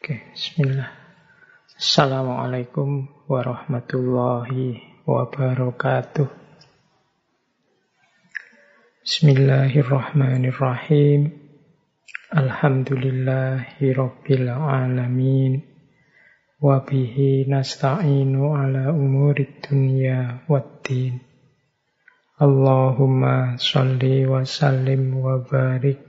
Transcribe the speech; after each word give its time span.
Oke, 0.00 0.32
bismillah. 0.32 0.88
Assalamualaikum 1.76 3.04
warahmatullahi 3.28 4.80
wabarakatuh. 5.04 6.24
Bismillahirrahmanirrahim. 9.04 11.36
Alhamdulillahi 12.32 13.92
rabbil 13.92 14.48
alamin. 14.48 15.68
Wabihi 16.64 17.44
nasta'inu 17.52 18.56
ala 18.56 18.96
umurid 18.96 19.60
dunya 19.60 20.48
waddin. 20.48 21.20
Allahumma 22.40 23.60
salli 23.60 24.24
wa 24.24 24.48
sallim 24.48 25.20
wa 25.20 25.44
barik 25.44 26.00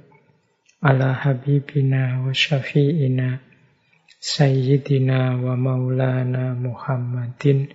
ala 0.79 1.11
habibina 1.11 2.23
wa 2.23 2.31
syafi'ina 2.31 3.50
Sayyidina 4.21 5.41
wa 5.41 5.57
maulana 5.57 6.53
Muhammadin 6.53 7.73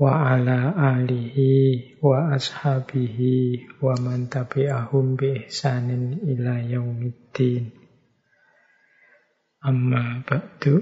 wa 0.00 0.32
ala 0.32 0.72
alihi 0.72 2.00
wa 2.00 2.32
ashabihi 2.32 3.76
wa 3.76 3.92
man 4.00 4.32
tabi'ahum 4.32 5.20
bi 5.20 5.44
ihsanin 5.44 6.24
ila 6.24 6.64
yaumiddin. 6.64 7.68
Amma 9.60 10.24
ba'du. 10.24 10.80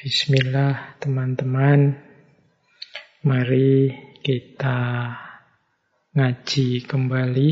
Bismillah 0.00 0.96
teman-teman. 0.96 1.92
Mari 3.20 3.92
kita 4.24 5.12
ngaji 6.16 6.88
kembali 6.88 7.48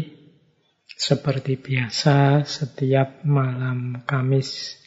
seperti 0.97 1.61
biasa 1.61 2.49
setiap 2.49 3.21
malam 3.29 4.01
Kamis 4.09 4.81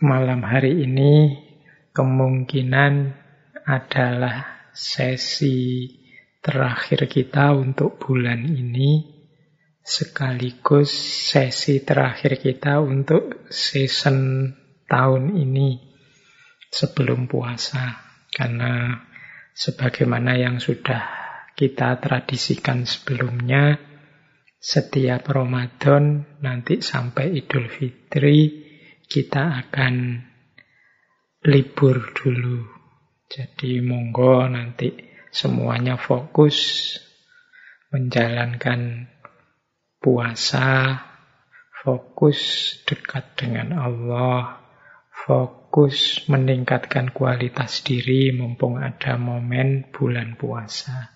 malam 0.00 0.42
hari 0.42 0.82
ini 0.82 1.38
kemungkinan 1.94 3.14
adalah 3.68 4.70
sesi 4.74 5.86
terakhir 6.42 7.06
kita 7.06 7.54
untuk 7.54 8.00
bulan 8.00 8.42
ini 8.42 9.14
sekaligus 9.84 10.90
sesi 11.30 11.84
terakhir 11.84 12.40
kita 12.40 12.80
untuk 12.80 13.46
season 13.52 14.50
tahun 14.88 15.36
ini 15.36 15.78
sebelum 16.72 17.28
puasa. 17.28 18.00
Karena 18.32 18.98
sebagaimana 19.54 20.34
yang 20.34 20.58
sudah 20.58 21.04
kita 21.54 22.02
tradisikan 22.02 22.82
sebelumnya 22.82 23.78
setiap 24.58 25.28
Ramadan 25.28 26.24
nanti 26.40 26.80
sampai 26.80 27.36
Idul 27.36 27.68
Fitri 27.68 28.63
kita 29.14 29.62
akan 29.62 30.26
libur 31.46 32.10
dulu. 32.18 32.66
Jadi 33.30 33.78
monggo 33.78 34.42
nanti 34.50 34.90
semuanya 35.30 35.94
fokus 35.94 36.90
menjalankan 37.94 39.06
puasa, 40.02 40.98
fokus 41.78 42.74
dekat 42.90 43.38
dengan 43.38 43.78
Allah, 43.78 44.58
fokus 45.14 46.26
meningkatkan 46.26 47.14
kualitas 47.14 47.86
diri 47.86 48.34
mumpung 48.34 48.82
ada 48.82 49.14
momen 49.14 49.94
bulan 49.94 50.34
puasa. 50.34 51.14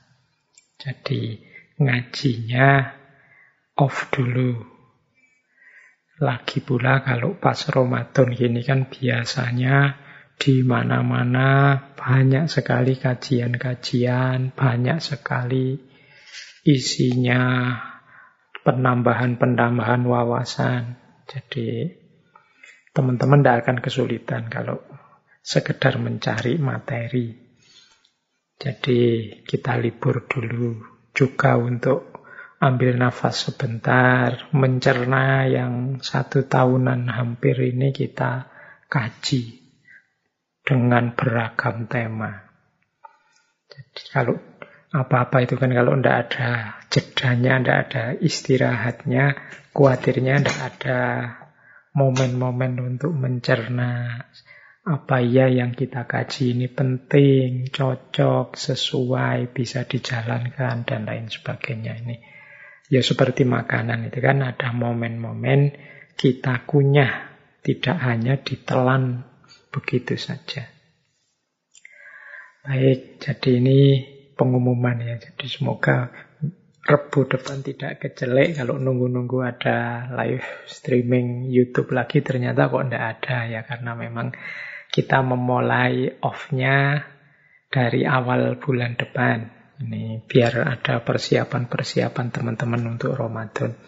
Jadi 0.79 1.35
ngajinya 1.83 2.95
off 3.75 4.07
dulu, 4.15 4.78
lagi 6.19 6.59
pula 6.59 7.07
kalau 7.07 7.39
pas 7.39 7.59
Ramadan 7.71 8.35
gini 8.35 8.67
kan 8.67 8.91
biasanya 8.91 9.95
di 10.39 10.63
mana-mana 10.63 11.75
banyak 11.95 12.47
sekali 12.47 12.95
kajian-kajian, 12.95 14.55
banyak 14.55 14.99
sekali 15.03 15.79
isinya 16.63 17.75
penambahan-penambahan 18.63 20.03
wawasan. 20.07 20.99
Jadi 21.27 21.91
teman-teman 22.95 23.43
tidak 23.43 23.57
akan 23.67 23.79
kesulitan 23.83 24.47
kalau 24.51 24.79
sekedar 25.43 25.99
mencari 26.03 26.59
materi. 26.59 27.35
Jadi 28.59 29.01
kita 29.47 29.79
libur 29.79 30.27
dulu 30.27 30.83
juga 31.15 31.55
untuk 31.59 32.18
ambil 32.59 32.99
nafas 32.99 33.47
sebentar, 33.47 34.51
mencerna 34.51 35.47
yang 35.47 36.03
satu 36.03 36.47
tahunan 36.47 37.07
hampir 37.07 37.55
ini 37.63 37.95
kita 37.95 38.51
kaji 38.91 39.63
dengan 40.67 41.15
beragam 41.15 41.87
tema. 41.87 42.51
Jadi 43.71 44.03
kalau 44.11 44.37
apa-apa 44.91 45.47
itu 45.47 45.55
kan 45.55 45.71
kalau 45.71 45.95
tidak 46.01 46.17
ada 46.27 46.51
jedanya, 46.91 47.53
tidak 47.63 47.79
ada 47.89 48.05
istirahatnya, 48.19 49.25
khawatirnya 49.71 50.35
tidak 50.43 50.61
ada 50.75 51.01
momen-momen 51.95 52.75
untuk 52.83 53.15
mencerna 53.15 54.25
apa 54.89 55.21
ya 55.21 55.53
yang 55.53 55.77
kita 55.77 56.09
kaji 56.09 56.57
ini 56.57 56.67
penting, 56.73 57.69
cocok, 57.69 58.57
sesuai, 58.57 59.53
bisa 59.53 59.85
dijalankan, 59.85 60.89
dan 60.89 61.05
lain 61.05 61.29
sebagainya 61.29 62.01
ini. 62.01 62.17
Ya 62.89 63.05
seperti 63.05 63.45
makanan 63.45 64.09
itu 64.09 64.25
kan 64.25 64.41
ada 64.41 64.73
momen-momen 64.73 65.77
kita 66.17 66.65
kunyah, 66.65 67.31
tidak 67.61 67.97
hanya 68.01 68.41
ditelan 68.41 69.29
begitu 69.69 70.17
saja. 70.17 70.67
Baik, 72.65 73.21
jadi 73.21 73.51
ini 73.61 73.79
pengumuman 74.37 75.01
ya. 75.05 75.17
Jadi 75.21 75.47
semoga 75.47 76.09
Rebu 76.89 77.29
depan 77.29 77.61
tidak 77.61 78.01
kejelek 78.01 78.57
kalau 78.57 78.81
nunggu-nunggu 78.81 79.45
ada 79.45 80.09
live 80.09 80.65
streaming 80.65 81.45
YouTube 81.53 81.93
lagi 81.93 82.25
ternyata 82.25 82.73
kok 82.73 82.89
tidak 82.89 83.05
ada 83.13 83.37
ya 83.45 83.61
karena 83.61 83.93
memang 83.93 84.33
kita 84.89 85.21
memulai 85.21 86.17
off-nya 86.25 87.05
dari 87.69 88.09
awal 88.09 88.57
bulan 88.57 88.97
depan. 88.97 89.58
Ini 89.79 90.27
biar 90.27 90.67
ada 90.67 90.99
persiapan-persiapan 91.07 92.27
teman-teman 92.35 92.99
untuk 92.99 93.15
Ramadan. 93.15 93.79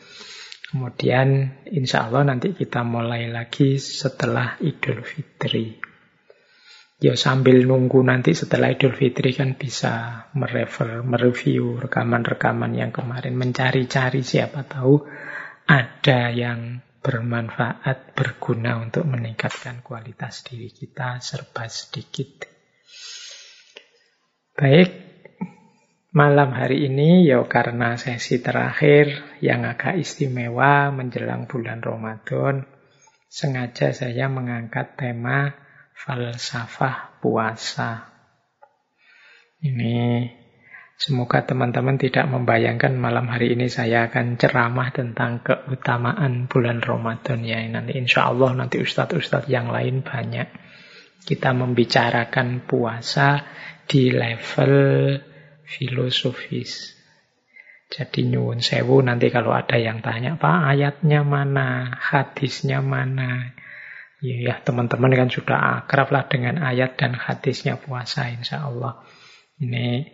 Kemudian 0.70 1.58
insya 1.66 2.06
Allah 2.06 2.30
nanti 2.30 2.54
kita 2.54 2.86
mulai 2.86 3.26
lagi 3.26 3.74
setelah 3.74 4.54
Idul 4.62 5.02
Fitri. 5.02 5.82
Ya 7.02 7.18
sambil 7.18 7.66
nunggu 7.66 8.06
nanti 8.06 8.38
setelah 8.38 8.70
Idul 8.70 8.94
Fitri 8.94 9.34
kan 9.34 9.58
bisa 9.58 10.24
merefer, 10.38 11.02
mereview 11.02 11.82
rekaman-rekaman 11.82 12.70
yang 12.78 12.94
kemarin. 12.94 13.34
Mencari-cari 13.34 14.22
siapa 14.22 14.62
tahu 14.62 15.02
ada 15.66 16.30
yang 16.30 16.78
bermanfaat, 17.02 18.14
berguna 18.14 18.78
untuk 18.78 19.10
meningkatkan 19.10 19.82
kualitas 19.82 20.46
diri 20.46 20.70
kita 20.70 21.18
serba 21.18 21.66
sedikit. 21.66 22.46
Baik, 24.54 25.09
Malam 26.10 26.50
hari 26.58 26.90
ini 26.90 27.22
ya 27.22 27.38
karena 27.46 27.94
sesi 27.94 28.42
terakhir 28.42 29.38
yang 29.38 29.62
agak 29.62 29.94
istimewa 29.94 30.90
menjelang 30.90 31.46
bulan 31.46 31.78
Ramadan, 31.78 32.66
sengaja 33.30 33.94
saya 33.94 34.26
mengangkat 34.26 34.98
tema 34.98 35.54
falsafah 35.94 37.22
puasa. 37.22 38.10
Ini 39.62 40.26
semoga 40.98 41.46
teman-teman 41.46 41.94
tidak 41.94 42.26
membayangkan 42.26 42.90
malam 42.98 43.30
hari 43.30 43.54
ini 43.54 43.70
saya 43.70 44.10
akan 44.10 44.34
ceramah 44.34 44.90
tentang 44.90 45.46
keutamaan 45.46 46.50
bulan 46.50 46.82
Ramadan 46.82 47.46
ya. 47.46 47.62
Nanti 47.70 47.94
insya 47.94 48.34
Allah 48.34 48.50
nanti 48.58 48.82
ustadz-ustadz 48.82 49.46
yang 49.46 49.70
lain 49.70 50.02
banyak. 50.02 50.50
Kita 51.22 51.54
membicarakan 51.54 52.66
puasa 52.66 53.46
di 53.86 54.10
level 54.10 54.74
filosofis. 55.70 56.98
Jadi 57.90 58.26
nyuwun 58.26 58.62
sewu 58.62 59.02
nanti 59.02 59.30
kalau 59.34 59.50
ada 59.50 59.74
yang 59.74 59.98
tanya, 59.98 60.38
Pak 60.38 60.74
ayatnya 60.74 61.26
mana, 61.26 61.90
hadisnya 61.98 62.82
mana. 62.82 63.54
Ya, 64.22 64.36
ya 64.38 64.54
teman-teman 64.62 65.10
kan 65.10 65.30
sudah 65.30 65.82
akrab 65.82 66.14
lah 66.14 66.30
dengan 66.30 66.62
ayat 66.62 66.94
dan 66.94 67.18
hadisnya 67.18 67.82
puasa 67.82 68.30
insya 68.30 68.66
Allah. 68.66 69.02
Ini 69.58 70.06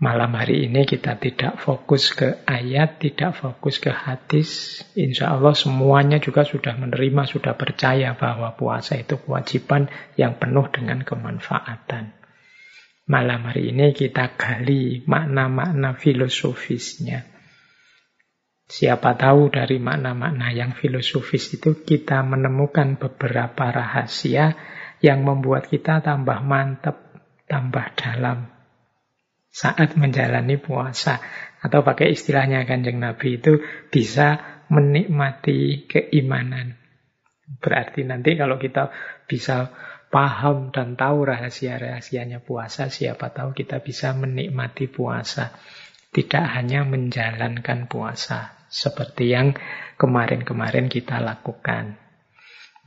malam 0.00 0.32
hari 0.40 0.70
ini 0.70 0.88
kita 0.88 1.20
tidak 1.20 1.60
fokus 1.60 2.16
ke 2.16 2.48
ayat, 2.48 2.96
tidak 2.96 3.36
fokus 3.36 3.76
ke 3.76 3.92
hadis. 3.92 4.80
Insya 4.96 5.36
Allah 5.36 5.52
semuanya 5.52 6.22
juga 6.24 6.48
sudah 6.48 6.80
menerima, 6.80 7.28
sudah 7.28 7.52
percaya 7.60 8.16
bahwa 8.16 8.56
puasa 8.56 8.96
itu 8.96 9.20
kewajiban 9.20 9.92
yang 10.16 10.40
penuh 10.40 10.64
dengan 10.72 11.04
kemanfaatan. 11.04 12.17
Malam 13.08 13.48
hari 13.48 13.72
ini 13.72 13.96
kita 13.96 14.36
gali 14.36 15.00
makna-makna 15.08 15.96
filosofisnya. 15.96 17.24
Siapa 18.68 19.16
tahu 19.16 19.48
dari 19.48 19.80
makna-makna 19.80 20.52
yang 20.52 20.76
filosofis 20.76 21.56
itu 21.56 21.80
kita 21.88 22.20
menemukan 22.20 23.00
beberapa 23.00 23.72
rahasia 23.72 24.52
yang 25.00 25.24
membuat 25.24 25.72
kita 25.72 26.04
tambah 26.04 26.44
mantap, 26.44 27.16
tambah 27.48 27.96
dalam 27.96 28.52
saat 29.48 29.96
menjalani 29.96 30.60
puasa. 30.60 31.16
Atau 31.64 31.80
pakai 31.80 32.12
istilahnya 32.12 32.68
kanjeng 32.68 33.00
Nabi 33.00 33.40
itu 33.40 33.56
bisa 33.88 34.36
menikmati 34.68 35.88
keimanan. 35.88 36.76
Berarti 37.56 38.04
nanti 38.04 38.36
kalau 38.36 38.60
kita 38.60 38.92
bisa 39.24 39.72
paham 40.08 40.72
dan 40.72 40.96
tahu 40.96 41.28
rahasia-rahasianya 41.28 42.40
puasa, 42.40 42.88
siapa 42.88 43.32
tahu 43.32 43.52
kita 43.52 43.84
bisa 43.84 44.16
menikmati 44.16 44.88
puasa. 44.88 45.52
Tidak 46.08 46.44
hanya 46.56 46.88
menjalankan 46.88 47.84
puasa 47.84 48.56
seperti 48.72 49.32
yang 49.32 49.52
kemarin-kemarin 50.00 50.88
kita 50.88 51.20
lakukan. 51.20 52.00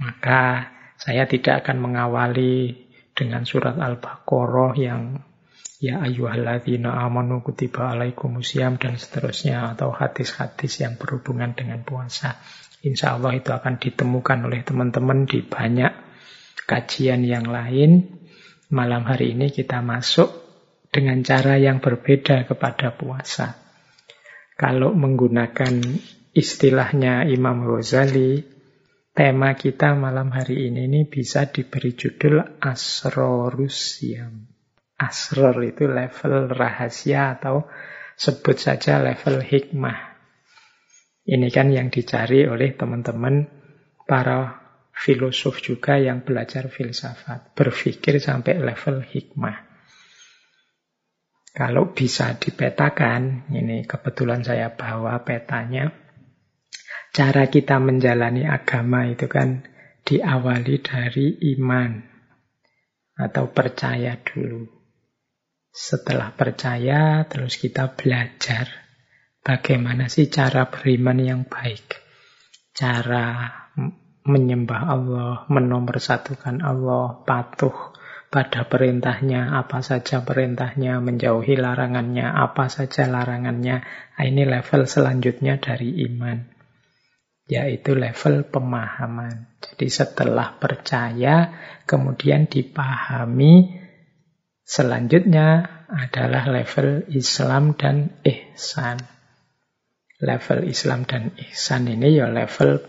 Maka 0.02 0.74
saya 0.98 1.30
tidak 1.30 1.66
akan 1.66 1.78
mengawali 1.78 2.74
dengan 3.14 3.46
surat 3.46 3.78
Al-Baqarah 3.78 4.74
yang 4.78 5.22
ya 5.82 6.02
ayyuhalladzina 6.02 6.94
amanu 7.06 7.46
kutiba 7.46 7.94
alaikumusiyam 7.94 8.78
dan 8.82 8.98
seterusnya 8.98 9.78
atau 9.78 9.94
hadis-hadis 9.94 10.82
yang 10.82 10.98
berhubungan 10.98 11.54
dengan 11.54 11.86
puasa. 11.86 12.42
Insya 12.82 13.18
Allah 13.18 13.38
itu 13.38 13.54
akan 13.54 13.78
ditemukan 13.78 14.50
oleh 14.50 14.66
teman-teman 14.66 15.30
di 15.30 15.46
banyak 15.46 16.11
kajian 16.72 17.28
yang 17.28 17.52
lain. 17.52 18.24
Malam 18.72 19.04
hari 19.04 19.36
ini 19.36 19.52
kita 19.52 19.84
masuk 19.84 20.32
dengan 20.88 21.20
cara 21.20 21.60
yang 21.60 21.84
berbeda 21.84 22.48
kepada 22.48 22.96
puasa. 22.96 23.60
Kalau 24.56 24.96
menggunakan 24.96 25.84
istilahnya 26.32 27.28
Imam 27.28 27.68
Ghazali, 27.68 28.40
tema 29.12 29.52
kita 29.60 30.00
malam 30.00 30.32
hari 30.32 30.72
ini, 30.72 30.88
ini 30.88 31.02
bisa 31.12 31.52
diberi 31.52 31.92
judul 31.92 32.40
Asrorusiam. 32.64 34.48
Asror 34.96 35.58
itu 35.66 35.90
level 35.92 36.48
rahasia 36.56 37.36
atau 37.36 37.68
sebut 38.16 38.56
saja 38.56 39.02
level 39.04 39.44
hikmah. 39.44 40.14
Ini 41.26 41.50
kan 41.52 41.74
yang 41.74 41.90
dicari 41.90 42.46
oleh 42.46 42.78
teman-teman 42.78 43.50
para 44.06 44.61
filosof 44.92 45.64
juga 45.64 45.98
yang 45.98 46.22
belajar 46.22 46.68
filsafat. 46.68 47.56
Berpikir 47.56 48.22
sampai 48.22 48.60
level 48.60 49.02
hikmah. 49.02 49.72
Kalau 51.52 51.92
bisa 51.92 52.40
dipetakan, 52.40 53.52
ini 53.52 53.84
kebetulan 53.84 54.40
saya 54.40 54.72
bawa 54.72 55.20
petanya, 55.28 55.92
cara 57.12 57.52
kita 57.52 57.76
menjalani 57.76 58.48
agama 58.48 59.04
itu 59.04 59.28
kan 59.28 59.68
diawali 60.08 60.80
dari 60.80 61.36
iman 61.60 61.92
atau 63.20 63.52
percaya 63.52 64.16
dulu. 64.16 64.64
Setelah 65.72 66.32
percaya, 66.36 67.28
terus 67.28 67.60
kita 67.60 68.00
belajar 68.00 68.68
bagaimana 69.44 70.08
sih 70.08 70.32
cara 70.32 70.72
beriman 70.72 71.20
yang 71.20 71.42
baik. 71.48 72.00
Cara 72.72 73.61
menyembah 74.22 74.82
Allah, 74.86 75.34
menomorsatukan 75.50 76.62
Allah, 76.62 77.26
patuh 77.26 77.74
pada 78.32 78.64
perintahnya, 78.64 79.60
apa 79.60 79.84
saja 79.84 80.24
perintahnya, 80.24 81.04
menjauhi 81.04 81.60
larangannya, 81.60 82.32
apa 82.32 82.72
saja 82.72 83.04
larangannya. 83.10 83.84
Nah, 83.84 84.24
ini 84.24 84.48
level 84.48 84.88
selanjutnya 84.88 85.60
dari 85.60 86.08
iman, 86.08 86.40
yaitu 87.52 87.92
level 87.92 88.48
pemahaman. 88.48 89.52
Jadi 89.60 89.88
setelah 89.92 90.56
percaya, 90.56 91.52
kemudian 91.84 92.48
dipahami, 92.48 93.84
selanjutnya 94.64 95.82
adalah 95.92 96.48
level 96.48 97.12
Islam 97.12 97.76
dan 97.76 98.16
ihsan. 98.24 98.96
Level 100.24 100.70
Islam 100.70 101.04
dan 101.04 101.36
ihsan 101.36 101.90
ini 101.92 102.16
ya 102.16 102.32
level 102.32 102.80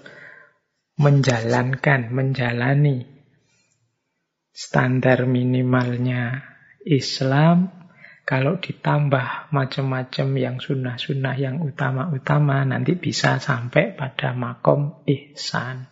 menjalankan, 1.03 2.15
menjalani 2.15 3.13
standar 4.55 5.27
minimalnya 5.27 6.47
Islam, 6.87 7.83
kalau 8.23 8.63
ditambah 8.63 9.51
macam-macam 9.51 10.29
yang 10.39 10.57
sunnah-sunnah 10.63 11.35
yang 11.35 11.59
utama-utama, 11.59 12.63
nanti 12.63 12.95
bisa 12.95 13.43
sampai 13.43 13.99
pada 13.99 14.31
makom 14.31 15.03
ihsan. 15.11 15.91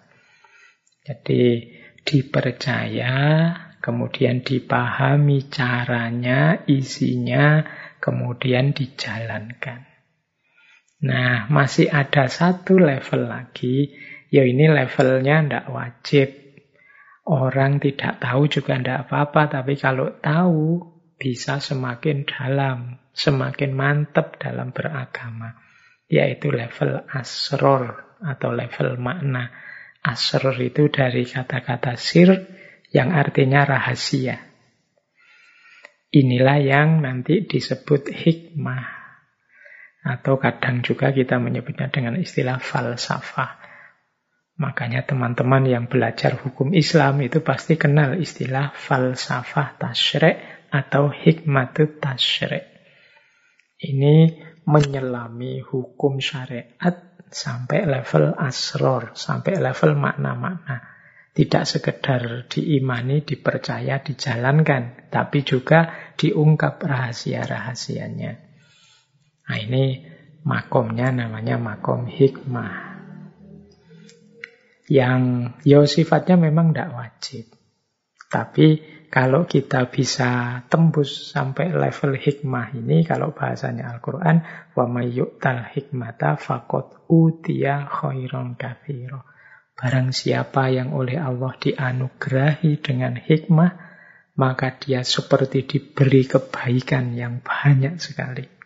Jadi 1.02 1.74
dipercaya, 2.06 3.18
kemudian 3.82 4.46
dipahami 4.46 5.50
caranya, 5.50 6.62
isinya, 6.70 7.66
kemudian 7.98 8.70
dijalankan. 8.76 9.90
Nah, 11.00 11.48
masih 11.48 11.88
ada 11.88 12.28
satu 12.28 12.76
level 12.76 13.26
lagi, 13.26 13.96
ya 14.30 14.46
ini 14.46 14.70
levelnya 14.70 15.42
tidak 15.42 15.66
wajib 15.68 16.28
Orang 17.30 17.78
tidak 17.78 18.18
tahu 18.18 18.50
juga 18.50 18.74
tidak 18.80 19.06
apa-apa, 19.06 19.60
tapi 19.60 19.78
kalau 19.78 20.18
tahu 20.18 20.82
bisa 21.14 21.62
semakin 21.62 22.26
dalam, 22.26 22.98
semakin 23.14 23.70
mantap 23.70 24.40
dalam 24.42 24.74
beragama. 24.74 25.54
Yaitu 26.10 26.50
level 26.50 27.06
asror 27.06 28.18
atau 28.18 28.50
level 28.50 28.98
makna. 28.98 29.54
Asror 30.02 30.58
itu 30.58 30.90
dari 30.90 31.22
kata-kata 31.22 31.94
sir 31.94 32.50
yang 32.90 33.14
artinya 33.14 33.62
rahasia. 33.62 34.42
Inilah 36.10 36.58
yang 36.58 36.98
nanti 36.98 37.46
disebut 37.46 38.10
hikmah. 38.10 38.98
Atau 40.02 40.40
kadang 40.42 40.82
juga 40.82 41.14
kita 41.14 41.38
menyebutnya 41.38 41.92
dengan 41.94 42.18
istilah 42.18 42.58
falsafah. 42.58 43.59
Makanya 44.60 45.08
teman-teman 45.08 45.64
yang 45.64 45.88
belajar 45.88 46.36
hukum 46.36 46.76
Islam 46.76 47.24
itu 47.24 47.40
pasti 47.40 47.80
kenal 47.80 48.20
istilah 48.20 48.76
falsafah 48.76 49.80
tasyrik 49.80 50.68
atau 50.68 51.08
hikmatut 51.08 51.96
tasyrik. 51.96 52.68
Ini 53.80 54.36
menyelami 54.68 55.64
hukum 55.64 56.20
syariat 56.20 56.92
sampai 57.32 57.88
level 57.88 58.36
asror, 58.36 59.16
sampai 59.16 59.56
level 59.56 59.96
makna-makna. 59.96 60.84
Tidak 61.32 61.64
sekedar 61.64 62.44
diimani, 62.52 63.24
dipercaya, 63.24 64.04
dijalankan, 64.04 65.08
tapi 65.08 65.40
juga 65.40 66.12
diungkap 66.20 66.84
rahasia-rahasianya. 66.84 68.32
Nah 69.48 69.56
ini 69.56 70.04
makomnya 70.44 71.08
namanya 71.16 71.56
makom 71.56 72.04
hikmah 72.04 72.89
yang 74.90 75.54
ya 75.62 75.86
sifatnya 75.86 76.34
memang 76.34 76.74
tidak 76.74 76.90
wajib. 76.90 77.46
Tapi 78.26 78.82
kalau 79.10 79.42
kita 79.46 79.90
bisa 79.90 80.62
tembus 80.70 81.34
sampai 81.34 81.74
level 81.74 82.14
hikmah 82.14 82.74
ini, 82.78 83.02
kalau 83.02 83.34
bahasanya 83.34 83.90
Al-Quran, 83.90 84.46
mayyuktal 84.74 85.66
hikmata 85.66 86.38
fakot 86.38 87.06
utia 87.10 87.90
khairon 87.90 88.54
kathiro. 88.54 89.26
Barang 89.74 90.14
siapa 90.14 90.70
yang 90.70 90.94
oleh 90.94 91.18
Allah 91.18 91.58
dianugerahi 91.58 92.78
dengan 92.78 93.18
hikmah, 93.18 93.70
maka 94.38 94.78
dia 94.78 95.02
seperti 95.02 95.66
diberi 95.66 96.30
kebaikan 96.30 97.10
yang 97.18 97.42
banyak 97.42 97.98
sekali. 97.98 98.59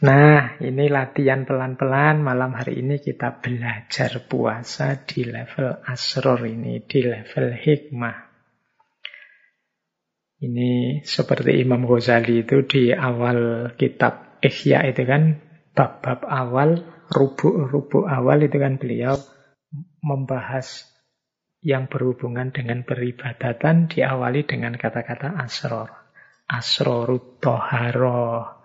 Nah, 0.00 0.56
ini 0.64 0.88
latihan 0.88 1.44
pelan-pelan. 1.44 2.24
Malam 2.24 2.56
hari 2.56 2.80
ini 2.80 3.04
kita 3.04 3.36
belajar 3.36 4.24
puasa 4.24 4.96
di 5.04 5.28
level 5.28 5.76
asror 5.84 6.40
ini, 6.48 6.80
di 6.88 7.04
level 7.04 7.52
hikmah. 7.52 8.16
Ini 10.40 11.04
seperti 11.04 11.60
Imam 11.60 11.84
Ghazali 11.84 12.48
itu 12.48 12.64
di 12.64 12.96
awal 12.96 13.72
kitab 13.76 14.40
Ihya 14.40 14.88
itu 14.88 15.04
kan, 15.04 15.36
bab-bab 15.76 16.24
awal, 16.24 16.80
rubuk-rubuk 17.12 18.08
awal 18.08 18.48
itu 18.48 18.56
kan 18.56 18.80
beliau 18.80 19.20
membahas 20.00 20.88
yang 21.60 21.92
berhubungan 21.92 22.56
dengan 22.56 22.88
peribadatan 22.88 23.92
diawali 23.92 24.48
dengan 24.48 24.80
kata-kata 24.80 25.36
asror. 25.44 25.92
Asrorut 26.48 27.36
toharoh 27.44 28.59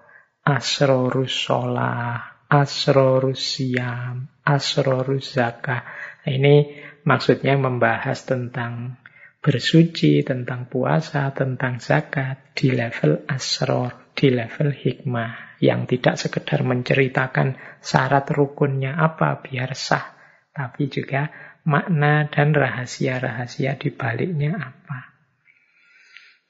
asrorus 0.45 1.33
sholah, 1.33 2.45
asrorus 2.45 3.41
siam, 3.41 4.29
asrorus 4.45 5.33
zakah. 5.33 5.81
Nah, 6.21 6.31
ini 6.31 6.55
maksudnya 7.01 7.57
membahas 7.57 8.29
tentang 8.29 9.01
bersuci, 9.41 10.21
tentang 10.21 10.69
puasa, 10.69 11.33
tentang 11.33 11.81
zakat 11.81 12.53
di 12.53 12.73
level 12.73 13.25
asror, 13.25 14.13
di 14.13 14.29
level 14.29 14.69
hikmah. 14.69 15.45
yang 15.55 15.87
tidak 15.87 16.19
sekedar 16.19 16.67
menceritakan 16.67 17.79
syarat 17.79 18.27
rukunnya 18.27 18.91
apa 18.99 19.39
biar 19.39 19.71
sah, 19.71 20.11
tapi 20.51 20.91
juga 20.91 21.31
makna 21.63 22.27
dan 22.27 22.51
rahasia-rahasia 22.51 23.79
di 23.79 23.87
baliknya 23.87 24.51
apa. 24.59 25.14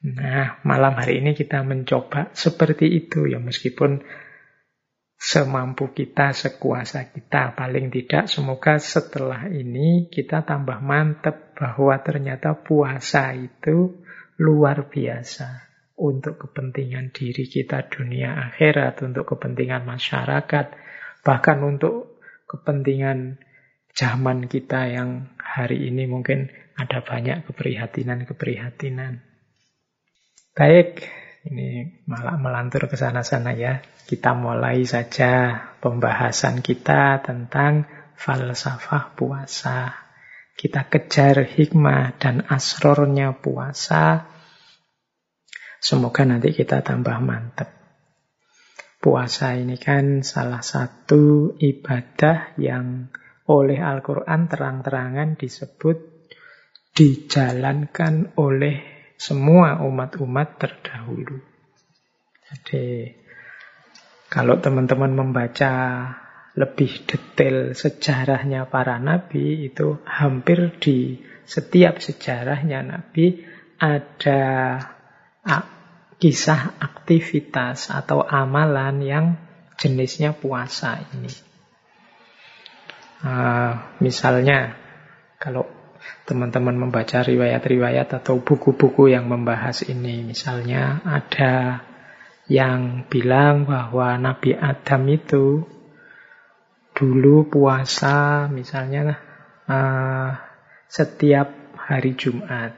Nah, 0.06 0.62
malam 0.62 0.94
hari 1.02 1.18
ini 1.18 1.34
kita 1.34 1.66
mencoba 1.66 2.30
seperti 2.38 2.94
itu 2.94 3.26
ya 3.26 3.42
meskipun 3.42 4.06
semampu 5.18 5.90
kita, 5.90 6.30
sekuasa 6.30 7.10
kita. 7.10 7.58
Paling 7.58 7.90
tidak 7.90 8.30
semoga 8.30 8.78
setelah 8.78 9.50
ini 9.50 10.06
kita 10.14 10.46
tambah 10.46 10.78
mantep 10.78 11.58
bahwa 11.58 11.98
ternyata 12.06 12.54
puasa 12.54 13.34
itu 13.34 13.98
luar 14.38 14.86
biasa 14.94 15.66
untuk 15.98 16.38
kepentingan 16.38 17.10
diri 17.10 17.50
kita 17.50 17.90
dunia 17.90 18.36
akhirat, 18.52 19.02
untuk 19.02 19.26
kepentingan 19.34 19.90
masyarakat, 19.90 20.66
bahkan 21.26 21.58
untuk 21.66 22.22
kepentingan 22.46 23.42
zaman 23.96 24.46
kita 24.52 24.92
yang 24.92 25.34
hari 25.40 25.90
ini 25.90 26.06
mungkin 26.06 26.52
ada 26.76 27.02
banyak 27.02 27.48
keprihatinan-keprihatinan. 27.48 29.35
Baik, 30.56 31.04
ini 31.52 32.00
malah 32.08 32.40
melantur 32.40 32.88
ke 32.88 32.96
sana-sana 32.96 33.52
ya. 33.52 33.84
Kita 34.08 34.32
mulai 34.32 34.88
saja 34.88 35.60
pembahasan 35.84 36.64
kita 36.64 37.20
tentang 37.20 37.84
falsafah 38.16 39.14
puasa. 39.20 39.92
Kita 40.56 40.88
kejar 40.88 41.44
hikmah 41.44 42.16
dan 42.16 42.48
asrornya 42.48 43.36
puasa 43.36 44.36
Semoga 45.86 46.26
nanti 46.26 46.50
kita 46.50 46.82
tambah 46.82 47.22
mantap. 47.22 47.70
Puasa 48.98 49.54
ini 49.54 49.78
kan 49.78 50.26
salah 50.26 50.66
satu 50.66 51.54
ibadah 51.62 52.58
yang 52.58 53.14
oleh 53.46 53.78
Al-Quran 53.78 54.50
terang-terangan 54.50 55.38
disebut 55.38 56.26
dijalankan 56.98 58.34
oleh 58.34 58.95
semua 59.16 59.82
umat-umat 59.84 60.60
terdahulu. 60.60 61.40
Jadi 62.46 63.16
kalau 64.30 64.60
teman-teman 64.60 65.12
membaca 65.16 65.74
lebih 66.56 67.04
detail 67.04 67.76
sejarahnya 67.76 68.68
para 68.72 68.96
nabi 68.96 69.68
itu 69.68 70.00
hampir 70.08 70.80
di 70.80 71.20
setiap 71.44 72.00
sejarahnya 72.00 72.80
nabi 72.84 73.44
ada 73.76 74.80
kisah 76.26 76.80
aktivitas 76.80 77.92
atau 77.92 78.24
amalan 78.24 79.04
yang 79.04 79.26
jenisnya 79.76 80.32
puasa 80.32 81.04
ini. 81.12 81.32
Uh, 83.26 84.00
misalnya, 84.00 84.74
kalau 85.42 85.68
teman-teman 86.26 86.90
membaca 86.90 87.22
riwayat-riwayat 87.22 88.18
atau 88.18 88.42
buku-buku 88.42 89.14
yang 89.14 89.30
membahas 89.30 89.86
ini, 89.86 90.26
misalnya 90.26 91.02
ada 91.06 91.86
yang 92.50 93.06
bilang 93.10 93.70
bahwa 93.70 94.18
Nabi 94.18 94.58
Adam 94.58 95.06
itu 95.10 95.66
dulu 96.98 97.46
puasa, 97.46 98.50
misalnya 98.50 99.22
uh, 99.70 100.34
setiap 100.90 101.78
hari 101.78 102.18
Jumat. 102.18 102.74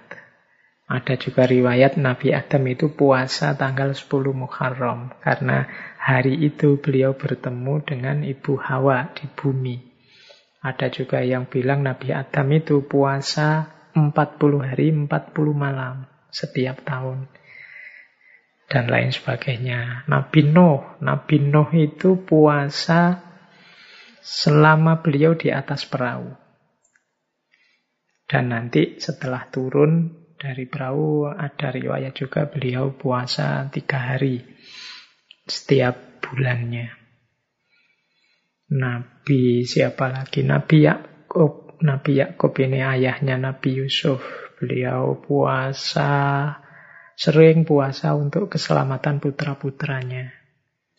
Ada 0.88 1.20
juga 1.20 1.44
riwayat 1.44 2.00
Nabi 2.00 2.32
Adam 2.32 2.64
itu 2.72 2.96
puasa 2.96 3.52
tanggal 3.60 3.92
10 3.92 4.08
Muharram 4.32 5.12
karena 5.20 5.68
hari 6.00 6.40
itu 6.40 6.80
beliau 6.80 7.12
bertemu 7.12 7.84
dengan 7.84 8.24
Ibu 8.24 8.56
Hawa 8.56 9.12
di 9.12 9.28
bumi. 9.28 9.87
Ada 10.68 10.92
juga 10.92 11.24
yang 11.24 11.48
bilang 11.48 11.80
Nabi 11.80 12.12
Adam 12.12 12.52
itu 12.52 12.84
puasa 12.84 13.72
40 13.96 14.12
hari 14.60 14.92
40 14.92 15.08
malam 15.56 16.04
setiap 16.28 16.84
tahun. 16.84 17.32
Dan 18.68 18.92
lain 18.92 19.16
sebagainya. 19.16 20.04
Nabi 20.12 20.44
Nuh, 20.44 21.00
Nabi 21.00 21.40
Nuh 21.40 21.72
itu 21.72 22.20
puasa 22.20 23.24
selama 24.20 25.00
beliau 25.00 25.40
di 25.40 25.48
atas 25.56 25.88
perahu. 25.88 26.36
Dan 28.28 28.52
nanti 28.52 29.00
setelah 29.00 29.48
turun 29.48 30.12
dari 30.36 30.68
perahu 30.68 31.32
ada 31.32 31.72
riwayat 31.72 32.12
juga 32.12 32.44
beliau 32.52 32.92
puasa 32.92 33.72
tiga 33.72 34.04
hari 34.04 34.44
setiap 35.48 36.20
bulannya. 36.28 37.07
Nabi 38.68 39.64
siapa 39.64 40.12
lagi? 40.12 40.44
Nabi 40.44 40.84
Yakub. 40.84 41.80
Nabi 41.84 42.20
Yakub 42.20 42.52
ini 42.60 42.84
ayahnya 42.84 43.40
Nabi 43.40 43.80
Yusuf. 43.80 44.20
Beliau 44.58 45.22
puasa, 45.22 46.50
sering 47.14 47.64
puasa 47.64 48.18
untuk 48.18 48.50
keselamatan 48.50 49.22
putra-putranya. 49.22 50.34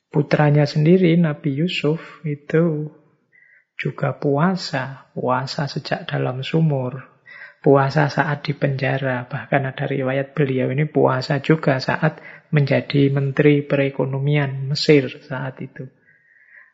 Putranya 0.09 0.65
sendiri, 0.65 1.19
Nabi 1.19 1.59
Yusuf, 1.59 2.23
itu 2.23 2.95
juga 3.77 4.15
puasa. 4.17 5.11
Puasa 5.13 5.67
sejak 5.67 6.07
dalam 6.07 6.41
sumur 6.41 7.19
puasa 7.59 8.07
saat 8.09 8.47
di 8.47 8.55
penjara. 8.55 9.27
Bahkan 9.27 9.63
ada 9.75 9.85
riwayat 9.85 10.35
beliau 10.35 10.71
ini 10.71 10.87
puasa 10.87 11.43
juga 11.43 11.79
saat 11.83 12.23
menjadi 12.55 13.13
menteri 13.13 13.67
perekonomian 13.67 14.71
Mesir 14.71 15.11
saat 15.27 15.59
itu. 15.61 15.91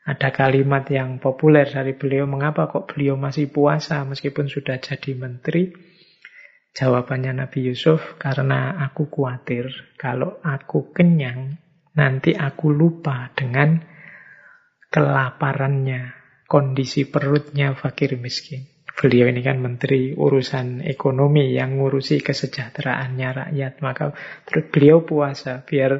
Ada 0.05 0.37
kalimat 0.37 0.85
yang 0.93 1.17
populer 1.17 1.65
dari 1.65 1.97
beliau, 1.97 2.29
mengapa 2.29 2.69
kok 2.69 2.93
beliau 2.93 3.17
masih 3.17 3.49
puasa 3.49 4.05
meskipun 4.05 4.53
sudah 4.53 4.77
jadi 4.77 5.17
menteri? 5.17 5.73
Jawabannya 6.77 7.41
Nabi 7.41 7.73
Yusuf, 7.73 8.21
karena 8.21 8.77
aku 8.85 9.09
khawatir 9.09 9.95
kalau 9.97 10.45
aku 10.45 10.93
kenyang, 10.93 11.57
nanti 11.97 12.37
aku 12.37 12.69
lupa 12.69 13.33
dengan 13.33 13.81
kelaparannya, 14.93 16.13
kondisi 16.45 17.09
perutnya 17.09 17.73
fakir 17.73 18.21
miskin. 18.21 18.75
Beliau 18.95 19.27
ini 19.27 19.43
kan 19.43 19.59
menteri 19.59 20.15
urusan 20.15 20.85
ekonomi 20.87 21.51
yang 21.51 21.83
ngurusi 21.83 22.23
kesejahteraannya 22.23 23.29
rakyat. 23.35 23.83
Maka 23.83 24.15
beliau 24.71 25.03
puasa 25.03 25.67
biar 25.67 25.99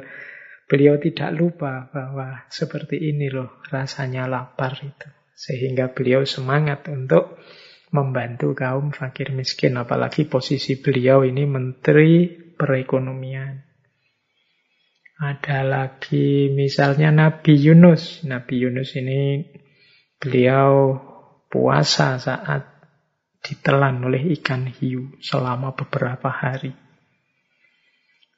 beliau 0.65 0.97
tidak 0.97 1.31
lupa 1.33 1.89
bahwa 1.93 2.45
seperti 2.49 2.97
ini 2.97 3.29
loh 3.29 3.61
rasanya 3.69 4.25
lapar 4.25 4.77
itu. 4.81 5.09
Sehingga 5.35 5.91
beliau 5.91 6.23
semangat 6.23 6.87
untuk 6.87 7.37
membantu 7.91 8.55
kaum 8.55 8.91
fakir 8.91 9.31
miskin. 9.35 9.77
Apalagi 9.77 10.25
posisi 10.25 10.79
beliau 10.79 11.23
ini 11.23 11.43
menteri 11.45 12.27
perekonomian. 12.55 13.61
Ada 15.15 15.63
lagi 15.63 16.51
misalnya 16.51 17.11
Nabi 17.11 17.55
Yunus. 17.55 18.27
Nabi 18.27 18.67
Yunus 18.67 18.99
ini 18.99 19.47
beliau 20.19 20.99
puasa 21.47 22.19
saat 22.19 22.75
ditelan 23.45 24.01
oleh 24.03 24.35
ikan 24.35 24.67
hiu 24.67 25.15
selama 25.21 25.77
beberapa 25.77 26.27
hari. 26.27 26.73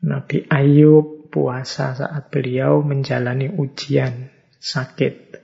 Nabi 0.06 0.46
Ayub 0.52 1.17
puasa 1.38 1.94
saat 1.94 2.34
beliau 2.34 2.82
menjalani 2.82 3.46
ujian 3.54 4.34
sakit. 4.58 5.38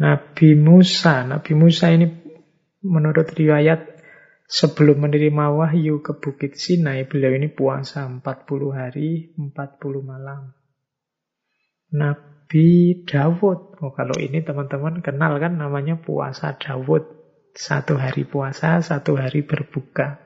Nabi 0.00 0.56
Musa, 0.56 1.28
Nabi 1.28 1.52
Musa 1.52 1.92
ini 1.92 2.08
menurut 2.80 3.28
riwayat 3.36 4.00
sebelum 4.48 5.04
menerima 5.04 5.52
wahyu 5.52 6.00
ke 6.00 6.16
Bukit 6.16 6.56
Sinai, 6.56 7.04
beliau 7.04 7.36
ini 7.36 7.52
puasa 7.52 8.08
40 8.08 8.24
hari, 8.72 9.36
40 9.36 9.52
malam. 10.00 10.56
Nabi 11.92 13.04
Dawud, 13.04 13.76
oh 13.84 13.92
kalau 13.92 14.16
ini 14.16 14.40
teman-teman 14.40 15.04
kenal 15.04 15.36
kan 15.36 15.60
namanya 15.60 16.00
puasa 16.00 16.56
Dawud. 16.56 17.12
Satu 17.52 18.00
hari 18.00 18.24
puasa, 18.24 18.80
satu 18.80 19.20
hari 19.20 19.44
berbuka. 19.44 20.23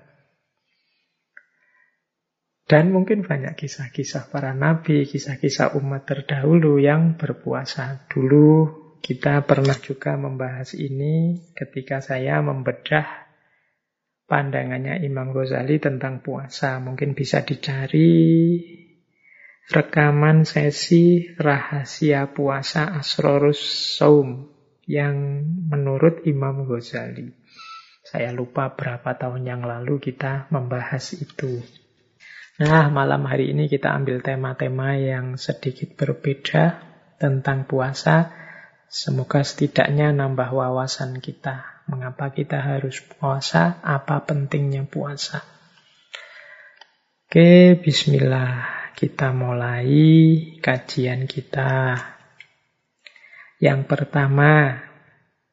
Dan 2.69 2.93
mungkin 2.93 3.25
banyak 3.25 3.57
kisah-kisah 3.57 4.29
para 4.29 4.53
nabi, 4.53 5.09
kisah-kisah 5.09 5.73
umat 5.81 6.05
terdahulu 6.05 6.77
yang 6.77 7.17
berpuasa. 7.17 8.05
Dulu 8.13 8.77
kita 9.01 9.41
pernah 9.49 9.73
juga 9.81 10.21
membahas 10.21 10.77
ini 10.77 11.49
ketika 11.57 12.05
saya 12.05 12.45
membedah 12.45 13.25
pandangannya 14.29 15.01
Imam 15.01 15.33
Ghazali 15.33 15.81
tentang 15.81 16.21
puasa. 16.21 16.77
Mungkin 16.77 17.17
bisa 17.17 17.41
dicari 17.41 18.13
rekaman 19.73 20.45
sesi 20.45 21.25
rahasia 21.41 22.29
puasa 22.37 22.93
Asrorus 23.01 23.65
Saum 23.97 24.53
yang 24.85 25.41
menurut 25.73 26.21
Imam 26.29 26.69
Ghazali. 26.69 27.33
Saya 28.05 28.37
lupa 28.37 28.77
berapa 28.77 29.17
tahun 29.17 29.49
yang 29.49 29.65
lalu 29.65 30.05
kita 30.05 30.53
membahas 30.53 31.17
itu. 31.17 31.65
Nah, 32.59 32.91
malam 32.91 33.23
hari 33.23 33.55
ini 33.55 33.71
kita 33.71 33.95
ambil 33.95 34.19
tema-tema 34.19 34.99
yang 34.99 35.39
sedikit 35.39 35.95
berbeda 35.95 36.83
tentang 37.15 37.71
puasa. 37.71 38.35
Semoga 38.91 39.47
setidaknya 39.47 40.11
nambah 40.11 40.51
wawasan 40.51 41.23
kita. 41.23 41.87
Mengapa 41.87 42.35
kita 42.35 42.59
harus 42.59 42.99
puasa? 42.99 43.79
Apa 43.87 44.27
pentingnya 44.27 44.83
puasa? 44.91 45.47
Oke, 47.31 47.79
bismillah. 47.79 48.91
Kita 48.99 49.31
mulai 49.31 49.95
kajian 50.59 51.31
kita. 51.31 51.95
Yang 53.63 53.81
pertama, 53.87 54.83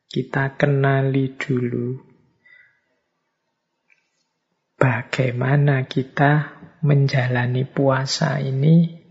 kita 0.09 0.57
kenali 0.57 1.37
dulu 1.37 2.01
bagaimana 4.81 5.85
kita 5.85 6.64
menjalani 6.85 7.65
puasa 7.65 8.37
ini 8.37 9.01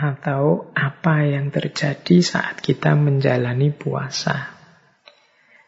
atau 0.00 0.72
apa 0.72 1.28
yang 1.28 1.52
terjadi 1.52 2.24
saat 2.24 2.64
kita 2.64 2.96
menjalani 2.96 3.68
puasa. 3.68 4.56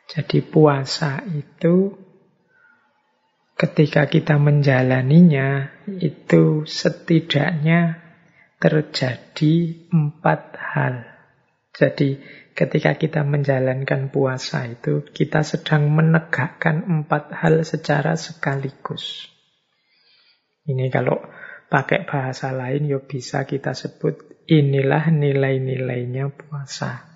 Jadi 0.09 0.41
puasa 0.41 1.21
itu 1.29 1.93
ketika 3.57 4.09
kita 4.09 4.41
menjalaninya 4.41 5.73
itu 6.01 6.65
setidaknya 6.65 8.01
terjadi 8.61 9.55
empat 9.91 10.41
hal. 10.57 10.95
Jadi 11.73 12.21
ketika 12.53 13.01
kita 13.01 13.25
menjalankan 13.25 14.13
puasa 14.13 14.69
itu 14.69 15.03
kita 15.09 15.41
sedang 15.43 15.89
menegakkan 15.89 16.85
empat 16.85 17.33
hal 17.33 17.65
secara 17.65 18.15
sekaligus. 18.15 19.32
Ini 20.63 20.87
kalau 20.95 21.19
pakai 21.67 22.07
bahasa 22.07 22.55
lain 22.55 22.87
ya 22.87 23.01
bisa 23.03 23.43
kita 23.49 23.75
sebut 23.75 24.47
inilah 24.47 25.11
nilai-nilainya 25.11 26.31
puasa. 26.31 27.13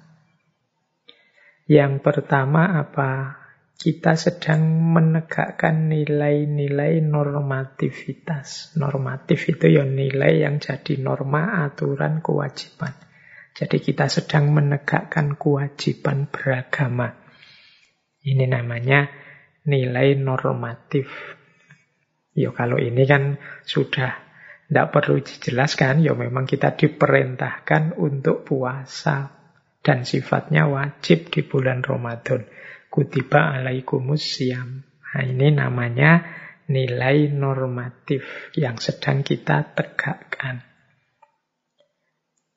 Yang 1.67 2.03
pertama 2.03 2.79
apa? 2.79 3.43
Kita 3.77 4.17
sedang 4.17 4.65
menegakkan 4.97 5.93
nilai-nilai 5.93 7.05
normativitas. 7.05 8.73
Normatif 8.81 9.53
itu 9.53 9.69
ya 9.69 9.85
nilai 9.85 10.47
yang 10.49 10.57
jadi 10.57 10.97
norma, 10.97 11.61
aturan, 11.69 12.25
kewajiban. 12.25 12.97
Jadi 13.53 13.77
kita 13.85 14.09
sedang 14.09 14.57
menegakkan 14.57 15.37
kewajiban 15.37 16.33
beragama. 16.33 17.13
Ini 18.25 18.49
namanya 18.49 19.13
nilai 19.69 20.17
normatif. 20.17 21.09
Ya 22.37 22.53
kalau 22.53 22.77
ini 22.77 23.09
kan 23.09 23.41
sudah 23.65 24.13
tidak 24.69 24.93
perlu 24.93 25.25
dijelaskan, 25.25 26.05
ya 26.05 26.13
memang 26.13 26.45
kita 26.45 26.77
diperintahkan 26.77 27.97
untuk 27.97 28.45
puasa. 28.45 29.33
Dan 29.81 30.03
sifatnya 30.03 30.67
wajib 30.67 31.31
di 31.31 31.47
bulan 31.47 31.81
Ramadan. 31.81 32.43
Kutiba 32.91 33.55
alaikumus 33.55 34.37
siam. 34.37 34.83
Nah 34.83 35.23
ini 35.23 35.55
namanya 35.55 36.27
nilai 36.67 37.31
normatif 37.31 38.51
yang 38.59 38.83
sedang 38.83 39.23
kita 39.23 39.73
tegakkan. 39.79 40.67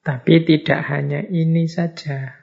Tapi 0.01 0.33
tidak 0.41 0.81
hanya 0.89 1.21
ini 1.21 1.69
saja. 1.69 2.33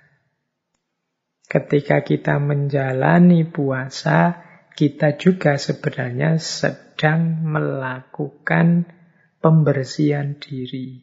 Ketika 1.50 2.07
kita 2.07 2.38
menjalani 2.38 3.43
puasa, 3.43 4.46
kita 4.76 5.16
juga 5.16 5.56
sebenarnya 5.56 6.37
sedang 6.37 7.49
melakukan 7.49 8.85
pembersihan 9.40 10.37
diri. 10.37 11.00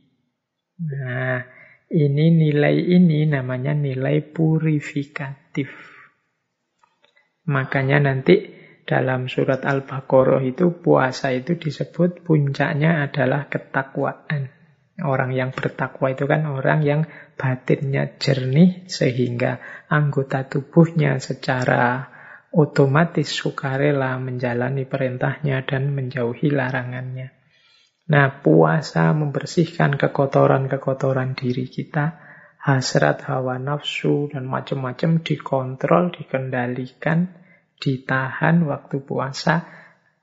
Nah, 0.78 1.42
ini 1.90 2.26
nilai 2.38 2.78
ini 2.78 3.26
namanya 3.26 3.74
nilai 3.74 4.22
purifikatif. 4.30 5.74
Makanya 7.50 8.14
nanti 8.14 8.54
dalam 8.86 9.26
surat 9.26 9.66
Al-Baqarah 9.66 10.46
itu 10.46 10.78
puasa 10.78 11.34
itu 11.34 11.58
disebut 11.58 12.22
puncaknya 12.22 13.10
adalah 13.10 13.50
ketakwaan. 13.50 14.54
Orang 15.02 15.34
yang 15.34 15.50
bertakwa 15.50 16.14
itu 16.14 16.30
kan 16.30 16.46
orang 16.46 16.86
yang 16.86 17.02
batinnya 17.34 18.22
jernih 18.22 18.86
sehingga 18.86 19.58
anggota 19.90 20.46
tubuhnya 20.46 21.18
secara 21.18 22.13
otomatis 22.54 23.34
sukarela 23.34 24.14
menjalani 24.22 24.86
perintahnya 24.86 25.66
dan 25.66 25.90
menjauhi 25.98 26.54
larangannya. 26.54 27.34
Nah, 28.14 28.44
puasa 28.46 29.10
membersihkan 29.16 29.98
kekotoran-kekotoran 29.98 31.34
diri 31.34 31.66
kita, 31.66 32.22
hasrat 32.62 33.26
hawa 33.26 33.58
nafsu 33.58 34.30
dan 34.30 34.46
macam-macam 34.46 35.26
dikontrol, 35.26 36.14
dikendalikan, 36.14 37.34
ditahan 37.82 38.70
waktu 38.70 39.02
puasa. 39.02 39.66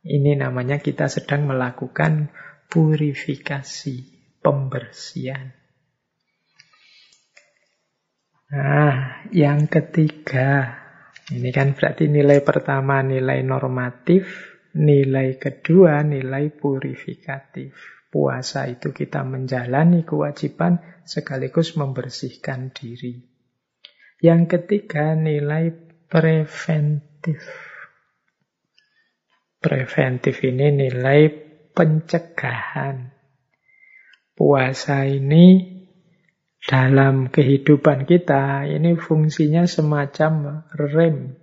Ini 0.00 0.38
namanya 0.38 0.78
kita 0.80 1.10
sedang 1.10 1.50
melakukan 1.50 2.30
purifikasi, 2.70 3.96
pembersihan. 4.38 5.52
Nah, 8.50 9.24
yang 9.30 9.70
ketiga, 9.70 10.79
ini 11.30 11.54
kan 11.54 11.78
berarti 11.78 12.10
nilai 12.10 12.42
pertama 12.42 13.06
nilai 13.06 13.46
normatif, 13.46 14.26
nilai 14.74 15.38
kedua 15.38 16.02
nilai 16.02 16.50
purifikatif. 16.50 18.02
Puasa 18.10 18.66
itu 18.66 18.90
kita 18.90 19.22
menjalani 19.22 20.02
kewajiban 20.02 20.82
sekaligus 21.06 21.78
membersihkan 21.78 22.74
diri. 22.74 23.22
Yang 24.18 24.58
ketiga 24.58 25.14
nilai 25.14 25.70
preventif. 26.10 27.38
Preventif 29.62 30.42
ini 30.42 30.74
nilai 30.74 31.30
pencegahan. 31.70 33.14
Puasa 34.34 35.06
ini 35.06 35.69
dalam 36.60 37.32
kehidupan 37.32 38.04
kita 38.04 38.68
ini 38.68 38.92
fungsinya 38.96 39.64
semacam 39.64 40.64
rem. 40.76 41.36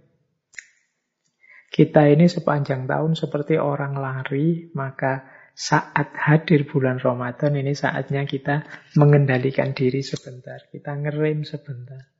Kita 1.73 2.05
ini 2.09 2.25
sepanjang 2.29 2.85
tahun 2.89 3.13
seperti 3.17 3.57
orang 3.57 3.97
lari, 3.97 4.69
maka 4.73 5.25
saat 5.57 6.13
hadir 6.13 6.69
bulan 6.69 7.01
Ramadan 7.01 7.57
ini 7.57 7.73
saatnya 7.73 8.29
kita 8.29 8.65
mengendalikan 8.93 9.73
diri 9.73 10.05
sebentar. 10.05 10.61
Kita 10.69 10.93
ngerem 10.93 11.41
sebentar. 11.41 12.13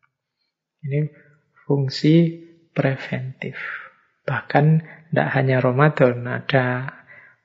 Ini 0.81 1.09
fungsi 1.65 2.33
preventif. 2.73 3.57
Bahkan 4.25 4.65
tidak 5.09 5.29
hanya 5.37 5.57
Ramadan, 5.61 6.25
ada 6.25 6.96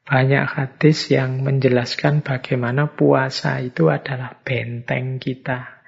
banyak 0.02 0.44
hadis 0.44 1.14
yang 1.14 1.46
menjelaskan 1.46 2.26
bagaimana 2.26 2.90
puasa 2.90 3.62
itu 3.62 3.86
adalah 3.86 4.34
benteng 4.42 5.22
kita. 5.22 5.78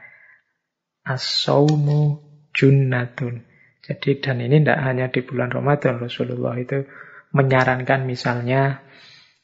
As-sawmu 1.03 2.23
junnatun. 2.55 3.43
Jadi 3.85 4.23
dan 4.23 4.41
ini 4.41 4.63
tidak 4.63 4.81
hanya 4.81 5.07
di 5.11 5.21
bulan 5.21 5.53
Ramadan. 5.53 6.01
Rasulullah 6.01 6.57
itu 6.57 6.87
menyarankan 7.35 8.07
misalnya, 8.07 8.81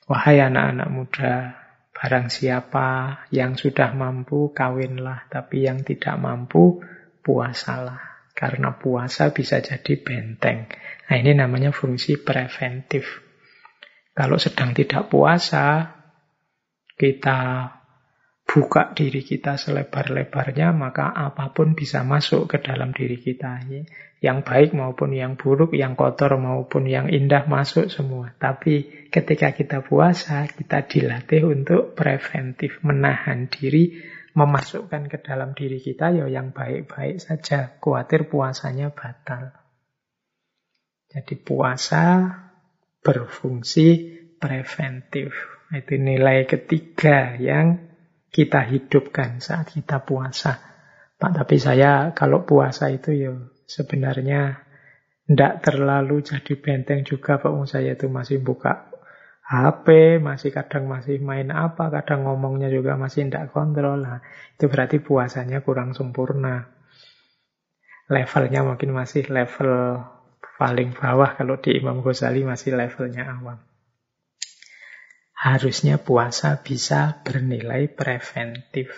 wahai 0.09 0.41
anak-anak 0.41 0.89
muda, 0.89 1.35
barang 1.93 2.33
siapa 2.33 3.21
yang 3.35 3.59
sudah 3.59 3.93
mampu 3.93 4.55
kawinlah, 4.57 5.29
tapi 5.29 5.67
yang 5.69 5.85
tidak 5.85 6.17
mampu 6.17 6.81
puasalah. 7.21 8.33
Karena 8.33 8.73
puasa 8.73 9.37
bisa 9.37 9.61
jadi 9.61 10.01
benteng. 10.01 10.65
Nah 11.11 11.17
ini 11.19 11.37
namanya 11.37 11.77
fungsi 11.77 12.17
preventif. 12.17 13.30
Kalau 14.21 14.37
sedang 14.37 14.77
tidak 14.77 15.09
puasa, 15.09 15.97
kita 16.93 17.73
buka 18.45 18.93
diri 18.93 19.25
kita 19.25 19.57
selebar-lebarnya, 19.57 20.77
maka 20.77 21.09
apa 21.09 21.57
pun 21.57 21.73
bisa 21.73 22.05
masuk 22.05 22.45
ke 22.45 22.61
dalam 22.61 22.93
diri 22.93 23.17
kita. 23.17 23.65
Yang 24.21 24.39
baik 24.45 24.71
maupun 24.77 25.17
yang 25.17 25.41
buruk, 25.41 25.73
yang 25.73 25.97
kotor 25.97 26.37
maupun 26.37 26.85
yang 26.85 27.09
indah 27.09 27.49
masuk 27.49 27.89
semua. 27.89 28.37
Tapi 28.37 29.09
ketika 29.09 29.57
kita 29.57 29.81
puasa, 29.81 30.45
kita 30.45 30.85
dilatih 30.85 31.49
untuk 31.49 31.97
preventif, 31.97 32.77
menahan 32.85 33.49
diri, 33.49 34.05
memasukkan 34.37 35.09
ke 35.09 35.17
dalam 35.25 35.57
diri 35.57 35.81
kita 35.81 36.13
ya 36.13 36.29
yang 36.29 36.53
baik-baik 36.53 37.25
saja. 37.25 37.73
Khawatir 37.81 38.29
puasanya 38.29 38.93
batal. 38.93 39.57
Jadi 41.09 41.41
puasa 41.41 42.05
berfungsi 43.01 43.89
preventif. 44.41 45.33
Itu 45.71 45.95
nilai 46.01 46.49
ketiga 46.49 47.37
yang 47.39 47.91
kita 48.31 48.67
hidupkan 48.67 49.43
saat 49.43 49.71
kita 49.71 50.03
puasa. 50.03 50.59
Pak, 51.21 51.31
tapi 51.37 51.61
saya 51.61 52.17
kalau 52.17 52.49
puasa 52.49 52.89
itu 52.89 53.13
ya 53.13 53.33
sebenarnya 53.69 54.65
tidak 55.29 55.63
terlalu 55.63 56.25
jadi 56.25 56.53
benteng 56.59 57.05
juga 57.05 57.39
Pak. 57.39 57.53
Saya 57.69 57.95
itu 57.95 58.09
masih 58.09 58.41
buka 58.41 58.91
HP, 59.51 60.19
masih 60.23 60.55
kadang 60.55 60.87
masih 60.87 61.19
main 61.19 61.51
apa, 61.51 61.91
kadang 61.91 62.23
ngomongnya 62.23 62.71
juga 62.71 62.95
masih 62.95 63.27
tidak 63.27 63.51
kontrol. 63.51 63.99
Nah, 63.99 64.23
itu 64.55 64.71
berarti 64.71 65.03
puasanya 65.03 65.59
kurang 65.67 65.91
sempurna. 65.91 66.71
Levelnya 68.11 68.63
mungkin 68.63 68.95
masih 68.95 69.27
level 69.27 70.03
paling 70.61 70.93
bawah, 70.93 71.41
kalau 71.41 71.57
di 71.57 71.81
Imam 71.81 72.05
Ghazali 72.05 72.45
masih 72.45 72.77
levelnya 72.77 73.33
awam. 73.33 73.57
Harusnya 75.33 75.97
puasa 75.97 76.61
bisa 76.61 77.25
bernilai 77.25 77.89
preventif. 77.89 78.93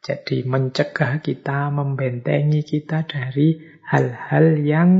Jadi 0.00 0.48
mencegah 0.48 1.20
kita, 1.20 1.68
membentengi 1.68 2.64
kita 2.64 3.04
dari 3.04 3.60
hal-hal 3.92 4.56
yang 4.64 4.90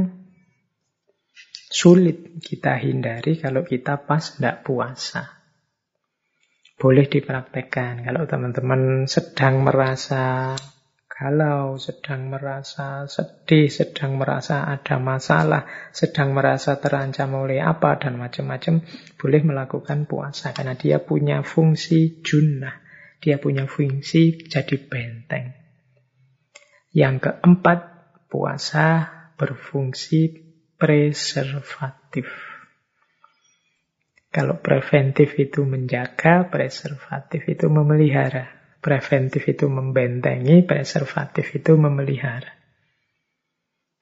sulit 1.72 2.44
kita 2.44 2.76
hindari 2.76 3.40
kalau 3.40 3.64
kita 3.64 4.04
pas 4.04 4.36
tidak 4.36 4.60
puasa. 4.68 5.40
Boleh 6.76 7.08
dipraktekkan 7.08 8.04
kalau 8.04 8.28
teman-teman 8.28 9.08
sedang 9.08 9.64
merasa 9.64 10.52
galau, 11.22 11.78
sedang 11.78 12.26
merasa 12.26 13.06
sedih, 13.06 13.70
sedang 13.70 14.18
merasa 14.18 14.66
ada 14.66 14.98
masalah, 14.98 15.70
sedang 15.94 16.34
merasa 16.34 16.82
terancam 16.82 17.30
oleh 17.38 17.62
apa 17.62 17.94
dan 17.94 18.18
macam-macam, 18.18 18.82
boleh 19.14 19.40
melakukan 19.46 20.10
puasa 20.10 20.50
karena 20.50 20.74
dia 20.74 20.98
punya 20.98 21.46
fungsi 21.46 22.26
junnah, 22.26 22.82
dia 23.22 23.38
punya 23.38 23.70
fungsi 23.70 24.34
jadi 24.50 24.74
benteng. 24.82 25.54
Yang 26.90 27.30
keempat, 27.30 27.78
puasa 28.26 29.06
berfungsi 29.38 30.42
preservatif. 30.74 32.26
Kalau 34.32 34.58
preventif 34.58 35.38
itu 35.38 35.62
menjaga, 35.62 36.50
preservatif 36.50 37.46
itu 37.46 37.70
memelihara. 37.70 38.61
Preventif 38.82 39.46
itu 39.46 39.70
membentengi, 39.70 40.66
preservatif 40.66 41.54
itu 41.54 41.78
memelihara. 41.78 42.50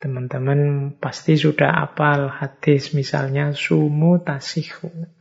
Teman-teman 0.01 0.97
pasti 0.97 1.37
sudah 1.37 1.77
apal 1.85 2.33
hadis 2.33 2.97
misalnya 2.97 3.53
sumu 3.53 4.25
tasih 4.25 4.65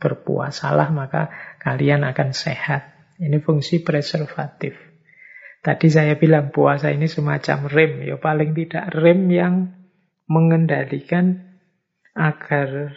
berpuasalah 0.00 0.88
maka 0.88 1.28
kalian 1.60 2.08
akan 2.08 2.32
sehat. 2.32 2.88
Ini 3.20 3.44
fungsi 3.44 3.84
preservatif. 3.84 4.80
Tadi 5.60 5.92
saya 5.92 6.16
bilang 6.16 6.48
puasa 6.48 6.88
ini 6.88 7.04
semacam 7.04 7.68
rem, 7.68 7.92
ya 8.08 8.16
paling 8.16 8.56
tidak 8.56 8.88
rem 8.96 9.28
yang 9.28 9.54
mengendalikan 10.24 11.44
agar 12.16 12.96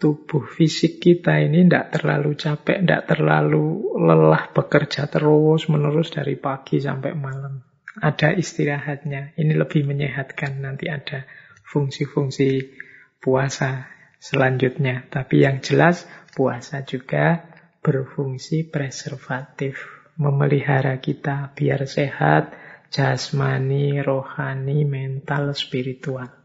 tubuh 0.00 0.48
fisik 0.48 0.96
kita 0.96 1.36
ini 1.44 1.68
tidak 1.68 2.00
terlalu 2.00 2.32
capek, 2.32 2.80
tidak 2.80 3.04
terlalu 3.04 3.84
lelah 4.00 4.48
bekerja 4.48 5.04
terus 5.12 5.68
menerus 5.68 6.08
dari 6.08 6.40
pagi 6.40 6.80
sampai 6.80 7.12
malam. 7.12 7.60
Ada 8.00 8.32
istirahatnya. 8.32 9.36
Ini 9.36 9.52
lebih 9.60 9.84
menyehatkan. 9.84 10.64
Nanti 10.64 10.88
ada 10.88 11.28
fungsi-fungsi 11.68 12.72
puasa 13.20 13.92
selanjutnya. 14.16 15.04
Tapi 15.12 15.44
yang 15.44 15.60
jelas 15.60 16.08
puasa 16.32 16.80
juga 16.80 17.44
berfungsi 17.84 18.72
preservatif. 18.72 19.84
Memelihara 20.16 20.96
kita 20.96 21.52
biar 21.52 21.84
sehat, 21.84 22.56
jasmani, 22.88 24.00
rohani, 24.00 24.88
mental, 24.88 25.52
spiritual. 25.52 26.39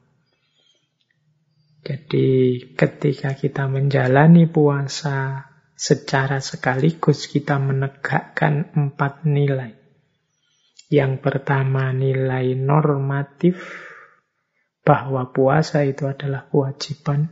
Jadi 1.86 2.66
ketika 2.74 3.38
kita 3.38 3.70
menjalani 3.70 4.50
puasa 4.50 5.46
secara 5.78 6.42
sekaligus 6.42 7.30
kita 7.30 7.62
menegakkan 7.62 8.74
empat 8.74 9.22
nilai. 9.30 9.78
Yang 10.90 11.22
pertama 11.22 11.94
nilai 11.94 12.58
normatif 12.58 13.62
bahwa 14.82 15.30
puasa 15.30 15.86
itu 15.86 16.10
adalah 16.10 16.50
kewajiban. 16.50 17.30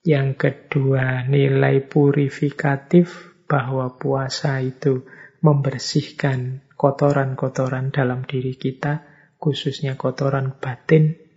Yang 0.00 0.28
kedua 0.40 1.28
nilai 1.28 1.84
purifikatif 1.84 3.36
bahwa 3.44 4.00
puasa 4.00 4.64
itu 4.64 5.04
membersihkan 5.44 6.64
kotoran-kotoran 6.72 7.92
dalam 7.92 8.24
diri 8.24 8.56
kita, 8.56 9.04
khususnya 9.36 10.00
kotoran 10.00 10.56
batin 10.56 11.27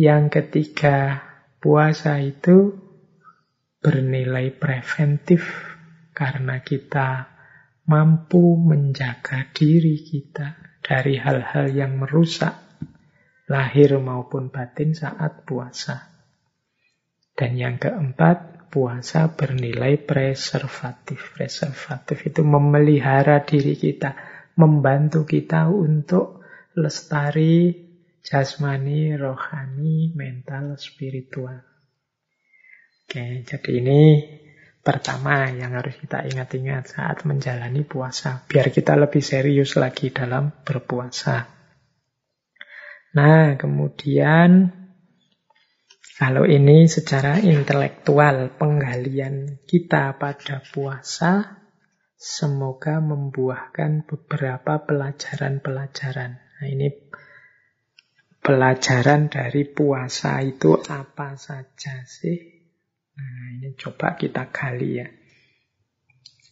yang 0.00 0.32
ketiga, 0.32 1.20
puasa 1.60 2.24
itu 2.24 2.72
bernilai 3.84 4.48
preventif 4.48 5.44
karena 6.16 6.64
kita 6.64 7.28
mampu 7.84 8.56
menjaga 8.56 9.52
diri 9.52 10.00
kita 10.00 10.56
dari 10.80 11.20
hal-hal 11.20 11.68
yang 11.68 12.00
merusak 12.00 12.56
lahir 13.44 14.00
maupun 14.00 14.48
batin 14.48 14.96
saat 14.96 15.44
puasa. 15.44 16.08
Dan 17.36 17.60
yang 17.60 17.76
keempat, 17.76 18.72
puasa 18.72 19.28
bernilai 19.36 20.00
preservatif. 20.00 21.36
Preservatif 21.36 22.24
itu 22.24 22.40
memelihara 22.40 23.44
diri 23.44 23.76
kita, 23.76 24.16
membantu 24.56 25.28
kita 25.28 25.68
untuk 25.68 26.40
lestari 26.72 27.89
jasmani, 28.24 29.16
rohani, 29.16 30.12
mental, 30.16 30.76
spiritual. 30.76 31.60
Oke, 33.04 33.42
jadi 33.42 33.70
ini 33.82 34.02
pertama 34.80 35.50
yang 35.50 35.76
harus 35.76 35.98
kita 35.98 36.24
ingat-ingat 36.24 36.94
saat 36.94 37.26
menjalani 37.26 37.82
puasa, 37.84 38.46
biar 38.46 38.70
kita 38.70 38.96
lebih 38.96 39.20
serius 39.20 39.76
lagi 39.76 40.14
dalam 40.14 40.52
berpuasa. 40.62 41.48
Nah, 43.10 43.58
kemudian 43.58 44.70
kalau 46.20 46.44
ini 46.46 46.86
secara 46.86 47.40
intelektual 47.40 48.54
penggalian 48.54 49.64
kita 49.66 50.14
pada 50.20 50.62
puasa 50.62 51.58
semoga 52.20 53.00
membuahkan 53.00 54.04
beberapa 54.04 54.84
pelajaran-pelajaran. 54.84 56.30
Nah, 56.36 56.66
ini 56.68 56.92
pelajaran 58.40 59.28
dari 59.28 59.68
puasa 59.68 60.40
itu 60.40 60.80
apa 60.80 61.36
saja 61.36 62.04
sih? 62.08 62.36
Nah, 63.16 63.60
ini 63.60 63.76
coba 63.76 64.16
kita 64.16 64.48
gali 64.48 64.90
ya. 64.96 65.08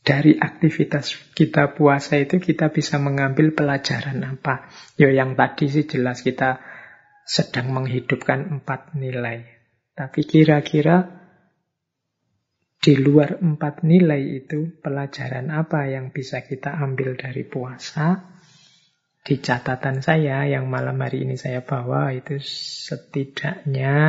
Dari 0.05 0.41
aktivitas 0.41 1.37
kita 1.37 1.77
puasa 1.77 2.17
itu 2.17 2.41
kita 2.41 2.73
bisa 2.73 2.97
mengambil 2.97 3.53
pelajaran 3.53 4.25
apa? 4.25 4.69
Ya 4.97 5.13
yang 5.13 5.37
tadi 5.37 5.69
sih 5.69 5.85
jelas 5.85 6.25
kita 6.25 6.61
sedang 7.29 7.77
menghidupkan 7.77 8.49
empat 8.49 8.97
nilai. 8.97 9.45
Tapi 9.93 10.25
kira-kira 10.25 11.19
di 12.79 12.95
luar 12.95 13.43
empat 13.43 13.85
nilai 13.85 14.39
itu 14.39 14.81
pelajaran 14.81 15.53
apa 15.53 15.91
yang 15.91 16.09
bisa 16.15 16.41
kita 16.47 16.73
ambil 16.73 17.19
dari 17.19 17.45
puasa? 17.45 18.38
Di 19.29 19.45
catatan 19.45 20.01
saya 20.01 20.49
yang 20.49 20.73
malam 20.73 20.97
hari 21.05 21.29
ini 21.29 21.37
saya 21.37 21.61
bawa 21.61 22.17
itu 22.17 22.41
setidaknya 22.41 24.01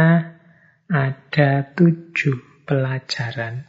ada 0.88 1.52
tujuh 1.76 2.64
pelajaran 2.64 3.68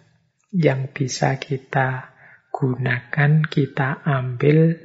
yang 0.55 0.95
bisa 0.95 1.43
kita 1.43 2.15
gunakan, 2.55 3.43
kita 3.43 3.99
ambil 3.99 4.79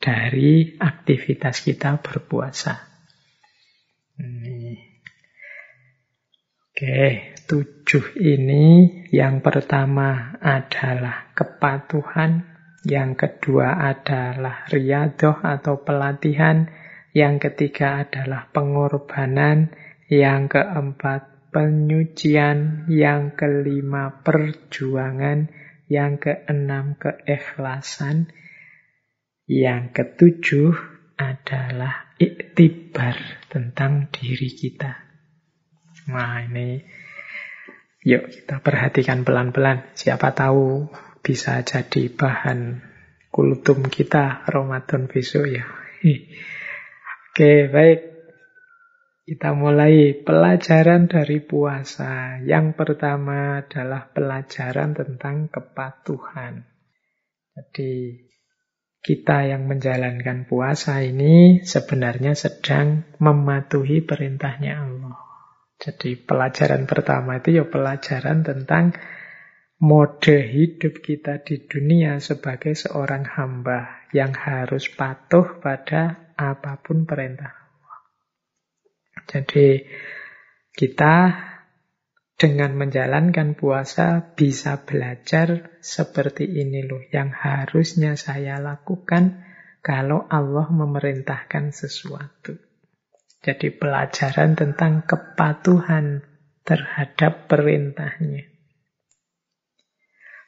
dari 0.00 0.80
aktivitas 0.80 1.60
kita 1.60 2.00
berpuasa. 2.00 2.80
Ini. 4.16 4.72
Oke, 6.72 7.36
tujuh 7.44 8.16
ini 8.16 9.04
yang 9.12 9.44
pertama 9.44 10.40
adalah 10.40 11.28
kepatuhan 11.36 12.55
yang 12.86 13.18
kedua 13.18 13.82
adalah 13.82 14.62
riadoh 14.70 15.42
atau 15.42 15.82
pelatihan. 15.82 16.70
Yang 17.10 17.50
ketiga 17.50 18.06
adalah 18.06 18.46
pengorbanan. 18.54 19.74
Yang 20.06 20.54
keempat 20.54 21.50
penyucian. 21.50 22.86
Yang 22.86 23.42
kelima 23.42 24.22
perjuangan. 24.22 25.50
Yang 25.90 26.12
keenam 26.30 26.94
keikhlasan. 26.94 28.30
Yang 29.50 29.82
ketujuh 29.90 30.74
adalah 31.18 32.14
iktibar 32.22 33.18
tentang 33.50 34.14
diri 34.14 34.54
kita. 34.54 34.94
Nah 36.06 36.38
ini 36.44 36.78
yuk 38.06 38.30
kita 38.30 38.62
perhatikan 38.62 39.26
pelan-pelan. 39.26 39.90
Siapa 39.98 40.30
tahu 40.36 40.86
bisa 41.26 41.58
jadi 41.66 42.06
bahan 42.06 42.86
kultum 43.34 43.90
kita 43.90 44.46
Ramadan 44.46 45.10
besok 45.10 45.50
ya. 45.50 45.66
Oke, 47.34 47.66
baik. 47.66 48.00
Kita 49.26 49.58
mulai 49.58 50.14
pelajaran 50.22 51.10
dari 51.10 51.42
puasa. 51.42 52.38
Yang 52.46 52.78
pertama 52.78 53.58
adalah 53.58 54.06
pelajaran 54.14 54.94
tentang 54.94 55.50
kepatuhan. 55.50 56.62
Jadi 57.50 58.22
kita 59.02 59.50
yang 59.50 59.66
menjalankan 59.66 60.46
puasa 60.46 61.02
ini 61.02 61.58
sebenarnya 61.66 62.38
sedang 62.38 63.18
mematuhi 63.18 64.06
perintahnya 64.06 64.78
Allah. 64.78 65.18
Jadi 65.82 66.22
pelajaran 66.22 66.86
pertama 66.86 67.42
itu 67.42 67.58
ya 67.58 67.66
pelajaran 67.66 68.46
tentang 68.46 68.94
mode 69.80 70.36
hidup 70.40 71.04
kita 71.04 71.44
di 71.44 71.64
dunia 71.68 72.16
sebagai 72.22 72.72
seorang 72.72 73.28
hamba 73.28 74.08
yang 74.12 74.32
harus 74.32 74.88
patuh 74.88 75.60
pada 75.60 76.32
apa 76.36 76.80
pun 76.80 77.04
perintah 77.04 77.52
jadi 79.26 79.84
kita 80.76 81.16
dengan 82.36 82.76
menjalankan 82.76 83.56
puasa 83.56 84.36
bisa 84.36 84.84
belajar 84.84 85.80
seperti 85.80 86.44
ini 86.44 86.84
loh 86.84 87.00
yang 87.08 87.32
harusnya 87.32 88.12
saya 88.14 88.60
lakukan 88.60 89.40
kalau 89.80 90.28
Allah 90.28 90.68
memerintahkan 90.68 91.72
sesuatu. 91.72 92.60
Jadi 93.40 93.72
pelajaran 93.72 94.58
tentang 94.58 95.06
kepatuhan 95.08 96.26
terhadap 96.66 97.46
perintahnya. 97.48 98.55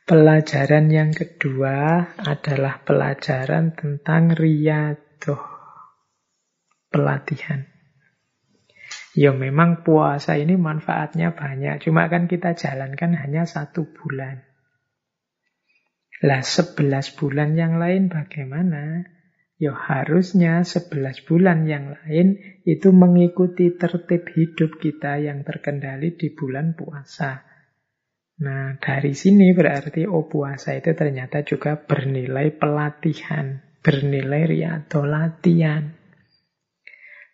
Pelajaran 0.08 0.88
yang 0.88 1.12
kedua 1.12 2.00
adalah 2.16 2.80
pelajaran 2.80 3.76
tentang 3.76 4.32
riyadoh, 4.32 5.44
pelatihan. 6.88 7.68
Ya 9.12 9.36
memang 9.36 9.84
puasa 9.84 10.40
ini 10.40 10.56
manfaatnya 10.56 11.36
banyak. 11.36 11.84
Cuma 11.84 12.08
kan 12.08 12.24
kita 12.24 12.56
jalankan 12.56 13.20
hanya 13.20 13.44
satu 13.44 13.84
bulan. 13.84 14.48
Lah 16.24 16.40
sebelas 16.40 17.12
bulan 17.12 17.52
yang 17.52 17.76
lain 17.76 18.08
bagaimana? 18.08 19.04
Ya 19.60 19.76
harusnya 19.76 20.64
sebelas 20.64 21.20
bulan 21.20 21.68
yang 21.68 21.92
lain 22.00 22.40
itu 22.64 22.96
mengikuti 22.96 23.76
tertib 23.76 24.24
hidup 24.32 24.80
kita 24.80 25.20
yang 25.20 25.44
terkendali 25.44 26.16
di 26.16 26.32
bulan 26.32 26.72
puasa. 26.72 27.47
Nah 28.38 28.78
dari 28.78 29.18
sini 29.18 29.50
berarti 29.50 30.06
oh 30.06 30.30
puasa 30.30 30.78
itu 30.78 30.94
ternyata 30.94 31.42
juga 31.42 31.74
bernilai 31.74 32.54
pelatihan, 32.54 33.58
bernilai 33.82 34.42
riado 34.46 35.02
latihan. 35.02 35.98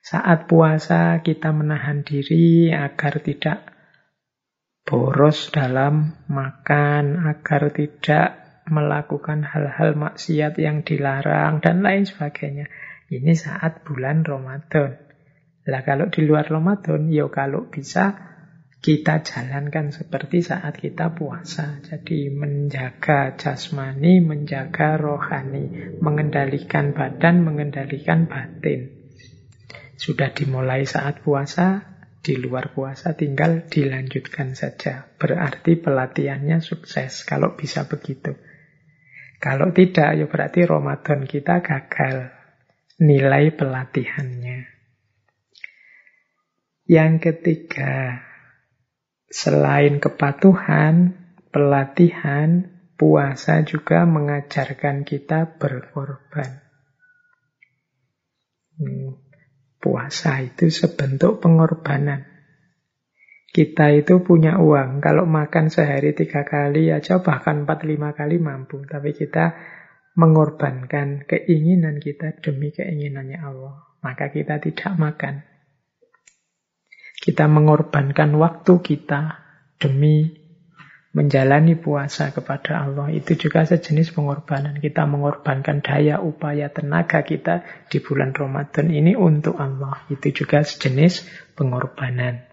Saat 0.05 0.49
puasa 0.49 1.21
kita 1.21 1.53
menahan 1.53 2.05
diri 2.05 2.73
agar 2.73 3.21
tidak 3.25 3.75
boros 4.85 5.49
dalam 5.49 6.13
makan, 6.29 7.25
agar 7.25 7.73
tidak 7.73 8.61
melakukan 8.69 9.45
hal-hal 9.45 9.97
maksiat 9.97 10.57
yang 10.61 10.85
dilarang, 10.85 11.65
dan 11.65 11.81
lain 11.81 12.05
sebagainya. 12.05 12.69
Ini 13.09 13.33
saat 13.37 13.85
bulan 13.85 14.25
Ramadan. 14.25 14.97
Lah 15.65 15.81
kalau 15.85 16.13
di 16.13 16.25
luar 16.25 16.49
Ramadan, 16.49 17.09
ya 17.09 17.29
kalau 17.33 17.69
bisa 17.69 18.34
kita 18.85 19.25
jalankan 19.25 19.97
seperti 19.97 20.45
saat 20.45 20.77
kita 20.77 21.17
puasa. 21.17 21.81
Jadi 21.81 22.29
menjaga 22.29 23.33
jasmani, 23.33 24.21
menjaga 24.21 25.01
rohani, 25.01 25.97
mengendalikan 26.05 26.93
badan, 26.93 27.41
mengendalikan 27.41 28.29
batin. 28.29 28.93
Sudah 29.97 30.37
dimulai 30.37 30.85
saat 30.85 31.25
puasa, 31.25 31.97
di 32.21 32.37
luar 32.37 32.77
puasa 32.77 33.17
tinggal 33.17 33.65
dilanjutkan 33.73 34.53
saja. 34.53 35.09
Berarti 35.17 35.81
pelatihannya 35.81 36.61
sukses 36.61 37.25
kalau 37.25 37.57
bisa 37.57 37.89
begitu. 37.89 38.37
Kalau 39.41 39.73
tidak, 39.73 40.13
ya 40.13 40.29
berarti 40.29 40.61
Ramadan 40.69 41.25
kita 41.25 41.65
gagal 41.65 42.37
nilai 43.01 43.49
pelatihannya. 43.57 44.61
Yang 46.85 47.13
ketiga, 47.33 48.24
selain 49.35 49.99
kepatuhan, 49.99 51.19
pelatihan, 51.51 52.71
puasa 52.95 53.67
juga 53.67 54.07
mengajarkan 54.07 55.03
kita 55.03 55.59
berkorban. 55.59 56.63
Hmm, 58.79 59.25
Puasa 59.85 60.41
itu 60.41 60.73
sebentuk 60.73 61.45
pengorbanan. 61.45 62.25
Kita 63.53 63.93
itu 63.93 64.25
punya 64.25 64.57
uang. 64.57 65.05
Kalau 65.05 65.29
makan 65.29 65.69
sehari 65.69 66.17
tiga 66.17 66.41
kali 66.41 66.89
aja 66.89 67.21
bahkan 67.21 67.69
empat 67.69 67.85
lima 67.85 68.17
kali 68.17 68.41
mampu. 68.41 68.81
Tapi 68.89 69.13
kita 69.13 69.53
mengorbankan 70.17 71.29
keinginan 71.29 72.01
kita 72.01 72.33
demi 72.41 72.73
keinginannya 72.73 73.37
Allah. 73.45 73.93
Maka 74.01 74.33
kita 74.33 74.57
tidak 74.57 74.97
makan. 74.97 75.45
Kita 77.25 77.49
mengorbankan 77.49 78.37
waktu 78.37 78.85
kita 78.85 79.41
demi 79.81 80.45
menjalani 81.15 81.79
puasa 81.79 82.35
kepada 82.37 82.85
Allah 82.85 83.09
itu 83.15 83.39
juga 83.39 83.65
sejenis 83.65 84.13
pengorbanan. 84.13 84.77
Kita 84.77 85.07
mengorbankan 85.09 85.81
daya, 85.81 86.21
upaya, 86.21 86.69
tenaga 86.69 87.25
kita 87.25 87.65
di 87.89 88.03
bulan 88.05 88.37
Ramadan 88.37 88.93
ini 88.93 89.17
untuk 89.17 89.57
Allah. 89.57 90.05
Itu 90.13 90.37
juga 90.37 90.67
sejenis 90.67 91.25
pengorbanan. 91.57 92.45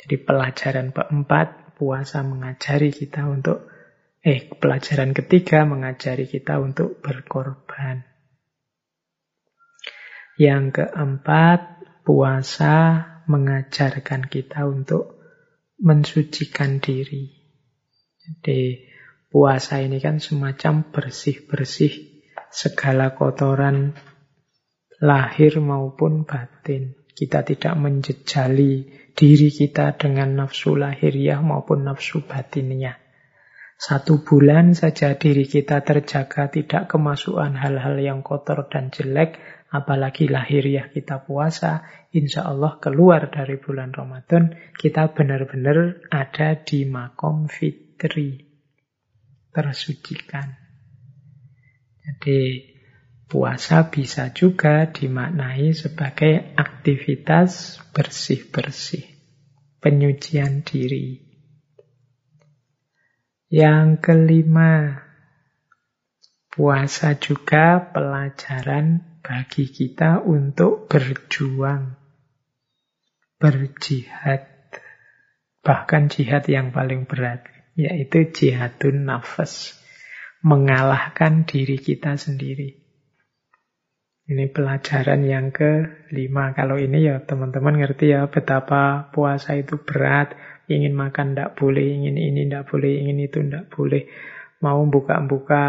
Jadi 0.00 0.16
pelajaran 0.22 0.94
keempat, 0.94 1.76
puasa 1.76 2.22
mengajari 2.22 2.94
kita 2.94 3.26
untuk, 3.26 3.68
eh 4.24 4.48
pelajaran 4.48 5.12
ketiga 5.12 5.68
mengajari 5.68 6.30
kita 6.30 6.56
untuk 6.62 7.02
berkorban. 7.02 8.06
Yang 10.38 10.64
keempat, 10.80 11.60
puasa 12.06 13.15
mengajarkan 13.26 14.26
kita 14.30 14.64
untuk 14.66 15.20
mensucikan 15.82 16.80
diri. 16.80 17.30
Jadi 18.16 18.90
puasa 19.28 19.84
ini 19.84 20.00
kan 20.00 20.18
semacam 20.18 20.88
bersih-bersih 20.90 22.22
segala 22.50 23.12
kotoran 23.12 23.94
lahir 25.02 25.60
maupun 25.60 26.24
batin. 26.24 26.96
Kita 27.16 27.44
tidak 27.44 27.74
menjejali 27.80 28.92
diri 29.16 29.48
kita 29.48 29.96
dengan 29.96 30.36
nafsu 30.36 30.76
lahiriah 30.76 31.40
maupun 31.40 31.88
nafsu 31.88 32.24
batinnya. 32.24 33.00
Satu 33.76 34.24
bulan 34.24 34.72
saja 34.72 35.16
diri 35.20 35.44
kita 35.44 35.84
terjaga 35.84 36.48
tidak 36.48 36.88
kemasukan 36.88 37.56
hal-hal 37.60 37.96
yang 38.00 38.20
kotor 38.24 38.68
dan 38.72 38.88
jelek, 38.88 39.36
apalagi 39.72 40.30
lahiriah 40.30 40.92
kita 40.92 41.24
puasa, 41.24 41.86
insya 42.12 42.46
Allah 42.46 42.78
keluar 42.78 43.32
dari 43.32 43.58
bulan 43.58 43.90
Ramadan, 43.90 44.54
kita 44.78 45.10
benar-benar 45.14 46.06
ada 46.10 46.58
di 46.60 46.84
makom 46.86 47.50
fit 47.50 47.86
fitri, 47.96 48.44
tersucikan. 49.56 50.52
Jadi 52.04 52.40
puasa 53.24 53.88
bisa 53.88 54.36
juga 54.36 54.84
dimaknai 54.84 55.72
sebagai 55.72 56.52
aktivitas 56.60 57.80
bersih-bersih, 57.96 59.08
penyucian 59.80 60.60
diri. 60.60 61.24
Yang 63.48 64.04
kelima, 64.04 65.00
puasa 66.52 67.16
juga 67.16 67.80
pelajaran 67.80 69.15
bagi 69.26 69.66
kita 69.66 70.22
untuk 70.22 70.86
berjuang, 70.86 71.98
berjihad, 73.42 74.46
bahkan 75.66 76.06
jihad 76.06 76.46
yang 76.46 76.70
paling 76.70 77.10
berat 77.10 77.56
yaitu 77.76 78.32
jihadun 78.32 79.06
nafas. 79.06 79.76
Mengalahkan 80.46 81.42
diri 81.42 81.74
kita 81.74 82.14
sendiri. 82.14 82.78
Ini 84.26 84.50
pelajaran 84.50 85.22
yang 85.26 85.50
kelima. 85.50 86.54
Kalau 86.54 86.78
ini 86.78 87.06
ya 87.06 87.22
teman-teman 87.22 87.78
ngerti 87.78 88.14
ya 88.14 88.26
betapa 88.30 89.10
puasa 89.10 89.58
itu 89.58 89.78
berat. 89.82 90.34
Ingin 90.66 90.98
makan 90.98 91.34
tidak 91.34 91.54
boleh, 91.58 91.86
ingin 91.86 92.18
ini 92.18 92.46
tidak 92.46 92.66
boleh, 92.70 92.90
ingin 92.94 93.22
itu 93.22 93.38
tidak 93.42 93.70
boleh. 93.70 94.06
Mau 94.64 94.80
buka-buka 94.88 95.64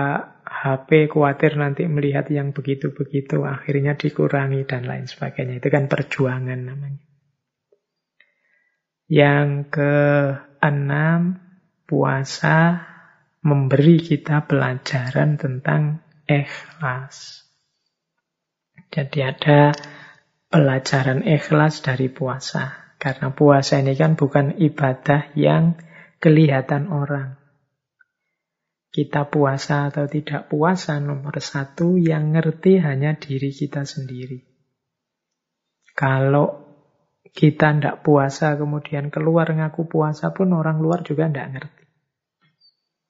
HP 0.47 1.11
khawatir 1.11 1.59
nanti 1.59 1.83
melihat 1.91 2.31
yang 2.31 2.55
begitu-begitu. 2.55 3.43
Akhirnya 3.43 3.99
dikurangi 3.99 4.63
dan 4.63 4.87
lain 4.87 5.05
sebagainya. 5.05 5.59
Itu 5.59 5.67
kan 5.67 5.91
perjuangan 5.91 6.59
namanya. 6.63 7.03
Yang 9.07 9.49
keenam 9.71 11.39
puasa 11.87 12.83
memberi 13.43 14.03
kita 14.03 14.43
pelajaran 14.43 15.39
tentang 15.39 16.03
ikhlas. 16.27 17.47
Jadi 18.91 19.19
ada 19.23 19.71
pelajaran 20.51 21.23
ikhlas 21.23 21.83
dari 21.83 22.11
puasa. 22.11 22.95
Karena 22.97 23.29
puasa 23.31 23.77
ini 23.79 23.93
kan 23.93 24.17
bukan 24.17 24.57
ibadah 24.57 25.31
yang 25.37 25.77
kelihatan 26.17 26.89
orang. 26.89 27.36
Kita 28.97 29.29
puasa 29.29 29.93
atau 29.93 30.09
tidak 30.09 30.49
puasa, 30.49 30.97
nomor 30.97 31.37
satu 31.37 32.01
yang 32.01 32.33
ngerti 32.33 32.81
hanya 32.81 33.13
diri 33.13 33.53
kita 33.53 33.85
sendiri. 33.85 34.41
Kalau 35.93 36.65
kita 37.29 37.77
tidak 37.77 38.01
puasa 38.01 38.57
kemudian 38.57 39.13
keluar 39.13 39.53
ngaku 39.53 39.85
puasa 39.85 40.33
pun 40.33 40.49
orang 40.57 40.81
luar 40.81 41.05
juga 41.05 41.29
tidak 41.29 41.47
ngerti. 41.53 41.83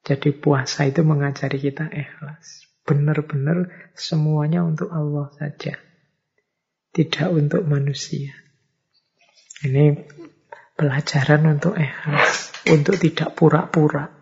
Jadi 0.03 0.29
puasa 0.35 0.83
itu 0.91 1.07
mengajari 1.07 1.55
kita 1.55 1.87
ikhlas. 1.87 2.67
Benar-benar 2.83 3.71
semuanya 3.95 4.67
untuk 4.67 4.91
Allah 4.91 5.31
saja. 5.39 5.79
Tidak 6.91 7.31
untuk 7.31 7.63
manusia. 7.63 8.35
Ini 9.63 10.03
pelajaran 10.75 11.47
untuk 11.47 11.79
ikhlas. 11.79 12.51
Untuk 12.67 12.99
tidak 12.99 13.39
pura-pura. 13.39 14.16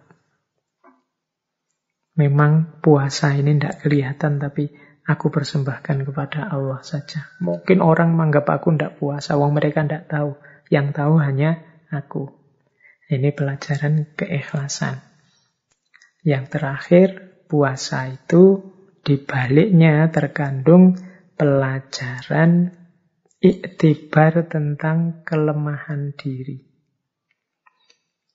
Memang 2.16 2.80
puasa 2.80 3.36
ini 3.36 3.60
tidak 3.60 3.84
kelihatan, 3.84 4.40
tapi 4.40 4.72
aku 5.04 5.28
persembahkan 5.28 6.08
kepada 6.08 6.48
Allah 6.48 6.80
saja. 6.80 7.28
Mungkin 7.44 7.84
orang 7.84 8.16
menganggap 8.16 8.48
aku 8.56 8.72
tidak 8.74 8.96
puasa, 8.98 9.36
wong 9.36 9.56
mereka 9.56 9.84
tidak 9.84 10.08
tahu. 10.08 10.40
Yang 10.72 10.88
tahu 10.96 11.14
hanya 11.20 11.62
aku. 11.92 12.32
Ini 13.12 13.36
pelajaran 13.36 14.16
keikhlasan. 14.18 15.04
Yang 16.26 16.58
terakhir, 16.58 17.08
puasa 17.46 18.10
itu 18.10 18.74
dibaliknya 19.06 20.10
terkandung 20.10 20.98
pelajaran 21.38 22.74
iktibar 23.38 24.50
tentang 24.50 25.22
kelemahan 25.22 26.18
diri. 26.18 26.66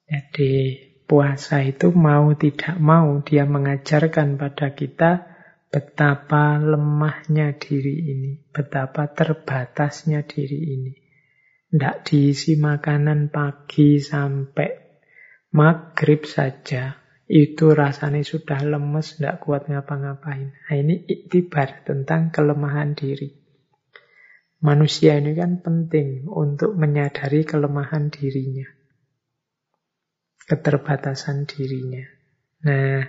Jadi 0.06 0.89
Puasa 1.10 1.66
itu 1.66 1.90
mau 1.90 2.38
tidak 2.38 2.78
mau 2.78 3.18
dia 3.26 3.42
mengajarkan 3.42 4.38
pada 4.38 4.78
kita 4.78 5.26
betapa 5.66 6.62
lemahnya 6.62 7.58
diri 7.58 8.14
ini, 8.14 8.38
betapa 8.54 9.10
terbatasnya 9.10 10.22
diri 10.22 10.70
ini. 10.70 10.94
Tidak 11.66 12.06
diisi 12.06 12.54
makanan 12.62 13.34
pagi 13.34 13.98
sampai 13.98 14.70
maghrib 15.50 16.30
saja, 16.30 16.94
itu 17.26 17.74
rasanya 17.74 18.22
sudah 18.22 18.62
lemes, 18.62 19.18
tidak 19.18 19.42
kuat 19.42 19.66
ngapa-ngapain. 19.66 20.54
Nah, 20.54 20.74
ini 20.78 21.10
iktibar 21.10 21.82
tentang 21.82 22.30
kelemahan 22.30 22.94
diri. 22.94 23.34
Manusia 24.62 25.18
ini 25.18 25.34
kan 25.34 25.58
penting 25.58 26.30
untuk 26.30 26.78
menyadari 26.78 27.42
kelemahan 27.42 28.14
dirinya 28.14 28.78
keterbatasan 30.50 31.46
dirinya. 31.46 32.02
Nah, 32.66 33.06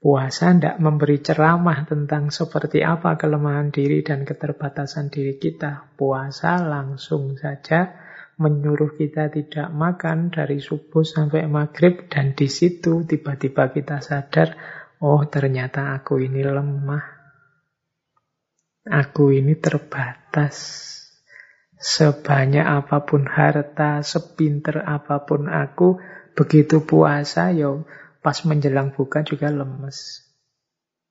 puasa 0.00 0.56
tidak 0.56 0.80
memberi 0.80 1.20
ceramah 1.20 1.84
tentang 1.84 2.32
seperti 2.32 2.80
apa 2.80 3.20
kelemahan 3.20 3.68
diri 3.68 4.00
dan 4.00 4.24
keterbatasan 4.24 5.12
diri 5.12 5.36
kita. 5.36 5.92
Puasa 6.00 6.56
langsung 6.64 7.36
saja 7.36 7.92
menyuruh 8.40 8.96
kita 8.96 9.28
tidak 9.28 9.68
makan 9.68 10.32
dari 10.32 10.64
subuh 10.64 11.04
sampai 11.04 11.44
maghrib 11.44 12.08
dan 12.08 12.32
di 12.32 12.48
situ 12.48 13.04
tiba-tiba 13.04 13.68
kita 13.68 14.00
sadar, 14.00 14.56
oh 15.04 15.20
ternyata 15.28 15.92
aku 15.92 16.24
ini 16.24 16.40
lemah. 16.40 17.20
Aku 18.88 19.28
ini 19.36 19.60
terbatas. 19.60 20.88
Sebanyak 21.76 22.64
apa 22.64 23.04
pun 23.04 23.28
harta, 23.28 24.00
sepinter 24.00 24.88
apa 24.88 25.28
pun 25.28 25.44
aku, 25.44 26.00
Begitu 26.40 26.88
puasa, 26.88 27.52
ya 27.52 27.84
pas 28.24 28.40
menjelang 28.48 28.96
buka 28.96 29.20
juga 29.20 29.52
lemes. 29.52 30.24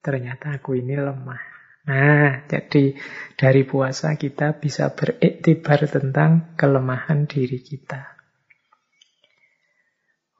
Ternyata 0.02 0.58
aku 0.58 0.74
ini 0.74 0.98
lemah. 0.98 1.42
Nah, 1.86 2.50
jadi 2.50 2.98
dari 3.38 3.62
puasa 3.62 4.18
kita 4.18 4.58
bisa 4.58 4.90
beriktibar 4.90 5.86
tentang 5.86 6.58
kelemahan 6.58 7.30
diri 7.30 7.62
kita. 7.62 8.18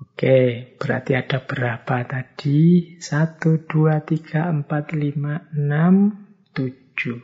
Oke, 0.00 0.74
berarti 0.74 1.12
ada 1.14 1.38
berapa 1.44 1.96
tadi? 2.08 2.96
Satu, 2.98 3.62
dua, 3.62 4.02
tiga, 4.02 4.50
empat, 4.50 4.90
lima, 4.96 5.48
enam, 5.54 6.26
tujuh. 6.50 7.20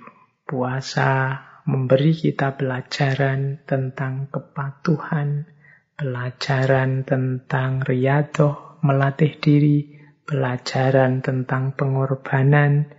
Puasa 0.47 1.43
memberi 1.67 2.15
kita 2.15 2.55
pelajaran 2.55 3.67
tentang 3.67 4.31
kepatuhan, 4.31 5.51
pelajaran 5.97 7.09
tentang 7.09 7.81
riadoh, 7.81 8.85
melatih 8.85 9.41
diri, 9.41 9.97
pelajaran 10.29 11.25
tentang 11.25 11.73
pengorbanan, 11.73 12.93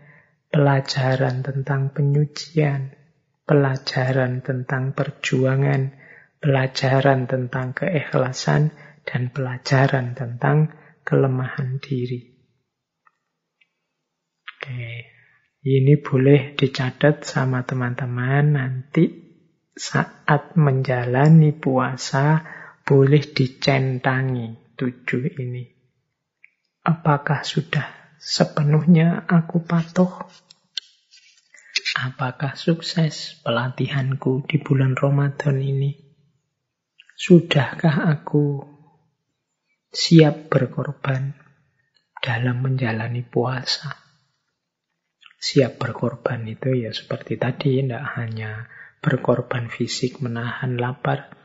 pelajaran 0.50 1.46
tentang 1.46 1.94
penyucian, 1.94 2.98
pelajaran 3.46 4.42
tentang 4.42 4.98
perjuangan, 4.98 5.94
pelajaran 6.42 7.30
tentang 7.30 7.78
keikhlasan, 7.78 8.74
dan 9.06 9.30
pelajaran 9.30 10.18
tentang 10.18 10.74
kelemahan 11.06 11.80
diri. 11.80 12.34
Oke, 14.58 14.84
ini 15.64 15.96
boleh 16.02 16.58
dicatat 16.58 17.24
sama 17.24 17.64
teman-teman 17.64 18.58
nanti 18.58 19.06
saat 19.78 20.58
menjalani 20.58 21.54
puasa 21.54 22.57
boleh 22.88 23.20
dicentangi 23.20 24.80
tujuh 24.80 25.36
ini. 25.44 25.68
Apakah 26.88 27.44
sudah 27.44 28.16
sepenuhnya 28.16 29.28
aku 29.28 29.60
patuh? 29.68 30.08
Apakah 32.00 32.56
sukses 32.56 33.44
pelatihanku 33.44 34.48
di 34.48 34.64
bulan 34.64 34.96
Ramadan 34.96 35.60
ini? 35.60 36.00
Sudahkah 37.12 38.08
aku 38.08 38.64
siap 39.92 40.48
berkorban 40.48 41.36
dalam 42.24 42.64
menjalani 42.64 43.20
puasa? 43.28 44.00
Siap 45.38 45.76
berkorban 45.76 46.48
itu 46.48 46.72
ya 46.72 46.96
seperti 46.96 47.36
tadi, 47.36 47.84
tidak 47.84 48.16
hanya 48.16 48.72
berkorban 49.04 49.68
fisik 49.68 50.24
menahan 50.24 50.80
lapar, 50.80 51.37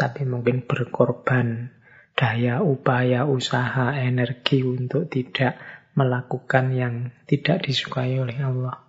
tapi 0.00 0.24
mungkin 0.24 0.64
berkorban 0.64 1.76
daya, 2.16 2.64
upaya, 2.64 3.28
usaha, 3.28 3.92
energi 4.00 4.64
untuk 4.64 5.12
tidak 5.12 5.60
melakukan 5.92 6.72
yang 6.72 6.94
tidak 7.28 7.68
disukai 7.68 8.16
oleh 8.16 8.40
Allah. 8.40 8.80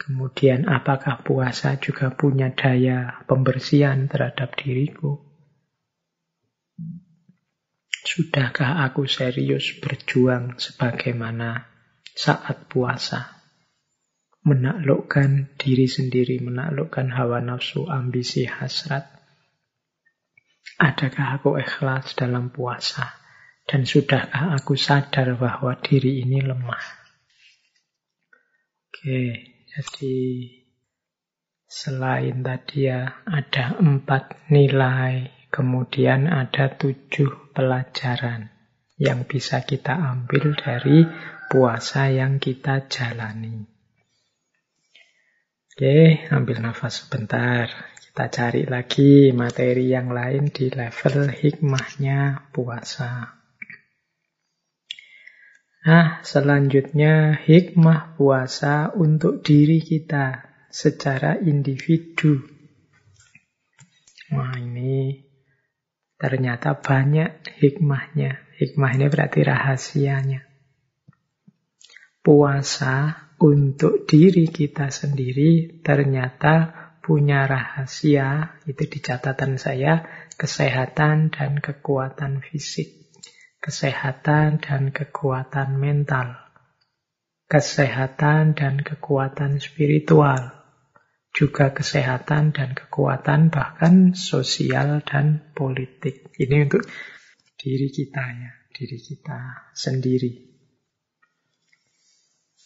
Kemudian 0.00 0.64
apakah 0.64 1.20
puasa 1.20 1.76
juga 1.76 2.08
punya 2.10 2.50
daya 2.56 3.20
pembersihan 3.28 4.08
terhadap 4.08 4.56
diriku? 4.56 5.20
Sudahkah 8.00 8.80
aku 8.88 9.04
serius 9.04 9.76
berjuang 9.76 10.56
sebagaimana 10.56 11.68
saat 12.16 12.64
puasa? 12.64 13.44
Menaklukkan 14.40 15.52
diri 15.60 15.84
sendiri, 15.84 16.40
menaklukkan 16.40 17.12
hawa 17.12 17.44
nafsu, 17.44 17.84
ambisi, 17.84 18.48
hasrat. 18.48 19.19
Adakah 20.80 21.36
aku 21.36 21.60
ikhlas 21.60 22.16
dalam 22.16 22.48
puasa? 22.48 23.20
Dan 23.68 23.84
sudahkah 23.84 24.56
aku 24.56 24.80
sadar 24.80 25.36
bahwa 25.36 25.76
diri 25.76 26.24
ini 26.24 26.40
lemah? 26.40 26.80
Oke, 28.88 29.20
jadi 29.68 30.16
selain 31.68 32.40
tadi 32.40 32.88
ya 32.88 33.20
ada 33.28 33.76
empat 33.76 34.48
nilai, 34.48 35.28
kemudian 35.52 36.24
ada 36.24 36.72
tujuh 36.72 37.52
pelajaran 37.52 38.48
yang 38.96 39.28
bisa 39.28 39.60
kita 39.68 39.92
ambil 39.92 40.56
dari 40.56 41.04
puasa 41.52 42.08
yang 42.08 42.40
kita 42.40 42.88
jalani. 42.88 43.68
Oke, 45.76 46.24
ambil 46.32 46.64
nafas 46.64 47.04
sebentar. 47.04 47.68
Kita 48.20 48.52
cari 48.52 48.68
lagi 48.68 49.32
materi 49.32 49.88
yang 49.88 50.12
lain 50.12 50.52
di 50.52 50.68
level 50.68 51.32
hikmahnya 51.32 52.52
puasa. 52.52 53.32
Nah, 55.88 56.20
selanjutnya 56.20 57.40
hikmah 57.40 58.20
puasa 58.20 58.92
untuk 58.92 59.40
diri 59.40 59.80
kita 59.80 60.52
secara 60.68 61.40
individu. 61.40 62.44
Wah, 64.36 64.52
ini 64.60 65.24
ternyata 66.20 66.76
banyak 66.76 67.56
hikmahnya. 67.56 68.36
Hikmah 68.60 69.00
ini 69.00 69.08
berarti 69.08 69.40
rahasianya. 69.48 70.44
Puasa 72.20 73.32
untuk 73.40 74.04
diri 74.04 74.44
kita 74.44 74.92
sendiri 74.92 75.80
ternyata 75.80 76.80
punya 77.00 77.48
rahasia, 77.48 78.60
itu 78.68 78.84
di 78.86 78.98
catatan 79.00 79.56
saya, 79.56 80.04
kesehatan 80.36 81.32
dan 81.32 81.58
kekuatan 81.58 82.44
fisik. 82.44 83.12
Kesehatan 83.60 84.60
dan 84.64 84.88
kekuatan 84.88 85.76
mental. 85.76 86.32
Kesehatan 87.44 88.56
dan 88.56 88.80
kekuatan 88.80 89.60
spiritual. 89.60 90.56
Juga 91.36 91.76
kesehatan 91.76 92.56
dan 92.56 92.72
kekuatan 92.72 93.52
bahkan 93.52 94.16
sosial 94.16 95.04
dan 95.04 95.52
politik. 95.52 96.32
Ini 96.40 96.68
untuk 96.68 96.88
diri 97.60 97.92
kita 97.92 98.24
ya, 98.24 98.52
diri 98.72 98.96
kita 98.96 99.70
sendiri. 99.76 100.50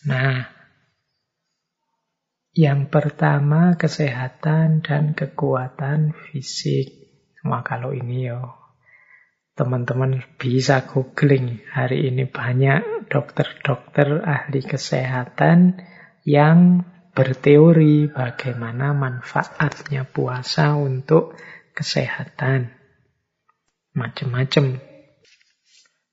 Nah, 0.05 0.47
yang 2.55 2.87
pertama 2.87 3.75
kesehatan 3.75 4.87
dan 4.87 5.19
kekuatan 5.19 6.15
fisik. 6.15 7.11
Wah 7.43 7.67
kalau 7.67 7.91
ini 7.91 8.31
yo 8.31 8.65
teman-teman 9.59 10.23
bisa 10.39 10.87
googling. 10.87 11.63
Hari 11.67 12.11
ini 12.11 12.31
banyak 12.31 13.11
dokter-dokter 13.11 14.23
ahli 14.23 14.63
kesehatan 14.63 15.83
yang 16.23 16.87
berteori 17.15 18.11
bagaimana 18.11 18.95
manfaatnya 18.95 20.07
puasa 20.07 20.79
untuk 20.79 21.39
kesehatan. 21.75 22.71
Macam-macam. 23.95 24.79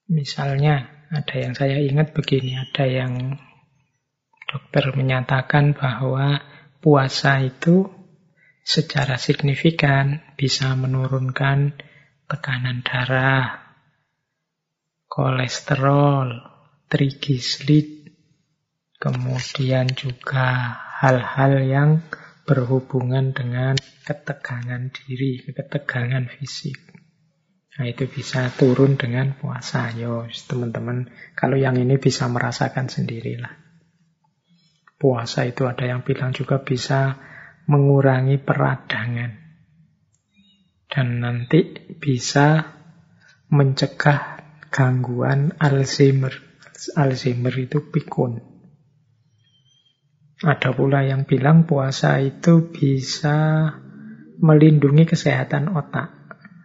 Misalnya 0.10 0.90
ada 1.10 1.36
yang 1.38 1.54
saya 1.54 1.82
ingat 1.82 2.14
begini, 2.14 2.58
ada 2.58 2.86
yang 2.86 3.42
Dokter 4.52 4.92
menyatakan 4.92 5.72
bahwa 5.72 6.44
puasa 6.84 7.40
itu 7.40 7.88
secara 8.68 9.16
signifikan 9.16 10.20
bisa 10.36 10.76
menurunkan 10.76 11.80
tekanan 12.28 12.84
darah, 12.84 13.64
kolesterol, 15.08 16.36
trigliserid, 16.92 18.12
kemudian 19.00 19.88
juga 19.96 20.76
hal-hal 21.00 21.54
yang 21.64 21.90
berhubungan 22.44 23.32
dengan 23.32 23.80
ketegangan 24.04 24.92
diri, 24.92 25.48
ketegangan 25.48 26.28
fisik. 26.28 26.76
Nah, 27.80 27.88
itu 27.88 28.04
bisa 28.12 28.52
turun 28.52 29.00
dengan 29.00 29.32
puasa. 29.40 29.96
Yo, 29.96 30.28
teman-teman, 30.28 31.08
kalau 31.40 31.56
yang 31.56 31.80
ini 31.80 31.96
bisa 31.96 32.28
merasakan 32.28 32.92
sendirilah. 32.92 33.71
Puasa 35.02 35.50
itu 35.50 35.66
ada 35.66 35.90
yang 35.90 36.06
bilang 36.06 36.30
juga 36.30 36.62
bisa 36.62 37.18
mengurangi 37.66 38.38
peradangan. 38.38 39.34
Dan 40.86 41.26
nanti 41.26 41.74
bisa 41.98 42.78
mencegah 43.50 44.46
gangguan 44.70 45.58
Alzheimer. 45.58 46.38
Alzheimer 46.94 47.56
itu 47.58 47.82
pikun. 47.90 48.46
Ada 50.42 50.74
pula 50.74 51.02
yang 51.02 51.26
bilang 51.26 51.66
puasa 51.66 52.22
itu 52.22 52.70
bisa 52.70 53.70
melindungi 54.42 55.06
kesehatan 55.06 55.74
otak. 55.74 56.14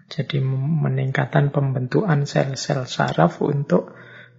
Jadi 0.09 0.41
meningkatkan 0.45 1.53
pembentukan 1.53 2.24
sel-sel 2.24 2.84
saraf 2.84 3.41
untuk 3.41 3.93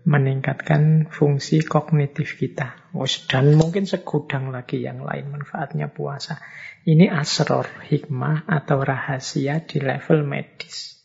meningkatkan 0.08 1.12
fungsi 1.12 1.68
kognitif 1.68 2.40
kita. 2.40 2.80
Dan 3.28 3.60
mungkin 3.60 3.84
segudang 3.84 4.56
lagi 4.56 4.80
yang 4.80 5.04
lain 5.04 5.36
manfaatnya 5.36 5.92
puasa. 5.92 6.40
Ini 6.88 7.12
asror, 7.12 7.68
hikmah 7.92 8.48
atau 8.48 8.80
rahasia 8.80 9.60
di 9.68 9.84
level 9.84 10.24
medis. 10.24 10.96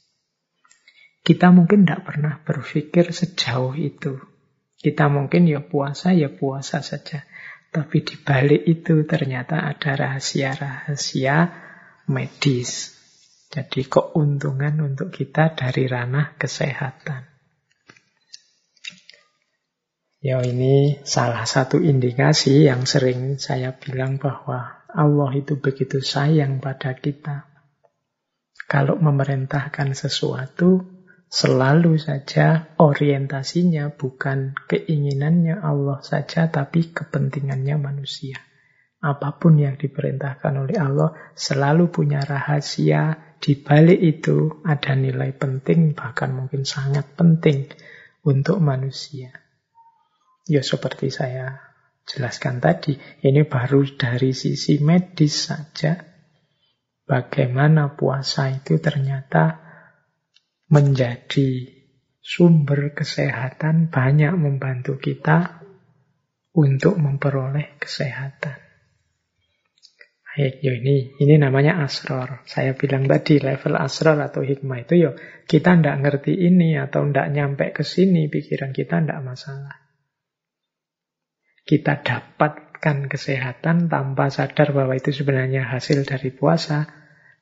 Kita 1.26 1.50
mungkin 1.50 1.82
tidak 1.82 2.06
pernah 2.06 2.38
berpikir 2.38 3.10
sejauh 3.10 3.74
itu. 3.74 4.22
Kita 4.78 5.10
mungkin 5.10 5.50
ya 5.50 5.58
puasa, 5.66 6.14
ya 6.14 6.30
puasa 6.30 6.78
saja. 6.86 7.26
Tapi 7.74 8.06
di 8.06 8.14
balik 8.22 8.62
itu 8.70 9.02
ternyata 9.02 9.66
ada 9.66 9.98
rahasia-rahasia 9.98 11.36
medis. 12.06 12.94
Jadi 13.50 13.84
keuntungan 13.90 14.78
untuk 14.78 15.10
kita 15.10 15.58
dari 15.58 15.90
ranah 15.90 16.38
kesehatan. 16.38 17.31
Ya 20.22 20.38
ini 20.38 21.02
salah 21.02 21.42
satu 21.42 21.82
indikasi 21.82 22.70
yang 22.70 22.86
sering 22.86 23.42
saya 23.42 23.74
bilang 23.74 24.22
bahwa 24.22 24.86
Allah 24.86 25.30
itu 25.34 25.58
begitu 25.58 25.98
sayang 25.98 26.62
pada 26.62 26.94
kita. 26.94 27.50
Kalau 28.70 29.02
memerintahkan 29.02 29.98
sesuatu, 29.98 30.86
selalu 31.26 31.98
saja 31.98 32.70
orientasinya 32.78 33.90
bukan 33.98 34.54
keinginannya 34.70 35.58
Allah 35.58 35.98
saja, 36.06 36.46
tapi 36.46 36.94
kepentingannya 36.94 37.82
manusia. 37.82 38.38
Apa 39.02 39.42
pun 39.42 39.58
yang 39.58 39.74
diperintahkan 39.74 40.54
oleh 40.54 40.78
Allah 40.78 41.18
selalu 41.34 41.90
punya 41.90 42.22
rahasia. 42.22 43.34
Di 43.42 43.58
balik 43.58 43.98
itu 43.98 44.62
ada 44.62 44.94
nilai 44.94 45.34
penting, 45.34 45.98
bahkan 45.98 46.30
mungkin 46.30 46.62
sangat 46.62 47.10
penting 47.18 47.66
untuk 48.22 48.62
manusia. 48.62 49.34
Ya 50.50 50.62
seperti 50.66 51.14
saya 51.14 51.72
jelaskan 52.02 52.58
tadi, 52.58 52.98
ini 53.22 53.46
baru 53.46 53.86
dari 53.94 54.34
sisi 54.34 54.82
medis 54.82 55.46
saja. 55.46 56.02
Bagaimana 57.06 57.94
puasa 57.94 58.50
itu 58.50 58.78
ternyata 58.82 59.60
menjadi 60.70 61.70
sumber 62.22 62.94
kesehatan 62.94 63.90
banyak 63.92 64.32
membantu 64.38 64.96
kita 64.98 65.62
untuk 66.54 66.96
memperoleh 66.96 67.76
kesehatan. 67.76 68.58
Ya 70.32 70.72
ini 70.72 71.12
ini 71.20 71.34
namanya 71.36 71.84
asror. 71.84 72.40
Saya 72.48 72.72
bilang 72.72 73.04
tadi 73.04 73.36
level 73.36 73.76
asror 73.76 74.16
atau 74.16 74.40
hikmah 74.40 74.88
itu 74.88 74.94
yo 74.96 75.10
kita 75.44 75.76
ndak 75.76 76.00
ngerti 76.00 76.32
ini 76.32 76.80
atau 76.80 77.04
ndak 77.04 77.28
nyampe 77.36 77.68
ke 77.76 77.84
sini 77.84 78.32
pikiran 78.32 78.72
kita 78.72 79.04
ndak 79.04 79.20
masalah 79.20 79.81
kita 81.72 82.04
dapatkan 82.04 83.08
kesehatan 83.08 83.88
tanpa 83.88 84.28
sadar 84.28 84.76
bahwa 84.76 84.92
itu 84.92 85.08
sebenarnya 85.08 85.64
hasil 85.64 86.04
dari 86.04 86.28
puasa, 86.28 86.84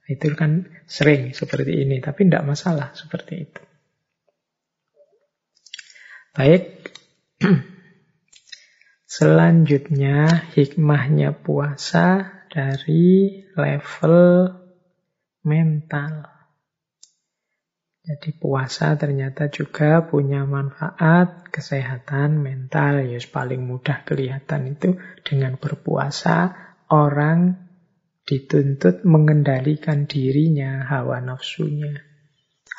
itu 0.06 0.30
kan 0.38 0.70
sering 0.86 1.34
seperti 1.34 1.82
ini, 1.82 1.98
tapi 1.98 2.30
tidak 2.30 2.46
masalah 2.46 2.94
seperti 2.94 3.50
itu. 3.50 3.62
Baik, 6.30 6.62
selanjutnya 9.18 10.46
hikmahnya 10.54 11.34
puasa 11.34 12.38
dari 12.54 13.42
level 13.58 14.46
mental. 15.42 16.39
Jadi 18.10 18.34
puasa 18.34 18.98
ternyata 18.98 19.46
juga 19.54 20.02
punya 20.02 20.42
manfaat 20.42 21.46
kesehatan 21.46 22.42
mental. 22.42 23.06
Ya 23.06 23.22
paling 23.22 23.62
mudah 23.62 24.02
kelihatan 24.02 24.74
itu 24.74 24.98
dengan 25.22 25.54
berpuasa 25.54 26.50
orang 26.90 27.70
dituntut 28.26 29.06
mengendalikan 29.06 30.10
dirinya, 30.10 30.90
hawa 30.90 31.22
nafsunya, 31.22 32.02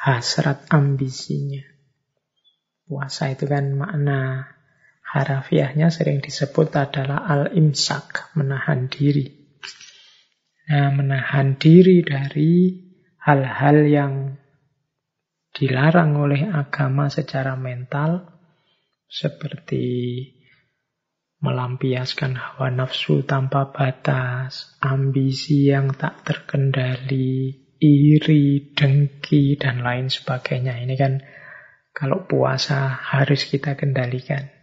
hasrat 0.03 0.67
ambisinya. 0.67 1.63
Puasa 2.83 3.31
itu 3.31 3.47
kan 3.47 3.71
makna 3.71 4.51
harafiahnya 5.15 5.95
sering 5.95 6.19
disebut 6.19 6.75
adalah 6.75 7.23
al-imsak, 7.23 8.35
menahan 8.35 8.91
diri. 8.91 9.31
Nah, 10.67 10.91
menahan 10.91 11.55
diri 11.55 12.03
dari 12.03 12.83
hal-hal 13.15 13.87
yang 13.87 14.40
dilarang 15.51 16.15
oleh 16.15 16.47
agama 16.47 17.11
secara 17.11 17.59
mental 17.59 18.23
seperti 19.11 19.83
melampiaskan 21.41 22.37
hawa 22.37 22.69
nafsu 22.69 23.25
tanpa 23.25 23.73
batas, 23.73 24.77
ambisi 24.79 25.73
yang 25.73 25.91
tak 25.97 26.21
terkendali, 26.21 27.57
iri, 27.81 28.71
dengki, 28.77 29.57
dan 29.57 29.81
lain 29.81 30.07
sebagainya. 30.07 30.77
Ini 30.85 30.95
kan 30.95 31.19
kalau 31.91 32.29
puasa 32.29 32.93
harus 32.93 33.49
kita 33.49 33.73
kendalikan. 33.73 34.53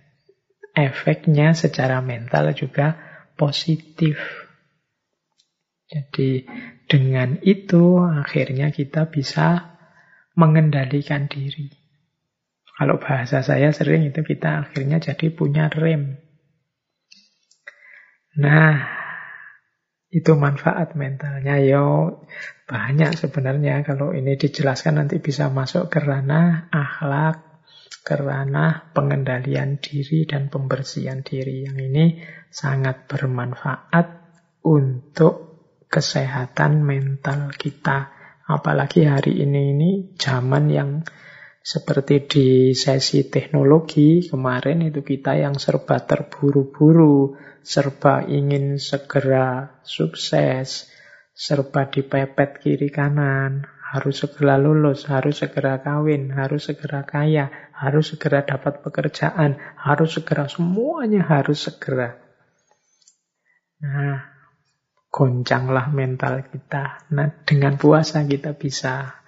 Efeknya 0.72 1.58
secara 1.58 1.98
mental 1.98 2.54
juga 2.54 2.94
positif. 3.34 4.16
Jadi 5.90 6.46
dengan 6.86 7.42
itu 7.42 7.98
akhirnya 7.98 8.70
kita 8.70 9.10
bisa 9.10 9.77
mengendalikan 10.38 11.26
diri. 11.26 11.74
Kalau 12.78 13.02
bahasa 13.02 13.42
saya 13.42 13.74
sering 13.74 14.06
itu 14.06 14.22
kita 14.22 14.70
akhirnya 14.70 15.02
jadi 15.02 15.34
punya 15.34 15.66
rem. 15.66 16.22
Nah, 18.38 18.98
Itu 20.08 20.40
manfaat 20.40 20.96
mentalnya. 20.96 21.60
Yo 21.60 22.24
banyak 22.64 23.12
sebenarnya 23.12 23.84
kalau 23.84 24.16
ini 24.16 24.40
dijelaskan 24.40 25.04
nanti 25.04 25.20
bisa 25.20 25.52
masuk 25.52 25.92
ke 25.92 26.00
ranah 26.00 26.72
akhlak, 26.72 27.44
ke 28.08 28.16
ranah 28.16 28.88
pengendalian 28.96 29.76
diri 29.76 30.24
dan 30.24 30.48
pembersihan 30.48 31.20
diri. 31.20 31.68
Yang 31.68 31.78
ini 31.92 32.04
sangat 32.48 33.04
bermanfaat 33.04 34.32
untuk 34.64 35.60
kesehatan 35.92 36.80
mental 36.88 37.52
kita. 37.52 38.16
Apalagi 38.48 39.04
hari 39.04 39.44
ini 39.44 39.76
ini 39.76 39.90
zaman 40.16 40.72
yang 40.72 41.04
seperti 41.60 42.24
di 42.24 42.48
sesi 42.72 43.28
teknologi 43.28 44.24
kemarin 44.24 44.88
itu 44.88 45.04
kita 45.04 45.36
yang 45.36 45.60
serba 45.60 46.00
terburu-buru, 46.00 47.36
serba 47.60 48.24
ingin 48.24 48.80
segera 48.80 49.76
sukses, 49.84 50.88
serba 51.36 51.92
dipepet 51.92 52.64
kiri 52.64 52.88
kanan, 52.88 53.68
harus 53.92 54.24
segera 54.24 54.56
lulus, 54.56 55.04
harus 55.12 55.44
segera 55.44 55.84
kawin, 55.84 56.32
harus 56.32 56.72
segera 56.72 57.04
kaya, 57.04 57.52
harus 57.76 58.16
segera 58.16 58.48
dapat 58.48 58.80
pekerjaan, 58.80 59.60
harus 59.76 60.16
segera 60.16 60.48
semuanya 60.48 61.20
harus 61.20 61.68
segera. 61.68 62.16
Nah, 63.84 64.37
goncanglah 65.08 65.88
mental 65.88 66.44
kita. 66.46 67.08
Nah, 67.16 67.28
dengan 67.44 67.80
puasa 67.80 68.28
kita 68.28 68.54
bisa 68.54 69.18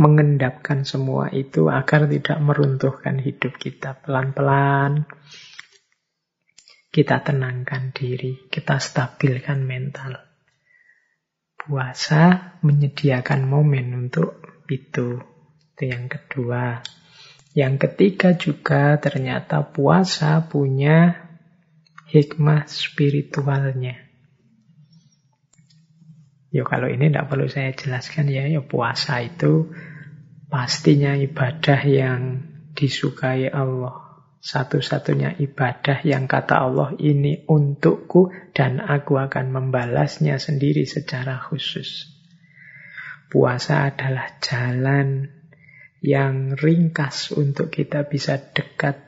mengendapkan 0.00 0.88
semua 0.88 1.28
itu 1.28 1.68
agar 1.68 2.08
tidak 2.08 2.38
meruntuhkan 2.40 3.20
hidup 3.20 3.56
kita 3.60 4.00
pelan-pelan. 4.00 5.04
Kita 6.90 7.22
tenangkan 7.22 7.94
diri, 7.94 8.50
kita 8.50 8.82
stabilkan 8.82 9.62
mental. 9.62 10.18
Puasa 11.54 12.56
menyediakan 12.64 13.46
momen 13.46 13.94
untuk 13.94 14.42
itu. 14.66 15.20
Itu 15.76 15.82
yang 15.86 16.10
kedua. 16.10 16.82
Yang 17.54 17.74
ketiga 17.86 18.34
juga 18.34 18.98
ternyata 18.98 19.62
puasa 19.70 20.42
punya 20.50 21.30
hikmah 22.10 22.66
spiritualnya. 22.66 24.09
Ya 26.50 26.66
kalau 26.66 26.90
ini 26.90 27.10
tidak 27.10 27.30
perlu 27.30 27.46
saya 27.46 27.70
jelaskan 27.70 28.26
ya, 28.26 28.46
ya 28.50 28.58
puasa 28.58 29.22
itu 29.22 29.70
pastinya 30.50 31.14
ibadah 31.14 31.80
yang 31.86 32.42
disukai 32.74 33.46
Allah. 33.46 34.10
Satu-satunya 34.40 35.36
ibadah 35.36 36.00
yang 36.02 36.24
kata 36.24 36.58
Allah 36.58 36.96
ini 36.96 37.44
untukku 37.46 38.32
dan 38.56 38.80
aku 38.80 39.20
akan 39.20 39.52
membalasnya 39.52 40.40
sendiri 40.40 40.88
secara 40.88 41.38
khusus. 41.38 42.08
Puasa 43.30 43.94
adalah 43.94 44.40
jalan 44.42 45.30
yang 46.02 46.56
ringkas 46.56 47.30
untuk 47.36 47.70
kita 47.70 48.08
bisa 48.08 48.40
dekat 48.40 48.98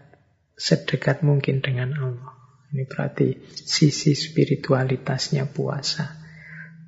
sedekat 0.54 1.26
mungkin 1.26 1.58
dengan 1.58 1.96
Allah. 1.96 2.32
Ini 2.70 2.86
berarti 2.86 3.42
sisi 3.50 4.12
spiritualitasnya 4.12 5.48
puasa. 5.50 6.21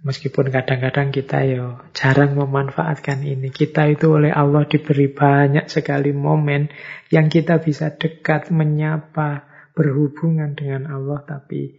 Meskipun 0.05 0.52
kadang-kadang 0.52 1.16
kita 1.16 1.48
ya 1.48 1.80
jarang 1.96 2.36
memanfaatkan 2.36 3.24
ini. 3.24 3.48
Kita 3.48 3.88
itu 3.88 4.12
oleh 4.12 4.28
Allah 4.28 4.68
diberi 4.68 5.09
banyak 5.09 5.72
sekali 5.72 6.12
momen 6.12 6.68
yang 7.09 7.32
kita 7.32 7.57
bisa 7.64 7.88
dekat, 7.96 8.52
menyapa, 8.52 9.48
berhubungan 9.72 10.52
dengan 10.52 10.92
Allah. 10.92 11.24
Tapi 11.24 11.72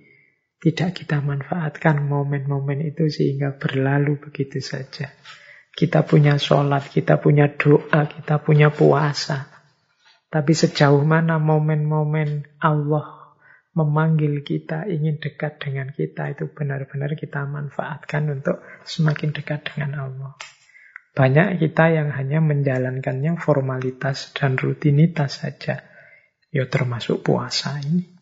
tidak 0.58 1.06
kita 1.06 1.22
manfaatkan 1.22 2.02
momen-momen 2.02 2.82
itu 2.90 3.14
sehingga 3.14 3.62
berlalu 3.62 4.18
begitu 4.18 4.58
saja. 4.58 5.14
Kita 5.70 6.02
punya 6.02 6.42
sholat, 6.42 6.90
kita 6.90 7.22
punya 7.22 7.54
doa, 7.54 8.10
kita 8.10 8.42
punya 8.42 8.74
puasa. 8.74 9.54
Tapi 10.34 10.58
sejauh 10.58 11.06
mana 11.06 11.38
momen-momen 11.38 12.58
Allah 12.58 13.25
memanggil 13.76 14.42
kita, 14.42 14.88
ingin 14.88 15.20
dekat 15.20 15.60
dengan 15.60 15.92
kita, 15.92 16.32
itu 16.32 16.48
benar-benar 16.48 17.14
kita 17.20 17.44
manfaatkan 17.44 18.32
untuk 18.32 18.64
semakin 18.88 19.36
dekat 19.36 19.68
dengan 19.68 20.10
Allah. 20.10 20.34
Banyak 21.16 21.60
kita 21.64 21.92
yang 21.92 22.12
hanya 22.12 22.40
menjalankannya 22.44 23.40
formalitas 23.40 24.32
dan 24.36 24.56
rutinitas 24.56 25.44
saja. 25.44 25.84
Ya 26.52 26.64
termasuk 26.72 27.24
puasa 27.24 27.80
ini. 27.84 28.16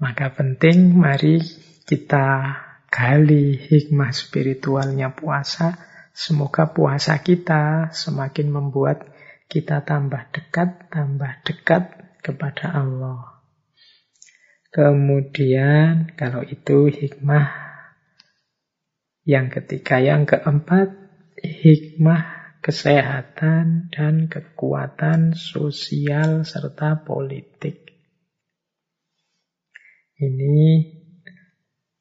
Maka 0.00 0.32
penting 0.32 0.96
mari 0.96 1.40
kita 1.88 2.56
gali 2.92 3.56
hikmah 3.56 4.12
spiritualnya 4.12 5.12
puasa. 5.16 5.76
Semoga 6.12 6.72
puasa 6.72 7.20
kita 7.20 7.92
semakin 7.92 8.48
membuat 8.48 9.08
kita 9.48 9.84
tambah 9.84 10.32
dekat, 10.32 10.88
tambah 10.88 11.32
dekat 11.44 11.84
kepada 12.24 12.72
Allah. 12.72 13.33
Kemudian 14.74 16.18
kalau 16.18 16.42
itu 16.42 16.90
hikmah 16.90 17.46
yang 19.22 19.46
ketiga, 19.46 20.02
yang 20.02 20.26
keempat 20.26 20.90
hikmah 21.38 22.58
kesehatan 22.58 23.94
dan 23.94 24.26
kekuatan 24.26 25.38
sosial 25.38 26.42
serta 26.42 27.06
politik. 27.06 27.86
Ini 30.18 30.90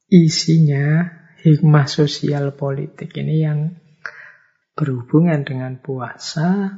isinya 0.09 1.13
hikmah 1.45 1.85
sosial 1.85 2.57
politik 2.57 3.13
ini 3.21 3.45
yang 3.45 3.77
berhubungan 4.73 5.45
dengan 5.45 5.77
puasa. 5.77 6.73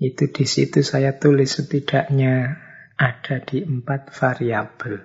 Itu 0.00 0.32
di 0.32 0.48
situ 0.48 0.80
saya 0.80 1.20
tulis 1.20 1.52
setidaknya 1.60 2.56
ada 3.02 3.42
di 3.42 3.66
empat 3.66 4.14
variabel. 4.14 5.02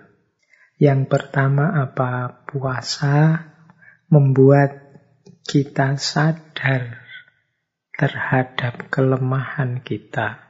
Yang 0.77 1.01
pertama 1.09 1.73
apa? 1.81 2.45
Puasa 2.45 3.41
membuat 4.13 5.01
kita 5.41 5.97
sadar 5.97 7.01
terhadap 7.97 8.93
kelemahan 8.93 9.81
kita. 9.81 10.45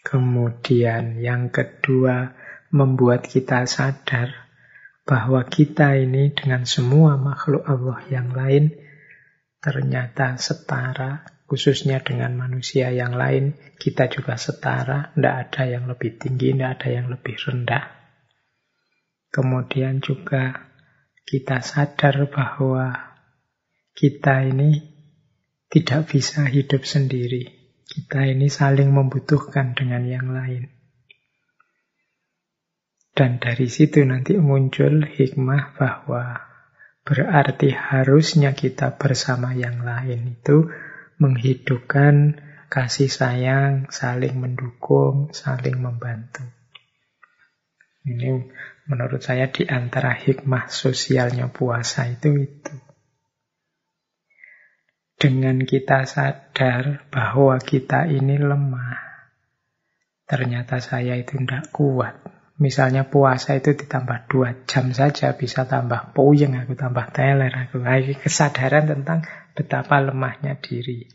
Kemudian 0.00 1.20
yang 1.20 1.52
kedua, 1.52 2.32
membuat 2.72 3.28
kita 3.28 3.68
sadar 3.68 4.48
bahwa 5.04 5.44
kita 5.44 6.00
ini 6.00 6.32
dengan 6.32 6.64
semua 6.64 7.20
makhluk 7.20 7.64
Allah 7.68 8.00
yang 8.08 8.32
lain 8.32 8.72
ternyata 9.60 10.36
setara 10.40 11.37
khususnya 11.48 12.04
dengan 12.04 12.36
manusia 12.36 12.92
yang 12.92 13.16
lain, 13.16 13.56
kita 13.80 14.12
juga 14.12 14.36
setara, 14.36 15.16
tidak 15.16 15.34
ada 15.48 15.62
yang 15.64 15.88
lebih 15.88 16.20
tinggi, 16.20 16.52
tidak 16.52 16.70
ada 16.76 16.88
yang 16.92 17.06
lebih 17.08 17.40
rendah. 17.40 17.84
Kemudian 19.32 20.04
juga 20.04 20.68
kita 21.24 21.64
sadar 21.64 22.28
bahwa 22.28 23.16
kita 23.96 24.44
ini 24.44 24.76
tidak 25.72 26.12
bisa 26.12 26.44
hidup 26.44 26.84
sendiri. 26.84 27.48
Kita 27.88 28.28
ini 28.28 28.52
saling 28.52 28.92
membutuhkan 28.92 29.72
dengan 29.72 30.04
yang 30.04 30.28
lain. 30.28 30.68
Dan 33.16 33.40
dari 33.40 33.66
situ 33.72 34.04
nanti 34.04 34.36
muncul 34.36 35.02
hikmah 35.02 35.74
bahwa 35.74 36.44
berarti 37.02 37.72
harusnya 37.72 38.52
kita 38.52 39.00
bersama 39.00 39.56
yang 39.56 39.80
lain 39.80 40.38
itu 40.38 40.68
menghidupkan 41.18 42.38
kasih 42.68 43.10
sayang, 43.10 43.90
saling 43.90 44.38
mendukung, 44.38 45.34
saling 45.34 45.82
membantu. 45.82 46.44
Ini 48.08 48.48
menurut 48.88 49.20
saya 49.20 49.52
di 49.52 49.68
antara 49.68 50.16
hikmah 50.16 50.72
sosialnya 50.72 51.52
puasa 51.52 52.08
itu 52.08 52.40
itu. 52.40 52.74
Dengan 55.18 55.58
kita 55.66 56.06
sadar 56.06 57.10
bahwa 57.10 57.58
kita 57.58 58.06
ini 58.06 58.38
lemah, 58.38 59.02
ternyata 60.30 60.78
saya 60.78 61.18
itu 61.18 61.34
tidak 61.42 61.74
kuat. 61.74 62.22
Misalnya 62.58 63.06
puasa 63.06 63.54
itu 63.58 63.74
ditambah 63.74 64.30
dua 64.30 64.66
jam 64.66 64.90
saja 64.90 65.34
bisa 65.34 65.66
tambah 65.66 66.14
puyeng 66.14 66.58
aku, 66.58 66.74
tambah 66.78 67.10
teler 67.10 67.50
aku. 67.50 67.82
Nah, 67.82 67.98
kesadaran 68.18 68.86
tentang 68.86 69.26
betapa 69.58 69.98
lemahnya 69.98 70.62
diri. 70.62 71.10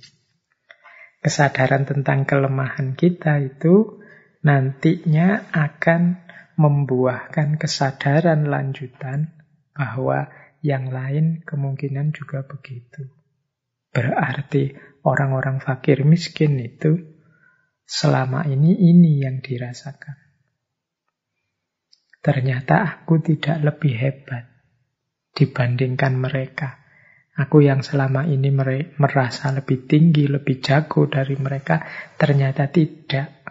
Kesadaran 1.23 1.87
tentang 1.87 2.27
kelemahan 2.27 2.99
kita 2.99 3.39
itu 3.39 4.03
nantinya 4.43 5.47
akan 5.55 6.19
membuahkan 6.59 7.55
kesadaran 7.55 8.51
lanjutan 8.51 9.31
bahwa 9.71 10.27
yang 10.59 10.91
lain 10.91 11.47
kemungkinan 11.47 12.11
juga 12.11 12.43
begitu. 12.43 13.07
Berarti 13.95 14.75
orang-orang 15.07 15.63
fakir 15.63 16.03
miskin 16.03 16.59
itu 16.59 16.99
selama 17.87 18.43
ini 18.43 18.75
ini 18.75 19.23
yang 19.23 19.39
dirasakan. 19.39 20.19
Ternyata 22.23 22.83
aku 22.83 23.19
tidak 23.23 23.63
lebih 23.63 23.95
hebat 23.95 24.43
dibandingkan 25.35 26.19
mereka. 26.19 26.82
Aku 27.33 27.65
yang 27.65 27.81
selama 27.81 28.29
ini 28.29 28.53
merasa 29.01 29.49
lebih 29.49 29.89
tinggi, 29.89 30.29
lebih 30.29 30.61
jago 30.61 31.09
dari 31.09 31.33
mereka, 31.33 31.81
ternyata 32.13 32.69
tidak. 32.69 33.41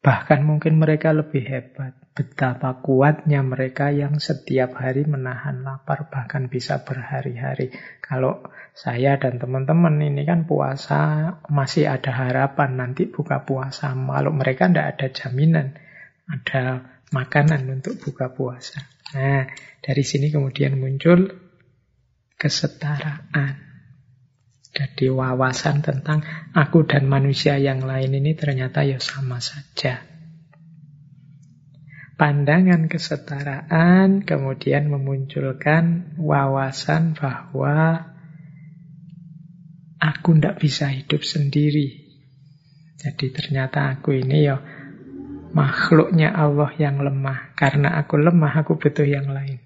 Bahkan 0.00 0.40
mungkin 0.40 0.80
mereka 0.80 1.12
lebih 1.12 1.44
hebat. 1.44 1.92
Betapa 2.12 2.80
kuatnya 2.80 3.40
mereka 3.44 3.88
yang 3.88 4.20
setiap 4.20 4.76
hari 4.76 5.04
menahan 5.04 5.64
lapar, 5.64 6.08
bahkan 6.08 6.48
bisa 6.48 6.80
berhari-hari. 6.84 7.72
Kalau 8.00 8.44
saya 8.72 9.20
dan 9.20 9.36
teman-teman 9.36 9.96
ini 10.00 10.24
kan 10.24 10.48
puasa, 10.48 11.36
masih 11.48 11.92
ada 11.92 12.12
harapan 12.12 12.76
nanti 12.76 13.08
buka 13.08 13.44
puasa. 13.44 13.92
Kalau 13.92 14.32
mereka 14.32 14.68
tidak 14.68 14.96
ada 14.96 15.06
jaminan, 15.12 15.76
ada 16.28 16.64
makanan 17.12 17.68
untuk 17.68 18.00
buka 18.00 18.32
puasa. 18.32 18.80
Nah, 19.12 19.44
dari 19.80 20.04
sini 20.04 20.32
kemudian 20.32 20.76
muncul 20.80 21.41
kesetaraan. 22.42 23.54
Jadi 24.74 25.06
wawasan 25.06 25.86
tentang 25.86 26.26
aku 26.50 26.82
dan 26.82 27.06
manusia 27.06 27.54
yang 27.62 27.86
lain 27.86 28.18
ini 28.18 28.34
ternyata 28.34 28.82
ya 28.82 28.98
sama 28.98 29.38
saja 29.38 30.12
pandangan 32.22 32.86
kesetaraan 32.86 34.22
kemudian 34.22 34.86
memunculkan 34.86 36.14
wawasan 36.22 37.18
bahwa 37.18 38.06
aku 39.98 40.38
tidak 40.38 40.62
bisa 40.62 40.86
hidup 40.86 41.26
sendiri. 41.26 42.14
Jadi 43.02 43.26
ternyata 43.34 43.90
aku 43.90 44.14
ini 44.14 44.46
ya 44.46 44.62
makhluknya 45.50 46.30
Allah 46.30 46.70
yang 46.78 47.02
lemah. 47.02 47.58
Karena 47.58 47.98
aku 47.98 48.22
lemah, 48.22 48.54
aku 48.62 48.78
butuh 48.78 49.02
yang 49.02 49.26
lain. 49.26 49.58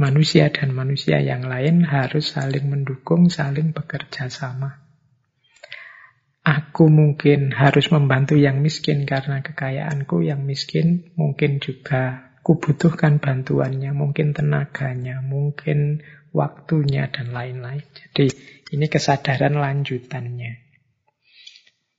Manusia 0.00 0.48
dan 0.48 0.72
manusia 0.72 1.20
yang 1.20 1.44
lain 1.44 1.84
harus 1.84 2.32
saling 2.32 2.68
mendukung, 2.72 3.28
saling 3.28 3.76
bekerja 3.76 4.32
sama. 4.32 4.82
Aku 6.42 6.90
mungkin 6.90 7.54
harus 7.54 7.92
membantu 7.94 8.34
yang 8.34 8.64
miskin 8.64 9.06
karena 9.06 9.46
kekayaanku 9.46 10.26
yang 10.26 10.42
miskin 10.42 11.14
mungkin 11.14 11.62
juga 11.62 12.34
kubutuhkan 12.42 13.22
bantuannya, 13.22 13.94
mungkin 13.94 14.34
tenaganya, 14.34 15.22
mungkin 15.22 16.02
waktunya 16.34 17.06
dan 17.12 17.30
lain-lain. 17.30 17.86
Jadi 17.94 18.26
ini 18.74 18.90
kesadaran 18.90 19.54
lanjutannya. 19.54 20.58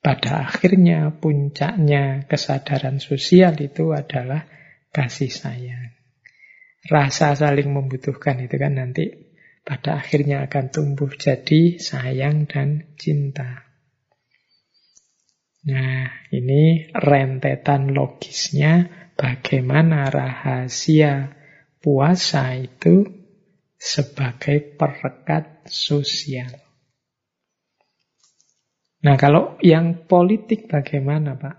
Pada 0.03 0.51
akhirnya 0.51 1.15
puncaknya 1.15 2.27
kesadaran 2.27 2.99
sosial 2.99 3.55
itu 3.63 3.95
adalah 3.95 4.43
kasih 4.91 5.31
sayang. 5.31 5.92
Rasa 6.83 7.31
saling 7.35 7.71
membutuhkan 7.71 8.43
itu 8.43 8.59
kan 8.59 8.75
nanti 8.75 9.07
pada 9.63 10.03
akhirnya 10.03 10.43
akan 10.43 10.65
tumbuh 10.67 11.07
jadi 11.15 11.79
sayang 11.79 12.43
dan 12.51 12.91
cinta. 12.99 13.63
Nah, 15.63 16.11
ini 16.35 16.91
rentetan 16.91 17.95
logisnya 17.95 18.91
bagaimana 19.15 20.11
rahasia 20.11 21.31
puasa 21.79 22.59
itu 22.59 23.07
sebagai 23.79 24.75
perekat 24.75 25.63
sosial. 25.71 26.51
Nah, 29.03 29.15
kalau 29.15 29.55
yang 29.59 30.07
politik 30.07 30.71
bagaimana, 30.71 31.39
Pak? 31.39 31.55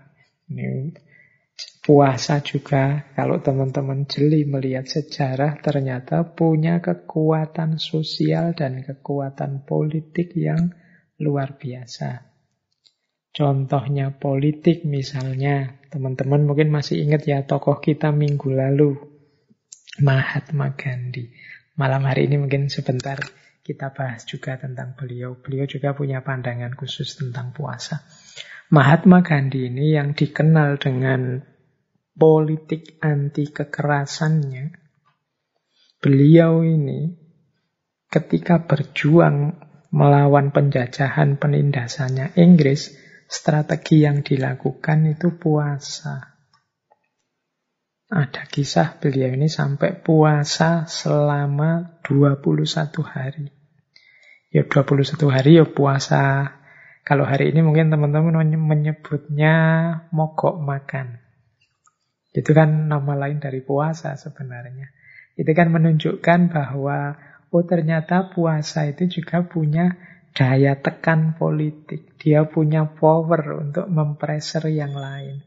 Ini 0.49 0.93
puasa 1.85 2.41
juga, 2.41 3.13
kalau 3.13 3.37
teman-teman 3.37 4.09
jeli 4.09 4.41
melihat 4.49 4.89
sejarah, 4.89 5.61
ternyata 5.61 6.25
punya 6.33 6.81
kekuatan 6.81 7.77
sosial 7.77 8.57
dan 8.57 8.81
kekuatan 8.81 9.61
politik 9.69 10.33
yang 10.33 10.73
luar 11.21 11.61
biasa. 11.61 12.25
Contohnya 13.35 14.15
politik 14.15 14.87
misalnya, 14.87 15.77
teman-teman 15.91 16.47
mungkin 16.47 16.71
masih 16.71 17.03
ingat 17.03 17.27
ya 17.27 17.43
tokoh 17.45 17.77
kita 17.83 18.09
minggu 18.09 18.49
lalu, 18.49 18.95
Mahatma 20.01 20.73
Gandhi. 20.73 21.31
Malam 21.75 22.07
hari 22.07 22.31
ini 22.31 22.39
mungkin 22.39 22.71
sebentar 22.71 23.19
kita 23.61 23.91
bahas 23.91 24.23
juga 24.23 24.55
tentang 24.55 24.95
beliau. 24.95 25.35
Beliau 25.37 25.67
juga 25.67 25.91
punya 25.91 26.23
pandangan 26.23 26.73
khusus 26.73 27.19
tentang 27.19 27.51
puasa. 27.51 28.01
Mahatma 28.73 29.21
Gandhi 29.21 29.69
ini 29.69 29.93
yang 29.93 30.17
dikenal 30.17 30.81
dengan 30.81 31.37
politik 32.17 32.97
anti 32.97 33.53
kekerasannya, 33.53 34.73
beliau 36.01 36.65
ini 36.65 37.13
ketika 38.09 38.65
berjuang 38.65 39.53
melawan 39.93 40.49
penjajahan 40.49 41.37
penindasannya 41.37 42.33
Inggris, 42.41 42.95
strategi 43.29 44.01
yang 44.01 44.25
dilakukan 44.25 45.13
itu 45.13 45.37
puasa. 45.37 46.35
Ada 48.05 48.49
kisah 48.49 48.97
beliau 48.97 49.33
ini 49.33 49.49
sampai 49.49 49.97
puasa 49.97 50.89
selama 50.89 52.01
21 52.05 52.65
hari. 53.01 53.49
Ya 54.49 54.65
21 54.65 55.29
hari 55.29 55.57
ya 55.57 55.65
puasa. 55.69 56.53
Kalau 57.05 57.21
hari 57.21 57.53
ini 57.53 57.61
mungkin 57.61 57.93
teman-teman 57.93 58.57
menyebutnya 58.57 59.53
mogok 60.09 60.57
makan. 60.57 61.21
Itu 62.33 62.57
kan 62.57 62.89
nama 62.89 63.13
lain 63.13 63.37
dari 63.37 63.61
puasa 63.61 64.17
sebenarnya. 64.17 64.89
Itu 65.37 65.53
kan 65.53 65.69
menunjukkan 65.69 66.49
bahwa 66.49 67.13
oh 67.53 67.63
ternyata 67.63 68.33
puasa 68.33 68.89
itu 68.89 69.21
juga 69.21 69.45
punya 69.45 69.93
daya 70.33 70.81
tekan 70.81 71.37
politik. 71.37 72.17
Dia 72.17 72.49
punya 72.49 72.89
power 72.89 73.69
untuk 73.69 73.85
mempreser 73.85 74.65
yang 74.73 74.97
lain. 74.97 75.45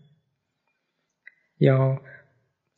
Yo, 1.59 1.99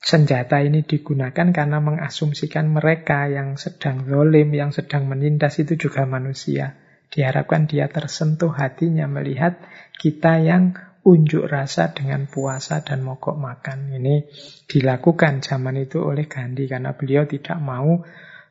senjata 0.01 0.64
ini 0.64 0.89
digunakan 0.89 1.53
karena 1.53 1.85
mengasumsikan 1.85 2.72
mereka 2.72 3.28
yang 3.28 3.61
sedang 3.61 4.09
zolim, 4.09 4.57
yang 4.57 4.72
sedang 4.72 5.05
menindas 5.05 5.61
itu 5.61 5.76
juga 5.76 6.09
manusia. 6.09 6.81
Diharapkan 7.11 7.67
dia 7.67 7.91
tersentuh 7.91 8.55
hatinya 8.55 9.11
melihat 9.11 9.59
kita 9.99 10.39
yang 10.39 10.79
unjuk 11.03 11.49
rasa 11.49 11.91
dengan 11.91 12.31
puasa 12.31 12.87
dan 12.87 13.03
mogok 13.03 13.35
makan. 13.35 13.91
Ini 13.99 14.31
dilakukan 14.71 15.43
zaman 15.43 15.81
itu 15.81 15.99
oleh 16.01 16.31
Gandhi 16.31 16.71
karena 16.71 16.95
beliau 16.95 17.27
tidak 17.27 17.59
mau 17.59 18.05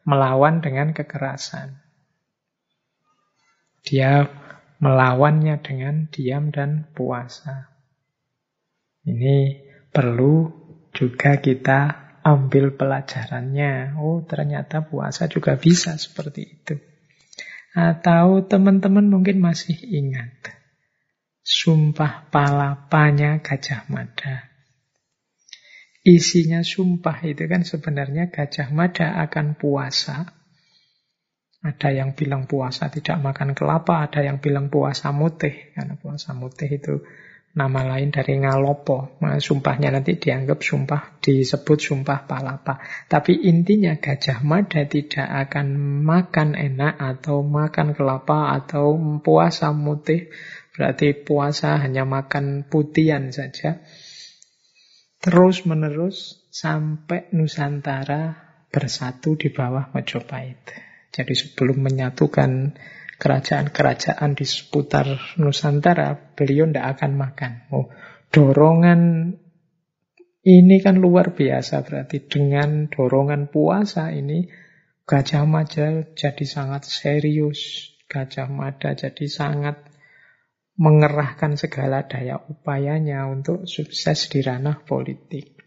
melawan 0.03 0.59
dengan 0.59 0.91
kekerasan. 0.91 1.79
Dia 3.85 4.27
melawannya 4.83 5.55
dengan 5.63 6.11
diam 6.11 6.51
dan 6.51 6.91
puasa. 6.91 7.71
Ini 9.07 9.37
perlu 9.87 10.51
juga 10.91 11.39
kita 11.39 11.79
ambil 12.27 12.75
pelajarannya. 12.75 13.95
Oh, 13.97 14.19
ternyata 14.27 14.83
puasa 14.83 15.31
juga 15.31 15.55
bisa 15.55 15.95
seperti 15.95 16.41
itu. 16.43 16.88
Atau 17.73 18.49
teman-teman 18.49 19.05
mungkin 19.05 19.41
masih 19.41 19.77
ingat 19.77 20.57
sumpah 21.45 22.29
palapanya 22.29 23.41
Gajah 23.41 23.89
Mada. 23.89 24.49
Isinya 26.05 26.65
sumpah 26.65 27.21
itu 27.25 27.45
kan 27.45 27.61
sebenarnya 27.61 28.33
Gajah 28.33 28.73
Mada 28.73 29.19
akan 29.21 29.57
puasa 29.59 30.39
ada 31.59 31.91
yang 31.91 32.15
bilang 32.15 32.47
puasa 32.47 32.87
tidak 32.87 33.19
makan 33.19 33.51
kelapa, 33.51 34.07
ada 34.07 34.23
yang 34.23 34.39
bilang 34.39 34.71
puasa 34.71 35.11
mutih. 35.11 35.75
Karena 35.75 35.99
puasa 35.99 36.31
mutih 36.31 36.71
itu 36.71 37.03
nama 37.59 37.83
lain 37.83 38.15
dari 38.15 38.39
ngalopo. 38.39 39.19
Nah, 39.19 39.35
sumpahnya 39.35 39.91
nanti 39.91 40.15
dianggap 40.15 40.63
sumpah, 40.63 41.19
disebut 41.19 41.75
sumpah 41.75 42.23
palapa. 42.23 42.79
Tapi 43.11 43.43
intinya 43.51 43.99
Gajah 43.99 44.39
Mada 44.47 44.87
tidak 44.87 45.27
akan 45.27 45.75
makan 46.07 46.55
enak 46.55 46.95
atau 46.95 47.43
makan 47.43 47.91
kelapa 47.91 48.55
atau 48.55 48.95
puasa 49.19 49.75
mutih. 49.75 50.31
Berarti 50.71 51.11
puasa 51.11 51.75
hanya 51.83 52.07
makan 52.07 52.63
putian 52.71 53.35
saja. 53.35 53.83
Terus 55.19 55.67
menerus 55.67 56.47
sampai 56.47 57.27
Nusantara 57.35 58.39
bersatu 58.71 59.35
di 59.35 59.51
bawah 59.51 59.91
Majapahit. 59.91 60.71
Jadi 61.11 61.33
sebelum 61.35 61.83
menyatukan 61.83 62.79
kerajaan-kerajaan 63.19 64.31
di 64.33 64.45
seputar 64.47 65.35
Nusantara, 65.37 66.15
beliau 66.33 66.65
tidak 66.71 66.97
akan 66.97 67.11
makan. 67.19 67.51
Oh, 67.75 67.91
dorongan 68.31 69.35
ini 70.39 70.79
kan 70.79 70.97
luar 71.03 71.35
biasa 71.35 71.83
berarti 71.83 72.23
dengan 72.23 72.87
dorongan 72.87 73.51
puasa 73.51 74.15
ini 74.15 74.47
Gajah 75.03 75.43
Mada 75.43 76.05
jadi 76.15 76.45
sangat 76.47 76.87
serius, 76.87 77.91
Gajah 78.07 78.47
Mada 78.47 78.95
jadi 78.95 79.25
sangat 79.27 79.89
mengerahkan 80.79 81.59
segala 81.59 82.07
daya 82.07 82.39
upayanya 82.39 83.27
untuk 83.27 83.67
sukses 83.67 84.31
di 84.31 84.39
ranah 84.39 84.79
politik. 84.87 85.59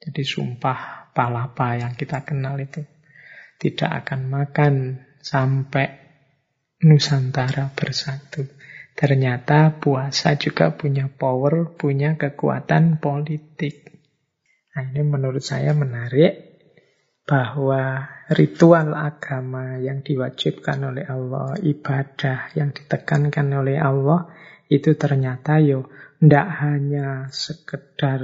Jadi 0.00 0.22
sumpah 0.24 1.12
palapa 1.12 1.76
yang 1.76 1.92
kita 1.92 2.24
kenal 2.24 2.56
itu 2.56 2.80
tidak 3.60 4.06
akan 4.06 4.20
makan 4.32 4.74
sampai 5.20 6.03
Nusantara 6.84 7.72
bersatu. 7.72 8.44
Ternyata 8.94 9.74
puasa 9.80 10.38
juga 10.38 10.70
punya 10.76 11.10
power, 11.10 11.74
punya 11.74 12.14
kekuatan 12.14 13.02
politik. 13.02 13.90
Nah 14.76 14.84
ini 14.92 15.02
menurut 15.02 15.42
saya 15.42 15.74
menarik 15.74 16.54
bahwa 17.24 18.04
ritual 18.36 18.92
agama 18.92 19.80
yang 19.80 20.04
diwajibkan 20.04 20.94
oleh 20.94 21.08
Allah, 21.08 21.56
ibadah 21.56 22.52
yang 22.52 22.70
ditekankan 22.70 23.48
oleh 23.50 23.80
Allah, 23.80 24.28
itu 24.68 24.92
ternyata 24.94 25.58
yo 25.58 25.88
tidak 26.20 26.48
hanya 26.60 27.28
sekedar 27.32 28.20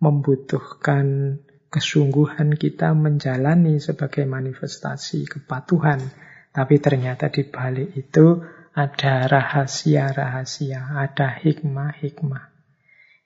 membutuhkan 0.00 1.38
kesungguhan 1.70 2.56
kita 2.56 2.92
menjalani 2.92 3.78
sebagai 3.80 4.26
manifestasi 4.26 5.28
kepatuhan, 5.28 6.00
tapi 6.50 6.82
ternyata 6.82 7.30
di 7.30 7.46
balik 7.46 7.94
itu 7.94 8.42
ada 8.74 9.26
rahasia-rahasia, 9.26 10.94
ada 10.98 11.38
hikmah-hikmah. 11.42 12.50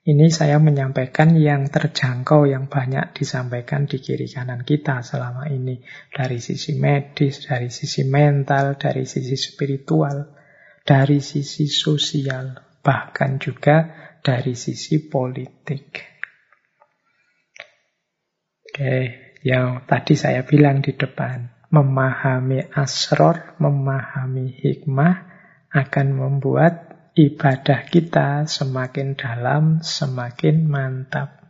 Ini 0.05 0.29
saya 0.29 0.61
menyampaikan 0.61 1.33
yang 1.33 1.65
terjangkau, 1.65 2.45
yang 2.45 2.69
banyak 2.69 3.17
disampaikan 3.17 3.89
di 3.89 3.97
kiri 3.97 4.29
kanan 4.29 4.61
kita 4.61 5.01
selama 5.01 5.49
ini. 5.49 5.81
Dari 6.13 6.37
sisi 6.37 6.77
medis, 6.77 7.41
dari 7.49 7.73
sisi 7.73 8.05
mental, 8.05 8.77
dari 8.77 9.09
sisi 9.09 9.33
spiritual, 9.33 10.29
dari 10.85 11.25
sisi 11.25 11.65
sosial, 11.65 12.53
bahkan 12.85 13.41
juga 13.41 13.89
dari 14.21 14.53
sisi 14.53 15.09
politik. 15.09 16.05
Oke, 18.61 18.97
yang 19.41 19.89
tadi 19.89 20.13
saya 20.13 20.45
bilang 20.45 20.85
di 20.85 20.93
depan, 20.93 21.54
memahami 21.69 22.65
asror, 22.73 23.57
memahami 23.57 24.53
hikmah, 24.61 25.15
akan 25.73 26.07
membuat 26.15 26.95
ibadah 27.15 27.87
kita 27.87 28.47
semakin 28.47 29.15
dalam, 29.15 29.79
semakin 29.81 30.67
mantap. 30.67 31.43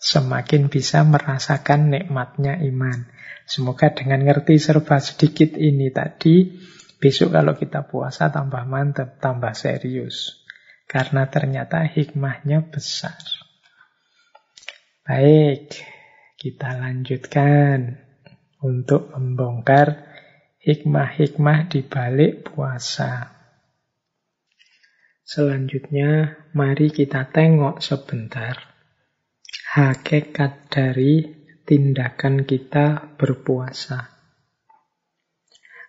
Semakin 0.00 0.72
bisa 0.72 1.04
merasakan 1.04 1.92
nikmatnya 1.92 2.56
iman. 2.64 3.04
Semoga 3.44 3.92
dengan 3.92 4.24
ngerti 4.24 4.56
serba 4.56 4.96
sedikit 4.96 5.60
ini 5.60 5.92
tadi, 5.92 6.56
besok 6.96 7.36
kalau 7.36 7.52
kita 7.56 7.84
puasa 7.84 8.32
tambah 8.32 8.64
mantap, 8.64 9.20
tambah 9.20 9.52
serius. 9.52 10.40
Karena 10.88 11.28
ternyata 11.28 11.84
hikmahnya 11.84 12.72
besar. 12.72 13.20
Baik, 15.04 15.76
kita 16.40 16.80
lanjutkan 16.80 18.09
untuk 18.60 19.12
membongkar 19.12 20.08
hikmah-hikmah 20.60 21.72
di 21.72 21.80
balik 21.84 22.52
puasa. 22.52 23.32
Selanjutnya, 25.24 26.36
mari 26.52 26.90
kita 26.90 27.30
tengok 27.30 27.78
sebentar 27.80 28.70
hakikat 29.70 30.66
dari 30.66 31.22
tindakan 31.62 32.42
kita 32.42 33.14
berpuasa. 33.14 34.10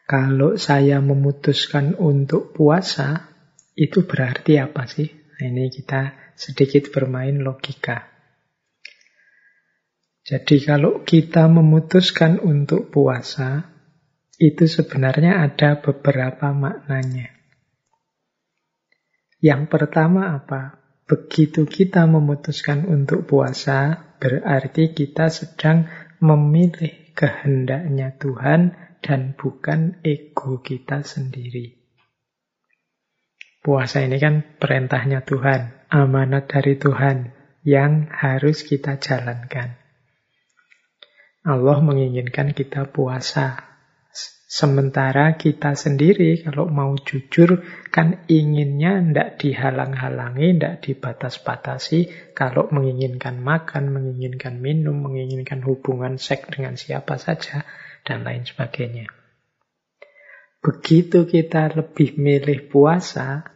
Kalau 0.05 0.53
saya 0.59 1.01
memutuskan 1.01 1.97
untuk 1.97 2.53
puasa, 2.53 3.31
itu 3.73 4.05
berarti 4.05 4.61
apa 4.61 4.85
sih? 4.85 5.09
Nah, 5.09 5.49
ini 5.49 5.73
kita 5.73 6.13
sedikit 6.37 6.93
bermain 6.93 7.41
logika. 7.41 8.10
Jadi 10.21 10.61
kalau 10.61 11.01
kita 11.01 11.49
memutuskan 11.49 12.37
untuk 12.37 12.93
puasa, 12.93 13.73
itu 14.37 14.69
sebenarnya 14.69 15.41
ada 15.41 15.81
beberapa 15.81 16.53
maknanya. 16.53 17.33
Yang 19.41 19.73
pertama 19.73 20.37
apa? 20.37 20.77
Begitu 21.09 21.65
kita 21.65 22.05
memutuskan 22.05 22.85
untuk 22.85 23.25
puasa, 23.25 24.13
berarti 24.21 24.93
kita 24.93 25.33
sedang 25.33 25.89
memilih 26.21 27.17
kehendaknya 27.17 28.13
Tuhan 28.21 28.77
dan 29.01 29.33
bukan 29.33 30.05
ego 30.05 30.61
kita 30.61 31.01
sendiri. 31.01 31.81
Puasa 33.61 34.05
ini 34.05 34.21
kan 34.21 34.57
perintahnya 34.61 35.25
Tuhan, 35.25 35.89
amanat 35.89 36.49
dari 36.49 36.77
Tuhan 36.77 37.33
yang 37.65 38.09
harus 38.09 38.61
kita 38.61 39.01
jalankan. 39.01 39.80
Allah 41.41 41.77
menginginkan 41.81 42.53
kita 42.53 42.85
puasa, 42.93 43.71
Sementara 44.51 45.39
kita 45.39 45.79
sendiri 45.79 46.43
kalau 46.43 46.67
mau 46.67 46.91
jujur 46.99 47.63
kan 47.87 48.27
inginnya 48.27 48.99
tidak 48.99 49.39
dihalang-halangi, 49.39 50.59
tidak 50.59 50.75
dibatas-batasi. 50.83 52.11
Kalau 52.35 52.67
menginginkan 52.67 53.39
makan, 53.39 53.95
menginginkan 53.95 54.59
minum, 54.59 54.99
menginginkan 54.99 55.63
hubungan 55.63 56.19
seks 56.19 56.51
dengan 56.51 56.75
siapa 56.75 57.15
saja, 57.15 57.63
dan 58.03 58.27
lain 58.27 58.43
sebagainya. 58.43 59.07
Begitu 60.59 61.23
kita 61.23 61.71
lebih 61.71 62.19
milih 62.19 62.67
puasa, 62.67 63.47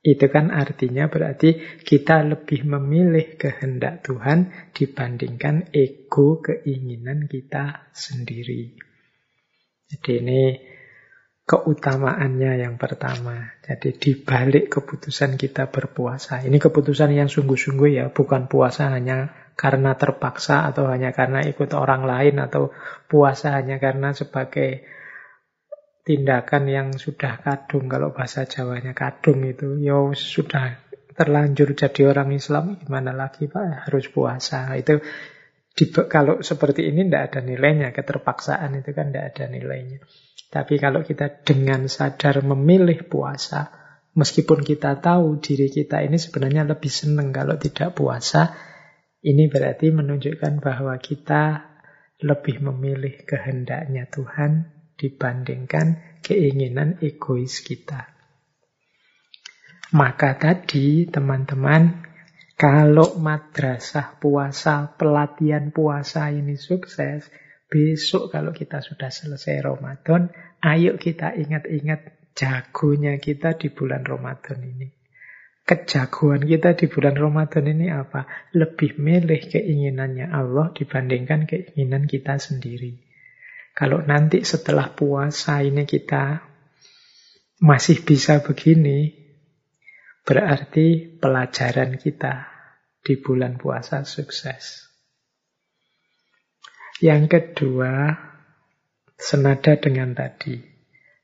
itu 0.00 0.32
kan 0.32 0.48
artinya 0.48 1.12
berarti 1.12 1.80
kita 1.84 2.24
lebih 2.24 2.64
memilih 2.64 3.36
kehendak 3.36 4.00
Tuhan 4.00 4.48
dibandingkan 4.72 5.76
ego 5.76 6.40
keinginan 6.40 7.28
kita 7.28 7.92
sendiri. 7.92 8.80
Jadi 9.92 10.10
ini 10.24 10.42
keutamaannya 11.44 12.62
yang 12.64 12.78
pertama. 12.80 13.58
Jadi 13.60 13.92
dibalik 13.98 14.72
keputusan 14.72 15.36
kita 15.36 15.68
berpuasa. 15.68 16.40
Ini 16.46 16.56
keputusan 16.56 17.10
yang 17.10 17.28
sungguh-sungguh 17.28 17.90
ya, 17.90 18.06
bukan 18.14 18.46
puasa 18.46 18.94
hanya 18.94 19.34
karena 19.58 19.98
terpaksa 19.98 20.70
atau 20.70 20.88
hanya 20.88 21.12
karena 21.12 21.44
ikut 21.44 21.76
orang 21.76 22.08
lain 22.08 22.40
atau 22.40 22.70
puasa 23.04 23.52
hanya 23.58 23.76
karena 23.76 24.16
sebagai 24.16 24.86
tindakan 26.10 26.66
yang 26.66 26.88
sudah 26.98 27.38
kadung. 27.38 27.86
Kalau 27.86 28.10
bahasa 28.10 28.42
Jawanya 28.42 28.98
kadung 28.98 29.46
itu 29.46 29.78
ya 29.78 30.10
sudah 30.10 30.82
terlanjur 31.14 31.78
jadi 31.78 32.10
orang 32.10 32.34
Islam 32.34 32.82
gimana 32.82 33.14
lagi 33.14 33.46
Pak? 33.46 33.86
Harus 33.86 34.10
puasa. 34.10 34.74
Itu 34.74 34.98
di, 35.70 35.84
kalau 35.94 36.42
seperti 36.42 36.90
ini 36.90 37.06
tidak 37.06 37.30
ada 37.30 37.40
nilainya, 37.46 37.94
keterpaksaan 37.94 38.82
itu 38.82 38.90
kan 38.90 39.14
tidak 39.14 39.38
ada 39.38 39.44
nilainya. 39.54 40.02
Tapi 40.50 40.82
kalau 40.82 41.06
kita 41.06 41.46
dengan 41.46 41.86
sadar 41.86 42.42
memilih 42.42 43.06
puasa, 43.06 43.70
meskipun 44.18 44.66
kita 44.66 44.98
tahu 44.98 45.38
diri 45.38 45.70
kita 45.70 46.02
ini 46.02 46.18
sebenarnya 46.18 46.66
lebih 46.66 46.90
senang 46.90 47.30
kalau 47.30 47.54
tidak 47.54 47.94
puasa, 47.94 48.50
ini 49.22 49.46
berarti 49.46 49.94
menunjukkan 49.94 50.58
bahwa 50.58 50.98
kita 50.98 51.70
lebih 52.26 52.66
memilih 52.66 53.22
kehendaknya 53.22 54.10
Tuhan 54.10 54.79
dibandingkan 55.00 56.20
keinginan 56.20 57.00
egois 57.00 57.64
kita. 57.64 58.12
Maka 59.96 60.36
tadi 60.36 61.08
teman-teman 61.08 62.06
kalau 62.60 63.16
madrasah 63.16 64.20
puasa, 64.20 64.92
pelatihan 64.94 65.72
puasa 65.72 66.28
ini 66.28 66.60
sukses, 66.60 67.26
besok 67.66 68.28
kalau 68.28 68.52
kita 68.52 68.84
sudah 68.84 69.08
selesai 69.08 69.64
Ramadan, 69.64 70.28
ayo 70.60 71.00
kita 71.00 71.32
ingat-ingat 71.32 72.30
jagonya 72.36 73.16
kita 73.16 73.56
di 73.56 73.72
bulan 73.72 74.04
Ramadan 74.04 74.60
ini. 74.60 74.92
Kejagoan 75.64 76.44
kita 76.44 76.76
di 76.76 76.86
bulan 76.90 77.16
Ramadan 77.16 77.64
ini 77.70 77.88
apa? 77.88 78.26
Lebih 78.52 79.00
milih 79.00 79.42
keinginannya 79.48 80.28
Allah 80.28 80.74
dibandingkan 80.76 81.48
keinginan 81.48 82.04
kita 82.04 82.36
sendiri. 82.36 83.09
Kalau 83.80 84.04
nanti 84.04 84.44
setelah 84.44 84.92
puasa 84.92 85.64
ini 85.64 85.88
kita 85.88 86.44
masih 87.64 88.04
bisa 88.04 88.44
begini, 88.44 89.08
berarti 90.20 91.16
pelajaran 91.16 91.96
kita 91.96 92.44
di 93.00 93.16
bulan 93.16 93.56
puasa 93.56 94.04
sukses. 94.04 94.84
Yang 97.00 97.24
kedua, 97.32 98.20
senada 99.16 99.72
dengan 99.80 100.12
tadi, 100.12 100.60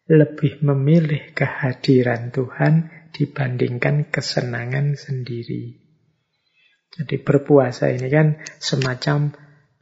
lebih 0.08 0.64
memilih 0.64 1.36
kehadiran 1.36 2.32
Tuhan 2.32 2.88
dibandingkan 3.12 4.08
kesenangan 4.08 4.96
sendiri. 4.96 5.76
Jadi 6.88 7.20
berpuasa 7.20 7.92
ini 7.92 8.08
kan 8.08 8.40
semacam 8.56 9.36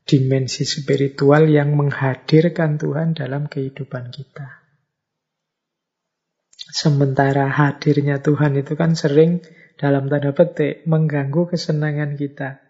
dimensi 0.05 0.69
spiritual 0.69 1.49
yang 1.49 1.73
menghadirkan 1.75 2.77
Tuhan 2.77 3.17
dalam 3.17 3.49
kehidupan 3.49 4.13
kita. 4.13 4.65
Sementara 6.55 7.49
hadirnya 7.49 8.21
Tuhan 8.21 8.61
itu 8.61 8.77
kan 8.77 8.93
sering 8.97 9.41
dalam 9.81 10.13
tanda 10.13 10.37
petik 10.37 10.85
mengganggu 10.85 11.57
kesenangan 11.57 12.21
kita. 12.21 12.61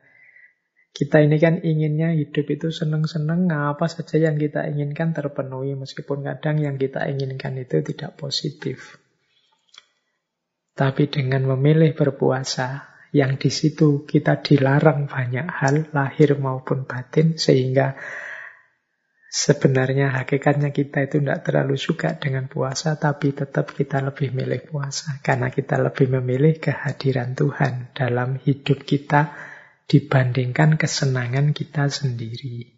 Kita 0.94 1.18
ini 1.26 1.42
kan 1.42 1.58
inginnya 1.58 2.14
hidup 2.14 2.46
itu 2.54 2.70
seneng-seneng, 2.70 3.50
apa 3.50 3.90
saja 3.90 4.30
yang 4.30 4.38
kita 4.38 4.62
inginkan 4.70 5.10
terpenuhi, 5.10 5.74
meskipun 5.74 6.22
kadang 6.22 6.62
yang 6.62 6.78
kita 6.78 7.02
inginkan 7.10 7.58
itu 7.58 7.82
tidak 7.82 8.14
positif. 8.14 8.94
Tapi 10.78 11.10
dengan 11.10 11.50
memilih 11.50 11.98
berpuasa, 11.98 12.93
yang 13.14 13.38
di 13.38 13.46
situ 13.46 14.02
kita 14.02 14.42
dilarang 14.42 15.06
banyak 15.06 15.46
hal, 15.46 15.94
lahir 15.94 16.34
maupun 16.34 16.82
batin, 16.82 17.38
sehingga 17.38 17.94
sebenarnya 19.30 20.18
hakikatnya 20.18 20.74
kita 20.74 21.06
itu 21.06 21.22
tidak 21.22 21.46
terlalu 21.46 21.78
suka 21.78 22.18
dengan 22.18 22.50
puasa, 22.50 22.98
tapi 22.98 23.30
tetap 23.30 23.70
kita 23.70 24.02
lebih 24.02 24.34
milih 24.34 24.66
puasa. 24.66 25.22
Karena 25.22 25.46
kita 25.54 25.78
lebih 25.78 26.10
memilih 26.18 26.58
kehadiran 26.58 27.38
Tuhan 27.38 27.94
dalam 27.94 28.42
hidup 28.42 28.82
kita, 28.82 29.30
dibandingkan 29.86 30.74
kesenangan 30.74 31.54
kita 31.54 31.86
sendiri. 31.86 32.72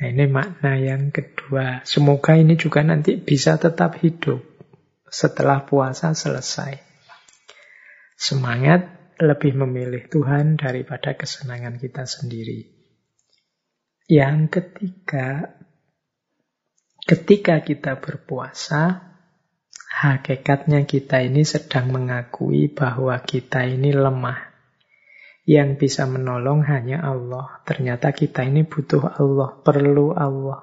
Nah, 0.00 0.06
ini 0.08 0.26
makna 0.26 0.80
yang 0.80 1.14
kedua. 1.14 1.86
Semoga 1.86 2.34
ini 2.34 2.58
juga 2.58 2.82
nanti 2.82 3.20
bisa 3.20 3.54
tetap 3.54 4.00
hidup 4.02 4.40
setelah 5.06 5.62
puasa 5.62 6.10
selesai. 6.16 6.89
Semangat 8.20 9.16
lebih 9.16 9.56
memilih 9.56 10.04
Tuhan 10.12 10.60
daripada 10.60 11.16
kesenangan 11.16 11.80
kita 11.80 12.04
sendiri. 12.04 12.68
Yang 14.12 14.60
ketiga, 14.60 15.56
ketika 17.08 17.64
kita 17.64 17.96
berpuasa, 17.96 19.16
hakikatnya 19.88 20.84
kita 20.84 21.24
ini 21.24 21.48
sedang 21.48 21.96
mengakui 21.96 22.68
bahwa 22.68 23.16
kita 23.24 23.64
ini 23.64 23.88
lemah 23.96 24.52
yang 25.48 25.80
bisa 25.80 26.04
menolong 26.04 26.60
hanya 26.68 27.00
Allah. 27.00 27.64
Ternyata 27.64 28.12
kita 28.12 28.44
ini 28.44 28.68
butuh 28.68 29.16
Allah, 29.16 29.64
perlu 29.64 30.12
Allah. 30.12 30.60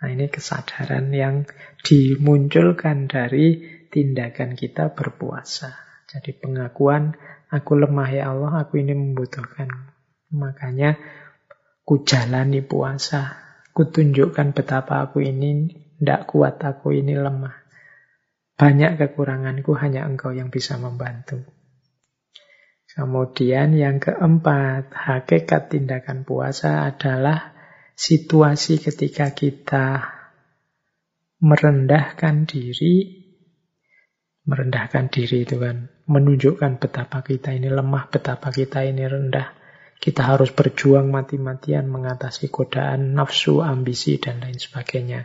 Nah 0.00 0.08
ini 0.08 0.32
kesadaran 0.32 1.12
yang 1.12 1.44
dimunculkan 1.84 3.04
dari 3.04 3.60
tindakan 3.92 4.56
kita 4.56 4.96
berpuasa. 4.96 5.83
Jadi 6.04 6.36
pengakuan, 6.36 7.16
aku 7.48 7.72
lemah 7.80 8.08
ya 8.12 8.32
Allah, 8.32 8.64
aku 8.64 8.80
ini 8.80 8.92
membutuhkan. 8.92 9.68
Makanya 10.34 10.96
ku 11.84 12.04
jalani 12.04 12.60
puasa, 12.60 13.38
ku 13.72 13.88
tunjukkan 13.88 14.52
betapa 14.52 15.04
aku 15.04 15.24
ini 15.24 15.72
tidak 15.98 16.28
kuat, 16.28 16.60
aku 16.60 16.92
ini 16.92 17.16
lemah. 17.16 17.64
Banyak 18.54 19.00
kekuranganku, 19.00 19.74
hanya 19.80 20.06
engkau 20.06 20.30
yang 20.30 20.52
bisa 20.52 20.78
membantu. 20.78 21.42
Kemudian 22.94 23.74
yang 23.74 23.98
keempat, 23.98 24.94
hakikat 24.94 25.74
tindakan 25.74 26.22
puasa 26.22 26.86
adalah 26.86 27.50
situasi 27.98 28.78
ketika 28.78 29.34
kita 29.34 30.14
merendahkan 31.42 32.46
diri. 32.46 33.23
Merendahkan 34.44 35.08
diri 35.08 35.48
itu 35.48 35.56
kan 35.56 35.88
menunjukkan 36.04 36.76
betapa 36.76 37.24
kita 37.24 37.56
ini 37.56 37.72
lemah, 37.72 38.12
betapa 38.12 38.52
kita 38.52 38.84
ini 38.84 39.08
rendah. 39.08 39.56
Kita 39.96 40.20
harus 40.20 40.52
berjuang 40.52 41.08
mati-matian 41.08 41.88
mengatasi 41.88 42.52
godaan 42.52 43.16
nafsu, 43.16 43.64
ambisi, 43.64 44.20
dan 44.20 44.44
lain 44.44 44.60
sebagainya. 44.60 45.24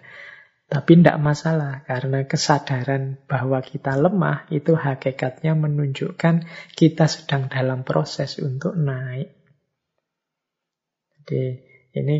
Tapi 0.70 1.02
tidak 1.02 1.20
masalah, 1.20 1.84
karena 1.84 2.24
kesadaran 2.24 3.20
bahwa 3.28 3.60
kita 3.60 4.00
lemah 4.00 4.48
itu 4.54 4.78
hakikatnya 4.78 5.58
menunjukkan 5.58 6.48
kita 6.78 7.06
sedang 7.12 7.52
dalam 7.52 7.84
proses 7.84 8.40
untuk 8.40 8.78
naik. 8.78 9.36
Jadi 11.12 11.44
ini 11.98 12.18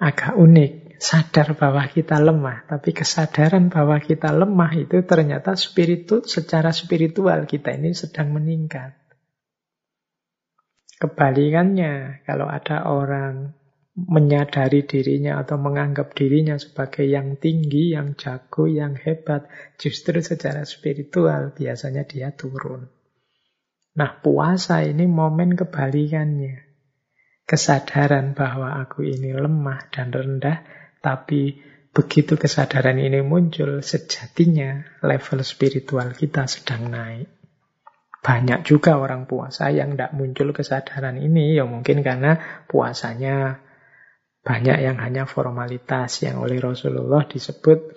agak 0.00 0.38
unik, 0.38 0.72
sadar 0.98 1.54
bahwa 1.54 1.86
kita 1.86 2.18
lemah, 2.18 2.66
tapi 2.66 2.90
kesadaran 2.90 3.70
bahwa 3.70 4.02
kita 4.02 4.34
lemah 4.34 4.74
itu 4.74 5.06
ternyata 5.06 5.54
spiritu, 5.54 6.26
secara 6.26 6.74
spiritual 6.74 7.46
kita 7.46 7.78
ini 7.78 7.94
sedang 7.94 8.34
meningkat. 8.34 8.98
Kebalikannya, 10.98 12.26
kalau 12.26 12.50
ada 12.50 12.90
orang 12.90 13.54
menyadari 13.94 14.86
dirinya 14.86 15.42
atau 15.42 15.58
menganggap 15.58 16.14
dirinya 16.14 16.54
sebagai 16.58 17.06
yang 17.06 17.38
tinggi, 17.38 17.94
yang 17.94 18.14
jago, 18.14 18.66
yang 18.66 18.94
hebat, 18.94 19.46
justru 19.78 20.18
secara 20.22 20.62
spiritual 20.66 21.54
biasanya 21.54 22.06
dia 22.06 22.30
turun. 22.34 22.90
Nah, 23.98 24.22
puasa 24.22 24.86
ini 24.86 25.10
momen 25.10 25.58
kebalikannya. 25.58 26.66
Kesadaran 27.42 28.38
bahwa 28.38 28.78
aku 28.78 29.02
ini 29.02 29.34
lemah 29.34 29.90
dan 29.90 30.14
rendah, 30.14 30.77
tapi 30.98 31.62
begitu 31.94 32.38
kesadaran 32.38 32.98
ini 33.00 33.24
muncul, 33.24 33.82
sejatinya 33.82 35.00
level 35.02 35.40
spiritual 35.42 36.14
kita 36.14 36.46
sedang 36.46 36.90
naik. 36.92 37.28
Banyak 38.18 38.66
juga 38.66 38.98
orang 38.98 39.30
puasa 39.30 39.70
yang 39.70 39.94
tidak 39.94 40.12
muncul 40.14 40.50
kesadaran 40.50 41.18
ini, 41.22 41.54
ya 41.56 41.64
mungkin 41.64 42.02
karena 42.02 42.64
puasanya 42.66 43.62
banyak 44.42 44.78
yang 44.80 44.98
hanya 45.02 45.26
formalitas 45.26 46.22
yang 46.22 46.40
oleh 46.40 46.58
Rasulullah 46.58 47.26
disebut 47.26 47.94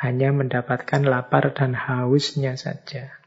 hanya 0.00 0.32
mendapatkan 0.32 1.04
lapar 1.04 1.52
dan 1.52 1.76
hausnya 1.76 2.56
saja. 2.56 3.20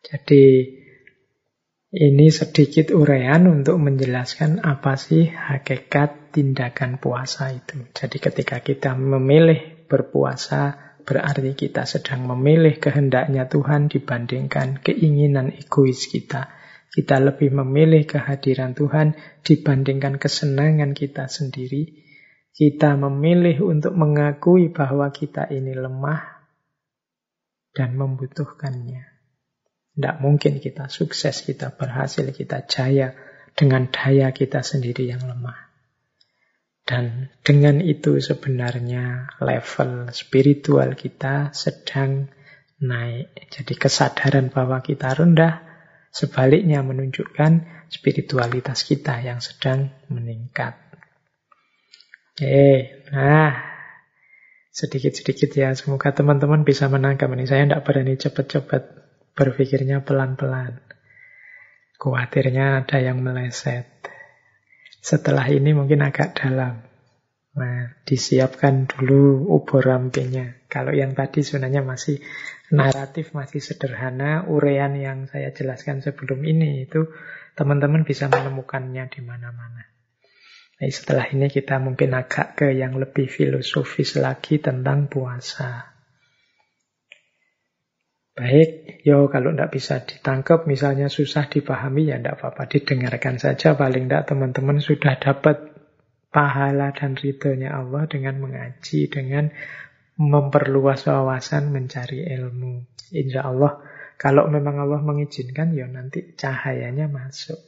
Jadi 0.00 0.76
ini 1.90 2.26
sedikit 2.32 2.94
uraian 2.94 3.44
untuk 3.50 3.76
menjelaskan 3.76 4.62
apa 4.62 4.96
sih 4.96 5.28
hakikat 5.28 6.19
tindakan 6.30 7.02
puasa 7.02 7.50
itu. 7.50 7.90
Jadi 7.92 8.16
ketika 8.22 8.62
kita 8.62 8.94
memilih 8.94 9.86
berpuasa 9.90 10.90
berarti 11.02 11.58
kita 11.58 11.88
sedang 11.88 12.28
memilih 12.30 12.78
kehendaknya 12.78 13.50
Tuhan 13.50 13.90
dibandingkan 13.90 14.78
keinginan 14.78 15.50
egois 15.50 16.06
kita. 16.06 16.54
Kita 16.90 17.22
lebih 17.22 17.54
memilih 17.54 18.02
kehadiran 18.02 18.74
Tuhan 18.74 19.14
dibandingkan 19.46 20.18
kesenangan 20.18 20.94
kita 20.94 21.30
sendiri. 21.30 22.02
Kita 22.50 22.98
memilih 22.98 23.62
untuk 23.62 23.94
mengakui 23.94 24.74
bahwa 24.74 25.10
kita 25.14 25.46
ini 25.54 25.70
lemah 25.70 26.46
dan 27.70 27.94
membutuhkannya. 27.94 29.06
Tidak 29.94 30.16
mungkin 30.18 30.58
kita 30.58 30.90
sukses, 30.90 31.46
kita 31.46 31.78
berhasil, 31.78 32.26
kita 32.34 32.66
jaya 32.66 33.14
dengan 33.54 33.86
daya 33.90 34.34
kita 34.34 34.66
sendiri 34.66 35.10
yang 35.14 35.22
lemah. 35.22 35.69
Dan 36.90 37.30
dengan 37.46 37.78
itu 37.78 38.18
sebenarnya 38.18 39.38
level 39.38 40.10
spiritual 40.10 40.98
kita 40.98 41.54
sedang 41.54 42.26
naik. 42.82 43.30
Jadi 43.46 43.78
kesadaran 43.78 44.50
bahwa 44.50 44.82
kita 44.82 45.14
rendah 45.14 45.70
Sebaliknya 46.10 46.82
menunjukkan 46.82 47.86
spiritualitas 47.86 48.82
kita 48.82 49.22
yang 49.22 49.38
sedang 49.38 49.94
meningkat. 50.10 50.74
Oke, 52.34 52.98
nah 53.14 53.54
sedikit-sedikit 54.74 55.54
ya. 55.54 55.70
Semoga 55.78 56.10
teman-teman 56.10 56.66
bisa 56.66 56.90
menangkap 56.90 57.30
ini. 57.30 57.46
Saya 57.46 57.62
tidak 57.62 57.86
berani 57.86 58.18
cepat-cepat 58.18 58.82
berpikirnya 59.38 60.02
pelan-pelan. 60.02 60.82
Khawatirnya 62.02 62.82
ada 62.82 62.98
yang 62.98 63.22
meleset. 63.22 64.09
Setelah 65.00 65.48
ini 65.48 65.72
mungkin 65.72 66.04
agak 66.04 66.36
dalam. 66.36 66.84
Nah, 67.50 67.98
disiapkan 68.06 68.86
dulu 68.86 69.50
ubur 69.50 69.82
rampingnya. 69.82 70.64
Kalau 70.70 70.94
yang 70.94 71.18
tadi 71.18 71.42
sebenarnya 71.42 71.82
masih 71.82 72.22
naratif, 72.70 73.34
masih 73.34 73.58
sederhana, 73.58 74.46
urean 74.46 74.94
yang 74.94 75.26
saya 75.26 75.50
jelaskan 75.50 75.98
sebelum 75.98 76.46
ini 76.46 76.86
itu 76.86 77.10
teman-teman 77.58 78.06
bisa 78.06 78.30
menemukannya 78.30 79.10
di 79.10 79.20
mana-mana. 79.26 79.82
Nah, 80.78 80.88
setelah 80.88 81.26
ini 81.28 81.50
kita 81.50 81.82
mungkin 81.82 82.14
agak 82.14 82.62
ke 82.62 82.68
yang 82.72 82.94
lebih 82.94 83.26
filosofis 83.26 84.14
lagi 84.16 84.62
tentang 84.62 85.10
puasa. 85.10 85.89
Baik, 88.30 89.02
yo 89.02 89.26
kalau 89.26 89.50
tidak 89.52 89.70
bisa 89.74 90.00
ditangkap, 90.06 90.64
misalnya 90.64 91.10
susah 91.10 91.50
dipahami, 91.50 92.14
ya 92.14 92.16
tidak 92.22 92.38
apa-apa, 92.40 92.70
didengarkan 92.70 93.42
saja. 93.42 93.74
Paling 93.74 94.06
tidak 94.06 94.30
teman-teman 94.30 94.78
sudah 94.78 95.18
dapat 95.18 95.70
pahala 96.30 96.94
dan 96.94 97.18
ridhonya 97.18 97.74
Allah 97.74 98.06
dengan 98.06 98.38
mengaji, 98.38 99.10
dengan 99.10 99.50
memperluas 100.14 101.10
wawasan, 101.10 101.74
mencari 101.74 102.22
ilmu. 102.30 102.86
Insya 103.10 103.50
Allah, 103.50 103.82
kalau 104.14 104.46
memang 104.46 104.78
Allah 104.78 105.02
mengizinkan, 105.02 105.74
ya 105.74 105.90
nanti 105.90 106.36
cahayanya 106.38 107.10
masuk. 107.10 107.58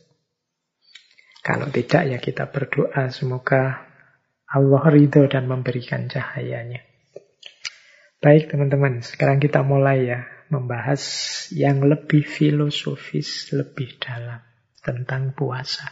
Kalau 1.43 1.67
tidak, 1.75 2.07
ya 2.07 2.19
kita 2.23 2.55
berdoa 2.55 3.11
semoga 3.11 3.83
Allah 4.47 4.83
ridho 4.95 5.27
dan 5.27 5.51
memberikan 5.51 6.07
cahayanya. 6.07 6.87
Baik 8.23 8.55
teman-teman, 8.55 9.03
sekarang 9.03 9.43
kita 9.43 9.67
mulai 9.67 10.07
ya 10.07 10.23
membahas 10.53 11.01
yang 11.57 11.81
lebih 11.81 12.29
filosofis, 12.29 13.49
lebih 13.57 13.97
dalam 13.97 14.45
tentang 14.85 15.33
puasa. 15.33 15.89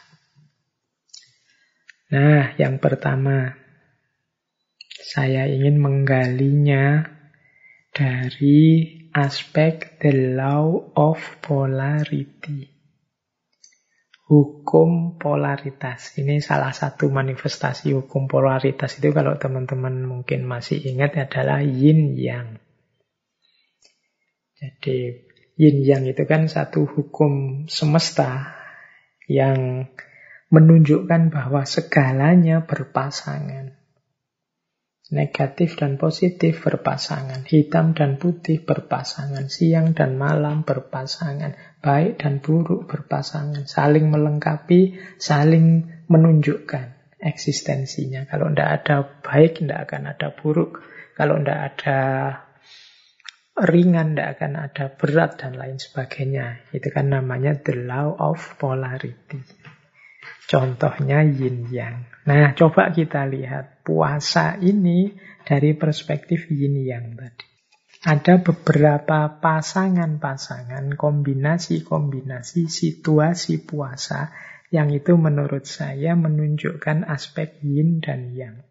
Nah, 2.12 2.52
yang 2.60 2.76
pertama, 2.76 3.56
saya 5.00 5.48
ingin 5.48 5.80
menggalinya 5.80 7.08
dari 7.94 8.84
aspek 9.16 9.98
the 9.98 10.36
law 10.36 10.92
of 10.94 11.18
polarity. 11.40 12.68
Hukum 14.30 15.18
polaritas. 15.18 16.14
Ini 16.14 16.38
salah 16.38 16.70
satu 16.70 17.10
manifestasi 17.10 17.90
hukum 17.98 18.30
polaritas 18.30 19.02
itu 19.02 19.10
kalau 19.10 19.34
teman-teman 19.34 20.06
mungkin 20.06 20.46
masih 20.46 20.78
ingat 20.86 21.18
adalah 21.18 21.58
yin 21.66 22.14
yang. 22.14 22.62
Jadi 24.60 25.16
yin 25.56 25.80
yang 25.80 26.04
itu 26.04 26.28
kan 26.28 26.44
satu 26.44 26.84
hukum 26.84 27.64
semesta 27.64 28.60
yang 29.24 29.88
menunjukkan 30.52 31.32
bahwa 31.32 31.64
segalanya 31.64 32.68
berpasangan. 32.68 33.80
Negatif 35.10 35.74
dan 35.74 35.98
positif 35.98 36.62
berpasangan, 36.62 37.42
hitam 37.42 37.98
dan 37.98 38.14
putih 38.14 38.62
berpasangan, 38.62 39.50
siang 39.50 39.90
dan 39.90 40.14
malam 40.14 40.62
berpasangan, 40.62 41.82
baik 41.82 42.22
dan 42.22 42.38
buruk 42.38 42.86
berpasangan, 42.86 43.66
saling 43.66 44.06
melengkapi, 44.06 45.02
saling 45.18 45.90
menunjukkan 46.06 47.18
eksistensinya. 47.18 48.22
Kalau 48.30 48.54
tidak 48.54 48.70
ada 48.70 48.96
baik, 49.18 49.58
tidak 49.58 49.90
akan 49.90 50.02
ada 50.14 50.28
buruk. 50.30 50.78
Kalau 51.18 51.42
tidak 51.42 51.58
ada 51.58 52.00
ringan, 53.56 54.14
tidak 54.14 54.28
akan 54.38 54.52
ada 54.56 54.84
berat, 54.94 55.40
dan 55.40 55.58
lain 55.58 55.76
sebagainya. 55.76 56.62
Itu 56.70 56.88
kan 56.94 57.10
namanya 57.10 57.58
the 57.58 57.74
law 57.86 58.14
of 58.16 58.38
polarity. 58.56 59.42
Contohnya 60.50 61.22
yin 61.22 61.70
yang. 61.70 62.10
Nah, 62.26 62.52
coba 62.58 62.90
kita 62.90 63.22
lihat 63.30 63.86
puasa 63.86 64.58
ini 64.58 65.14
dari 65.46 65.78
perspektif 65.78 66.50
yin 66.50 66.74
yang 66.82 67.14
tadi. 67.14 67.46
Ada 68.00 68.40
beberapa 68.40 69.28
pasangan-pasangan, 69.38 70.96
kombinasi-kombinasi 70.96 72.66
situasi 72.66 73.60
puasa 73.62 74.32
yang 74.72 74.88
itu 74.88 75.20
menurut 75.20 75.68
saya 75.68 76.16
menunjukkan 76.16 77.04
aspek 77.04 77.60
yin 77.60 78.00
dan 78.00 78.32
yang. 78.32 78.64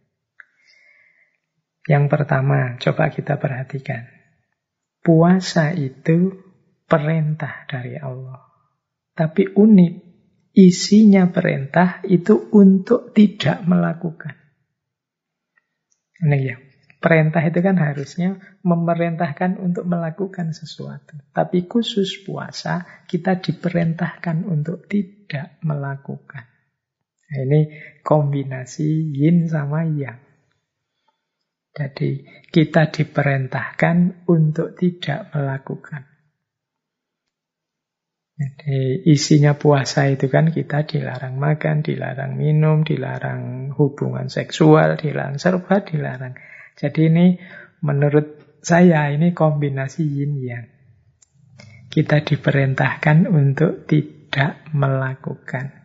Yang 1.86 2.06
pertama, 2.10 2.76
coba 2.82 3.14
kita 3.14 3.38
perhatikan. 3.38 4.19
Puasa 5.00 5.72
itu 5.72 6.36
perintah 6.90 7.64
dari 7.70 7.96
Allah. 7.96 8.44
Tapi 9.16 9.52
unik, 9.52 9.94
isinya 10.56 11.28
perintah 11.32 12.04
itu 12.08 12.52
untuk 12.52 13.12
tidak 13.16 13.64
melakukan. 13.64 14.36
Nah 16.20 16.40
ya, 16.40 16.60
perintah 17.00 17.40
itu 17.44 17.60
kan 17.64 17.80
harusnya 17.80 18.40
memerintahkan 18.64 19.56
untuk 19.60 19.88
melakukan 19.88 20.52
sesuatu. 20.52 21.16
Tapi 21.32 21.68
khusus 21.68 22.24
puasa, 22.28 22.84
kita 23.08 23.40
diperintahkan 23.40 24.44
untuk 24.44 24.84
tidak 24.92 25.60
melakukan. 25.64 26.44
Nah, 27.30 27.40
ini 27.46 27.62
kombinasi 28.02 29.16
yin 29.16 29.48
sama 29.48 29.86
yang. 29.86 30.29
Jadi 31.70 32.26
kita 32.50 32.90
diperintahkan 32.90 34.28
untuk 34.28 34.74
tidak 34.76 35.30
melakukan. 35.32 36.10
Jadi 38.40 39.04
isinya 39.04 39.60
puasa 39.60 40.08
itu 40.08 40.32
kan 40.32 40.48
kita 40.56 40.88
dilarang 40.88 41.36
makan, 41.36 41.84
dilarang 41.84 42.40
minum, 42.40 42.88
dilarang 42.88 43.76
hubungan 43.76 44.32
seksual, 44.32 44.96
dilarang 44.96 45.36
serba 45.36 45.84
dilarang. 45.84 46.40
Jadi 46.80 47.12
ini 47.12 47.36
menurut 47.84 48.60
saya 48.64 49.12
ini 49.12 49.36
kombinasi 49.36 50.04
yin 50.08 50.40
yang. 50.40 50.68
Kita 51.92 52.24
diperintahkan 52.24 53.28
untuk 53.28 53.84
tidak 53.90 54.64
melakukan. 54.72 55.79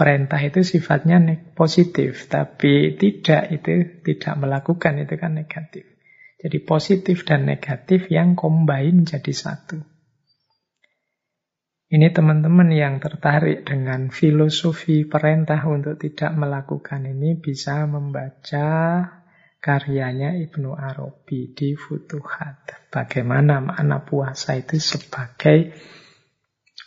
Perintah 0.00 0.40
itu 0.40 0.64
sifatnya 0.64 1.20
positif, 1.52 2.24
tapi 2.32 2.96
tidak 2.96 3.52
itu 3.52 4.00
tidak 4.00 4.40
melakukan 4.40 4.96
itu 5.04 5.20
kan 5.20 5.36
negatif. 5.36 5.84
Jadi 6.40 6.56
positif 6.64 7.28
dan 7.28 7.44
negatif 7.44 8.08
yang 8.08 8.32
combine 8.32 9.04
jadi 9.04 9.28
satu. 9.28 9.76
Ini 11.92 12.16
teman-teman 12.16 12.72
yang 12.72 12.96
tertarik 12.96 13.68
dengan 13.68 14.08
filosofi 14.08 15.04
perintah 15.04 15.60
untuk 15.68 16.00
tidak 16.00 16.32
melakukan 16.32 17.04
ini 17.04 17.36
bisa 17.36 17.84
membaca 17.84 19.04
karyanya 19.60 20.32
Ibnu 20.40 20.80
Arabi 20.80 21.52
di 21.52 21.76
Futuhat. 21.76 22.88
Bagaimana 22.88 23.60
makna 23.60 24.00
puasa 24.00 24.56
itu 24.56 24.80
sebagai 24.80 25.76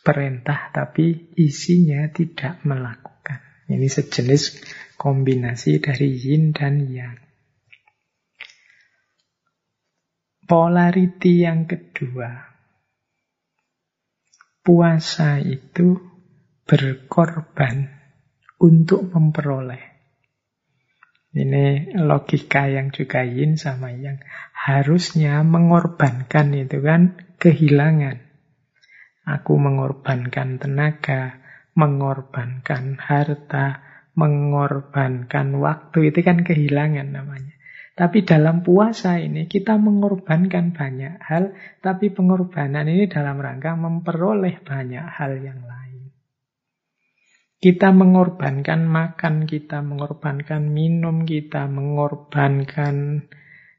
perintah 0.03 0.69
tapi 0.75 1.33
isinya 1.39 2.11
tidak 2.11 2.59
melakukan. 2.67 3.39
Ini 3.71 3.87
sejenis 3.87 4.59
kombinasi 4.99 5.79
dari 5.79 6.11
yin 6.13 6.51
dan 6.51 6.83
yang. 6.91 7.15
Polarity 10.43 11.47
yang 11.47 11.63
kedua, 11.63 12.29
puasa 14.59 15.39
itu 15.39 15.95
berkorban 16.67 17.87
untuk 18.59 19.07
memperoleh. 19.07 19.93
Ini 21.33 21.97
logika 21.99 22.69
yang 22.69 22.93
juga 22.93 23.25
yin 23.27 23.59
sama 23.59 23.91
yang 23.91 24.21
harusnya 24.53 25.41
mengorbankan 25.43 26.55
itu 26.55 26.79
kan 26.79 27.19
kehilangan. 27.41 28.22
Aku 29.23 29.55
mengorbankan 29.55 30.59
tenaga, 30.59 31.39
mengorbankan 31.79 32.99
harta, 32.99 33.79
mengorbankan 34.19 35.57
waktu, 35.63 36.11
itu 36.11 36.19
kan 36.21 36.43
kehilangan 36.43 37.07
namanya. 37.07 37.55
Tapi 37.93 38.25
dalam 38.25 38.65
puasa 38.65 39.21
ini 39.21 39.45
kita 39.45 39.77
mengorbankan 39.77 40.73
banyak 40.73 41.21
hal, 41.23 41.53
tapi 41.77 42.09
pengorbanan 42.09 42.89
ini 42.89 43.05
dalam 43.05 43.37
rangka 43.37 43.77
memperoleh 43.77 44.65
banyak 44.65 45.05
hal 45.05 45.37
yang 45.37 45.61
lain. 45.61 46.09
Kita 47.63 47.95
mengorbankan 47.95 48.83
makan, 48.83 49.47
kita 49.47 49.79
mengorbankan 49.85 50.67
minum, 50.67 51.23
kita 51.23 51.69
mengorbankan 51.69 53.29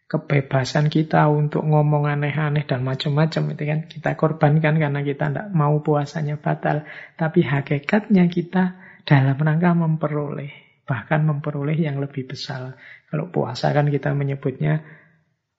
kebebasan 0.04 0.92
kita 0.92 1.26
untuk 1.32 1.64
ngomong 1.64 2.06
aneh-aneh 2.06 2.68
dan 2.68 2.84
macam-macam 2.84 3.56
itu 3.56 3.62
kan 3.64 3.80
kita 3.88 4.10
korbankan 4.14 4.76
karena 4.76 5.00
kita 5.00 5.32
tidak 5.32 5.48
mau 5.50 5.80
puasanya 5.80 6.36
batal. 6.36 6.84
Tapi 7.16 7.40
hakikatnya 7.42 8.28
kita 8.28 8.78
dalam 9.04 9.36
rangka 9.36 9.72
memperoleh 9.72 10.64
bahkan 10.84 11.24
memperoleh 11.24 11.76
yang 11.76 11.98
lebih 11.98 12.28
besar. 12.28 12.76
Kalau 13.08 13.32
puasa 13.32 13.72
kan 13.72 13.88
kita 13.88 14.12
menyebutnya 14.12 14.84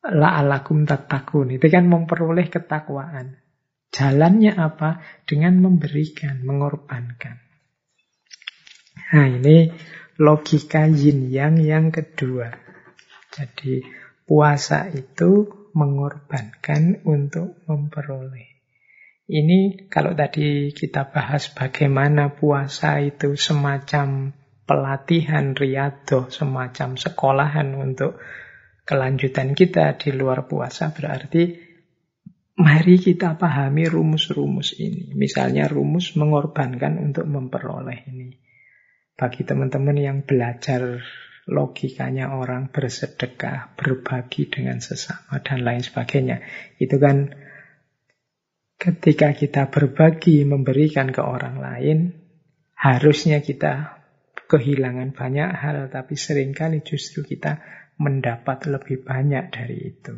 la'alakum 0.06 0.86
tatakun. 0.86 1.58
Itu 1.58 1.68
kan 1.70 1.90
memperoleh 1.90 2.48
ketakwaan. 2.50 3.42
Jalannya 3.90 4.54
apa? 4.54 5.02
Dengan 5.26 5.62
memberikan, 5.62 6.46
mengorbankan. 6.46 7.42
Nah 9.14 9.28
ini 9.30 9.70
logika 10.22 10.86
yin 10.90 11.30
yang 11.30 11.58
yang 11.58 11.90
kedua. 11.90 12.54
Jadi 13.34 13.84
puasa 14.26 14.90
itu 14.90 15.48
mengorbankan 15.78 17.06
untuk 17.06 17.62
memperoleh. 17.70 18.56
Ini 19.26 19.90
kalau 19.90 20.14
tadi 20.14 20.70
kita 20.70 21.10
bahas 21.10 21.50
bagaimana 21.50 22.38
puasa 22.38 23.02
itu 23.02 23.34
semacam 23.34 24.38
pelatihan 24.70 25.58
riado, 25.58 26.30
semacam 26.30 26.98
sekolahan 26.98 27.74
untuk 27.74 28.22
kelanjutan 28.86 29.58
kita 29.58 29.98
di 29.98 30.14
luar 30.14 30.46
puasa 30.46 30.94
berarti 30.94 31.58
mari 32.62 33.02
kita 33.02 33.34
pahami 33.34 33.90
rumus-rumus 33.90 34.78
ini. 34.78 35.12
Misalnya 35.18 35.66
rumus 35.66 36.14
mengorbankan 36.14 37.02
untuk 37.02 37.26
memperoleh 37.26 38.06
ini. 38.10 38.30
Bagi 39.16 39.42
teman-teman 39.42 39.98
yang 39.98 40.18
belajar 40.22 41.02
logikanya 41.46 42.34
orang 42.34 42.74
bersedekah, 42.74 43.78
berbagi 43.78 44.50
dengan 44.50 44.82
sesama 44.82 45.42
dan 45.46 45.62
lain 45.62 45.86
sebagainya. 45.86 46.42
Itu 46.82 46.98
kan 46.98 47.34
ketika 48.82 49.38
kita 49.38 49.70
berbagi, 49.70 50.42
memberikan 50.46 51.14
ke 51.14 51.22
orang 51.22 51.62
lain, 51.62 51.98
harusnya 52.74 53.46
kita 53.46 54.02
kehilangan 54.50 55.14
banyak 55.14 55.50
hal, 55.50 55.78
tapi 55.90 56.14
sering 56.18 56.54
kali 56.54 56.82
justru 56.82 57.26
kita 57.26 57.62
mendapat 57.98 58.66
lebih 58.70 59.06
banyak 59.06 59.50
dari 59.54 59.78
itu. 59.96 60.16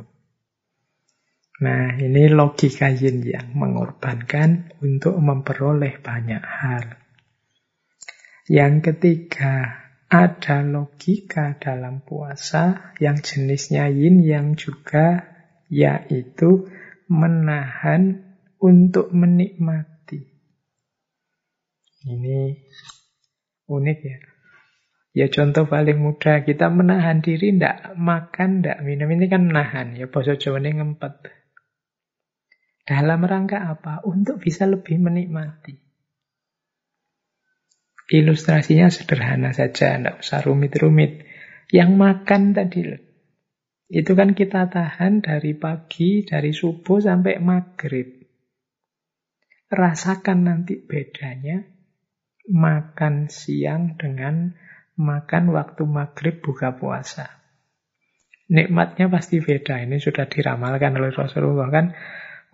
Nah, 1.57 1.97
ini 1.97 2.29
logika 2.29 2.85
yin 2.93 3.25
yang 3.25 3.57
mengorbankan 3.57 4.77
untuk 4.77 5.17
memperoleh 5.17 5.97
banyak 6.05 6.43
hal. 6.43 6.85
Yang 8.45 8.93
ketiga, 8.93 9.86
ada 10.07 10.63
logika 10.63 11.59
dalam 11.59 11.99
puasa 11.99 12.95
yang 13.03 13.19
jenisnya 13.19 13.91
yin 13.91 14.23
yang 14.23 14.55
juga 14.55 15.27
yaitu 15.67 16.71
menahan 17.11 18.23
untuk 18.59 19.11
menikmati. 19.11 20.23
Ini 22.07 22.39
unik 23.67 23.99
ya. 23.99 24.17
Ya 25.17 25.27
contoh 25.33 25.65
paling 25.65 25.97
mudah, 25.97 26.45
kita 26.45 26.69
menahan 26.69 27.25
diri 27.25 27.57
ndak 27.57 27.97
makan, 27.97 28.61
ndak 28.61 28.85
minum. 28.85 29.09
Ini 29.09 29.25
kan 29.25 29.49
menahan, 29.49 29.97
ya 29.97 30.05
bahasa 30.05 30.37
Jawa 30.37 30.61
ini 30.61 30.77
ngempet. 30.77 31.25
Dalam 32.85 33.25
rangka 33.25 33.65
apa? 33.65 34.05
Untuk 34.05 34.37
bisa 34.39 34.69
lebih 34.69 35.01
menikmati. 35.01 35.86
Ilustrasinya 38.07 38.87
sederhana 38.87 39.51
saja, 39.51 39.99
ndak 39.99 40.23
usah 40.23 40.39
rumit-rumit. 40.43 41.27
Yang 41.67 41.91
makan 41.99 42.55
tadi 42.55 42.79
itu 43.87 44.11
kan 44.15 44.35
kita 44.35 44.71
tahan 44.71 45.23
dari 45.23 45.55
pagi, 45.55 46.23
dari 46.23 46.55
subuh 46.55 47.03
sampai 47.03 47.39
maghrib. 47.43 48.23
Rasakan 49.67 50.47
nanti 50.47 50.79
bedanya 50.79 51.59
makan 52.47 53.27
siang 53.27 53.99
dengan 53.99 54.55
makan 54.95 55.51
waktu 55.51 55.83
maghrib 55.83 56.39
buka 56.39 56.79
puasa. 56.79 57.27
Nikmatnya 58.47 59.11
pasti 59.11 59.43
beda. 59.43 59.83
Ini 59.83 59.99
sudah 59.99 60.31
diramalkan 60.31 60.95
oleh 60.95 61.11
Rasulullah 61.11 61.67
kan. 61.67 61.91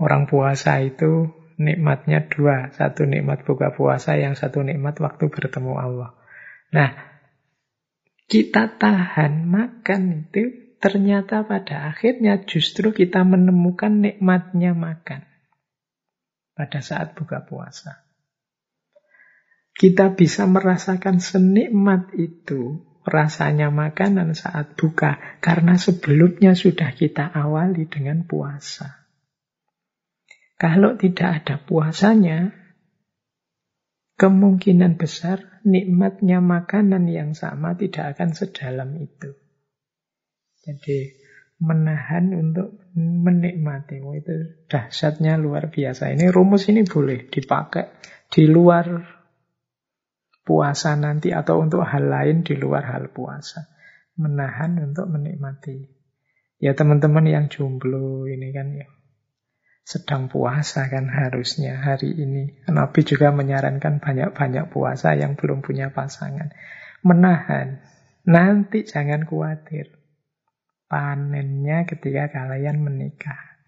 Orang 0.01 0.25
puasa 0.25 0.81
itu 0.81 1.29
nikmatnya 1.63 2.27
dua. 2.27 2.69
Satu 2.75 3.07
nikmat 3.07 3.47
buka 3.47 3.71
puasa, 3.71 4.19
yang 4.19 4.35
satu 4.35 4.61
nikmat 4.61 4.99
waktu 4.99 5.31
bertemu 5.31 5.73
Allah. 5.79 6.11
Nah, 6.75 6.91
kita 8.27 8.75
tahan 8.75 9.47
makan 9.47 10.27
itu 10.27 10.75
ternyata 10.83 11.47
pada 11.47 11.95
akhirnya 11.95 12.43
justru 12.43 12.91
kita 12.91 13.23
menemukan 13.23 14.03
nikmatnya 14.03 14.75
makan 14.75 15.23
pada 16.53 16.83
saat 16.83 17.15
buka 17.15 17.47
puasa 17.47 18.03
kita 19.73 20.13
bisa 20.13 20.45
merasakan 20.45 21.17
senikmat 21.17 22.13
itu 22.13 22.85
rasanya 23.03 23.73
makanan 23.73 24.37
saat 24.37 24.77
buka 24.79 25.19
karena 25.43 25.75
sebelumnya 25.75 26.55
sudah 26.55 26.95
kita 26.95 27.27
awali 27.27 27.89
dengan 27.89 28.23
puasa. 28.23 29.02
Kalau 30.57 30.95
tidak 30.95 31.43
ada 31.43 31.55
puasanya, 31.59 32.53
kemungkinan 34.15 34.95
besar 34.95 35.59
nikmatnya 35.67 36.39
makanan 36.39 37.09
yang 37.09 37.35
sama 37.35 37.73
tidak 37.75 38.15
akan 38.15 38.31
sedalam 38.31 38.95
itu. 39.01 39.35
Jadi 40.63 41.23
menahan 41.59 42.31
untuk 42.31 42.79
menikmati. 42.95 43.99
Oh, 44.03 44.15
itu 44.15 44.63
dahsyatnya 44.71 45.39
luar 45.39 45.71
biasa. 45.71 46.11
Ini 46.15 46.31
rumus 46.31 46.67
ini 46.71 46.87
boleh 46.87 47.27
dipakai 47.27 47.99
di 48.31 48.47
luar 48.47 49.03
puasa 50.43 50.95
nanti 50.99 51.31
atau 51.31 51.63
untuk 51.63 51.83
hal 51.87 52.07
lain 52.07 52.43
di 52.43 52.55
luar 52.55 52.83
hal 52.87 53.11
puasa. 53.11 53.67
Menahan 54.19 54.77
untuk 54.79 55.09
menikmati. 55.09 55.83
Ya 56.61 56.71
teman-teman 56.77 57.27
yang 57.27 57.45
jomblo 57.51 58.23
ini 58.29 58.55
kan 58.55 58.71
ya 58.71 58.87
sedang 59.83 60.31
puasa 60.31 60.87
kan 60.87 61.11
harusnya 61.11 61.75
hari 61.75 62.15
ini. 62.15 62.55
Nabi 62.71 63.03
juga 63.03 63.35
menyarankan 63.35 63.99
banyak-banyak 63.99 64.71
puasa 64.71 65.13
yang 65.19 65.35
belum 65.35 65.59
punya 65.59 65.91
pasangan. 65.91 66.55
Menahan. 67.03 67.83
Nanti 68.23 68.87
jangan 68.87 69.27
khawatir. 69.27 69.91
Panennya 70.87 71.83
ketika 71.83 72.31
kalian 72.31 72.79
menikah. 72.79 73.59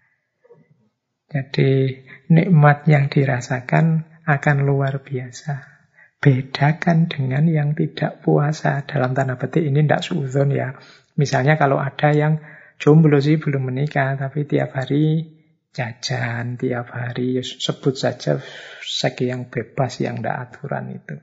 Jadi 1.28 2.00
nikmat 2.32 2.88
yang 2.88 3.12
dirasakan 3.12 4.08
akan 4.24 4.56
luar 4.64 5.04
biasa. 5.04 5.76
Bedakan 6.16 7.12
dengan 7.12 7.44
yang 7.44 7.76
tidak 7.76 8.24
puasa. 8.24 8.88
Dalam 8.88 9.12
tanda 9.12 9.36
petik 9.36 9.68
ini 9.68 9.84
tidak 9.84 10.00
suzon 10.00 10.48
ya. 10.48 10.72
Misalnya 11.20 11.60
kalau 11.60 11.76
ada 11.76 12.08
yang 12.16 12.40
jomblo 12.80 13.20
sih 13.20 13.36
belum 13.36 13.68
menikah, 13.68 14.16
tapi 14.16 14.48
tiap 14.48 14.72
hari 14.72 15.35
jajan, 15.76 16.56
tiap 16.56 16.88
hari 16.88 17.36
ya 17.36 17.44
sebut 17.44 17.92
saja 17.92 18.40
seks 18.80 19.20
yang 19.20 19.52
bebas, 19.52 20.00
yang 20.00 20.24
tidak 20.24 20.48
aturan 20.48 20.96
itu. 20.96 21.20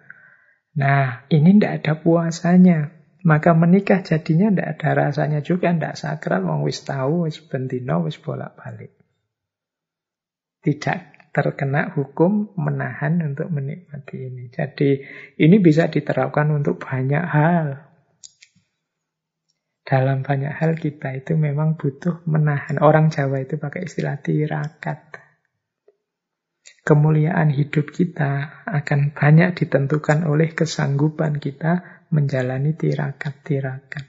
Nah, 0.77 1.25
ini 1.33 1.57
tidak 1.57 1.73
ada 1.81 1.93
puasanya. 1.97 2.79
Maka 3.23 3.55
menikah 3.55 4.03
jadinya 4.03 4.51
tidak 4.51 4.69
ada 4.77 4.89
rasanya 5.07 5.39
juga, 5.41 5.71
tidak 5.73 5.95
sakral, 5.95 6.43
wong 6.43 6.67
wis 6.67 6.83
tahu, 6.85 7.25
wis 7.25 7.39
bentino, 7.39 8.03
wis 8.05 8.19
bolak-balik. 8.19 8.93
Tidak 10.59 10.99
terkena 11.33 11.89
hukum 11.97 12.53
menahan 12.59 13.17
untuk 13.25 13.49
menikmati 13.49 14.17
ini. 14.29 14.53
Jadi 14.53 15.01
ini 15.41 15.55
bisa 15.57 15.89
diterapkan 15.89 16.51
untuk 16.53 16.77
banyak 16.77 17.25
hal. 17.25 17.82
Dalam 19.83 20.23
banyak 20.23 20.53
hal 20.63 20.79
kita 20.79 21.11
itu 21.11 21.35
memang 21.35 21.75
butuh 21.75 22.23
menahan. 22.23 22.79
Orang 22.79 23.11
Jawa 23.11 23.43
itu 23.43 23.59
pakai 23.59 23.83
istilah 23.83 24.15
tirakat. 24.23 25.19
Kemuliaan 26.83 27.51
hidup 27.51 27.91
kita 27.91 28.63
akan 28.63 29.11
banyak 29.11 29.55
ditentukan 29.59 30.23
oleh 30.27 30.55
kesanggupan 30.55 31.39
kita 31.39 32.03
menjalani 32.11 32.75
tirakat-tirakat. 32.75 34.07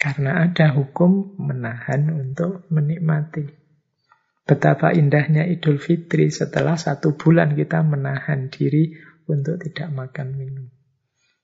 Karena 0.00 0.46
ada 0.46 0.70
hukum 0.74 1.38
menahan 1.42 2.10
untuk 2.14 2.70
menikmati. 2.70 3.46
Betapa 4.46 4.90
indahnya 4.94 5.46
Idul 5.46 5.78
Fitri 5.78 6.30
setelah 6.30 6.74
satu 6.74 7.14
bulan 7.14 7.54
kita 7.54 7.86
menahan 7.86 8.50
diri 8.50 8.94
untuk 9.30 9.62
tidak 9.62 9.94
makan 9.94 10.28
minum. 10.34 10.66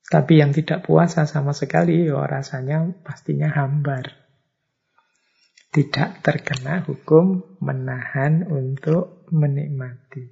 Tapi 0.07 0.39
yang 0.39 0.55
tidak 0.55 0.87
puasa 0.87 1.27
sama 1.27 1.51
sekali, 1.51 2.07
ya 2.07 2.23
rasanya 2.23 2.95
pastinya 3.03 3.51
hambar. 3.51 4.15
Tidak 5.75 6.23
terkena 6.23 6.87
hukum 6.87 7.59
menahan 7.59 8.47
untuk 8.47 9.27
menikmati. 9.35 10.31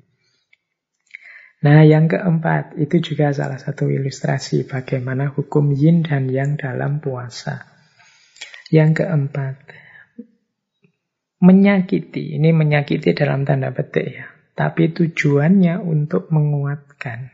Nah, 1.66 1.83
yang 1.83 2.07
keempat, 2.07 2.79
itu 2.79 3.03
juga 3.03 3.35
salah 3.35 3.59
satu 3.59 3.91
ilustrasi 3.91 4.68
bagaimana 4.68 5.35
hukum 5.35 5.75
yin 5.75 6.07
dan 6.07 6.31
yang 6.31 6.55
dalam 6.55 7.03
puasa. 7.03 7.66
Yang 8.70 9.05
keempat, 9.05 9.59
menyakiti. 11.42 12.38
Ini 12.38 12.55
menyakiti 12.55 13.13
dalam 13.13 13.42
tanda 13.42 13.75
petik 13.75 14.07
ya. 14.07 14.26
Tapi 14.55 14.95
tujuannya 14.95 15.83
untuk 15.83 16.30
menguatkan. 16.30 17.34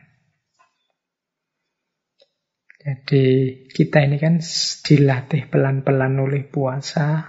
Jadi 2.90 3.26
kita 3.70 4.02
ini 4.02 4.18
kan 4.18 4.42
dilatih 4.82 5.46
pelan-pelan 5.46 6.18
oleh 6.18 6.42
puasa, 6.42 7.22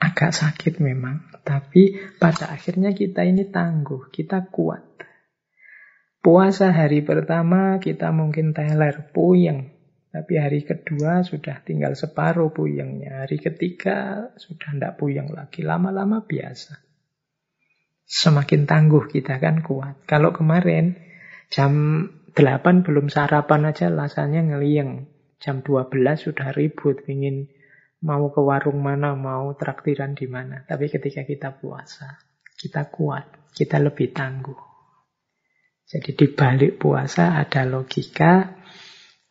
agak 0.00 0.32
sakit 0.32 0.80
memang. 0.80 1.28
Tapi 1.44 2.16
pada 2.16 2.48
akhirnya 2.48 2.96
kita 2.96 3.20
ini 3.28 3.52
tangguh, 3.52 4.08
kita 4.08 4.48
kuat. 4.48 5.04
Puasa 6.22 6.72
hari 6.72 7.04
pertama 7.04 7.76
kita 7.76 8.08
mungkin 8.08 8.56
teler, 8.56 9.12
puyeng. 9.12 9.68
Tapi 10.08 10.32
hari 10.40 10.64
kedua 10.64 11.20
sudah 11.20 11.60
tinggal 11.60 11.92
separuh 11.92 12.48
puyengnya. 12.52 13.28
Hari 13.28 13.36
ketiga 13.36 14.30
sudah 14.40 14.72
tidak 14.72 14.96
puyeng 14.96 15.28
lagi. 15.28 15.60
Lama-lama 15.60 16.24
biasa. 16.24 16.80
Semakin 18.08 18.64
tangguh 18.64 19.08
kita 19.12 19.40
kan 19.40 19.60
kuat. 19.60 20.04
Kalau 20.08 20.32
kemarin 20.32 20.96
jam 21.52 21.72
8 22.32 22.84
belum 22.84 23.12
sarapan 23.12 23.68
aja 23.68 23.92
rasanya 23.92 24.40
ngelieng. 24.42 25.08
Jam 25.42 25.60
12 25.60 25.88
sudah 26.16 26.52
ribut. 26.56 27.04
Ingin 27.06 27.48
mau 28.00 28.32
ke 28.32 28.40
warung 28.40 28.80
mana, 28.80 29.12
mau 29.12 29.52
traktiran 29.56 30.16
di 30.16 30.26
mana. 30.26 30.64
Tapi 30.64 30.88
ketika 30.88 31.22
kita 31.28 31.54
puasa, 31.56 32.18
kita 32.56 32.88
kuat. 32.88 33.52
Kita 33.52 33.76
lebih 33.76 34.16
tangguh. 34.16 34.60
Jadi 35.84 36.16
di 36.16 36.26
balik 36.32 36.80
puasa 36.80 37.36
ada 37.36 37.68
logika, 37.68 38.62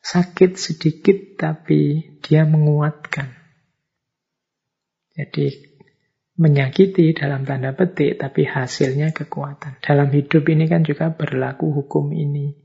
Sakit 0.01 0.57
sedikit 0.57 1.37
tapi 1.37 2.01
dia 2.25 2.41
menguatkan. 2.41 3.37
Jadi 5.13 5.77
menyakiti 6.41 7.13
dalam 7.13 7.45
tanda 7.45 7.77
petik 7.77 8.17
tapi 8.17 8.49
hasilnya 8.49 9.13
kekuatan. 9.13 9.77
Dalam 9.77 10.09
hidup 10.09 10.41
ini 10.49 10.65
kan 10.65 10.81
juga 10.81 11.13
berlaku 11.13 11.69
hukum 11.69 12.09
ini. 12.17 12.57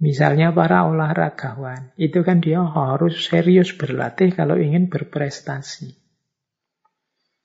Misalnya 0.00 0.56
para 0.56 0.88
olahragawan, 0.88 1.92
itu 2.00 2.24
kan 2.24 2.40
dia 2.40 2.64
harus 2.64 3.20
serius 3.20 3.76
berlatih 3.76 4.32
kalau 4.32 4.56
ingin 4.56 4.88
berprestasi. 4.88 5.92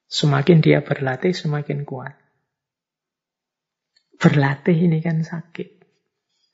Semakin 0.08 0.64
dia 0.64 0.80
berlatih, 0.80 1.36
semakin 1.36 1.84
kuat. 1.84 2.16
Berlatih 4.16 4.88
ini 4.88 5.04
kan 5.04 5.20
sakit. 5.20 5.84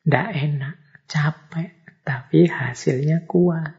Tidak 0.02 0.28
enak, 0.34 1.06
capek, 1.06 2.02
tapi 2.02 2.50
hasilnya 2.50 3.30
kuat. 3.30 3.78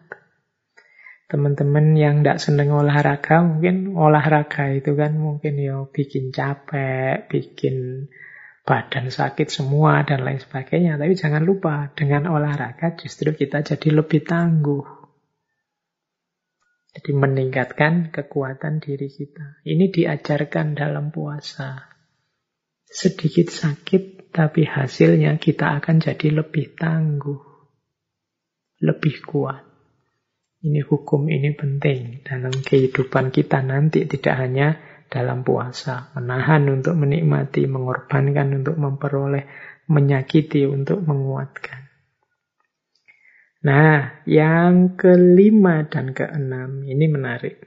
Teman-teman 1.26 1.98
yang 1.98 2.22
tidak 2.22 2.38
seneng 2.38 2.70
olahraga, 2.70 3.42
mungkin 3.42 3.98
olahraga 3.98 4.70
itu 4.70 4.94
kan 4.94 5.18
mungkin 5.18 5.58
ya 5.58 5.90
bikin 5.90 6.30
capek, 6.30 7.26
bikin 7.26 8.06
badan 8.62 9.10
sakit 9.10 9.50
semua 9.50 10.06
dan 10.06 10.22
lain 10.22 10.38
sebagainya. 10.38 10.98
Tapi 10.98 11.14
jangan 11.18 11.42
lupa, 11.42 11.90
dengan 11.94 12.30
olahraga 12.30 12.94
justru 12.94 13.34
kita 13.34 13.66
jadi 13.66 13.88
lebih 13.90 14.22
tangguh. 14.22 15.02
Jadi 16.92 17.10
meningkatkan 17.16 18.12
kekuatan 18.12 18.78
diri 18.78 19.08
kita. 19.08 19.64
Ini 19.64 19.88
diajarkan 19.88 20.76
dalam 20.76 21.08
puasa. 21.08 21.88
Sedikit 22.84 23.48
sakit, 23.48 24.28
tapi 24.28 24.68
hasilnya 24.68 25.40
kita 25.40 25.80
akan 25.80 26.04
jadi 26.04 26.28
lebih 26.44 26.76
tangguh. 26.76 27.40
Lebih 28.84 29.16
kuat. 29.24 29.64
Ini 30.62 30.84
hukum 30.86 31.26
ini 31.26 31.56
penting 31.58 32.22
dalam 32.22 32.54
kehidupan 32.54 33.34
kita 33.34 33.64
nanti 33.66 34.06
tidak 34.06 34.36
hanya 34.38 34.78
dalam 35.12 35.44
puasa, 35.44 36.08
menahan 36.16 36.64
untuk 36.72 36.96
menikmati, 36.96 37.68
mengorbankan 37.68 38.64
untuk 38.64 38.80
memperoleh, 38.80 39.44
menyakiti 39.92 40.64
untuk 40.64 41.04
menguatkan. 41.04 41.92
Nah, 43.68 44.24
yang 44.24 44.96
kelima 44.96 45.84
dan 45.84 46.16
keenam 46.16 46.88
ini 46.88 47.06
menarik. 47.12 47.60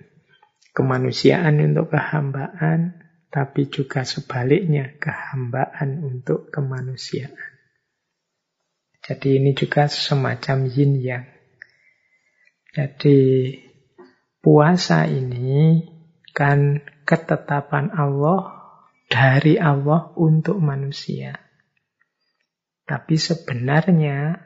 Kemanusiaan 0.74 1.62
untuk 1.62 1.94
kehambaan, 1.94 3.00
tapi 3.30 3.70
juga 3.70 4.02
sebaliknya 4.04 4.98
kehambaan 4.98 6.02
untuk 6.02 6.50
kemanusiaan. 6.50 7.54
Jadi 9.06 9.38
ini 9.38 9.54
juga 9.54 9.86
semacam 9.86 10.66
yin 10.66 10.98
yang 10.98 11.26
jadi 12.76 13.20
puasa 14.44 15.08
ini 15.08 15.80
kan 16.36 16.84
ketetapan 17.06 17.94
Allah 17.94 18.66
dari 19.08 19.62
Allah 19.62 20.12
untuk 20.18 20.58
manusia. 20.58 21.38
Tapi 22.86 23.16
sebenarnya 23.18 24.42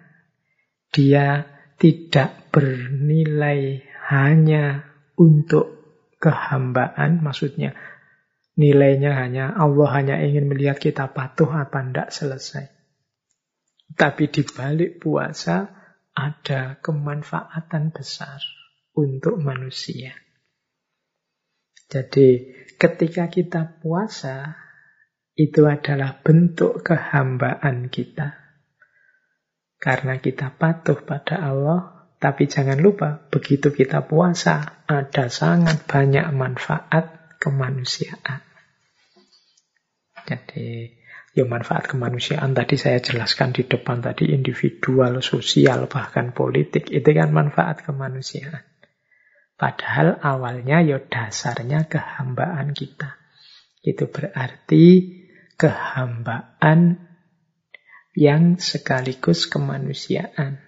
dia 0.91 1.47
tidak 1.79 2.51
bernilai 2.51 3.83
hanya 4.11 4.83
untuk 5.15 5.79
kehambaan, 6.19 7.23
maksudnya 7.23 7.75
nilainya 8.59 9.15
hanya 9.15 9.55
Allah 9.55 9.87
hanya 9.95 10.15
ingin 10.19 10.51
melihat 10.51 10.79
kita 10.79 11.11
patuh 11.15 11.47
apa 11.47 11.79
ndak 11.83 12.11
selesai. 12.11 12.67
Tapi 13.95 14.27
di 14.27 14.43
balik 14.43 14.99
puasa 14.99 15.71
ada 16.15 16.77
kemanfaatan 16.83 17.95
besar 17.95 18.43
untuk 18.95 19.39
manusia. 19.39 20.11
Jadi 21.89 22.53
ketika 22.77 23.27
kita 23.27 23.81
puasa, 23.81 24.55
itu 25.33 25.65
adalah 25.65 26.21
bentuk 26.21 26.85
kehambaan 26.85 27.89
kita. 27.89 28.37
Karena 29.79 30.19
kita 30.19 30.53
patuh 30.53 31.01
pada 31.01 31.39
Allah, 31.39 32.11
tapi 32.19 32.45
jangan 32.45 32.77
lupa, 32.77 33.25
begitu 33.31 33.71
kita 33.73 34.05
puasa, 34.05 34.85
ada 34.85 35.31
sangat 35.31 35.87
banyak 35.87 36.29
manfaat 36.35 37.35
kemanusiaan. 37.39 38.43
Jadi 40.27 40.99
Ya 41.37 41.45
manfaat 41.45 41.85
kemanusiaan 41.85 42.57
tadi 42.57 42.75
saya 42.75 42.97
jelaskan 42.97 43.53
di 43.53 43.63
depan 43.63 44.01
tadi 44.01 44.33
individual, 44.33 45.21
sosial, 45.21 45.85
bahkan 45.85 46.33
politik 46.33 46.89
itu 46.89 47.09
kan 47.13 47.29
manfaat 47.29 47.85
kemanusiaan. 47.85 48.65
Padahal 49.59 50.23
awalnya 50.23 50.79
ya 50.79 51.03
dasarnya 51.03 51.91
kehambaan 51.91 52.71
kita. 52.71 53.19
Itu 53.83 54.07
berarti 54.07 55.19
kehambaan 55.59 57.03
yang 58.15 58.55
sekaligus 58.55 59.51
kemanusiaan. 59.51 60.63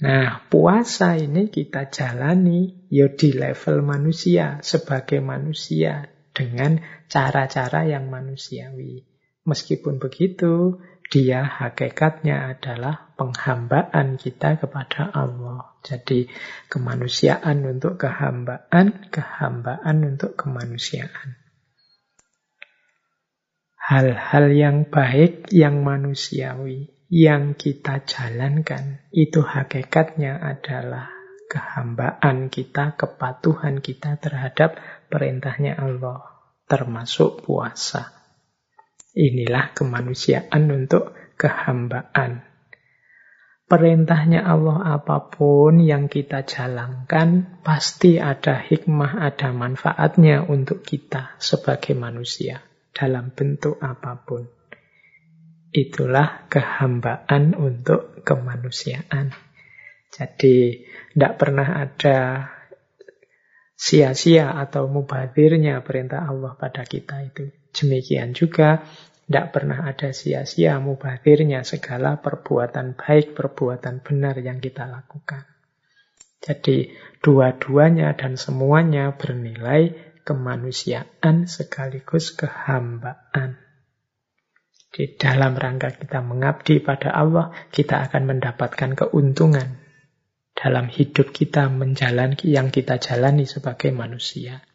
Nah, 0.00 0.42
puasa 0.50 1.14
ini 1.14 1.52
kita 1.52 1.92
jalani 1.92 2.90
ya 2.90 3.06
di 3.14 3.30
level 3.30 3.86
manusia, 3.86 4.58
sebagai 4.64 5.22
manusia, 5.22 6.10
dengan 6.34 6.82
cara-cara 7.06 7.86
yang 7.86 8.10
manusiawi. 8.10 9.06
Meskipun 9.44 10.02
begitu, 10.02 10.82
dia 11.10 11.42
hakikatnya 11.42 12.54
adalah 12.54 13.10
penghambaan 13.18 14.14
kita 14.14 14.62
kepada 14.62 15.10
Allah. 15.10 15.74
Jadi 15.82 16.30
kemanusiaan 16.70 17.66
untuk 17.66 17.98
kehambaan, 17.98 19.10
kehambaan 19.10 19.96
untuk 20.06 20.38
kemanusiaan. 20.38 21.34
Hal-hal 23.74 24.54
yang 24.54 24.86
baik, 24.86 25.50
yang 25.50 25.82
manusiawi, 25.82 26.94
yang 27.10 27.58
kita 27.58 28.06
jalankan, 28.06 29.02
itu 29.10 29.42
hakikatnya 29.42 30.38
adalah 30.38 31.10
kehambaan 31.50 32.54
kita, 32.54 32.94
kepatuhan 32.94 33.82
kita 33.82 34.14
terhadap 34.22 34.78
perintahnya 35.10 35.74
Allah 35.74 36.30
termasuk 36.70 37.42
puasa. 37.42 38.19
Inilah 39.10 39.74
kemanusiaan 39.74 40.70
untuk 40.70 41.18
kehambaan. 41.34 42.46
Perintahnya 43.70 44.42
Allah 44.42 44.98
apa 44.98 45.30
pun 45.30 45.78
yang 45.78 46.10
kita 46.10 46.42
jalankan, 46.42 47.62
pasti 47.62 48.18
ada 48.18 48.58
hikmah, 48.58 49.22
ada 49.22 49.54
manfaatnya 49.54 50.42
untuk 50.42 50.82
kita 50.82 51.38
sebagai 51.38 51.94
manusia 51.94 52.66
dalam 52.90 53.30
bentuk 53.30 53.78
apa 53.78 54.18
pun. 54.26 54.42
Itulah 55.70 56.50
kehambaan 56.50 57.54
untuk 57.54 58.26
kemanusiaan. 58.26 59.30
Jadi, 60.10 60.82
tidak 61.14 61.38
pernah 61.38 61.78
ada 61.78 62.50
sia-sia 63.78 64.50
atau 64.58 64.90
mubadirnya 64.90 65.78
perintah 65.86 66.26
Allah 66.26 66.58
pada 66.58 66.82
kita 66.82 67.22
itu. 67.22 67.59
Demikian 67.70 68.34
juga 68.34 68.82
tidak 69.30 69.54
pernah 69.54 69.86
ada 69.86 70.10
sia-sia 70.10 70.82
mubadirnya 70.82 71.62
segala 71.62 72.18
perbuatan 72.18 72.98
baik, 72.98 73.38
perbuatan 73.38 74.02
benar 74.02 74.34
yang 74.42 74.58
kita 74.58 74.90
lakukan. 74.90 75.46
Jadi 76.40 76.90
dua-duanya 77.22 78.16
dan 78.18 78.34
semuanya 78.34 79.14
bernilai 79.14 79.94
kemanusiaan 80.26 81.46
sekaligus 81.46 82.34
kehambaan. 82.34 83.60
Di 84.90 85.14
dalam 85.14 85.54
rangka 85.54 85.94
kita 85.94 86.18
mengabdi 86.26 86.82
pada 86.82 87.14
Allah, 87.14 87.54
kita 87.70 88.02
akan 88.10 88.34
mendapatkan 88.34 88.98
keuntungan 88.98 89.78
dalam 90.58 90.90
hidup 90.90 91.30
kita 91.30 91.70
menjalani 91.70 92.34
yang 92.42 92.74
kita 92.74 92.98
jalani 92.98 93.46
sebagai 93.46 93.94
manusia. 93.94 94.66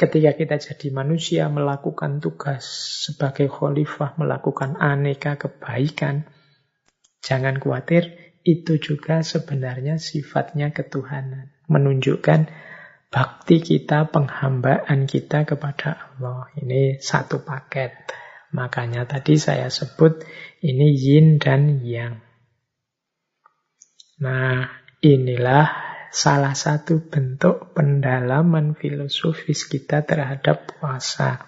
Ketika 0.00 0.32
kita 0.32 0.56
jadi 0.56 0.88
manusia 0.96 1.52
melakukan 1.52 2.24
tugas 2.24 2.64
sebagai 3.04 3.52
khalifah, 3.52 4.16
melakukan 4.16 4.80
aneka 4.80 5.36
kebaikan, 5.36 6.24
jangan 7.20 7.60
khawatir, 7.60 8.32
itu 8.40 8.80
juga 8.80 9.20
sebenarnya 9.20 10.00
sifatnya 10.00 10.72
ketuhanan. 10.72 11.52
Menunjukkan 11.68 12.48
bakti 13.12 13.60
kita, 13.60 14.08
penghambaan 14.08 15.04
kita 15.04 15.44
kepada 15.44 16.16
Allah. 16.16 16.48
Ini 16.56 16.96
satu 16.96 17.44
paket. 17.44 17.92
Makanya 18.56 19.04
tadi 19.04 19.36
saya 19.36 19.68
sebut 19.68 20.24
ini 20.64 20.96
yin 20.96 21.36
dan 21.36 21.84
yang. 21.84 22.24
Nah, 24.24 24.64
inilah 25.04 25.89
salah 26.10 26.58
satu 26.58 27.06
bentuk 27.06 27.70
pendalaman 27.72 28.74
filosofis 28.74 29.70
kita 29.70 30.02
terhadap 30.02 30.66
puasa. 30.76 31.46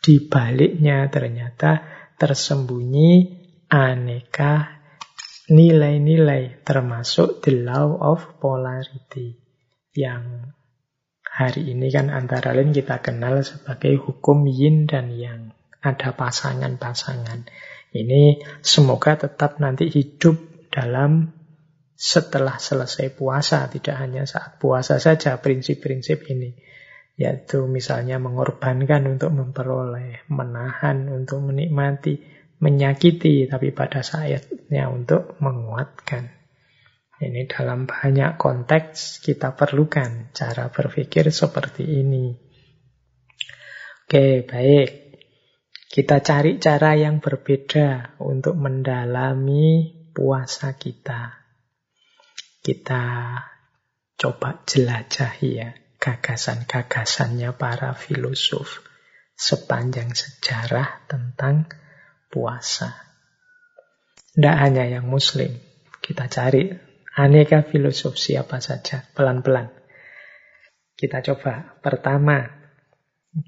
Di 0.00 0.26
baliknya 0.26 1.06
ternyata 1.12 1.84
tersembunyi 2.16 3.40
aneka 3.68 4.80
nilai-nilai 5.52 6.64
termasuk 6.64 7.44
the 7.44 7.52
law 7.60 8.00
of 8.00 8.40
polarity 8.40 9.36
yang 9.92 10.56
hari 11.26 11.76
ini 11.76 11.92
kan 11.92 12.08
antara 12.08 12.56
lain 12.56 12.72
kita 12.72 13.04
kenal 13.04 13.44
sebagai 13.44 14.00
hukum 14.00 14.48
yin 14.48 14.88
dan 14.88 15.12
yang 15.12 15.52
ada 15.80 16.12
pasangan-pasangan. 16.12 17.48
Ini 17.90 18.40
semoga 18.62 19.18
tetap 19.18 19.58
nanti 19.58 19.90
hidup 19.90 20.38
dalam 20.70 21.39
setelah 22.00 22.56
selesai 22.56 23.12
puasa, 23.12 23.68
tidak 23.68 24.00
hanya 24.00 24.24
saat 24.24 24.56
puasa 24.56 24.96
saja 24.96 25.36
prinsip-prinsip 25.36 26.24
ini. 26.32 26.56
Yaitu 27.20 27.68
misalnya 27.68 28.16
mengorbankan 28.16 29.04
untuk 29.04 29.36
memperoleh, 29.36 30.24
menahan 30.32 31.12
untuk 31.12 31.44
menikmati, 31.44 32.24
menyakiti, 32.64 33.44
tapi 33.44 33.76
pada 33.76 34.00
saatnya 34.00 34.88
untuk 34.88 35.36
menguatkan. 35.44 36.32
Ini 37.20 37.44
dalam 37.44 37.84
banyak 37.84 38.40
konteks 38.40 39.20
kita 39.20 39.52
perlukan 39.52 40.32
cara 40.32 40.72
berpikir 40.72 41.28
seperti 41.28 41.84
ini. 41.84 42.32
Oke, 44.08 44.48
baik. 44.48 44.88
Kita 45.84 46.24
cari 46.24 46.56
cara 46.56 46.96
yang 46.96 47.20
berbeda 47.20 48.16
untuk 48.24 48.56
mendalami 48.56 49.92
puasa 50.16 50.72
kita. 50.80 51.39
Kita 52.60 53.02
coba 54.20 54.62
jelajahi 54.68 55.48
ya 55.56 55.70
gagasan-gagasannya 56.00 57.56
para 57.56 57.96
filosof 57.96 58.84
sepanjang 59.36 60.12
sejarah 60.12 61.08
tentang 61.08 61.68
puasa. 62.28 62.96
Tidak 64.36 64.56
hanya 64.60 64.84
yang 64.86 65.08
muslim, 65.08 65.56
kita 66.04 66.28
cari 66.28 66.90
Aneka 67.10 67.66
filosof 67.66 68.14
siapa 68.14 68.62
saja, 68.62 69.02
pelan-pelan. 69.12 69.66
Kita 70.94 71.18
coba. 71.26 71.74
Pertama, 71.82 72.46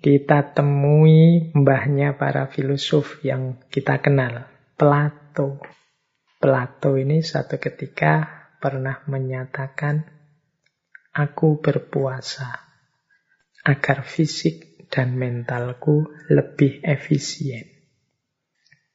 kita 0.02 0.50
temui 0.50 1.54
mbahnya 1.54 2.18
para 2.18 2.50
filosof 2.50 3.22
yang 3.22 3.62
kita 3.70 4.02
kenal, 4.02 4.50
Plato. 4.74 5.62
Plato 6.42 6.98
ini 6.98 7.22
satu 7.22 7.62
ketika 7.62 8.41
pernah 8.62 9.02
menyatakan, 9.10 10.06
aku 11.10 11.58
berpuasa 11.58 12.62
agar 13.66 14.06
fisik 14.06 14.86
dan 14.86 15.18
mentalku 15.18 16.06
lebih 16.30 16.78
efisien. 16.86 17.66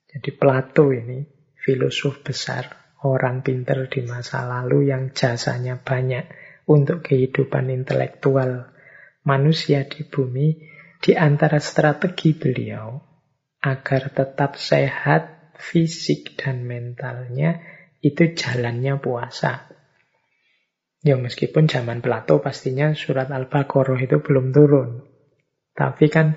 Jadi 0.07 0.31
Plato 0.31 0.95
ini 0.95 1.27
filosof 1.60 2.23
besar 2.23 2.95
orang 3.03 3.44
pinter 3.44 3.91
di 3.91 4.07
masa 4.07 4.48
lalu 4.48 4.89
yang 4.89 5.11
jasanya 5.11 5.77
banyak 5.84 6.26
untuk 6.65 7.03
kehidupan 7.03 7.69
intelektual 7.69 8.72
manusia 9.27 9.84
di 9.84 10.07
bumi, 10.07 10.64
di 11.03 11.14
antara 11.14 11.60
strategi 11.60 12.34
beliau 12.34 12.98
agar 13.61 14.10
tetap 14.15 14.56
sehat 14.56 15.53
fisik 15.60 16.39
dan 16.39 16.64
mentalnya 16.64 17.77
itu 18.02 18.34
jalannya 18.38 19.02
puasa. 19.02 19.69
Ya 21.06 21.15
meskipun 21.15 21.69
zaman 21.69 22.02
Plato 22.02 22.41
pastinya 22.41 22.91
surat 22.98 23.30
Al-Baqarah 23.30 24.02
itu 24.02 24.18
belum 24.19 24.52
turun. 24.52 25.06
Tapi 25.78 26.06
kan 26.10 26.36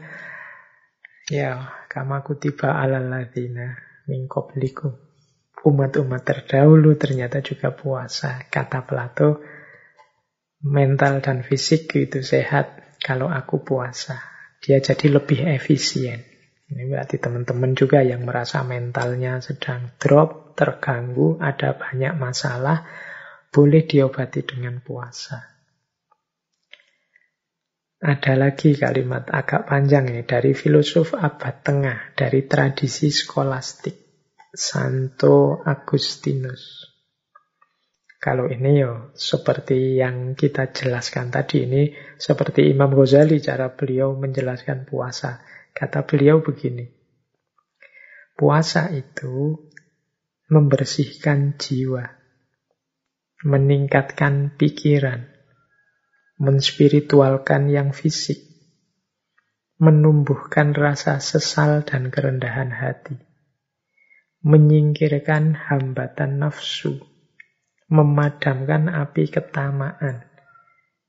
ya 1.27 1.81
kama 1.89 2.20
kutiba 2.20 2.77
alal 2.77 3.09
ladina 3.09 3.74
min 4.05 4.28
qablikum 4.28 5.11
umat-umat 5.65 6.23
terdahulu 6.24 6.97
ternyata 6.97 7.45
juga 7.45 7.73
puasa. 7.74 8.49
Kata 8.49 8.85
Plato, 8.85 9.41
mental 10.65 11.20
dan 11.20 11.45
fisik 11.45 11.93
itu 11.97 12.24
sehat 12.24 12.97
kalau 13.01 13.28
aku 13.28 13.61
puasa. 13.65 14.20
Dia 14.61 14.81
jadi 14.81 15.09
lebih 15.20 15.49
efisien. 15.57 16.30
Ini 16.71 16.87
berarti 16.87 17.19
teman-teman 17.19 17.75
juga 17.75 18.01
yang 18.07 18.23
merasa 18.23 18.63
mentalnya 18.63 19.43
sedang 19.43 19.91
drop, 19.99 20.55
terganggu, 20.55 21.37
ada 21.43 21.75
banyak 21.75 22.15
masalah, 22.15 22.87
boleh 23.51 23.83
diobati 23.83 24.47
dengan 24.47 24.79
puasa. 24.79 25.51
Ada 28.01 28.33
lagi 28.39 28.79
kalimat 28.79 29.29
agak 29.29 29.67
panjang 29.67 30.09
ini 30.09 30.23
dari 30.25 30.55
filosof 30.55 31.13
abad 31.19 31.57
tengah, 31.61 31.99
dari 32.17 32.47
tradisi 32.47 33.13
skolastik. 33.13 34.11
Santo 34.51 35.63
Agustinus. 35.63 36.91
Kalau 38.19 38.51
ini 38.51 38.83
yo 38.83 39.15
seperti 39.15 39.97
yang 39.97 40.35
kita 40.35 40.75
jelaskan 40.75 41.31
tadi 41.31 41.71
ini 41.71 41.95
seperti 42.19 42.67
Imam 42.67 42.91
Ghazali 42.91 43.39
cara 43.39 43.71
beliau 43.71 44.13
menjelaskan 44.19 44.91
puasa. 44.91 45.41
Kata 45.71 46.05
beliau 46.05 46.45
begini. 46.45 46.87
Puasa 48.37 48.89
itu 48.93 49.57
membersihkan 50.49 51.61
jiwa, 51.61 52.05
meningkatkan 53.45 54.57
pikiran, 54.57 55.29
menspiritualkan 56.41 57.69
yang 57.69 57.93
fisik, 57.93 58.41
menumbuhkan 59.77 60.73
rasa 60.73 61.21
sesal 61.21 61.85
dan 61.85 62.09
kerendahan 62.09 62.73
hati 62.73 63.31
menyingkirkan 64.41 65.53
hambatan 65.53 66.41
nafsu, 66.41 66.97
memadamkan 67.93 68.89
api 68.89 69.29
ketamaan, 69.29 70.25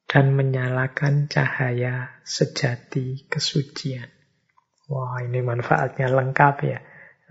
dan 0.03 0.35
menyalakan 0.35 1.31
cahaya 1.31 2.11
sejati 2.27 3.31
kesucian. 3.31 4.11
Wah, 4.91 5.23
ini 5.23 5.39
manfaatnya 5.39 6.11
lengkap 6.11 6.55
ya. 6.67 6.79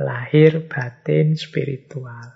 Lahir, 0.00 0.64
batin, 0.64 1.36
spiritual. 1.36 2.32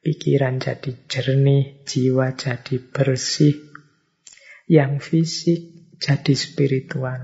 Pikiran 0.00 0.56
jadi 0.56 0.96
jernih, 1.04 1.84
jiwa 1.84 2.32
jadi 2.32 2.80
bersih. 2.80 3.68
Yang 4.64 4.92
fisik 5.04 5.60
jadi 6.00 6.32
spiritual. 6.32 7.20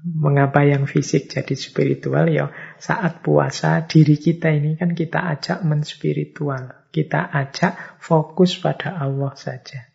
Mengapa 0.00 0.64
yang 0.64 0.88
fisik 0.88 1.28
jadi 1.28 1.52
spiritual? 1.52 2.32
Ya 2.32 2.48
saat 2.80 3.20
puasa 3.20 3.84
diri 3.84 4.16
kita 4.16 4.48
ini 4.48 4.80
kan 4.80 4.96
kita 4.96 5.20
ajak 5.36 5.60
menspiritual. 5.60 6.88
Kita 6.88 7.28
ajak 7.28 8.00
fokus 8.00 8.56
pada 8.56 8.96
Allah 8.96 9.36
saja. 9.36 9.89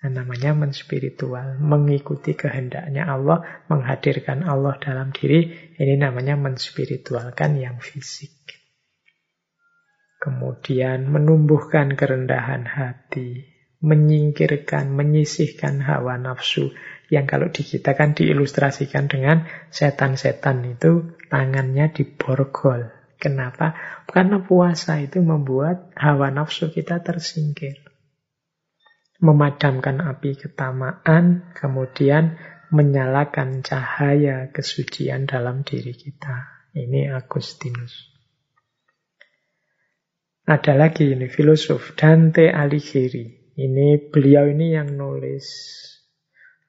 Nah, 0.00 0.08
namanya 0.08 0.56
menspiritual. 0.56 1.60
Mengikuti 1.60 2.32
kehendaknya 2.32 3.04
Allah, 3.04 3.44
menghadirkan 3.68 4.48
Allah 4.48 4.80
dalam 4.80 5.12
diri. 5.12 5.52
Ini 5.76 6.00
namanya 6.00 6.40
menspiritualkan 6.40 7.60
yang 7.60 7.76
fisik. 7.84 8.32
Kemudian 10.20 11.04
menumbuhkan 11.08 11.96
kerendahan 11.96 12.64
hati, 12.64 13.44
menyingkirkan, 13.84 14.88
menyisihkan 14.92 15.84
hawa 15.84 16.16
nafsu 16.16 16.72
yang 17.12 17.28
kalau 17.28 17.48
di 17.52 17.64
kita 17.64 17.96
kan 17.96 18.16
diilustrasikan 18.16 19.08
dengan 19.08 19.48
setan-setan 19.68 20.64
itu 20.64 21.18
tangannya 21.28 21.92
diborgol. 21.92 22.88
Kenapa? 23.20 23.76
Karena 24.08 24.40
puasa 24.40 24.96
itu 24.96 25.20
membuat 25.20 25.92
hawa 25.92 26.32
nafsu 26.32 26.72
kita 26.72 27.04
tersingkir. 27.04 27.89
Memadamkan 29.20 30.00
api 30.00 30.32
ketamaan, 30.32 31.52
kemudian 31.52 32.40
menyalakan 32.72 33.60
cahaya 33.60 34.48
kesucian 34.48 35.28
dalam 35.28 35.60
diri 35.60 35.92
kita. 35.92 36.66
Ini 36.72 37.12
Agustinus. 37.12 38.10
Ada 40.46 40.74
lagi 40.74 41.12
ini 41.12 41.28
filosof 41.28 41.94
Dante 41.94 42.48
Alighieri. 42.50 43.54
Ini 43.60 44.08
beliau 44.08 44.48
ini 44.48 44.72
yang 44.72 44.96
nulis 44.96 45.46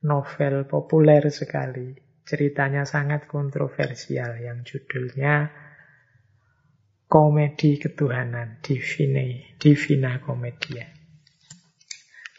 novel 0.04 0.68
populer 0.68 1.24
sekali. 1.32 1.96
Ceritanya 2.22 2.86
sangat 2.86 3.26
kontroversial 3.26 4.38
yang 4.38 4.62
judulnya 4.62 5.50
Komedi 7.10 7.76
Ketuhanan, 7.82 8.62
Divine, 8.64 9.58
Divina 9.60 10.22
Commedia. 10.22 11.01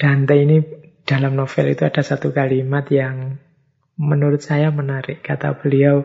Dante 0.02 0.34
ini 0.34 0.58
dalam 1.06 1.38
novel 1.38 1.78
itu 1.78 1.86
ada 1.86 2.02
satu 2.02 2.34
kalimat 2.34 2.82
yang 2.90 3.38
menurut 4.02 4.42
saya 4.42 4.74
menarik. 4.74 5.22
Kata 5.22 5.54
beliau, 5.54 6.02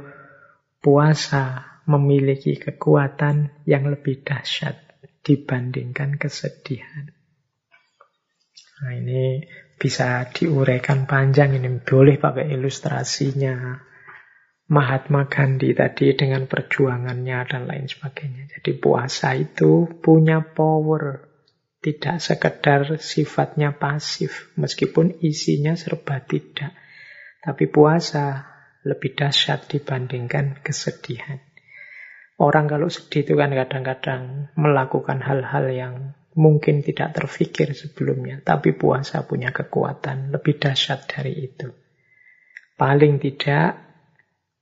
puasa 0.77 1.65
memiliki 1.89 2.61
kekuatan 2.61 3.65
yang 3.65 3.89
lebih 3.89 4.21
dahsyat 4.21 4.77
dibandingkan 5.25 6.21
kesedihan. 6.21 7.09
Nah 8.77 8.93
ini 8.93 9.41
bisa 9.81 10.29
diuraikan 10.29 11.09
panjang 11.09 11.57
ini 11.57 11.81
boleh 11.81 12.21
pakai 12.21 12.53
ilustrasinya 12.53 13.81
Mahatma 14.67 15.31
Gandhi 15.31 15.71
tadi 15.71 16.11
dengan 16.11 16.43
perjuangannya 16.45 17.39
dan 17.47 17.65
lain 17.65 17.87
sebagainya. 17.87 18.51
Jadi 18.51 18.71
puasa 18.77 19.31
itu 19.33 19.87
punya 20.03 20.43
power, 20.43 21.26
tidak 21.77 22.17
sekedar 22.19 22.97
sifatnya 22.97 23.77
pasif, 23.77 24.49
meskipun 24.57 25.21
isinya 25.21 25.77
serba 25.77 26.23
tidak. 26.25 26.73
Tapi 27.41 27.69
puasa 27.69 28.49
lebih 28.83 29.13
dahsyat 29.13 29.69
dibandingkan 29.69 30.59
kesedihan. 30.65 31.43
Orang 32.37 32.69
kalau 32.69 32.89
sedih 32.89 33.25
itu 33.25 33.33
kan 33.33 33.49
kadang-kadang 33.49 34.53
melakukan 34.53 35.25
hal-hal 35.25 35.65
yang 35.73 35.95
mungkin 36.37 36.85
tidak 36.85 37.17
terfikir 37.17 37.73
sebelumnya, 37.73 38.45
tapi 38.45 38.77
puasa 38.77 39.25
punya 39.25 39.49
kekuatan 39.49 40.29
lebih 40.29 40.61
dahsyat 40.61 41.09
dari 41.09 41.33
itu. 41.33 41.73
Paling 42.77 43.17
tidak 43.17 43.81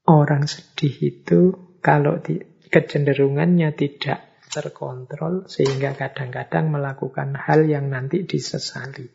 orang 0.07 0.47
sedih 0.47 0.95
itu 1.03 1.39
kalau 1.83 2.23
di, 2.23 2.39
kecenderungannya 2.71 3.75
tidak 3.75 4.34
terkontrol 4.49 5.49
sehingga 5.49 5.93
kadang-kadang 5.97 6.73
melakukan 6.73 7.35
hal 7.35 7.65
yang 7.65 7.89
nanti 7.89 8.23
disesali. 8.23 9.07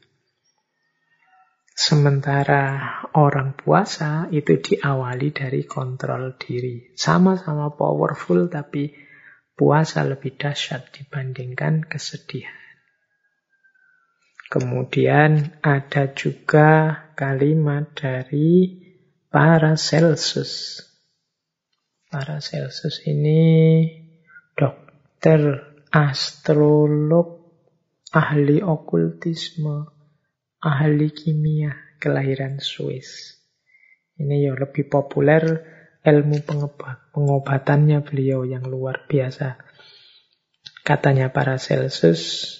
Sementara 1.80 2.76
orang 3.16 3.56
puasa 3.56 4.28
itu 4.28 4.60
diawali 4.60 5.32
dari 5.32 5.64
kontrol 5.64 6.36
diri. 6.36 6.92
Sama-sama 6.92 7.72
powerful 7.72 8.52
tapi 8.52 8.92
puasa 9.56 10.04
lebih 10.04 10.36
dahsyat 10.36 10.92
dibandingkan 10.92 11.88
kesedihan. 11.88 12.60
Kemudian 14.50 15.62
ada 15.62 16.10
juga 16.10 17.00
kalimat 17.14 17.86
dari 17.94 18.76
Paracelsus. 19.30 20.82
Paracelsus 22.10 23.06
ini 23.06 23.86
dokter, 24.58 24.89
astrolog, 25.92 27.28
ahli 28.08 28.64
okultisme, 28.64 29.92
ahli 30.64 31.12
kimia 31.12 31.76
kelahiran 32.00 32.56
Swiss. 32.56 33.36
Ini 34.16 34.48
ya 34.48 34.52
lebih 34.56 34.88
populer 34.88 35.44
ilmu 36.00 36.40
pengobatannya 37.12 38.00
beliau 38.00 38.48
yang 38.48 38.64
luar 38.64 39.04
biasa. 39.04 39.60
Katanya 40.80 41.28
para 41.28 41.60
Celsus, 41.60 42.56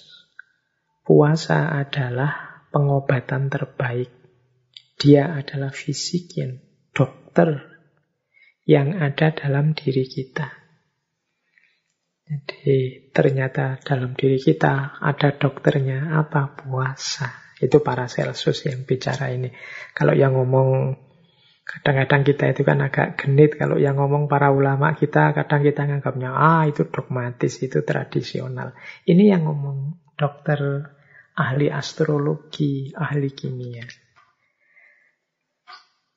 puasa 1.01 1.73
adalah 1.73 2.65
pengobatan 2.69 3.49
terbaik. 3.49 4.13
Dia 5.01 5.33
adalah 5.33 5.73
fisikian, 5.73 6.61
dokter 6.93 7.65
yang 8.69 9.01
ada 9.01 9.33
dalam 9.33 9.73
diri 9.73 10.05
kita. 10.05 10.60
Jadi 12.31 13.11
ternyata 13.11 13.75
dalam 13.83 14.15
diri 14.15 14.39
kita 14.39 15.03
ada 15.03 15.35
dokternya 15.35 16.15
apa? 16.15 16.55
Puasa. 16.55 17.27
Itu 17.59 17.83
para 17.83 18.07
Celsus 18.07 18.63
yang 18.63 18.87
bicara 18.87 19.35
ini. 19.35 19.51
Kalau 19.91 20.15
yang 20.15 20.39
ngomong 20.39 20.95
kadang-kadang 21.67 22.23
kita 22.23 22.55
itu 22.55 22.63
kan 22.63 22.79
agak 22.79 23.19
genit. 23.19 23.59
Kalau 23.59 23.75
yang 23.75 23.99
ngomong 23.99 24.31
para 24.31 24.47
ulama 24.47 24.95
kita 24.95 25.35
kadang 25.35 25.59
kita 25.59 25.83
nganggapnya 25.83 26.31
ah 26.31 26.63
itu 26.63 26.87
dogmatis, 26.87 27.59
itu 27.59 27.83
tradisional. 27.83 28.79
Ini 29.03 29.35
yang 29.35 29.51
ngomong 29.51 29.99
dokter 30.15 30.87
ahli 31.35 31.67
astrologi, 31.67 32.95
ahli 32.95 33.27
kimia. 33.35 33.83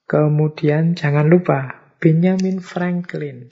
Kemudian 0.06 0.94
jangan 0.94 1.26
lupa 1.26 1.90
Benjamin 1.98 2.62
Franklin 2.62 3.50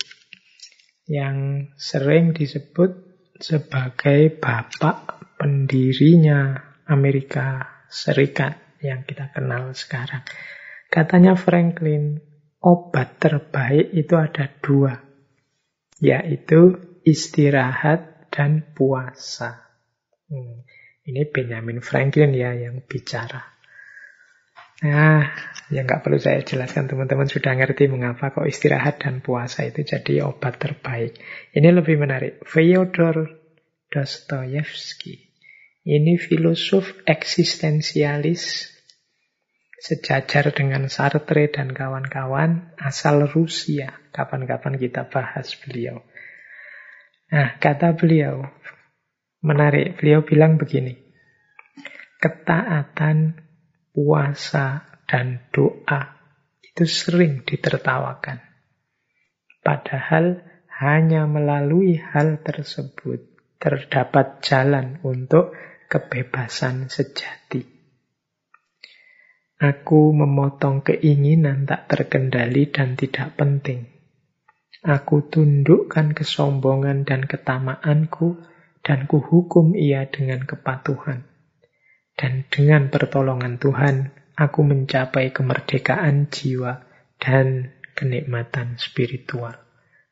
yang 1.06 1.68
sering 1.74 2.34
disebut 2.34 2.94
sebagai 3.42 4.30
bapak 4.38 5.22
pendirinya 5.38 6.54
Amerika 6.86 7.66
Serikat 7.92 8.80
yang 8.80 9.04
kita 9.04 9.28
kenal 9.36 9.76
sekarang. 9.76 10.24
Katanya 10.88 11.36
Franklin, 11.36 12.24
obat 12.64 13.20
terbaik 13.20 13.92
itu 13.92 14.14
ada 14.16 14.48
dua, 14.64 14.96
yaitu 16.00 16.80
istirahat 17.04 18.32
dan 18.32 18.72
puasa. 18.72 19.68
Hmm, 20.32 20.64
ini 21.04 21.28
Benjamin 21.28 21.84
Franklin 21.84 22.32
ya 22.32 22.56
yang 22.56 22.80
bicara. 22.86 23.52
Nah, 24.82 25.30
ya 25.70 25.86
nggak 25.86 26.02
perlu 26.02 26.18
saya 26.18 26.42
jelaskan 26.42 26.90
teman-teman 26.90 27.30
sudah 27.30 27.54
ngerti 27.54 27.86
mengapa 27.86 28.34
kok 28.34 28.46
istirahat 28.50 28.98
dan 28.98 29.22
puasa 29.22 29.62
itu 29.62 29.86
jadi 29.86 30.26
obat 30.26 30.58
terbaik. 30.58 31.18
Ini 31.54 31.70
lebih 31.70 32.02
menarik. 32.02 32.42
Fyodor 32.42 33.30
Dostoyevsky 33.92 35.32
ini 35.82 36.14
filosof 36.14 36.94
eksistensialis 37.10 38.70
sejajar 39.82 40.54
dengan 40.54 40.86
Sartre 40.86 41.50
dan 41.50 41.74
kawan-kawan 41.74 42.70
asal 42.78 43.26
Rusia. 43.26 43.90
Kapan-kapan 44.14 44.78
kita 44.78 45.10
bahas 45.10 45.58
beliau. 45.58 46.06
Nah, 47.34 47.58
kata 47.58 47.98
beliau 47.98 48.46
menarik. 49.42 49.98
Beliau 49.98 50.22
bilang 50.22 50.54
begini. 50.54 50.94
Ketaatan, 52.22 53.42
puasa, 53.92 54.88
dan 55.04 55.44
doa 55.52 56.16
itu 56.64 56.88
sering 56.88 57.44
ditertawakan. 57.44 58.40
Padahal 59.60 60.40
hanya 60.80 61.28
melalui 61.28 62.00
hal 62.00 62.40
tersebut 62.40 63.20
terdapat 63.60 64.42
jalan 64.42 64.98
untuk 65.06 65.54
kebebasan 65.86 66.88
sejati. 66.88 67.62
Aku 69.62 70.10
memotong 70.10 70.82
keinginan 70.82 71.70
tak 71.70 71.86
terkendali 71.86 72.72
dan 72.72 72.98
tidak 72.98 73.38
penting. 73.38 73.86
Aku 74.82 75.22
tundukkan 75.30 76.10
kesombongan 76.10 77.06
dan 77.06 77.22
ketamaanku 77.30 78.42
dan 78.82 79.06
kuhukum 79.06 79.78
ia 79.78 80.10
dengan 80.10 80.42
kepatuhan. 80.42 81.31
Dan 82.14 82.46
dengan 82.48 82.92
pertolongan 82.92 83.56
Tuhan, 83.58 84.12
aku 84.36 84.60
mencapai 84.62 85.32
kemerdekaan 85.32 86.28
jiwa 86.28 86.84
dan 87.18 87.72
kenikmatan 87.92 88.76
spiritual. 88.78 89.56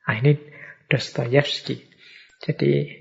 Nah, 0.06 0.14
ini 0.18 0.34
Dostoyevsky. 0.90 1.86
Jadi 2.40 3.00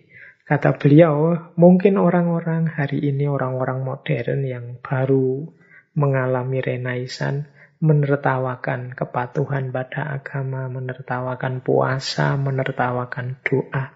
Kata 0.49 0.81
beliau, 0.81 1.37
mungkin 1.61 2.01
orang-orang 2.01 2.73
hari 2.73 3.05
ini, 3.05 3.29
orang-orang 3.29 3.85
modern 3.85 4.41
yang 4.41 4.65
baru 4.81 5.45
mengalami 5.93 6.57
renaisan, 6.57 7.45
menertawakan 7.77 8.97
kepatuhan 8.97 9.69
pada 9.69 10.09
agama, 10.09 10.65
menertawakan 10.65 11.61
puasa, 11.61 12.33
menertawakan 12.33 13.37
doa. 13.45 13.93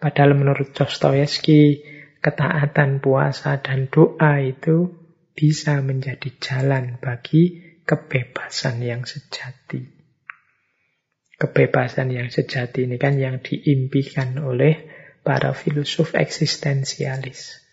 Padahal 0.00 0.32
menurut 0.32 0.72
Dostoyevsky, 0.72 1.84
ketaatan 2.20 3.00
puasa 3.00 3.60
dan 3.64 3.88
doa 3.88 4.40
itu 4.44 4.92
bisa 5.32 5.80
menjadi 5.80 6.28
jalan 6.36 7.00
bagi 7.00 7.76
kebebasan 7.88 8.84
yang 8.84 9.08
sejati. 9.08 9.88
Kebebasan 11.40 12.12
yang 12.12 12.28
sejati 12.28 12.84
ini 12.84 13.00
kan 13.00 13.16
yang 13.16 13.40
diimpikan 13.40 14.36
oleh 14.44 14.76
para 15.24 15.56
filosof 15.56 16.12
eksistensialis. 16.12 17.64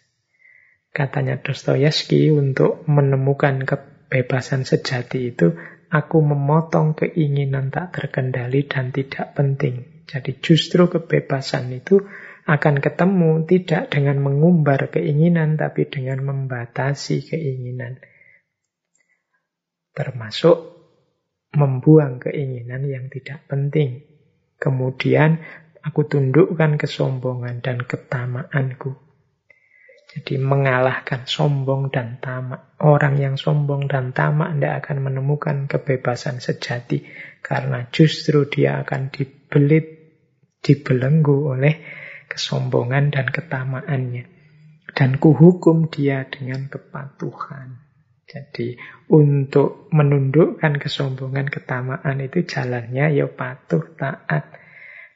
Katanya 0.95 1.37
Dostoyevsky 1.43 2.31
untuk 2.31 2.87
menemukan 2.87 3.67
kebebasan 3.67 4.63
sejati 4.63 5.35
itu, 5.35 5.51
aku 5.91 6.17
memotong 6.23 6.95
keinginan 6.95 7.69
tak 7.69 7.93
terkendali 7.99 8.65
dan 8.65 8.95
tidak 8.95 9.35
penting. 9.35 10.07
Jadi 10.07 10.39
justru 10.39 10.87
kebebasan 10.87 11.67
itu 11.75 12.07
akan 12.47 12.79
ketemu 12.79 13.43
tidak 13.43 13.91
dengan 13.91 14.23
mengumbar 14.23 14.87
keinginan, 14.87 15.59
tapi 15.59 15.85
dengan 15.91 16.23
membatasi 16.23 17.27
keinginan. 17.27 17.99
Termasuk 19.91 20.79
membuang 21.51 22.23
keinginan 22.23 22.87
yang 22.87 23.11
tidak 23.11 23.43
penting. 23.51 24.07
Kemudian 24.57 25.43
Aku 25.87 26.03
tundukkan 26.03 26.75
kesombongan 26.75 27.63
dan 27.63 27.79
ketamaanku. 27.79 28.91
Jadi 30.11 30.35
mengalahkan 30.35 31.23
sombong 31.23 31.87
dan 31.87 32.19
tamak. 32.19 32.75
Orang 32.83 33.15
yang 33.15 33.39
sombong 33.39 33.87
dan 33.87 34.11
tamak 34.11 34.51
tidak 34.59 34.83
akan 34.83 34.97
menemukan 35.07 35.57
kebebasan 35.71 36.43
sejati. 36.43 37.07
Karena 37.39 37.87
justru 37.87 38.51
dia 38.51 38.83
akan 38.83 39.15
dibelit, 39.15 39.85
dibelenggu 40.59 41.55
oleh 41.55 41.75
kesombongan 42.37 43.09
dan 43.09 43.33
ketamaannya. 43.33 44.29
Dan 44.93 45.17
kuhukum 45.17 45.89
dia 45.89 46.29
dengan 46.29 46.69
kepatuhan. 46.69 47.81
Jadi 48.27 48.75
untuk 49.07 49.87
menundukkan 49.89 50.77
kesombongan, 50.77 51.47
ketamaan 51.47 52.19
itu 52.19 52.43
jalannya 52.43 53.15
ya 53.15 53.27
patuh, 53.27 53.97
taat. 53.97 54.51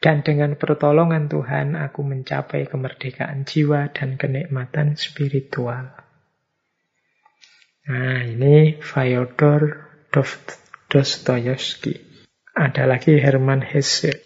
Dan 0.01 0.25
dengan 0.25 0.57
pertolongan 0.57 1.29
Tuhan, 1.29 1.77
aku 1.77 2.01
mencapai 2.01 2.65
kemerdekaan 2.65 3.45
jiwa 3.45 3.93
dan 3.93 4.17
kenikmatan 4.17 4.97
spiritual. 4.97 5.93
Nah, 7.85 8.25
ini 8.25 8.79
Fyodor 8.81 9.91
Dostoyevsky. 10.89 11.99
Ada 12.55 12.89
lagi 12.89 13.19
Hermann 13.19 13.61
Hesse. 13.61 14.23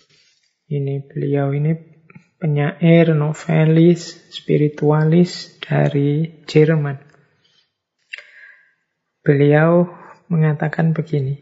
Ini 0.69 1.05
beliau 1.09 1.51
ini 1.53 1.94
penyair, 2.39 3.15
novelis, 3.15 4.31
spiritualis 4.31 5.59
dari 5.63 6.43
Jerman. 6.45 6.99
Beliau 9.25 9.89
mengatakan 10.29 10.93
begini, 10.93 11.41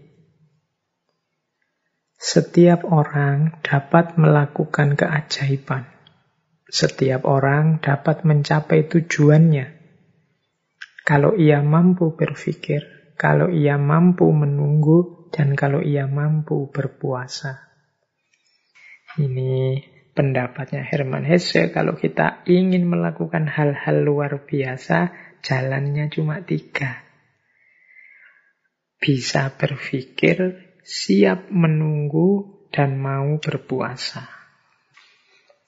Setiap 2.24 2.88
orang 2.88 3.60
dapat 3.60 4.16
melakukan 4.16 4.96
keajaiban. 4.96 5.92
Setiap 6.72 7.28
orang 7.28 7.84
dapat 7.84 8.24
mencapai 8.24 8.88
tujuannya. 8.88 9.76
Kalau 11.04 11.36
ia 11.36 11.60
mampu 11.60 12.16
berpikir, 12.16 13.14
kalau 13.20 13.52
ia 13.52 13.76
mampu 13.76 14.32
menunggu, 14.32 15.28
dan 15.36 15.58
kalau 15.60 15.84
ia 15.84 16.08
mampu 16.08 16.72
berpuasa. 16.72 17.60
Ini 19.20 19.84
pendapatnya 20.14 20.86
Hermann 20.86 21.26
Hesse. 21.26 21.74
Kalau 21.74 21.98
kita 21.98 22.46
ingin 22.46 22.86
melakukan 22.88 23.50
hal-hal 23.50 24.06
luar 24.06 24.46
biasa, 24.46 25.12
jalannya 25.42 26.08
cuma 26.14 26.42
tiga. 26.46 27.04
Bisa 29.02 29.52
berpikir, 29.52 30.64
siap 30.86 31.52
menunggu 31.52 32.64
dan 32.72 32.96
mau 32.96 33.36
berpuasa. 33.42 34.24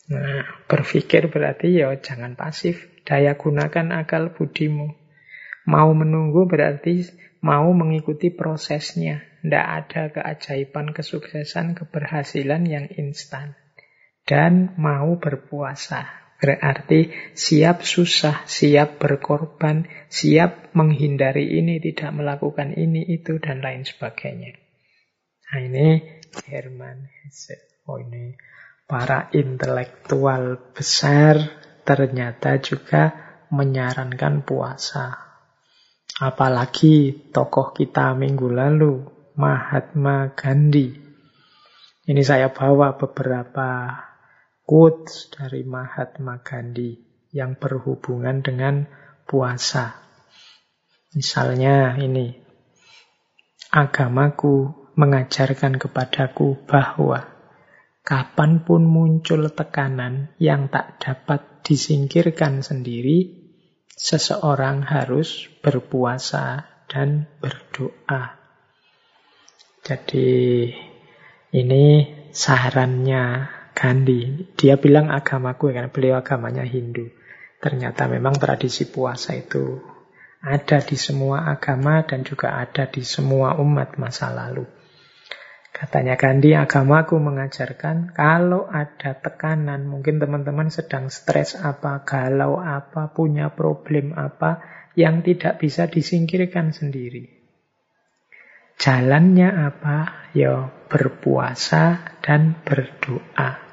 Nah, 0.06 0.46
berpikir 0.70 1.28
berarti 1.34 1.82
ya 1.82 1.92
jangan 1.98 2.38
pasif. 2.38 2.88
Daya 3.04 3.36
gunakan 3.36 4.02
akal 4.02 4.32
budimu. 4.34 4.94
Mau 5.66 5.90
menunggu 5.98 6.46
berarti 6.46 7.10
mau 7.42 7.74
mengikuti 7.74 8.30
prosesnya. 8.30 9.26
Tidak 9.42 9.66
ada 9.66 10.10
keajaiban, 10.10 10.94
kesuksesan, 10.94 11.78
keberhasilan 11.78 12.66
yang 12.66 12.86
instan. 12.98 13.54
Dan 14.26 14.74
mau 14.82 15.22
berpuasa. 15.22 16.26
Berarti 16.36 17.14
siap 17.32 17.86
susah, 17.86 18.44
siap 18.44 19.00
berkorban, 19.00 19.88
siap 20.12 20.76
menghindari 20.76 21.62
ini, 21.62 21.80
tidak 21.80 22.12
melakukan 22.12 22.76
ini, 22.76 23.06
itu, 23.08 23.40
dan 23.40 23.64
lain 23.64 23.88
sebagainya. 23.88 24.58
Nah 25.46 25.60
ini 25.62 25.88
Herman 26.50 27.08
Hesse. 27.24 27.86
Oh 27.86 28.02
ini 28.02 28.34
para 28.90 29.30
intelektual 29.32 30.74
besar 30.74 31.38
ternyata 31.86 32.58
juga 32.60 33.14
menyarankan 33.54 34.42
puasa. 34.42 35.22
Apalagi 36.16 37.30
tokoh 37.30 37.76
kita 37.76 38.16
minggu 38.16 38.48
lalu, 38.50 39.06
Mahatma 39.36 40.32
Gandhi. 40.34 40.96
Ini 42.06 42.22
saya 42.24 42.50
bawa 42.54 42.96
beberapa 42.96 43.92
quotes 44.66 45.30
dari 45.30 45.62
Mahatma 45.62 46.42
Gandhi 46.42 46.98
yang 47.30 47.54
berhubungan 47.56 48.42
dengan 48.42 48.90
puasa. 49.30 49.94
Misalnya 51.14 51.96
ini, 52.02 52.34
agamaku 53.70 54.74
mengajarkan 54.98 55.78
kepadaku 55.78 56.66
bahwa 56.66 57.30
kapan 58.02 58.66
pun 58.66 58.84
muncul 58.84 59.48
tekanan 59.54 60.34
yang 60.42 60.68
tak 60.74 60.98
dapat 60.98 61.62
disingkirkan 61.62 62.66
sendiri, 62.66 63.46
seseorang 63.96 64.82
harus 64.84 65.48
berpuasa 65.62 66.68
dan 66.90 67.30
berdoa. 67.40 68.38
Jadi 69.86 70.70
ini 71.54 71.86
sarannya 72.34 73.55
Gandhi. 73.76 74.56
Dia 74.56 74.80
bilang 74.80 75.12
agamaku, 75.12 75.76
kan 75.76 75.92
beliau 75.92 76.24
agamanya 76.24 76.64
Hindu. 76.64 77.12
Ternyata 77.60 78.08
memang 78.08 78.40
tradisi 78.40 78.88
puasa 78.88 79.36
itu 79.36 79.84
ada 80.46 80.78
di 80.80 80.94
semua 80.94 81.50
agama 81.50 82.06
dan 82.06 82.22
juga 82.22 82.56
ada 82.62 82.86
di 82.86 83.02
semua 83.02 83.58
umat 83.58 83.98
masa 83.98 84.30
lalu. 84.30 84.64
Katanya 85.76 86.16
Gandhi, 86.16 86.56
agamaku 86.56 87.20
mengajarkan 87.20 88.16
kalau 88.16 88.64
ada 88.72 89.12
tekanan, 89.20 89.84
mungkin 89.92 90.24
teman-teman 90.24 90.72
sedang 90.72 91.12
stres 91.12 91.60
apa, 91.60 92.08
galau 92.08 92.64
apa, 92.64 93.12
punya 93.12 93.52
problem 93.52 94.16
apa, 94.16 94.64
yang 94.96 95.20
tidak 95.20 95.60
bisa 95.60 95.92
disingkirkan 95.92 96.72
sendiri. 96.72 97.28
Jalannya 98.80 99.52
apa? 99.52 100.30
Ya 100.32 100.72
berpuasa 100.88 102.16
dan 102.24 102.56
berdoa. 102.64 103.65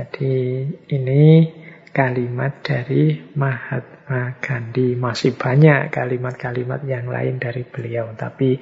Jadi 0.00 0.64
ini 0.96 1.52
kalimat 1.92 2.64
dari 2.64 3.20
Mahatma 3.36 4.40
Gandhi. 4.40 4.96
Masih 4.96 5.36
banyak 5.36 5.92
kalimat-kalimat 5.92 6.80
yang 6.88 7.12
lain 7.12 7.36
dari 7.36 7.68
beliau, 7.68 8.16
tapi 8.16 8.56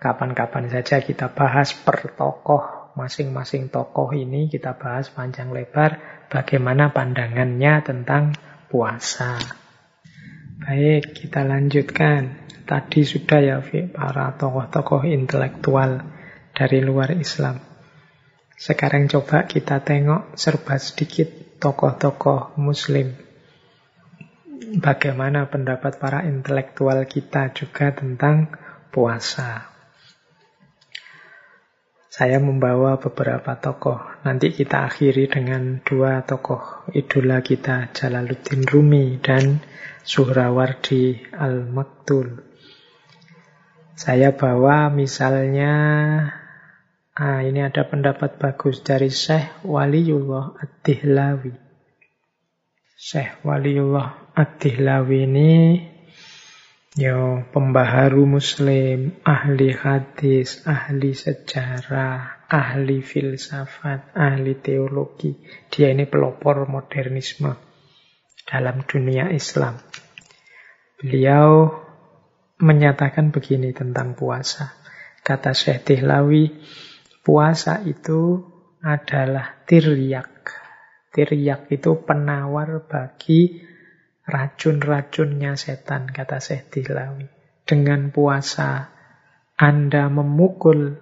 Kapan-kapan 0.00 0.72
saja 0.72 1.04
kita 1.04 1.28
bahas 1.36 1.76
per 1.76 2.16
tokoh, 2.16 2.96
masing-masing 2.96 3.68
tokoh 3.68 4.08
ini 4.16 4.48
kita 4.48 4.72
bahas 4.80 5.12
panjang 5.12 5.52
lebar 5.52 6.24
bagaimana 6.32 6.88
pandangannya 6.88 7.84
tentang 7.84 8.32
puasa. 8.72 9.36
Baik, 10.64 11.12
kita 11.12 11.44
lanjutkan. 11.44 12.48
Tadi 12.64 13.04
sudah 13.04 13.40
ya, 13.44 13.60
para 13.92 14.32
tokoh-tokoh 14.40 15.04
intelektual 15.04 16.00
dari 16.56 16.80
luar 16.80 17.12
Islam. 17.12 17.69
Sekarang 18.60 19.08
coba 19.08 19.48
kita 19.48 19.80
tengok 19.80 20.36
serba 20.36 20.76
sedikit 20.76 21.56
tokoh-tokoh 21.56 22.60
muslim. 22.60 23.16
Bagaimana 24.84 25.48
pendapat 25.48 25.96
para 25.96 26.28
intelektual 26.28 27.08
kita 27.08 27.56
juga 27.56 27.96
tentang 27.96 28.52
puasa. 28.92 29.64
Saya 32.12 32.36
membawa 32.36 33.00
beberapa 33.00 33.56
tokoh. 33.56 33.96
Nanti 34.28 34.52
kita 34.52 34.84
akhiri 34.84 35.32
dengan 35.32 35.80
dua 35.80 36.20
tokoh 36.28 36.84
idola 36.92 37.40
kita, 37.40 37.88
Jalaluddin 37.96 38.68
Rumi 38.68 39.16
dan 39.24 39.64
Suhrawardi 40.04 41.32
Al-Maktul. 41.32 42.44
Saya 43.96 44.36
bawa 44.36 44.92
misalnya, 44.92 45.72
ah, 47.20 47.44
ini 47.44 47.60
ada 47.60 47.84
pendapat 47.84 48.40
bagus 48.40 48.80
dari 48.80 49.12
Syekh 49.12 49.68
Waliullah 49.68 50.56
Ad-Dihlawi. 50.56 51.52
Syekh 52.96 53.44
Waliullah 53.44 54.32
Ad-Dihlawi 54.32 55.18
ini 55.28 55.52
Yo, 56.98 57.46
pembaharu 57.54 58.26
muslim, 58.26 59.22
ahli 59.22 59.70
hadis, 59.70 60.66
ahli 60.66 61.14
sejarah, 61.14 62.50
ahli 62.50 62.98
filsafat, 62.98 64.10
ahli 64.10 64.58
teologi. 64.58 65.38
Dia 65.70 65.94
ini 65.94 66.10
pelopor 66.10 66.66
modernisme 66.66 67.54
dalam 68.42 68.82
dunia 68.82 69.30
Islam. 69.30 69.78
Beliau 70.98 71.78
menyatakan 72.58 73.30
begini 73.30 73.70
tentang 73.70 74.18
puasa. 74.18 74.74
Kata 75.22 75.54
Syekh 75.54 75.86
Tihlawi, 75.86 76.58
puasa 77.20 77.84
itu 77.84 78.44
adalah 78.80 79.60
tiryak. 79.68 80.32
Tiryak 81.10 81.68
itu 81.74 82.00
penawar 82.06 82.86
bagi 82.86 83.60
racun-racunnya 84.24 85.58
setan, 85.58 86.08
kata 86.08 86.38
Syekh 86.38 86.70
Dilawi. 86.70 87.26
Dengan 87.66 88.14
puasa, 88.14 88.94
Anda 89.58 90.06
memukul, 90.06 90.96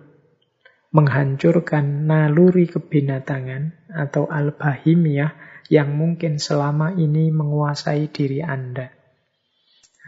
menghancurkan 0.89 2.09
naluri 2.09 2.65
kebinatangan 2.65 3.93
atau 3.93 4.25
al-bahimiyah 4.27 5.37
yang 5.69 5.93
mungkin 5.93 6.41
selama 6.41 6.97
ini 6.97 7.29
menguasai 7.29 8.09
diri 8.09 8.41
Anda. 8.41 8.89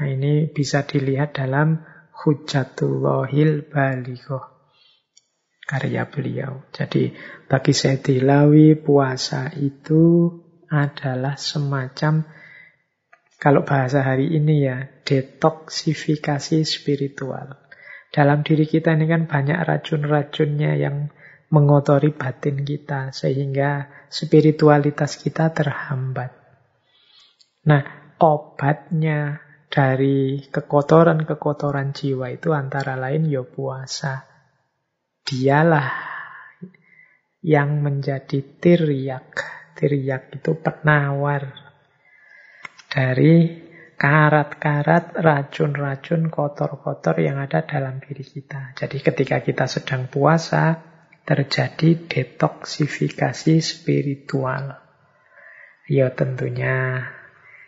Nah, 0.00 0.08
ini 0.08 0.48
bisa 0.48 0.88
dilihat 0.88 1.36
dalam 1.36 1.84
Hujatullahil 2.16 3.68
Balighah 3.68 4.59
karya 5.70 6.10
beliau. 6.10 6.66
Jadi 6.74 7.14
bagi 7.46 7.70
saya 7.70 8.02
Dilawi 8.02 8.74
puasa 8.74 9.54
itu 9.54 10.34
adalah 10.66 11.38
semacam 11.38 12.26
kalau 13.40 13.64
bahasa 13.64 14.04
hari 14.04 14.36
ini 14.36 14.68
ya, 14.68 14.84
detoksifikasi 15.00 16.60
spiritual. 16.68 17.56
Dalam 18.12 18.44
diri 18.44 18.68
kita 18.68 18.92
ini 18.92 19.08
kan 19.08 19.24
banyak 19.24 19.56
racun-racunnya 19.64 20.76
yang 20.76 21.08
mengotori 21.48 22.12
batin 22.12 22.68
kita, 22.68 23.16
sehingga 23.16 23.88
spiritualitas 24.12 25.16
kita 25.16 25.56
terhambat. 25.56 26.36
Nah, 27.64 28.12
obatnya 28.20 29.40
dari 29.72 30.44
kekotoran-kekotoran 30.52 31.96
jiwa 31.96 32.28
itu 32.36 32.52
antara 32.52 33.00
lain 33.00 33.24
ya 33.24 33.40
puasa. 33.40 34.29
Dialah 35.24 35.90
yang 37.44 37.80
menjadi 37.80 38.40
tiryak. 38.60 39.28
Tiryak 39.76 40.36
itu 40.36 40.60
penawar 40.60 41.56
dari 42.90 43.64
karat-karat, 44.00 45.16
racun-racun, 45.16 46.32
kotor-kotor 46.32 47.20
yang 47.20 47.36
ada 47.36 47.64
dalam 47.64 48.00
diri 48.00 48.24
kita. 48.24 48.72
Jadi 48.76 48.96
ketika 49.00 49.44
kita 49.44 49.68
sedang 49.68 50.08
puasa, 50.08 50.80
terjadi 51.24 52.08
detoksifikasi 52.08 53.54
spiritual. 53.60 54.80
Ya 55.84 56.08
tentunya 56.16 57.06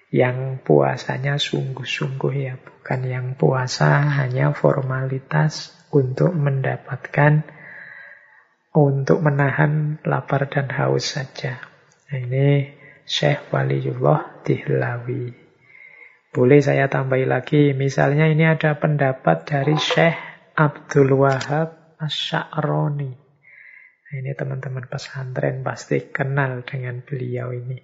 yang 0.09 0.61
puasanya 0.65 1.37
sungguh-sungguh 1.37 2.35
ya, 2.37 2.55
bukan 2.57 3.01
yang 3.05 3.27
puasa 3.37 4.03
hanya 4.21 4.57
formalitas 4.57 5.82
untuk 5.93 6.33
mendapatkan, 6.33 7.45
untuk 8.73 9.21
menahan 9.21 10.01
lapar 10.09 10.49
dan 10.49 10.73
haus 10.73 11.15
saja. 11.15 11.61
Nah, 12.09 12.17
ini 12.17 12.73
Syekh 13.05 13.53
Waliullah 13.53 14.41
Dihlawi. 14.41 15.37
Boleh 16.33 16.65
saya 16.65 16.89
tambahi 16.89 17.29
lagi, 17.29 17.77
misalnya 17.77 18.25
ini 18.25 18.49
ada 18.49 18.81
pendapat 18.81 19.45
dari 19.45 19.77
Syekh 19.77 20.17
Abdul 20.57 21.13
Wahab 21.21 22.01
Asy'aroni. 22.01 23.13
Nah, 23.13 24.15
ini 24.17 24.33
teman-teman 24.33 24.89
pesantren 24.89 25.61
pasti 25.61 26.09
kenal 26.09 26.65
dengan 26.65 27.05
beliau 27.05 27.53
ini. 27.53 27.77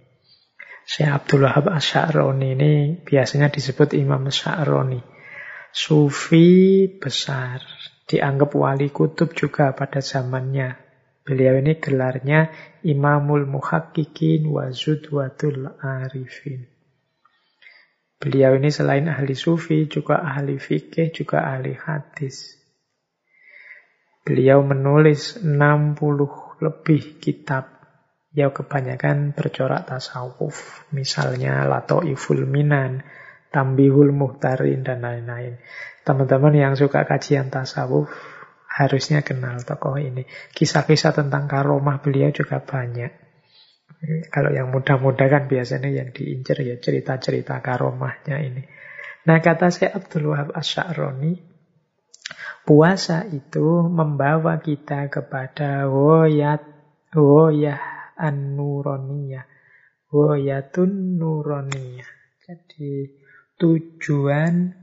Syekh 0.88 1.12
Abdul 1.12 1.44
Wahab 1.44 1.68
Asy'aroni 1.68 2.56
ini 2.56 2.72
biasanya 3.04 3.52
disebut 3.52 3.92
Imam 3.92 4.24
Sya'roni. 4.32 5.04
Sufi 5.68 6.88
besar, 6.88 7.60
dianggap 8.08 8.56
wali 8.56 8.88
kutub 8.88 9.36
juga 9.36 9.76
pada 9.76 10.00
zamannya. 10.00 10.80
Beliau 11.28 11.60
ini 11.60 11.76
gelarnya 11.76 12.48
Imamul 12.88 13.44
Muhakkikin 13.44 14.48
wa 14.48 14.72
Zudwatul 14.72 15.76
Arifin. 15.76 16.64
Beliau 18.18 18.56
ini 18.56 18.72
selain 18.72 19.06
ahli 19.06 19.36
sufi, 19.36 19.86
juga 19.86 20.24
ahli 20.24 20.58
fikih, 20.58 21.12
juga 21.12 21.52
ahli 21.52 21.76
hadis. 21.76 22.58
Beliau 24.26 24.64
menulis 24.64 25.38
60 25.38 26.64
lebih 26.64 27.20
kitab. 27.22 27.78
Ya 28.32 28.50
kebanyakan 28.50 29.36
bercorak 29.36 29.86
tasawuf. 29.86 30.84
Misalnya 30.90 31.62
Lato'iful 31.68 32.42
Minan, 32.48 33.06
Tambihul 33.54 34.10
Muhtarin, 34.10 34.82
dan 34.82 35.04
lain-lain. 35.04 35.60
Teman-teman 36.08 36.56
yang 36.56 36.72
suka 36.72 37.04
kajian 37.04 37.52
tasawuf 37.52 38.08
harusnya 38.64 39.20
kenal 39.20 39.60
tokoh 39.60 40.00
ini. 40.00 40.24
Kisah-kisah 40.56 41.12
tentang 41.12 41.44
karomah 41.44 42.00
beliau 42.00 42.32
juga 42.32 42.64
banyak. 42.64 43.12
Kalau 44.32 44.48
yang 44.54 44.72
muda-muda 44.72 45.28
kan 45.28 45.50
biasanya 45.50 45.92
yang 45.92 46.16
diincer 46.16 46.64
ya 46.64 46.80
cerita-cerita 46.80 47.60
karomahnya 47.60 48.40
ini. 48.40 48.62
Nah 49.28 49.42
kata 49.42 49.68
saya 49.68 49.98
Abdul 50.00 50.32
Wahab 50.32 50.56
Asy'aroni, 50.56 51.44
puasa 52.62 53.26
itu 53.28 53.84
membawa 53.84 54.62
kita 54.62 55.12
kepada 55.12 55.90
woyat, 55.90 56.62
woyah 57.12 58.14
an-nuroniyah, 58.16 59.44
woyatun 60.14 61.18
nuroniyah. 61.18 62.08
Jadi 62.46 63.12
tujuan 63.58 64.77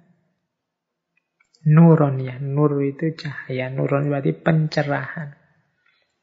nuroniyah, 1.65 2.37
nur 2.39 2.77
itu 2.85 3.17
cahaya, 3.17 3.73
nuron 3.73 4.13
berarti 4.13 4.31
pencerahan. 4.37 5.45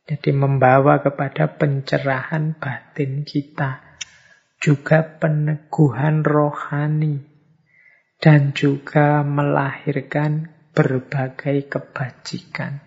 Jadi 0.03 0.31
membawa 0.35 0.99
kepada 0.99 1.47
pencerahan 1.55 2.59
batin 2.59 3.23
kita. 3.23 3.99
Juga 4.63 5.03
peneguhan 5.03 6.23
rohani. 6.27 7.23
Dan 8.23 8.55
juga 8.55 9.27
melahirkan 9.27 10.51
berbagai 10.75 11.67
kebajikan. 11.67 12.83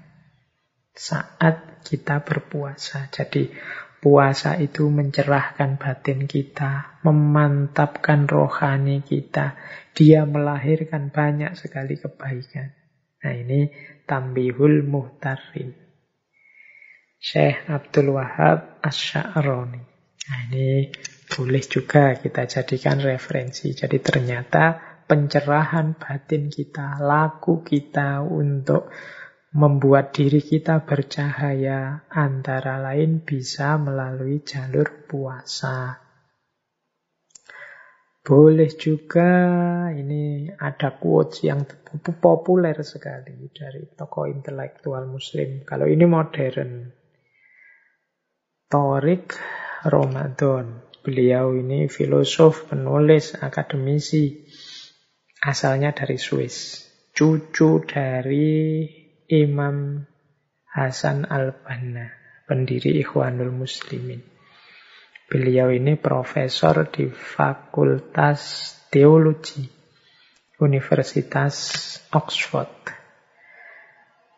Saat 0.95 1.83
kita 1.83 2.23
berpuasa. 2.23 3.11
Jadi 3.11 3.51
puasa 3.99 4.55
itu 4.59 4.87
mencerahkan 4.87 5.75
batin 5.75 6.27
kita. 6.27 6.99
Memantapkan 7.03 8.27
rohani 8.27 9.03
kita. 9.03 9.55
Dia 9.95 10.27
melahirkan 10.27 11.09
banyak 11.09 11.55
sekali 11.55 11.95
kebaikan. 11.95 12.75
Nah 13.23 13.33
ini 13.33 13.71
tambihul 14.03 14.83
muhtarin. 14.83 15.71
Syekh 17.25 17.65
Abdul 17.71 18.13
Wahab 18.13 18.83
Asy'aroni. 18.85 19.81
Nah, 20.25 20.39
ini 20.49 20.93
boleh 21.25 21.63
juga 21.65 22.13
kita 22.21 22.45
jadikan 22.45 23.01
referensi. 23.01 23.73
Jadi 23.73 23.97
ternyata 23.97 24.77
pencerahan 25.09 25.97
batin 25.97 26.53
kita, 26.53 27.01
laku 27.01 27.65
kita 27.65 28.21
untuk 28.21 28.93
membuat 29.55 30.13
diri 30.13 30.43
kita 30.43 30.85
bercahaya 30.85 32.05
antara 32.11 32.77
lain 32.77 33.25
bisa 33.25 33.81
melalui 33.81 34.45
jalur 34.45 35.07
puasa. 35.09 36.04
Boleh 38.25 38.73
juga 38.73 39.29
ini 39.93 40.49
ada 40.49 40.97
quotes 40.97 41.45
yang 41.45 41.61
populer 42.17 42.73
sekali 42.81 43.53
dari 43.53 43.85
tokoh 43.93 44.25
intelektual 44.25 45.05
muslim. 45.05 45.61
Kalau 45.61 45.85
ini 45.85 46.09
modern, 46.09 46.89
Torik 48.65 49.37
Ramadan. 49.85 50.81
Beliau 51.05 51.53
ini 51.53 51.85
filosof, 51.85 52.65
penulis, 52.65 53.37
akademisi. 53.37 54.49
Asalnya 55.45 55.93
dari 55.93 56.17
Swiss. 56.17 56.81
Cucu 57.13 57.85
dari 57.85 58.89
Imam 59.29 60.01
Hasan 60.73 61.29
al-Banna, 61.29 62.09
pendiri 62.49 62.97
Ikhwanul 62.99 63.53
Muslimin. 63.53 64.34
Beliau 65.25 65.73
ini 65.73 65.97
profesor 65.97 66.85
di 66.89 67.09
Fakultas 67.09 68.41
Teologi 68.91 69.65
Universitas 70.61 71.55
Oxford. 72.13 72.93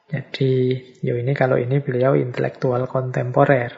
Jadi, 0.07 0.79
yo 1.03 1.19
ini 1.19 1.35
kalau 1.35 1.59
ini 1.59 1.83
beliau 1.83 2.15
intelektual 2.15 2.87
kontemporer, 2.87 3.75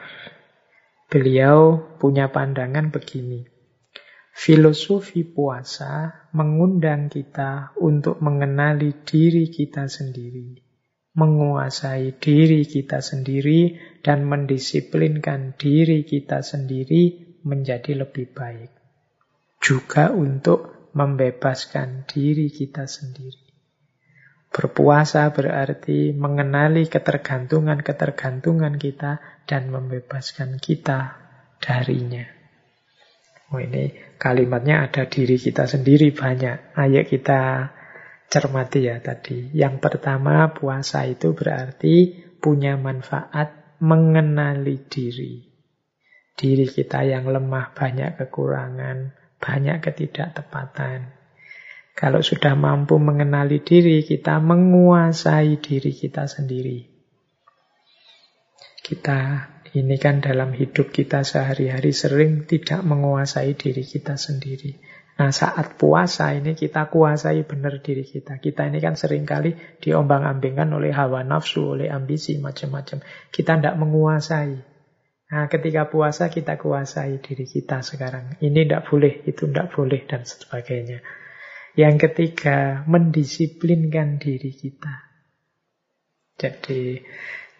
Beliau 1.10 1.90
punya 1.98 2.30
pandangan 2.30 2.94
begini. 2.94 3.42
Filosofi 4.30 5.26
puasa 5.26 6.22
mengundang 6.30 7.10
kita 7.10 7.74
untuk 7.82 8.22
mengenali 8.22 9.02
diri 9.02 9.50
kita 9.50 9.90
sendiri, 9.90 10.69
menguasai 11.20 12.16
diri 12.16 12.64
kita 12.64 13.04
sendiri, 13.04 13.76
dan 14.00 14.24
mendisiplinkan 14.24 15.60
diri 15.60 16.08
kita 16.08 16.40
sendiri 16.40 17.36
menjadi 17.44 18.00
lebih 18.00 18.32
baik. 18.32 18.72
Juga 19.60 20.08
untuk 20.08 20.90
membebaskan 20.96 22.08
diri 22.08 22.48
kita 22.48 22.88
sendiri. 22.88 23.52
Berpuasa 24.50 25.30
berarti 25.30 26.10
mengenali 26.10 26.90
ketergantungan-ketergantungan 26.90 28.80
kita 28.80 29.22
dan 29.46 29.70
membebaskan 29.70 30.58
kita 30.58 31.14
darinya. 31.62 32.26
Oh 33.54 33.62
ini 33.62 33.94
kalimatnya 34.18 34.90
ada 34.90 35.06
diri 35.06 35.38
kita 35.38 35.70
sendiri 35.70 36.10
banyak. 36.10 36.74
Ayo 36.74 37.02
kita 37.06 37.70
cermati 38.30 38.86
ya 38.86 39.02
tadi. 39.02 39.50
Yang 39.50 39.82
pertama 39.82 40.54
puasa 40.54 41.04
itu 41.04 41.34
berarti 41.34 42.14
punya 42.38 42.78
manfaat 42.78 43.76
mengenali 43.82 44.86
diri. 44.86 45.50
Diri 46.38 46.64
kita 46.70 47.04
yang 47.04 47.28
lemah, 47.28 47.76
banyak 47.76 48.16
kekurangan, 48.16 49.12
banyak 49.42 49.76
ketidaktepatan. 49.84 51.12
Kalau 51.92 52.24
sudah 52.24 52.56
mampu 52.56 52.96
mengenali 52.96 53.60
diri, 53.60 54.00
kita 54.00 54.40
menguasai 54.40 55.60
diri 55.60 55.92
kita 55.92 56.24
sendiri. 56.24 56.88
Kita 58.80 59.18
ini 59.76 60.00
kan 60.00 60.24
dalam 60.24 60.56
hidup 60.56 60.90
kita 60.90 61.22
sehari-hari 61.22 61.92
sering 61.92 62.48
tidak 62.48 62.80
menguasai 62.82 63.52
diri 63.52 63.84
kita 63.84 64.16
sendiri. 64.16 64.80
Nah 65.20 65.36
saat 65.36 65.76
puasa 65.76 66.32
ini 66.32 66.56
kita 66.56 66.88
kuasai 66.88 67.44
benar 67.44 67.84
diri 67.84 68.08
kita. 68.08 68.40
Kita 68.40 68.64
ini 68.64 68.80
kan 68.80 68.96
sering 68.96 69.28
kali 69.28 69.52
diombang-ambingkan 69.76 70.72
oleh 70.72 70.96
hawa 70.96 71.20
nafsu, 71.20 71.76
oleh 71.76 71.92
ambisi, 71.92 72.40
macam-macam. 72.40 73.04
Kita 73.28 73.60
tidak 73.60 73.76
menguasai. 73.76 74.56
Nah 75.28 75.44
ketika 75.52 75.92
puasa 75.92 76.32
kita 76.32 76.56
kuasai 76.56 77.20
diri 77.20 77.44
kita 77.44 77.84
sekarang. 77.84 78.40
Ini 78.40 78.64
tidak 78.64 78.88
boleh, 78.88 79.20
itu 79.28 79.44
tidak 79.44 79.68
boleh, 79.76 80.08
dan 80.08 80.24
sebagainya. 80.24 81.04
Yang 81.76 82.08
ketiga, 82.08 82.80
mendisiplinkan 82.88 84.16
diri 84.16 84.56
kita. 84.56 85.04
Jadi 86.40 86.96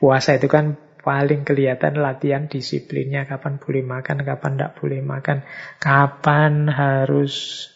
puasa 0.00 0.40
itu 0.40 0.48
kan 0.48 0.89
paling 1.00 1.42
kelihatan 1.48 1.98
latihan 1.98 2.46
disiplinnya. 2.46 3.24
Kapan 3.24 3.56
boleh 3.56 3.84
makan, 3.84 4.22
kapan 4.22 4.52
tidak 4.56 4.72
boleh 4.78 5.00
makan. 5.00 5.38
Kapan 5.80 6.68
harus 6.68 7.66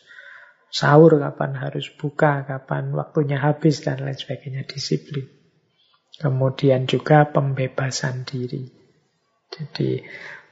sahur, 0.69 1.17
kapan 1.19 1.57
harus 1.57 1.89
buka, 1.97 2.45
kapan 2.45 2.93
waktunya 2.93 3.41
habis, 3.41 3.83
dan 3.83 4.05
lain 4.05 4.17
sebagainya. 4.17 4.69
Disiplin. 4.69 5.27
Kemudian 6.15 6.87
juga 6.87 7.27
pembebasan 7.27 8.23
diri. 8.23 8.71
Jadi 9.51 10.03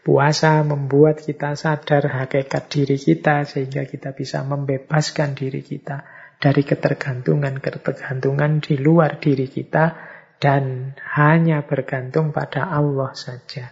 puasa 0.02 0.66
membuat 0.66 1.22
kita 1.22 1.54
sadar 1.54 2.10
hakikat 2.10 2.66
diri 2.66 2.98
kita 2.98 3.46
sehingga 3.46 3.86
kita 3.86 4.10
bisa 4.10 4.42
membebaskan 4.42 5.38
diri 5.38 5.62
kita 5.62 6.02
dari 6.42 6.66
ketergantungan-ketergantungan 6.66 8.58
di 8.58 8.74
luar 8.82 9.22
diri 9.22 9.46
kita 9.46 10.11
dan 10.42 10.98
hanya 11.14 11.62
bergantung 11.62 12.34
pada 12.34 12.66
Allah 12.66 13.14
saja. 13.14 13.70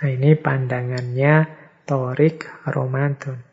Nah, 0.00 0.08
ini 0.08 0.32
pandangannya 0.32 1.44
Torik 1.84 2.48
Ramadan. 2.64 3.44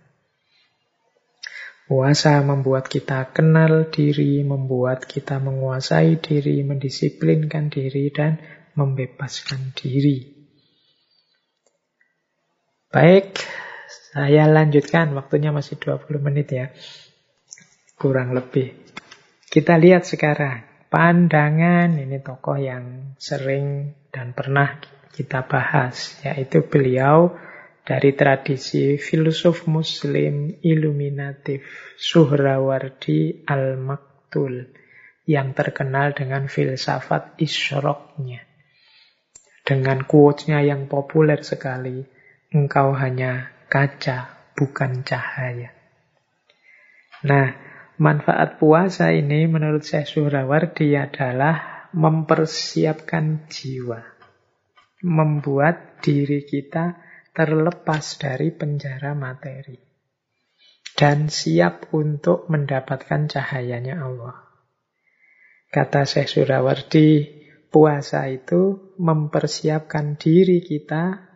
Puasa 1.84 2.40
membuat 2.40 2.88
kita 2.88 3.36
kenal 3.36 3.92
diri, 3.92 4.40
membuat 4.48 5.04
kita 5.04 5.44
menguasai 5.44 6.24
diri, 6.24 6.64
mendisiplinkan 6.64 7.68
diri, 7.68 8.08
dan 8.16 8.40
membebaskan 8.80 9.76
diri. 9.76 10.24
Baik, 12.88 13.44
saya 14.16 14.48
lanjutkan. 14.48 15.12
Waktunya 15.12 15.52
masih 15.52 15.76
20 15.76 16.24
menit 16.24 16.48
ya. 16.56 16.72
Kurang 18.00 18.32
lebih. 18.32 18.72
Kita 19.52 19.76
lihat 19.78 20.08
sekarang 20.08 20.73
pandangan 20.94 21.98
ini 21.98 22.22
tokoh 22.22 22.62
yang 22.62 23.18
sering 23.18 23.98
dan 24.14 24.38
pernah 24.38 24.78
kita 25.10 25.42
bahas 25.50 26.22
yaitu 26.22 26.70
beliau 26.70 27.34
dari 27.82 28.14
tradisi 28.14 29.02
filosof 29.02 29.66
muslim 29.66 30.54
iluminatif 30.62 31.66
Suhrawardi 31.98 33.42
Al-Maktul 33.42 34.70
yang 35.26 35.58
terkenal 35.58 36.14
dengan 36.14 36.46
filsafat 36.46 37.42
isyroknya. 37.42 38.46
Dengan 39.66 40.06
quotes-nya 40.06 40.62
yang 40.62 40.86
populer 40.86 41.42
sekali, 41.42 42.06
engkau 42.54 42.94
hanya 42.94 43.50
kaca, 43.66 44.52
bukan 44.54 45.02
cahaya. 45.08 45.74
Nah, 47.24 47.63
Manfaat 48.02 48.58
puasa 48.58 49.14
ini 49.14 49.46
menurut 49.46 49.86
saya 49.86 50.02
Suhrawardi 50.02 50.98
adalah 50.98 51.90
mempersiapkan 51.94 53.46
jiwa. 53.46 54.02
Membuat 55.06 56.02
diri 56.02 56.42
kita 56.42 56.98
terlepas 57.38 58.18
dari 58.18 58.50
penjara 58.50 59.14
materi. 59.14 59.78
Dan 60.94 61.30
siap 61.30 61.94
untuk 61.94 62.50
mendapatkan 62.50 63.30
cahayanya 63.30 64.02
Allah. 64.02 64.42
Kata 65.70 66.06
Syekh 66.06 66.30
Surawardi, 66.34 67.10
puasa 67.70 68.30
itu 68.30 68.94
mempersiapkan 68.98 70.18
diri 70.18 70.66
kita 70.66 71.30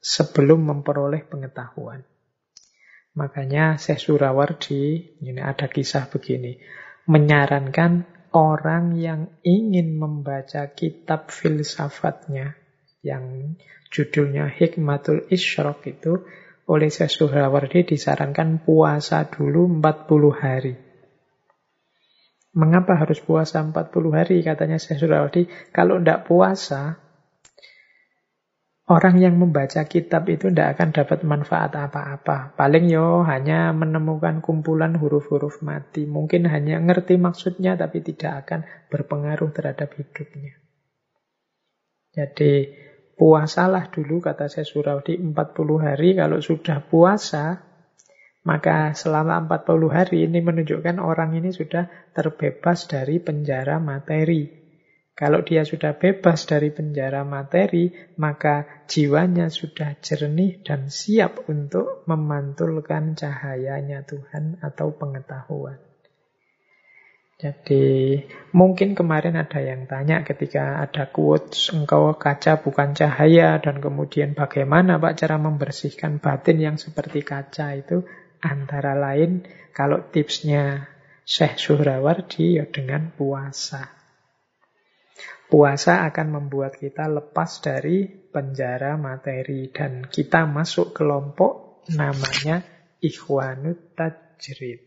sebelum 0.00 0.72
memperoleh 0.72 1.24
pengetahuan. 1.24 2.04
Makanya 3.16 3.80
Syekh 3.80 4.04
Surawardi, 4.04 5.16
ini 5.24 5.40
ada 5.40 5.70
kisah 5.70 6.10
begini, 6.12 6.60
menyarankan 7.08 8.04
orang 8.36 9.00
yang 9.00 9.32
ingin 9.40 9.96
membaca 9.96 10.68
kitab 10.76 11.32
filsafatnya 11.32 12.58
yang 13.00 13.56
judulnya 13.88 14.52
Hikmatul 14.52 15.24
Isyrok 15.32 15.88
itu 15.88 16.28
oleh 16.68 16.92
Syekh 16.92 17.08
Surawardi 17.08 17.96
disarankan 17.96 18.60
puasa 18.60 19.24
dulu 19.24 19.80
40 19.80 20.28
hari. 20.36 20.74
Mengapa 22.52 22.98
harus 22.98 23.22
puasa 23.24 23.64
40 23.64 23.72
hari? 24.12 24.44
Katanya 24.44 24.76
Syekh 24.76 25.00
Surawardi, 25.00 25.48
kalau 25.72 25.96
tidak 25.96 26.28
puasa, 26.28 27.00
Orang 28.88 29.20
yang 29.20 29.36
membaca 29.36 29.84
kitab 29.84 30.24
itu 30.32 30.48
tidak 30.48 30.80
akan 30.80 30.96
dapat 30.96 31.20
manfaat 31.20 31.76
apa-apa. 31.76 32.56
Paling 32.56 32.88
yo 32.88 33.20
hanya 33.20 33.76
menemukan 33.76 34.40
kumpulan 34.40 34.96
huruf-huruf 34.96 35.60
mati. 35.60 36.08
Mungkin 36.08 36.48
hanya 36.48 36.80
ngerti 36.80 37.20
maksudnya 37.20 37.76
tapi 37.76 38.00
tidak 38.00 38.48
akan 38.48 38.64
berpengaruh 38.88 39.52
terhadap 39.52 39.92
hidupnya. 39.92 40.56
Jadi 42.16 42.72
puasalah 43.12 43.92
dulu 43.92 44.24
kata 44.24 44.48
saya 44.48 44.64
Suraudi 44.64 45.20
40 45.20 45.36
hari. 45.84 46.16
Kalau 46.16 46.40
sudah 46.40 46.80
puasa 46.80 47.68
maka 48.48 48.96
selama 48.96 49.44
40 49.44 49.92
hari 49.92 50.24
ini 50.24 50.40
menunjukkan 50.40 50.96
orang 50.96 51.36
ini 51.36 51.52
sudah 51.52 51.92
terbebas 52.16 52.88
dari 52.88 53.20
penjara 53.20 53.76
materi. 53.76 54.67
Kalau 55.18 55.42
dia 55.42 55.66
sudah 55.66 55.98
bebas 55.98 56.46
dari 56.46 56.70
penjara 56.70 57.26
materi, 57.26 57.90
maka 58.22 58.86
jiwanya 58.86 59.50
sudah 59.50 59.98
jernih 59.98 60.62
dan 60.62 60.94
siap 60.94 61.50
untuk 61.50 62.06
memantulkan 62.06 63.18
cahayanya 63.18 64.06
Tuhan 64.06 64.62
atau 64.62 64.94
pengetahuan. 64.94 65.82
Jadi 67.34 68.18
mungkin 68.54 68.94
kemarin 68.94 69.34
ada 69.34 69.58
yang 69.58 69.90
tanya 69.90 70.22
ketika 70.22 70.86
ada 70.86 71.10
quotes 71.10 71.74
engkau 71.74 72.14
kaca 72.14 72.62
bukan 72.62 72.94
cahaya 72.94 73.58
dan 73.58 73.82
kemudian 73.82 74.38
bagaimana 74.38 75.02
Pak 75.02 75.18
cara 75.18 75.34
membersihkan 75.38 76.22
batin 76.22 76.62
yang 76.62 76.76
seperti 76.78 77.26
kaca 77.26 77.74
itu 77.74 78.06
antara 78.38 78.94
lain 78.94 79.42
kalau 79.74 79.98
tipsnya 80.14 80.86
Syekh 81.26 81.58
Suhrawardi 81.58 82.62
ya 82.62 82.66
dengan 82.70 83.10
puasa. 83.14 83.97
Puasa 85.48 86.04
akan 86.04 86.28
membuat 86.28 86.76
kita 86.76 87.08
lepas 87.08 87.64
dari 87.64 88.04
penjara 88.04 89.00
materi 89.00 89.72
dan 89.72 90.04
kita 90.04 90.44
masuk 90.44 90.92
kelompok 90.92 91.82
namanya 91.96 92.60
Ikhwanut 93.00 93.96
Tajrid. 93.96 94.84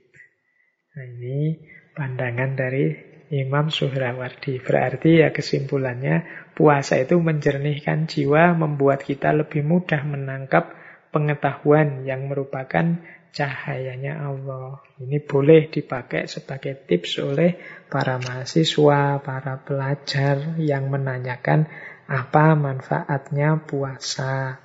Nah, 0.93 1.05
ini 1.17 1.57
pandangan 1.97 2.53
dari 2.53 2.93
Imam 3.31 3.71
Suhrawardi. 3.71 4.59
Berarti 4.61 5.23
ya 5.23 5.33
kesimpulannya 5.33 6.51
puasa 6.53 6.99
itu 6.99 7.17
menjernihkan 7.17 8.05
jiwa, 8.05 8.53
membuat 8.53 9.07
kita 9.07 9.31
lebih 9.31 9.63
mudah 9.63 10.03
menangkap 10.03 10.75
pengetahuan 11.09 12.03
yang 12.03 12.27
merupakan 12.27 13.01
cahayanya 13.31 14.27
Allah. 14.27 14.83
Ini 14.99 15.23
boleh 15.23 15.71
dipakai 15.71 16.27
sebagai 16.27 16.83
tips 16.85 17.19
oleh 17.23 17.55
para 17.87 18.19
mahasiswa, 18.19 19.23
para 19.23 19.53
pelajar 19.63 20.59
yang 20.59 20.91
menanyakan 20.91 21.67
apa 22.11 22.55
manfaatnya 22.59 23.63
puasa. 23.63 24.59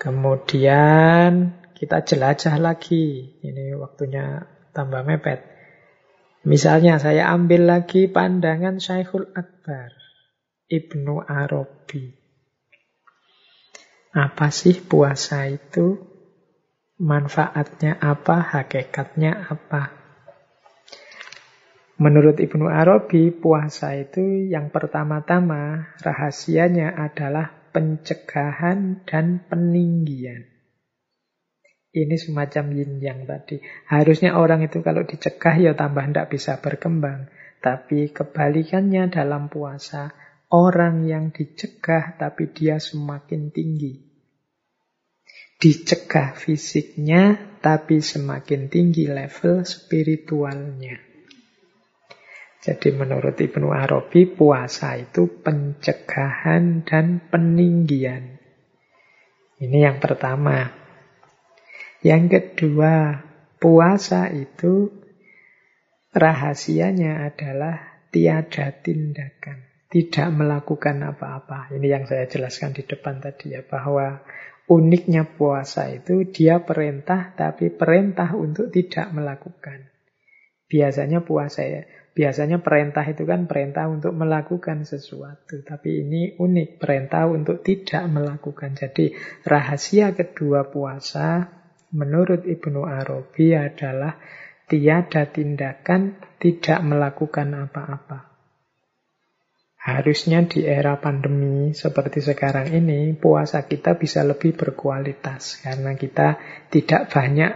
Kemudian 0.00 1.60
kita 1.76 2.04
jelajah 2.04 2.56
lagi. 2.60 3.36
Ini 3.40 3.76
waktunya 3.76 4.44
tambah 4.72 5.04
mepet. 5.04 5.44
Misalnya 6.44 6.96
saya 6.96 7.28
ambil 7.36 7.68
lagi 7.68 8.08
pandangan 8.08 8.80
Syekhul 8.80 9.28
Akbar, 9.36 9.92
Ibnu 10.72 11.20
Arabi. 11.20 12.16
Apa 14.16 14.48
sih 14.48 14.80
puasa 14.80 15.44
itu? 15.52 16.09
Manfaatnya 17.00 17.96
apa, 17.96 18.44
hakikatnya 18.44 19.48
apa. 19.48 19.96
Menurut 21.96 22.36
Ibnu 22.36 22.68
Arabi, 22.68 23.32
puasa 23.32 23.96
itu 23.96 24.48
yang 24.48 24.68
pertama-tama 24.68 25.96
rahasianya 26.00 26.96
adalah 26.96 27.52
pencegahan 27.72 29.04
dan 29.08 29.44
peninggian. 29.48 30.48
Ini 31.90 32.16
semacam 32.16 32.64
yin 32.70 33.02
yang 33.02 33.26
tadi. 33.26 33.58
Harusnya 33.90 34.38
orang 34.38 34.62
itu 34.62 34.80
kalau 34.80 35.02
dicegah 35.02 35.58
ya 35.58 35.72
tambah 35.74 36.06
tidak 36.06 36.30
bisa 36.30 36.62
berkembang. 36.62 37.26
Tapi 37.60 38.14
kebalikannya 38.14 39.10
dalam 39.12 39.52
puasa, 39.52 40.14
orang 40.48 41.04
yang 41.04 41.34
dicegah 41.34 42.16
tapi 42.16 42.48
dia 42.54 42.80
semakin 42.80 43.52
tinggi 43.52 44.09
dicegah 45.60 46.32
fisiknya, 46.32 47.52
tapi 47.60 48.00
semakin 48.00 48.72
tinggi 48.72 49.04
level 49.04 49.60
spiritualnya. 49.68 50.96
Jadi 52.60 52.92
menurut 52.92 53.36
Ibnu 53.40 53.72
Arabi, 53.72 54.28
puasa 54.28 54.96
itu 54.96 55.40
pencegahan 55.40 56.84
dan 56.84 57.24
peninggian. 57.28 58.36
Ini 59.60 59.78
yang 59.88 59.96
pertama. 60.00 60.68
Yang 62.00 62.24
kedua, 62.32 63.20
puasa 63.60 64.28
itu 64.32 64.92
rahasianya 66.12 67.32
adalah 67.32 68.04
tiada 68.12 68.72
tindakan. 68.76 69.68
Tidak 69.90 70.28
melakukan 70.32 71.00
apa-apa. 71.00 71.72
Ini 71.76 71.86
yang 71.96 72.04
saya 72.04 72.28
jelaskan 72.28 72.76
di 72.76 72.84
depan 72.84 73.24
tadi 73.24 73.56
ya, 73.56 73.64
bahwa 73.64 74.20
uniknya 74.70 75.26
puasa 75.26 75.90
itu 75.90 76.30
dia 76.30 76.62
perintah 76.62 77.34
tapi 77.34 77.74
perintah 77.74 78.30
untuk 78.38 78.70
tidak 78.70 79.10
melakukan. 79.10 79.90
Biasanya 80.70 81.26
puasa 81.26 81.66
ya, 81.66 81.82
biasanya 82.14 82.62
perintah 82.62 83.02
itu 83.02 83.26
kan 83.26 83.50
perintah 83.50 83.90
untuk 83.90 84.14
melakukan 84.14 84.86
sesuatu. 84.86 85.66
Tapi 85.66 86.06
ini 86.06 86.38
unik, 86.38 86.78
perintah 86.78 87.26
untuk 87.26 87.66
tidak 87.66 88.06
melakukan. 88.06 88.78
Jadi 88.78 89.10
rahasia 89.42 90.14
kedua 90.14 90.70
puasa 90.70 91.50
menurut 91.90 92.46
Ibnu 92.46 92.86
Arabi 92.86 93.58
adalah 93.58 94.14
tiada 94.70 95.26
tindakan 95.26 96.22
tidak 96.38 96.78
melakukan 96.86 97.50
apa-apa. 97.66 98.29
Harusnya 99.80 100.44
di 100.44 100.68
era 100.68 101.00
pandemi 101.00 101.72
seperti 101.72 102.20
sekarang 102.20 102.68
ini, 102.68 103.16
puasa 103.16 103.64
kita 103.64 103.96
bisa 103.96 104.20
lebih 104.20 104.52
berkualitas 104.52 105.64
karena 105.64 105.96
kita 105.96 106.36
tidak 106.68 107.08
banyak 107.08 107.52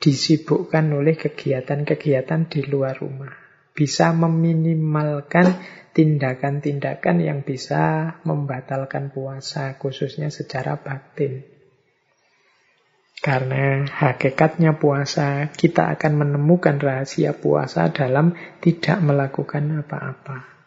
disibukkan 0.00 0.88
oleh 0.96 1.12
kegiatan-kegiatan 1.20 2.48
di 2.48 2.64
luar 2.64 2.96
rumah. 2.96 3.36
Bisa 3.76 4.16
meminimalkan 4.16 5.60
tindakan-tindakan 5.92 7.20
yang 7.20 7.44
bisa 7.44 8.16
membatalkan 8.24 9.12
puasa, 9.12 9.76
khususnya 9.76 10.32
secara 10.32 10.80
batin. 10.80 11.44
Karena 13.20 13.84
hakikatnya 13.84 14.80
puasa, 14.80 15.52
kita 15.52 15.92
akan 16.00 16.12
menemukan 16.16 16.80
rahasia 16.80 17.36
puasa 17.36 17.92
dalam 17.92 18.32
tidak 18.64 19.04
melakukan 19.04 19.84
apa-apa. 19.84 20.57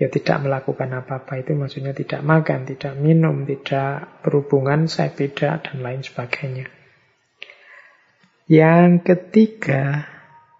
Ya 0.00 0.08
tidak 0.08 0.48
melakukan 0.48 0.96
apa-apa 0.96 1.44
itu 1.44 1.52
maksudnya 1.52 1.92
tidak 1.92 2.24
makan, 2.24 2.64
tidak 2.64 2.96
minum, 2.96 3.44
tidak 3.44 4.24
berhubungan, 4.24 4.88
saya 4.88 5.12
beda, 5.12 5.60
dan 5.60 5.84
lain 5.84 6.00
sebagainya. 6.00 6.72
Yang 8.48 9.04
ketiga, 9.04 10.08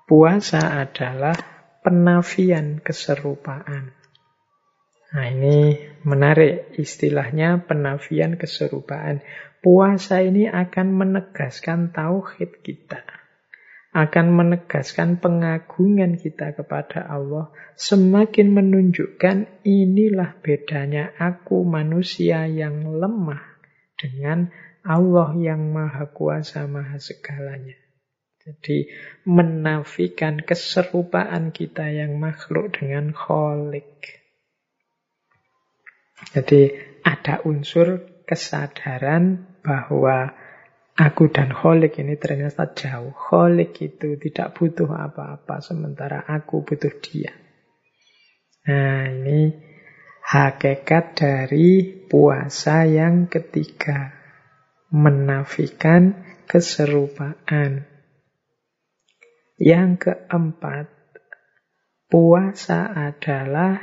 puasa 0.04 0.84
adalah 0.84 1.32
penafian 1.80 2.84
keserupaan. 2.84 3.96
Nah 5.10 5.26
ini 5.32 5.88
menarik 6.04 6.76
istilahnya 6.76 7.64
penafian 7.64 8.36
keserupaan. 8.36 9.24
Puasa 9.64 10.20
ini 10.20 10.52
akan 10.52 10.86
menegaskan 11.00 11.96
tauhid 11.96 12.60
kita 12.60 13.19
akan 13.90 14.26
menegaskan 14.30 15.18
pengagungan 15.18 16.14
kita 16.14 16.54
kepada 16.54 17.02
Allah, 17.10 17.50
semakin 17.74 18.54
menunjukkan 18.54 19.66
inilah 19.66 20.38
bedanya 20.38 21.10
aku 21.18 21.66
manusia 21.66 22.46
yang 22.46 22.86
lemah 22.86 23.42
dengan 23.98 24.54
Allah 24.86 25.34
yang 25.34 25.74
maha 25.74 26.06
kuasa, 26.06 26.70
maha 26.70 27.02
segalanya. 27.02 27.76
Jadi 28.40 28.88
menafikan 29.28 30.40
keserupaan 30.40 31.52
kita 31.52 31.92
yang 31.92 32.16
makhluk 32.16 32.72
dengan 32.72 33.12
kholik. 33.12 34.22
Jadi 36.32 36.72
ada 37.04 37.44
unsur 37.44 38.00
kesadaran 38.24 39.44
bahwa 39.60 40.32
Aku 41.00 41.32
dan 41.32 41.48
Kholik 41.48 41.96
ini 41.96 42.20
ternyata 42.20 42.76
jauh. 42.76 43.16
Kholik 43.16 43.72
itu 43.80 44.20
tidak 44.20 44.52
butuh 44.52 44.92
apa-apa, 44.92 45.64
sementara 45.64 46.20
aku 46.28 46.60
butuh 46.60 46.92
dia. 47.00 47.32
Nah, 48.68 49.08
ini 49.08 49.48
hakikat 50.28 51.16
dari 51.16 52.04
puasa 52.04 52.84
yang 52.84 53.32
ketiga. 53.32 54.12
Menafikan 54.92 56.20
keserupaan. 56.44 57.88
Yang 59.56 59.90
keempat, 60.04 60.92
puasa 62.12 62.92
adalah 62.92 63.80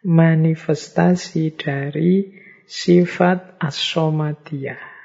manifestasi 0.00 1.52
dari 1.60 2.40
sifat 2.64 3.60
asomatiyah 3.60 4.97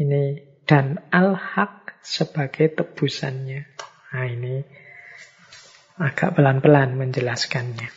ini 0.00 0.40
dan 0.64 1.04
al-haq 1.12 2.00
sebagai 2.00 2.72
tebusannya. 2.72 3.68
Nah 4.16 4.26
ini 4.26 4.64
agak 6.00 6.40
pelan-pelan 6.40 6.96
menjelaskannya. 6.96 7.92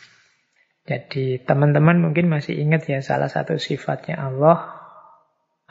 Jadi 0.84 1.40
teman-teman 1.40 2.04
mungkin 2.04 2.28
masih 2.28 2.60
ingat 2.60 2.84
ya 2.92 3.00
salah 3.00 3.32
satu 3.32 3.56
sifatnya 3.56 4.20
Allah, 4.20 4.84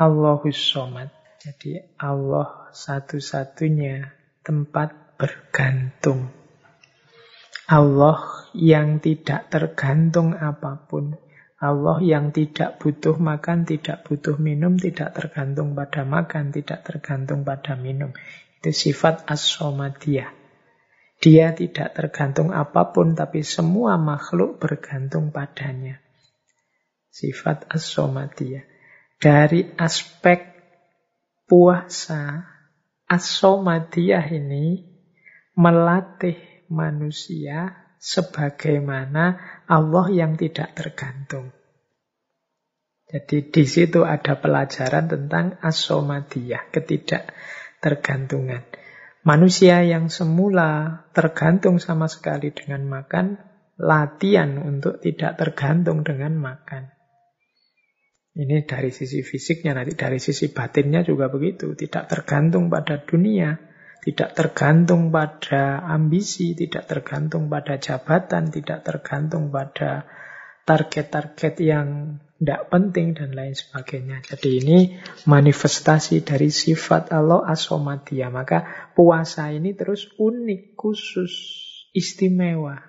Allahus 0.00 0.56
Somad. 0.56 1.12
Jadi 1.36 1.76
Allah 2.00 2.72
satu-satunya 2.72 4.08
tempat 4.40 5.18
bergantung. 5.20 6.32
Allah 7.68 8.48
yang 8.56 9.04
tidak 9.04 9.52
tergantung 9.52 10.32
apa 10.32 10.80
pun. 10.88 11.20
Allah 11.62 12.02
yang 12.02 12.34
tidak 12.34 12.82
butuh 12.82 13.22
makan, 13.22 13.62
tidak 13.62 14.02
butuh 14.02 14.34
minum, 14.34 14.74
tidak 14.74 15.14
tergantung 15.14 15.78
pada 15.78 16.02
makan, 16.02 16.50
tidak 16.50 16.82
tergantung 16.82 17.46
pada 17.46 17.78
minum. 17.78 18.10
Itu 18.58 18.74
sifat 18.74 19.30
as-somadiyah. 19.30 20.34
Dia 21.22 21.54
tidak 21.54 21.94
tergantung 21.94 22.50
apa 22.50 22.90
pun, 22.90 23.14
tapi 23.14 23.46
semua 23.46 23.94
makhluk 23.94 24.58
bergantung 24.58 25.30
padanya. 25.30 26.02
Sifat 27.14 27.70
as-somadiyah. 27.70 28.66
Dari 29.22 29.62
aspek 29.78 30.42
puasa, 31.46 32.42
as-somadiyah 33.06 34.34
ini 34.34 34.82
melatih 35.54 36.66
manusia 36.66 37.81
sebagaimana 38.02 39.38
Allah 39.70 40.06
yang 40.10 40.34
tidak 40.34 40.74
tergantung. 40.74 41.54
Jadi 43.06 43.46
di 43.52 43.64
situ 43.68 44.02
ada 44.02 44.42
pelajaran 44.42 45.06
tentang 45.06 45.54
asomadiyah, 45.62 46.74
ketidaktergantungan. 46.74 48.66
Manusia 49.22 49.86
yang 49.86 50.10
semula 50.10 51.04
tergantung 51.14 51.78
sama 51.78 52.10
sekali 52.10 52.50
dengan 52.50 52.82
makan, 52.90 53.38
latihan 53.78 54.58
untuk 54.58 54.98
tidak 54.98 55.38
tergantung 55.38 56.02
dengan 56.02 56.34
makan. 56.34 56.90
Ini 58.32 58.64
dari 58.64 58.88
sisi 58.90 59.20
fisiknya, 59.20 59.76
nanti 59.76 59.92
dari 59.92 60.16
sisi 60.16 60.48
batinnya 60.50 61.04
juga 61.04 61.28
begitu. 61.28 61.76
Tidak 61.76 62.08
tergantung 62.08 62.72
pada 62.72 62.96
dunia, 62.96 63.60
tidak 64.02 64.34
tergantung 64.34 65.14
pada 65.14 65.78
ambisi, 65.78 66.58
tidak 66.58 66.90
tergantung 66.90 67.46
pada 67.46 67.78
jabatan, 67.78 68.50
tidak 68.50 68.82
tergantung 68.82 69.54
pada 69.54 70.10
target-target 70.66 71.54
yang 71.62 72.18
tidak 72.42 72.66
penting 72.66 73.14
dan 73.14 73.30
lain 73.30 73.54
sebagainya. 73.54 74.26
Jadi 74.26 74.50
ini 74.58 74.78
manifestasi 75.30 76.26
dari 76.26 76.50
sifat 76.50 77.14
Allah 77.14 77.46
asomatia. 77.46 78.34
Maka 78.34 78.90
puasa 78.98 79.54
ini 79.54 79.70
terus 79.78 80.10
unik, 80.18 80.74
khusus, 80.74 81.34
istimewa. 81.94 82.82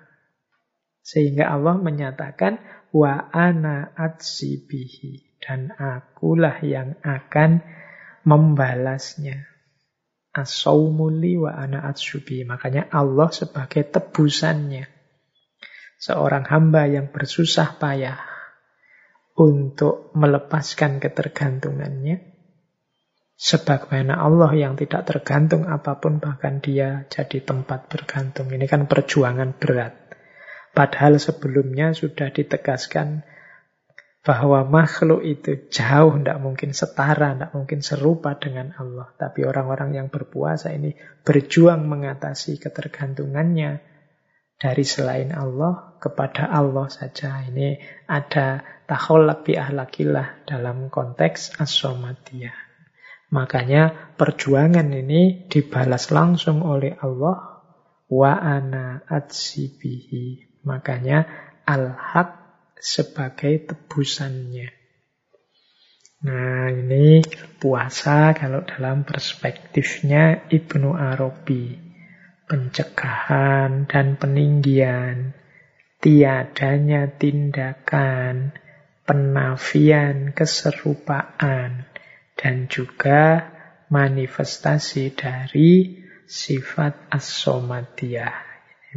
Sehingga 1.06 1.46
Allah 1.46 1.78
menyatakan 1.78 2.58
wa 2.90 3.30
ana 3.30 3.94
atsibihi 3.94 5.38
dan 5.38 5.70
akulah 5.78 6.58
yang 6.66 6.98
akan 7.06 7.62
membalasnya. 8.26 9.53
As-sawmuli 10.34 11.38
wa 11.38 11.54
ana 11.54 11.86
atsubi. 11.86 12.42
Makanya 12.42 12.90
Allah 12.90 13.30
sebagai 13.30 13.86
tebusannya. 13.86 14.90
Seorang 16.02 16.44
hamba 16.50 16.90
yang 16.90 17.14
bersusah 17.14 17.78
payah 17.78 18.18
untuk 19.38 20.10
melepaskan 20.18 20.98
ketergantungannya. 20.98 22.34
Sebagaimana 23.34 24.14
Allah 24.22 24.50
yang 24.54 24.78
tidak 24.78 25.10
tergantung 25.10 25.66
apa 25.66 25.98
pun, 25.98 26.22
bahkan 26.22 26.62
dia 26.62 27.06
jadi 27.10 27.42
tempat 27.42 27.90
bergantung. 27.90 28.50
Ini 28.50 28.66
kan 28.70 28.86
perjuangan 28.86 29.58
berat. 29.58 29.94
Padahal 30.74 31.18
sebelumnya 31.18 31.94
sudah 31.94 32.30
ditegaskan 32.30 33.26
bahwa 34.24 34.64
makhluk 34.64 35.20
itu 35.20 35.68
jauh, 35.68 36.16
tidak 36.16 36.40
mungkin 36.40 36.72
setara, 36.72 37.36
tidak 37.36 37.52
mungkin 37.52 37.84
serupa 37.84 38.32
dengan 38.40 38.72
Allah. 38.80 39.12
Tapi 39.20 39.44
orang-orang 39.44 40.00
yang 40.00 40.08
berpuasa 40.08 40.72
ini 40.72 40.96
berjuang 41.28 41.84
mengatasi 41.84 42.56
ketergantungannya 42.56 43.84
dari 44.56 44.84
selain 44.88 45.28
Allah 45.36 46.00
kepada 46.00 46.48
Allah 46.48 46.88
saja. 46.88 47.44
Ini 47.44 47.76
ada 48.08 48.64
taholak 48.88 49.44
bi 49.44 49.60
ahlakillah 49.60 50.48
dalam 50.48 50.88
konteks 50.88 51.60
as 51.60 51.76
Makanya 53.28 54.14
perjuangan 54.16 54.88
ini 54.88 55.52
dibalas 55.52 56.08
langsung 56.08 56.64
oleh 56.64 56.96
Allah 56.96 57.60
wa 58.08 58.32
ana 58.40 59.04
atsibihi. 59.04 60.56
Makanya 60.64 61.28
al-haq 61.68 62.43
sebagai 62.84 63.64
tebusannya. 63.64 64.68
Nah, 66.28 66.68
ini 66.68 67.24
puasa 67.56 68.36
kalau 68.36 68.60
dalam 68.68 69.08
perspektifnya 69.08 70.44
Ibnu 70.52 70.92
Arabi. 70.92 71.80
Pencegahan 72.44 73.88
dan 73.88 74.20
peninggian, 74.20 75.32
tiadanya 75.96 77.08
tindakan, 77.08 78.52
penafian 79.08 80.36
keserupaan, 80.36 81.88
dan 82.36 82.68
juga 82.68 83.48
manifestasi 83.88 85.16
dari 85.16 86.04
sifat 86.28 87.08
as-somadiyah. 87.08 88.44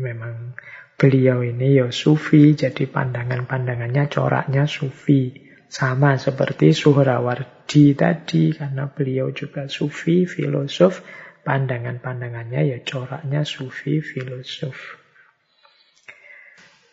Memang 0.04 0.60
beliau 0.98 1.46
ini 1.46 1.78
ya 1.78 1.94
sufi, 1.94 2.58
jadi 2.58 2.90
pandangan-pandangannya 2.90 4.10
coraknya 4.10 4.66
sufi. 4.66 5.46
Sama 5.68 6.16
seperti 6.18 6.72
Suhrawardi 6.72 7.94
tadi, 7.94 8.56
karena 8.56 8.88
beliau 8.88 9.36
juga 9.36 9.68
sufi, 9.68 10.24
filosof, 10.24 11.04
pandangan-pandangannya 11.44 12.72
ya 12.72 12.80
coraknya 12.82 13.44
sufi, 13.44 14.00
filosof. 14.00 14.76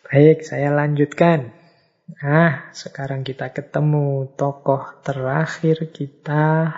Baik, 0.05 0.45
saya 0.45 0.69
lanjutkan. 0.69 1.55
Nah, 2.21 2.69
sekarang 2.75 3.25
kita 3.25 3.49
ketemu 3.49 4.37
tokoh 4.37 5.01
terakhir 5.01 5.89
kita, 5.89 6.77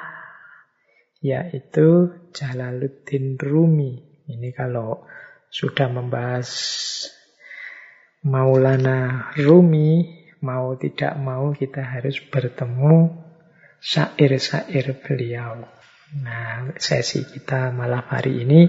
yaitu 1.19 2.13
Jalaluddin 2.31 3.35
Rumi. 3.35 4.23
Ini 4.31 4.55
kalau 4.55 5.03
sudah 5.51 5.91
membahas 5.91 6.47
Maulana 8.27 9.31
Rumi, 9.39 10.03
mau 10.43 10.75
tidak 10.75 11.15
mau 11.15 11.55
kita 11.55 11.79
harus 11.79 12.19
bertemu 12.19 13.23
syair-syair 13.79 14.99
beliau. 14.99 15.63
Nah, 16.19 16.75
sesi 16.75 17.23
kita 17.23 17.71
malam 17.71 18.03
hari 18.03 18.43
ini 18.43 18.67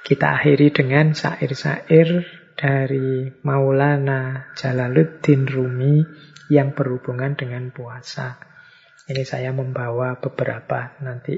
kita 0.00 0.32
akhiri 0.40 0.72
dengan 0.72 1.12
syair-syair 1.12 2.24
dari 2.56 3.28
Maulana 3.44 4.48
Jalaluddin 4.56 5.44
Rumi 5.44 6.00
yang 6.48 6.72
berhubungan 6.72 7.36
dengan 7.36 7.68
puasa. 7.68 8.40
Ini 9.12 9.28
saya 9.28 9.52
membawa 9.52 10.16
beberapa, 10.16 10.96
nanti 11.04 11.36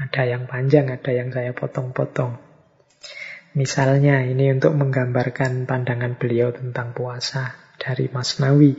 ada 0.00 0.24
yang 0.24 0.48
panjang, 0.48 0.88
ada 0.88 1.12
yang 1.12 1.28
saya 1.28 1.52
potong-potong. 1.52 2.40
Misalnya 3.54 4.18
ini 4.26 4.50
untuk 4.50 4.74
menggambarkan 4.74 5.62
pandangan 5.62 6.18
beliau 6.18 6.50
tentang 6.50 6.90
puasa 6.90 7.54
dari 7.78 8.10
Masnawi. 8.10 8.74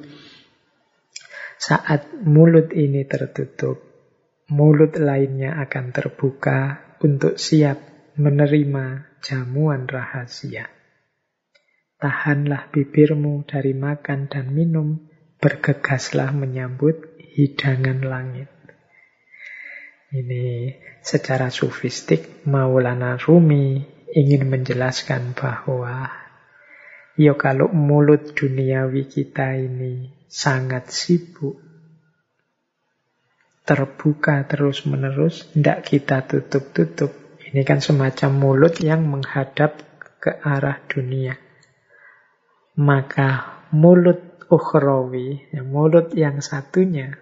Saat 1.56 2.12
mulut 2.28 2.76
ini 2.76 3.08
tertutup, 3.08 3.80
mulut 4.52 5.00
lainnya 5.00 5.56
akan 5.64 5.96
terbuka 5.96 6.84
untuk 7.00 7.40
siap 7.40 7.80
menerima 8.20 9.16
jamuan 9.24 9.88
rahasia. 9.88 10.68
Tahanlah 11.96 12.68
bibirmu 12.76 13.48
dari 13.48 13.72
makan 13.72 14.28
dan 14.28 14.52
minum, 14.52 15.08
bergegaslah 15.40 16.36
menyambut 16.36 17.16
hidangan 17.24 18.04
langit. 18.04 18.52
Ini 20.12 20.76
secara 21.00 21.48
sufistik 21.48 22.44
Maulana 22.44 23.16
Rumi 23.16 23.95
ingin 24.16 24.48
menjelaskan 24.48 25.36
bahwa 25.36 26.26
Ya 27.16 27.32
kalau 27.40 27.72
mulut 27.72 28.36
duniawi 28.36 29.08
kita 29.08 29.56
ini 29.56 30.12
sangat 30.28 30.92
sibuk, 30.92 31.56
terbuka 33.64 34.44
terus-menerus, 34.44 35.48
tidak 35.56 35.88
kita 35.88 36.28
tutup-tutup. 36.28 37.16
Ini 37.40 37.64
kan 37.64 37.80
semacam 37.80 38.32
mulut 38.36 38.84
yang 38.84 39.08
menghadap 39.08 39.80
ke 40.20 40.44
arah 40.44 40.84
dunia. 40.92 41.40
Maka 42.76 43.64
mulut 43.72 44.44
ukhrawi, 44.52 45.56
ya, 45.56 45.64
mulut 45.64 46.12
yang 46.20 46.44
satunya, 46.44 47.16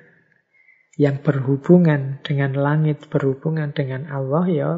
yang 0.97 1.21
berhubungan 1.21 2.17
dengan 2.25 2.57
langit, 2.57 3.05
berhubungan 3.13 3.77
dengan 3.77 4.09
Allah, 4.09 4.45
ya 4.49 4.69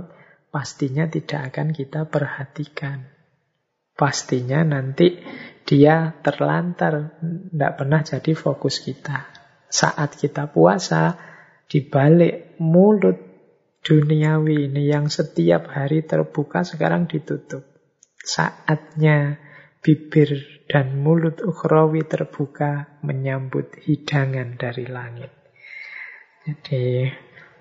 pastinya 0.56 1.04
tidak 1.12 1.52
akan 1.52 1.76
kita 1.76 2.08
perhatikan 2.08 3.16
pastinya 3.96 4.62
nanti 4.62 5.24
dia 5.66 6.14
terlantar, 6.22 7.18
tidak 7.24 7.74
pernah 7.80 8.02
jadi 8.06 8.32
fokus 8.38 8.84
kita. 8.84 9.26
Saat 9.66 10.20
kita 10.20 10.52
puasa, 10.52 11.18
di 11.66 11.82
balik 11.82 12.62
mulut 12.62 13.18
duniawi 13.82 14.70
ini 14.70 14.94
yang 14.94 15.10
setiap 15.10 15.74
hari 15.74 16.06
terbuka 16.06 16.62
sekarang 16.62 17.10
ditutup. 17.10 17.66
Saatnya 18.22 19.42
bibir 19.82 20.62
dan 20.70 21.02
mulut 21.02 21.42
ukhrawi 21.42 22.06
terbuka 22.06 23.02
menyambut 23.02 23.74
hidangan 23.86 24.58
dari 24.58 24.86
langit. 24.86 25.34
Jadi 26.46 27.10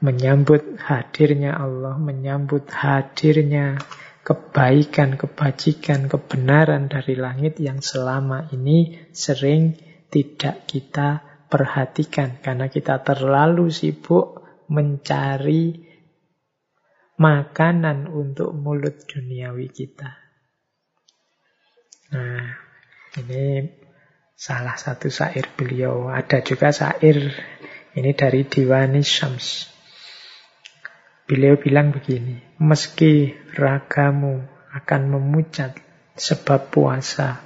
menyambut 0.05 0.77
hadirnya 0.77 1.57
Allah, 1.57 1.97
menyambut 1.97 2.69
hadirnya 2.69 3.81
kebaikan, 4.21 5.17
kebajikan, 5.17 6.13
kebenaran 6.13 6.93
dari 6.93 7.17
langit 7.17 7.57
yang 7.57 7.81
selama 7.81 8.53
ini 8.53 9.09
sering 9.17 9.81
tidak 10.13 10.69
kita 10.69 11.25
perhatikan 11.49 12.37
karena 12.45 12.69
kita 12.69 13.01
terlalu 13.01 13.73
sibuk 13.73 14.45
mencari 14.69 15.89
makanan 17.17 18.11
untuk 18.11 18.53
mulut 18.53 19.09
duniawi 19.09 19.73
kita. 19.73 20.21
Nah, 22.13 22.49
ini 23.25 23.71
salah 24.37 24.77
satu 24.77 25.09
syair 25.09 25.49
beliau. 25.57 26.11
Ada 26.11 26.45
juga 26.45 26.75
syair 26.75 27.33
ini 27.95 28.11
dari 28.13 28.45
Diwani 28.45 29.01
Syams. 29.01 29.74
Beliau 31.25 31.57
bilang 31.57 31.89
begini, 31.89 32.37
meski 32.61 33.33
ragamu 33.57 34.45
akan 34.77 35.03
memucat 35.09 35.73
sebab 36.13 36.69
puasa, 36.69 37.41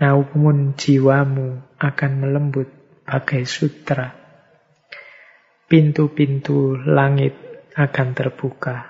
namun 0.00 0.72
jiwamu 0.80 1.76
akan 1.76 2.12
melembut 2.24 2.72
bagai 3.04 3.44
sutra. 3.44 4.16
Pintu-pintu 5.68 6.80
langit 6.80 7.36
akan 7.76 8.08
terbuka. 8.16 8.88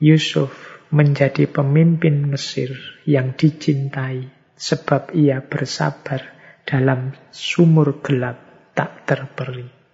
Yusuf 0.00 0.80
menjadi 0.88 1.44
pemimpin 1.52 2.24
Mesir 2.24 2.72
yang 3.04 3.36
dicintai 3.36 4.32
sebab 4.56 5.12
ia 5.12 5.44
bersabar 5.44 6.24
dalam 6.64 7.12
sumur 7.28 8.00
gelap 8.00 8.40
tak 8.72 9.04
terperi. 9.04 9.85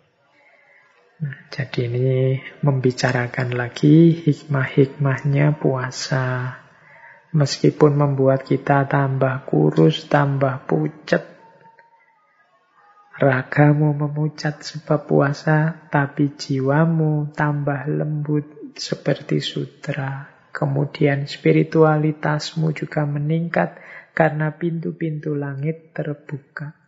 Nah, 1.23 1.39
jadi 1.55 1.87
ini 1.87 2.43
membicarakan 2.67 3.55
lagi 3.55 4.11
hikmah-hikmahnya 4.27 5.55
puasa. 5.55 6.59
Meskipun 7.31 7.95
membuat 7.95 8.43
kita 8.43 8.91
tambah 8.91 9.47
kurus, 9.47 10.11
tambah 10.11 10.67
pucat. 10.67 11.23
Ragamu 13.23 13.95
memucat 13.95 14.67
sebab 14.67 15.07
puasa, 15.07 15.87
tapi 15.95 16.35
jiwamu 16.35 17.31
tambah 17.31 17.87
lembut 17.87 18.75
seperti 18.75 19.39
sutra. 19.39 20.27
Kemudian 20.51 21.31
spiritualitasmu 21.31 22.75
juga 22.75 23.07
meningkat 23.07 23.79
karena 24.11 24.51
pintu-pintu 24.59 25.39
langit 25.39 25.95
terbuka. 25.95 26.82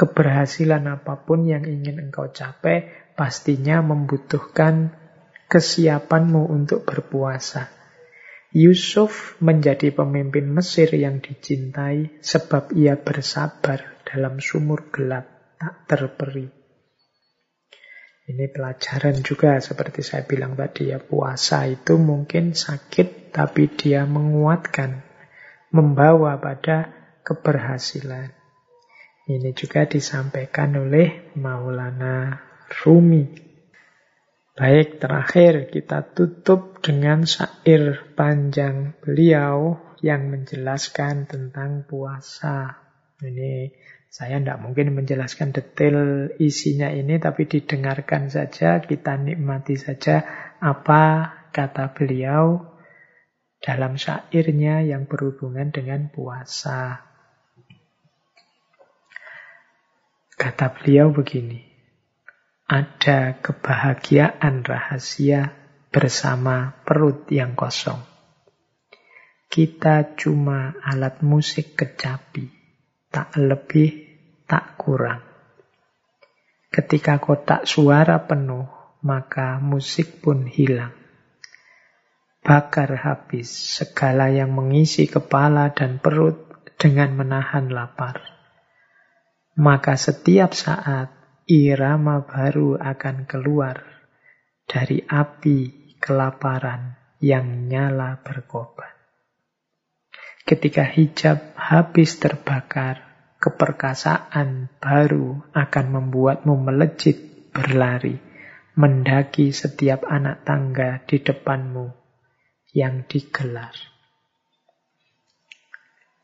Keberhasilan 0.00 0.88
apa 0.88 1.28
pun 1.28 1.44
yang 1.44 1.68
ingin 1.68 2.00
engkau 2.00 2.32
capai 2.32 2.88
pastinya 3.12 3.84
membutuhkan 3.84 4.96
kesiapanmu 5.52 6.48
untuk 6.48 6.88
berpuasa. 6.88 7.68
Yusuf 8.56 9.36
menjadi 9.44 9.92
pemimpin 9.92 10.48
Mesir 10.48 10.88
yang 10.96 11.20
dicintai 11.20 12.16
sebab 12.24 12.72
ia 12.72 12.96
bersabar 12.96 14.00
dalam 14.08 14.40
sumur 14.40 14.88
gelap 14.88 15.54
tak 15.60 15.84
terperi. 15.84 16.48
Ini 18.24 18.46
pelajaran 18.48 19.20
juga 19.20 19.60
seperti 19.60 20.00
saya 20.00 20.24
bilang 20.24 20.56
tadi 20.56 20.96
ya 20.96 20.98
puasa 21.02 21.68
itu 21.68 22.00
mungkin 22.00 22.56
sakit 22.56 23.36
tapi 23.36 23.68
dia 23.68 24.08
menguatkan, 24.08 25.04
membawa 25.76 26.40
pada 26.40 26.88
keberhasilan. 27.20 28.39
Ini 29.30 29.54
juga 29.54 29.86
disampaikan 29.86 30.74
oleh 30.74 31.30
Maulana 31.38 32.34
Rumi. 32.82 33.30
Baik, 34.58 34.98
terakhir 34.98 35.70
kita 35.70 36.02
tutup 36.10 36.82
dengan 36.82 37.22
syair 37.22 38.10
panjang 38.18 38.98
beliau 38.98 39.78
yang 40.02 40.34
menjelaskan 40.34 41.30
tentang 41.30 41.86
puasa. 41.86 42.82
Ini 43.22 43.70
Saya 44.10 44.42
tidak 44.42 44.58
mungkin 44.58 44.98
menjelaskan 44.98 45.54
detail 45.54 46.26
isinya 46.42 46.90
ini, 46.90 47.22
tapi 47.22 47.46
didengarkan 47.46 48.26
saja, 48.26 48.82
kita 48.82 49.14
nikmati 49.14 49.78
saja 49.78 50.26
apa 50.58 51.30
kata 51.54 51.94
beliau 51.94 52.74
dalam 53.62 53.94
syairnya 53.94 54.82
yang 54.82 55.06
berhubungan 55.06 55.70
dengan 55.70 56.10
puasa. 56.10 57.09
Kata 60.40 60.72
beliau 60.72 61.12
begini, 61.12 61.60
ada 62.64 63.36
kebahagiaan 63.44 64.64
rahasia 64.64 65.52
bersama 65.92 66.80
perut 66.88 67.28
yang 67.28 67.52
kosong. 67.52 68.00
Kita 69.52 70.16
cuma 70.16 70.72
alat 70.80 71.20
musik 71.20 71.76
kecapi 71.76 72.60
tak 73.10 73.34
lebih, 73.36 73.90
tak 74.46 74.78
kurang. 74.78 75.20
Ketika 76.70 77.18
kotak 77.18 77.66
suara 77.66 78.22
penuh, 78.22 78.70
maka 79.02 79.58
musik 79.58 80.22
pun 80.22 80.46
hilang. 80.46 80.94
Bakar 82.40 82.96
habis 82.96 83.50
segala 83.50 84.30
yang 84.30 84.54
mengisi 84.54 85.10
kepala 85.10 85.74
dan 85.74 85.98
perut 85.98 86.48
dengan 86.78 87.12
menahan 87.18 87.68
lapar. 87.68 88.39
Maka 89.60 90.00
setiap 90.00 90.56
saat 90.56 91.12
irama 91.44 92.24
baru 92.24 92.80
akan 92.80 93.28
keluar 93.28 93.84
dari 94.64 95.04
api 95.04 95.58
kelaparan 96.00 96.96
yang 97.20 97.68
nyala 97.68 98.24
berkobar. 98.24 98.96
Ketika 100.48 100.88
hijab 100.88 101.52
habis 101.60 102.16
terbakar, 102.16 103.04
keperkasaan 103.36 104.72
baru 104.80 105.44
akan 105.52 105.86
membuatmu 105.92 106.54
melejit 106.56 107.52
berlari, 107.52 108.16
mendaki 108.80 109.52
setiap 109.52 110.08
anak 110.08 110.42
tangga 110.48 111.04
di 111.04 111.20
depanmu 111.20 111.92
yang 112.72 113.04
digelar. 113.04 113.76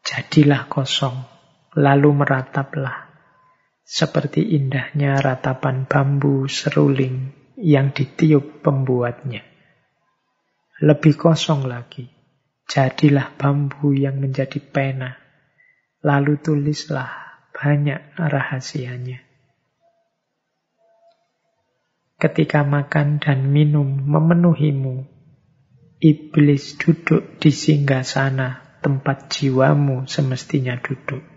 Jadilah 0.07 0.71
kosong, 0.71 1.19
lalu 1.75 2.11
merataplah, 2.15 3.06
seperti 3.87 4.59
indahnya 4.59 5.23
ratapan 5.23 5.87
bambu 5.87 6.51
seruling 6.51 7.31
yang 7.55 7.95
ditiup 7.95 8.67
pembuatnya. 8.67 9.47
Lebih 10.83 11.15
kosong 11.15 11.65
lagi, 11.65 12.17
Jadilah 12.67 13.31
bambu 13.39 13.95
yang 13.95 14.19
menjadi 14.19 14.59
pena, 14.59 15.15
lalu 16.03 16.35
tulislah 16.43 17.39
banyak 17.55 18.19
rahasianya. 18.19 19.23
Ketika 22.19 22.67
makan 22.67 23.23
dan 23.23 23.55
minum 23.55 23.87
memenuhimu, 23.87 25.07
iblis 26.03 26.75
duduk 26.75 27.39
di 27.39 27.55
singgah 27.55 28.03
sana 28.03 28.83
tempat 28.83 29.31
jiwamu 29.31 30.11
semestinya 30.11 30.75
duduk. 30.75 31.36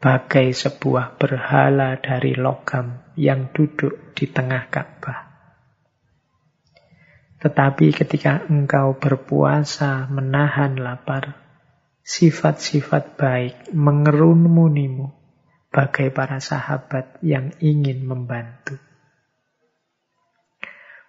Bagai 0.00 0.56
sebuah 0.56 1.20
berhala 1.20 2.00
dari 2.00 2.32
logam 2.32 3.04
yang 3.20 3.52
duduk 3.52 4.16
di 4.16 4.24
tengah 4.32 4.72
Ka'bah. 4.72 5.28
Tetapi 7.40 7.92
ketika 7.92 8.48
engkau 8.48 8.96
berpuasa 8.96 10.08
menahan 10.08 10.80
lapar, 10.80 11.36
sifat-sifat 12.00 13.20
baik 13.20 13.76
mengerumunimu 13.76 15.12
bagai 15.68 16.08
para 16.16 16.40
sahabat 16.40 17.20
yang 17.20 17.52
ingin 17.60 18.08
membantu. 18.08 18.80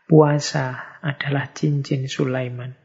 Puasa 0.03 0.99
adalah 0.99 1.47
cincin 1.55 2.11
Sulaiman. 2.11 2.76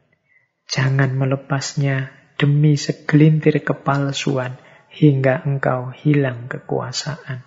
Jangan 0.71 1.19
melepasnya 1.19 2.15
demi 2.39 2.79
segelintir 2.79 3.59
kepalsuan 3.67 4.66
hingga 4.97 5.45
engkau 5.45 5.93
hilang 5.93 6.49
kekuasaan. 6.49 7.45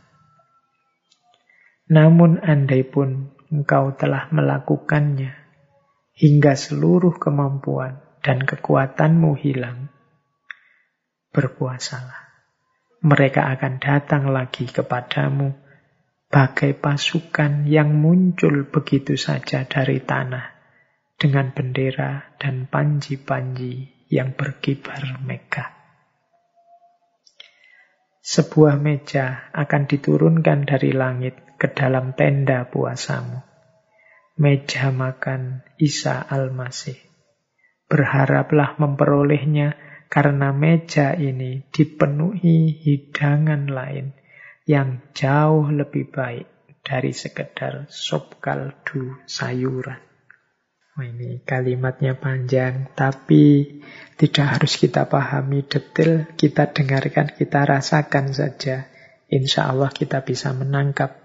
Namun 1.89 2.37
andai 2.45 2.85
pun 2.85 3.33
engkau 3.49 3.97
telah 3.97 4.29
melakukannya, 4.29 5.33
hingga 6.13 6.53
seluruh 6.53 7.17
kemampuan 7.17 7.97
dan 8.21 8.45
kekuatanmu 8.45 9.33
hilang, 9.41 9.89
berpuasalah. 11.33 12.29
Mereka 13.01 13.41
akan 13.57 13.81
datang 13.81 14.29
lagi 14.29 14.69
kepadamu 14.69 15.49
bagai 16.29 16.77
pasukan 16.77 17.65
yang 17.65 17.97
muncul 17.97 18.69
begitu 18.69 19.17
saja 19.17 19.65
dari 19.65 19.97
tanah 20.03 20.45
dengan 21.17 21.49
bendera 21.49 22.37
dan 22.37 22.69
panji-panji 22.69 24.05
yang 24.13 24.37
berkibar 24.37 25.17
megah. 25.25 25.78
Sebuah 28.29 28.77
meja 28.77 29.49
akan 29.57 29.89
diturunkan 29.89 30.69
dari 30.69 30.93
langit 30.93 31.57
ke 31.57 31.73
dalam 31.73 32.13
tenda 32.13 32.69
puasamu 32.69 33.49
meja 34.39 34.87
makan 34.95 35.67
Isa 35.75 36.23
Al-Masih. 36.23 36.95
Berharaplah 37.91 38.79
memperolehnya 38.79 39.75
karena 40.07 40.55
meja 40.55 41.11
ini 41.11 41.67
dipenuhi 41.75 42.71
hidangan 42.71 43.67
lain 43.67 44.15
yang 44.63 45.03
jauh 45.11 45.67
lebih 45.67 46.07
baik 46.07 46.47
dari 46.87 47.11
sekedar 47.11 47.91
sop 47.91 48.39
kaldu 48.39 49.19
sayuran. 49.27 50.08
Nah, 50.99 51.07
ini 51.07 51.39
kalimatnya 51.47 52.19
panjang, 52.19 52.91
tapi 52.91 53.79
tidak 54.19 54.59
harus 54.59 54.75
kita 54.75 55.07
pahami 55.07 55.63
detail, 55.63 56.27
kita 56.35 56.75
dengarkan, 56.75 57.31
kita 57.39 57.63
rasakan 57.63 58.35
saja. 58.35 58.91
Insya 59.31 59.71
Allah 59.71 59.95
kita 59.95 60.27
bisa 60.27 60.51
menangkap 60.51 61.15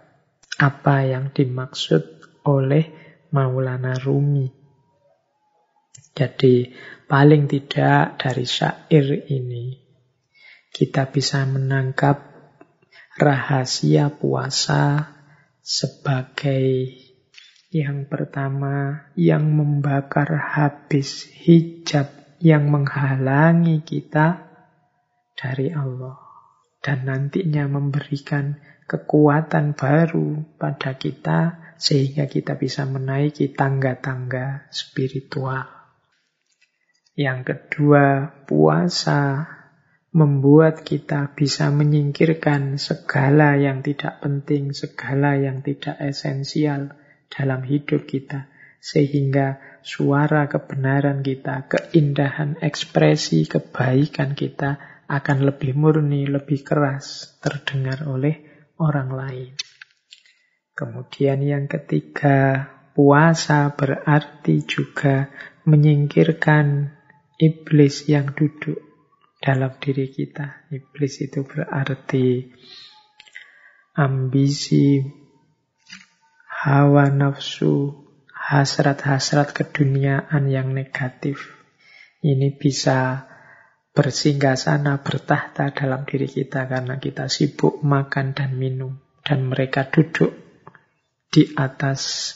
apa 0.63 0.97
yang 1.03 1.35
dimaksud 1.35 2.07
oleh 2.47 2.95
Maulana 3.35 3.99
Rumi. 3.99 4.47
Jadi 6.15 6.71
paling 7.11 7.51
tidak 7.51 8.23
dari 8.23 8.47
syair 8.47 9.27
ini 9.27 9.75
kita 10.71 11.11
bisa 11.11 11.43
menangkap 11.51 12.23
rahasia 13.19 14.07
puasa 14.15 15.19
sebagai 15.67 16.95
yang 17.75 18.07
pertama 18.07 19.11
yang 19.19 19.51
membakar 19.51 20.31
habis 20.31 21.27
hijab 21.27 22.07
yang 22.39 22.71
menghalangi 22.71 23.83
kita 23.83 24.47
dari 25.35 25.75
Allah 25.75 26.15
dan 26.79 27.03
nantinya 27.03 27.67
memberikan 27.67 28.63
kekuatan 28.87 29.75
baru 29.75 30.55
pada 30.55 30.95
kita 30.95 31.75
sehingga 31.75 32.31
kita 32.31 32.55
bisa 32.55 32.87
menaiki 32.87 33.51
tangga-tangga 33.51 34.71
spiritual. 34.71 35.67
Yang 37.19 37.41
kedua, 37.43 38.39
puasa 38.47 39.51
membuat 40.15 40.87
kita 40.87 41.35
bisa 41.35 41.75
menyingkirkan 41.75 42.79
segala 42.79 43.59
yang 43.59 43.83
tidak 43.83 44.23
penting, 44.23 44.71
segala 44.71 45.35
yang 45.35 45.67
tidak 45.67 45.99
esensial 45.99 46.95
dalam 47.31 47.65
hidup 47.65 48.05
kita. 48.09 48.51
Sehingga 48.85 49.81
suara 49.81 50.45
kebenaran 50.45 51.25
kita, 51.25 51.65
keindahan 51.69 52.61
ekspresi 52.61 53.49
kebaikan 53.49 54.37
kita 54.37 54.77
akan 55.09 55.49
lebih 55.49 55.73
murni, 55.77 56.29
lebih 56.29 56.65
keras 56.65 57.37
terdengar 57.41 58.05
oleh 58.09 58.69
orang 58.81 59.09
lain. 59.13 59.53
Kemudian 60.75 61.39
yang 61.41 61.65
ketiga, 61.71 62.67
puasa 62.93 63.71
berarti 63.73 64.67
juga 64.67 65.31
menyingkirkan 65.65 66.93
iblis 67.39 68.11
yang 68.11 68.35
duduk 68.35 68.83
dalam 69.39 69.77
diri 69.79 70.11
kita. 70.11 70.67
Iblis 70.73 71.15
itu 71.25 71.47
berarti 71.47 72.49
ambisi, 73.95 74.99
hawa 76.65 77.12
nafsu, 77.12 77.93
hasrat-hasrat 78.32 79.53
keduniaan 79.53 80.49
yang 80.49 80.73
negatif. 80.73 81.53
Ini 82.24 82.57
bisa 82.57 83.28
bersinggah 83.93 84.57
sana, 84.57 85.05
bertahta 85.05 85.77
dalam 85.77 86.09
diri 86.09 86.24
kita 86.24 86.65
karena 86.65 86.97
kita 86.97 87.28
sibuk 87.28 87.85
makan 87.85 88.32
dan 88.32 88.57
minum. 88.57 88.97
Dan 89.20 89.53
mereka 89.53 89.93
duduk 89.93 90.32
di 91.28 91.53
atas 91.53 92.32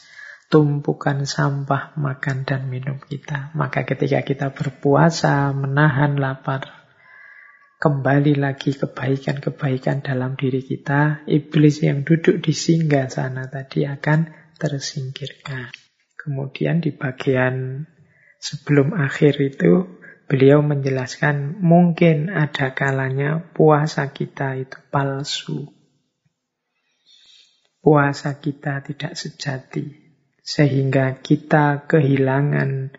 tumpukan 0.53 1.25
sampah 1.25 1.97
makan 1.97 2.45
dan 2.45 2.69
minum 2.69 3.01
kita. 3.01 3.53
Maka 3.57 3.89
ketika 3.89 4.21
kita 4.25 4.53
berpuasa, 4.53 5.53
menahan 5.57 6.21
lapar, 6.21 6.78
kembali 7.79 8.35
lagi 8.43 8.75
kebaikan-kebaikan 8.75 10.03
dalam 10.03 10.35
diri 10.35 10.67
kita, 10.67 11.23
iblis 11.31 11.79
yang 11.79 12.03
duduk 12.03 12.43
di 12.43 12.51
singgah 12.51 13.07
sana 13.07 13.47
tadi 13.47 13.87
akan 13.87 14.35
tersingkirkan. 14.59 15.71
Kemudian 16.19 16.83
di 16.83 16.91
bagian 16.91 17.87
sebelum 18.43 18.99
akhir 18.99 19.39
itu, 19.39 19.87
beliau 20.27 20.59
menjelaskan 20.59 21.63
mungkin 21.63 22.35
ada 22.35 22.75
kalanya 22.75 23.47
puasa 23.55 24.11
kita 24.11 24.59
itu 24.59 24.79
palsu. 24.91 25.71
Puasa 27.79 28.43
kita 28.43 28.83
tidak 28.83 29.15
sejati, 29.15 29.87
sehingga 30.43 31.23
kita 31.23 31.87
kehilangan 31.87 32.91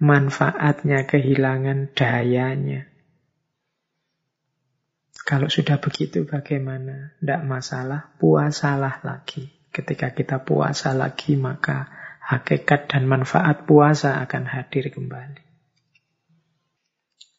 manfaatnya, 0.00 1.04
kehilangan 1.04 1.92
dayanya. 1.92 2.93
Kalau 5.24 5.48
sudah 5.48 5.80
begitu 5.80 6.28
bagaimana? 6.28 7.16
Tidak 7.16 7.48
masalah, 7.48 8.12
puasalah 8.20 9.00
lagi. 9.00 9.48
Ketika 9.72 10.12
kita 10.12 10.44
puasa 10.44 10.92
lagi, 10.92 11.40
maka 11.40 11.88
hakikat 12.20 12.92
dan 12.92 13.08
manfaat 13.08 13.64
puasa 13.64 14.20
akan 14.20 14.44
hadir 14.44 14.92
kembali. 14.92 15.40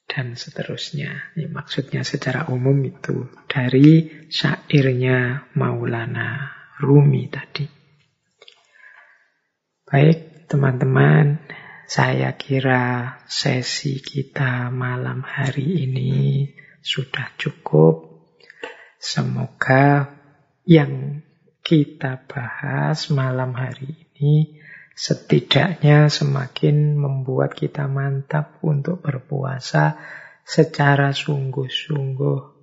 Dan 0.09 0.33
seterusnya. 0.33 1.37
Ini 1.37 1.45
maksudnya 1.45 2.01
secara 2.01 2.49
umum 2.49 2.73
itu 2.81 3.29
dari 3.45 4.25
syairnya 4.33 5.53
Maulana 5.53 6.57
Rumi 6.81 7.29
tadi. 7.29 7.69
Baik, 9.85 10.49
teman-teman, 10.49 11.37
saya 11.85 12.33
kira 12.33 13.21
sesi 13.29 14.01
kita 14.01 14.73
malam 14.73 15.21
hari 15.21 15.85
ini 15.85 16.49
sudah 16.85 17.33
cukup. 17.41 18.21
Semoga 19.01 20.13
yang 20.69 21.25
kita 21.65 22.21
bahas 22.29 23.09
malam 23.09 23.57
hari 23.57 24.05
ini 24.13 24.61
setidaknya 24.93 26.13
semakin 26.13 26.93
membuat 26.93 27.57
kita 27.57 27.89
mantap 27.89 28.61
untuk 28.61 29.01
berpuasa 29.01 29.97
secara 30.45 31.09
sungguh-sungguh. 31.09 32.53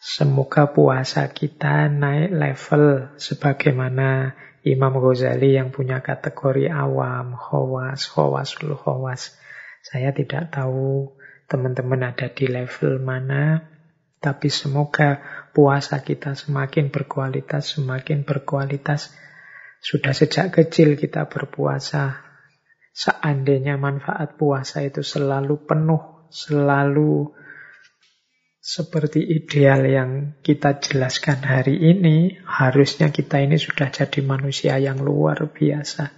Semoga 0.00 0.72
puasa 0.72 1.28
kita 1.28 1.92
naik 1.92 2.32
level 2.32 2.84
sebagaimana 3.20 4.32
Imam 4.64 4.96
Ghazali 4.96 5.56
yang 5.56 5.70
punya 5.70 6.00
kategori 6.00 6.72
awam, 6.72 7.36
khawas, 7.36 8.08
khawasul 8.08 8.74
khawas. 8.80 9.36
Saya 9.84 10.10
tidak 10.10 10.50
tahu 10.50 11.15
teman-teman 11.46 12.10
ada 12.14 12.26
di 12.30 12.46
level 12.50 12.98
mana, 13.02 13.62
tapi 14.18 14.50
semoga 14.50 15.22
puasa 15.54 16.02
kita 16.02 16.34
semakin 16.34 16.90
berkualitas, 16.90 17.78
semakin 17.78 18.26
berkualitas. 18.26 19.14
Sudah 19.78 20.10
sejak 20.10 20.50
kecil 20.50 20.98
kita 20.98 21.30
berpuasa. 21.30 22.26
Seandainya 22.96 23.76
manfaat 23.76 24.40
puasa 24.40 24.82
itu 24.82 25.04
selalu 25.04 25.68
penuh, 25.68 26.26
selalu 26.32 27.36
seperti 28.66 29.22
ideal 29.22 29.86
yang 29.86 30.10
kita 30.42 30.82
jelaskan 30.82 31.38
hari 31.46 31.78
ini, 31.78 32.34
harusnya 32.42 33.14
kita 33.14 33.38
ini 33.38 33.62
sudah 33.62 33.94
jadi 33.94 34.26
manusia 34.26 34.74
yang 34.82 34.98
luar 34.98 35.38
biasa, 35.54 36.10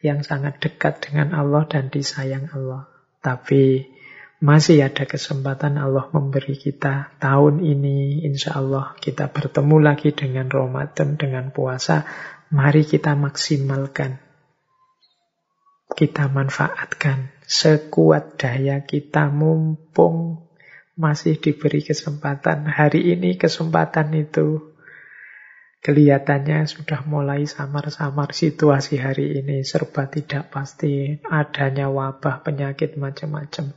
yang 0.00 0.24
sangat 0.24 0.56
dekat 0.56 1.04
dengan 1.04 1.36
Allah 1.36 1.68
dan 1.68 1.92
disayang 1.92 2.48
Allah. 2.48 2.88
Tapi 3.20 3.91
masih 4.42 4.82
ada 4.82 5.06
kesempatan 5.06 5.78
Allah 5.78 6.10
memberi 6.10 6.58
kita 6.58 7.14
tahun 7.22 7.62
ini, 7.62 8.26
insya 8.26 8.58
Allah 8.58 8.98
kita 8.98 9.30
bertemu 9.30 9.78
lagi 9.78 10.10
dengan 10.10 10.50
Ramadan, 10.50 11.14
dengan 11.14 11.54
puasa. 11.54 12.02
Mari 12.50 12.82
kita 12.82 13.14
maksimalkan. 13.14 14.18
Kita 15.94 16.26
manfaatkan 16.26 17.30
sekuat 17.46 18.34
daya 18.34 18.82
kita 18.82 19.30
mumpung 19.30 20.50
masih 20.98 21.38
diberi 21.38 21.86
kesempatan. 21.86 22.66
Hari 22.66 23.14
ini 23.14 23.38
kesempatan 23.38 24.10
itu 24.18 24.74
kelihatannya 25.86 26.66
sudah 26.66 27.06
mulai 27.06 27.46
samar-samar 27.46 28.34
situasi 28.34 28.98
hari 28.98 29.38
ini. 29.38 29.62
Serba 29.62 30.10
tidak 30.10 30.50
pasti, 30.50 31.22
adanya 31.30 31.88
wabah, 31.88 32.42
penyakit 32.42 32.98
macam-macam. 32.98 33.70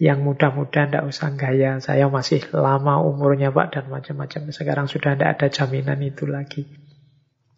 Yang 0.00 0.18
muda-muda 0.24 0.88
tidak 0.88 1.04
usah 1.04 1.36
gaya, 1.36 1.76
saya 1.84 2.08
masih 2.08 2.40
lama 2.56 3.04
umurnya 3.04 3.52
Pak 3.52 3.68
dan 3.76 3.84
macam-macam. 3.92 4.48
Sekarang 4.48 4.88
sudah 4.88 5.12
tidak 5.12 5.36
ada 5.36 5.46
jaminan 5.52 6.00
itu 6.00 6.24
lagi. 6.24 6.64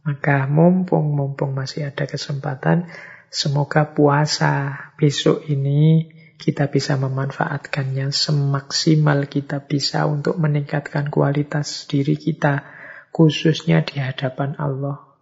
Maka 0.02 0.50
mumpung-mumpung 0.50 1.54
masih 1.54 1.94
ada 1.94 2.02
kesempatan, 2.10 2.90
semoga 3.30 3.94
puasa 3.94 4.74
besok 4.98 5.46
ini 5.46 6.10
kita 6.42 6.66
bisa 6.66 6.98
memanfaatkannya 6.98 8.10
semaksimal 8.10 9.30
kita 9.30 9.62
bisa 9.62 10.10
untuk 10.10 10.34
meningkatkan 10.42 11.14
kualitas 11.14 11.86
diri 11.86 12.18
kita, 12.18 12.66
khususnya 13.14 13.86
di 13.86 14.02
hadapan 14.02 14.58
Allah. 14.58 15.14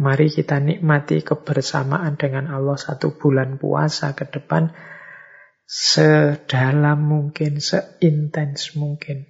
Mari 0.00 0.32
kita 0.32 0.56
nikmati 0.56 1.20
kebersamaan 1.20 2.16
dengan 2.16 2.48
Allah 2.48 2.80
satu 2.80 3.12
bulan 3.12 3.60
puasa 3.60 4.16
ke 4.16 4.24
depan 4.24 4.72
sedalam 5.74 7.02
mungkin, 7.02 7.58
seintens 7.58 8.78
mungkin. 8.78 9.26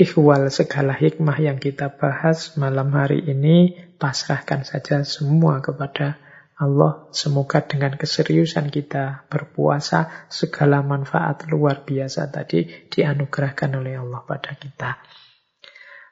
Ikhwal 0.00 0.48
segala 0.48 0.96
hikmah 0.96 1.36
yang 1.36 1.60
kita 1.60 1.92
bahas 1.92 2.56
malam 2.56 2.96
hari 2.96 3.28
ini, 3.28 3.76
pasrahkan 4.00 4.64
saja 4.64 5.04
semua 5.04 5.60
kepada 5.60 6.16
Allah. 6.56 7.12
Semoga 7.12 7.60
dengan 7.60 8.00
keseriusan 8.00 8.72
kita 8.72 9.28
berpuasa, 9.28 10.26
segala 10.32 10.80
manfaat 10.80 11.44
luar 11.52 11.84
biasa 11.84 12.32
tadi 12.32 12.88
dianugerahkan 12.88 13.70
oleh 13.76 14.00
Allah 14.00 14.24
pada 14.24 14.56
kita. 14.56 14.96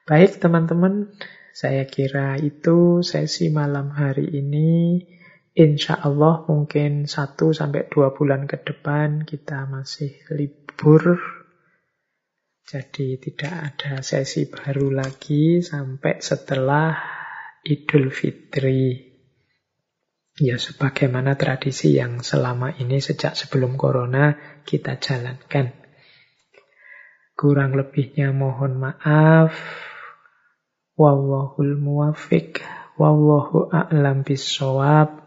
Baik 0.05 0.37
teman-teman, 0.37 1.09
saya 1.57 1.89
kira 1.89 2.37
itu 2.37 3.01
sesi 3.01 3.49
malam 3.49 3.89
hari 3.91 4.29
ini. 4.29 5.01
Insya 5.57 5.97
Allah 5.97 6.45
mungkin 6.45 7.09
satu 7.09 7.49
sampai 7.49 7.89
dua 7.89 8.13
bulan 8.13 8.45
ke 8.45 8.61
depan 8.61 9.25
kita 9.25 9.65
masih 9.65 10.13
libur. 10.29 11.17
Jadi 12.61 13.17
tidak 13.17 13.73
ada 13.73 14.05
sesi 14.05 14.45
baru 14.45 14.93
lagi 14.93 15.65
sampai 15.65 16.21
setelah 16.21 16.93
Idul 17.65 18.13
Fitri. 18.13 19.01
Ya 20.37 20.61
sebagaimana 20.61 21.33
tradisi 21.33 21.97
yang 21.97 22.21
selama 22.21 22.77
ini 22.77 23.01
sejak 23.01 23.33
sebelum 23.33 23.81
Corona 23.81 24.37
kita 24.61 25.01
jalankan. 25.01 25.73
Kurang 27.33 27.73
lebihnya 27.73 28.29
mohon 28.29 28.77
maaf. 28.77 29.57
Wallahul 30.93 31.81
muwafiq. 31.81 32.61
Wallahu 33.01 33.73
a'lam 33.73 34.21
bisawab. 34.21 35.26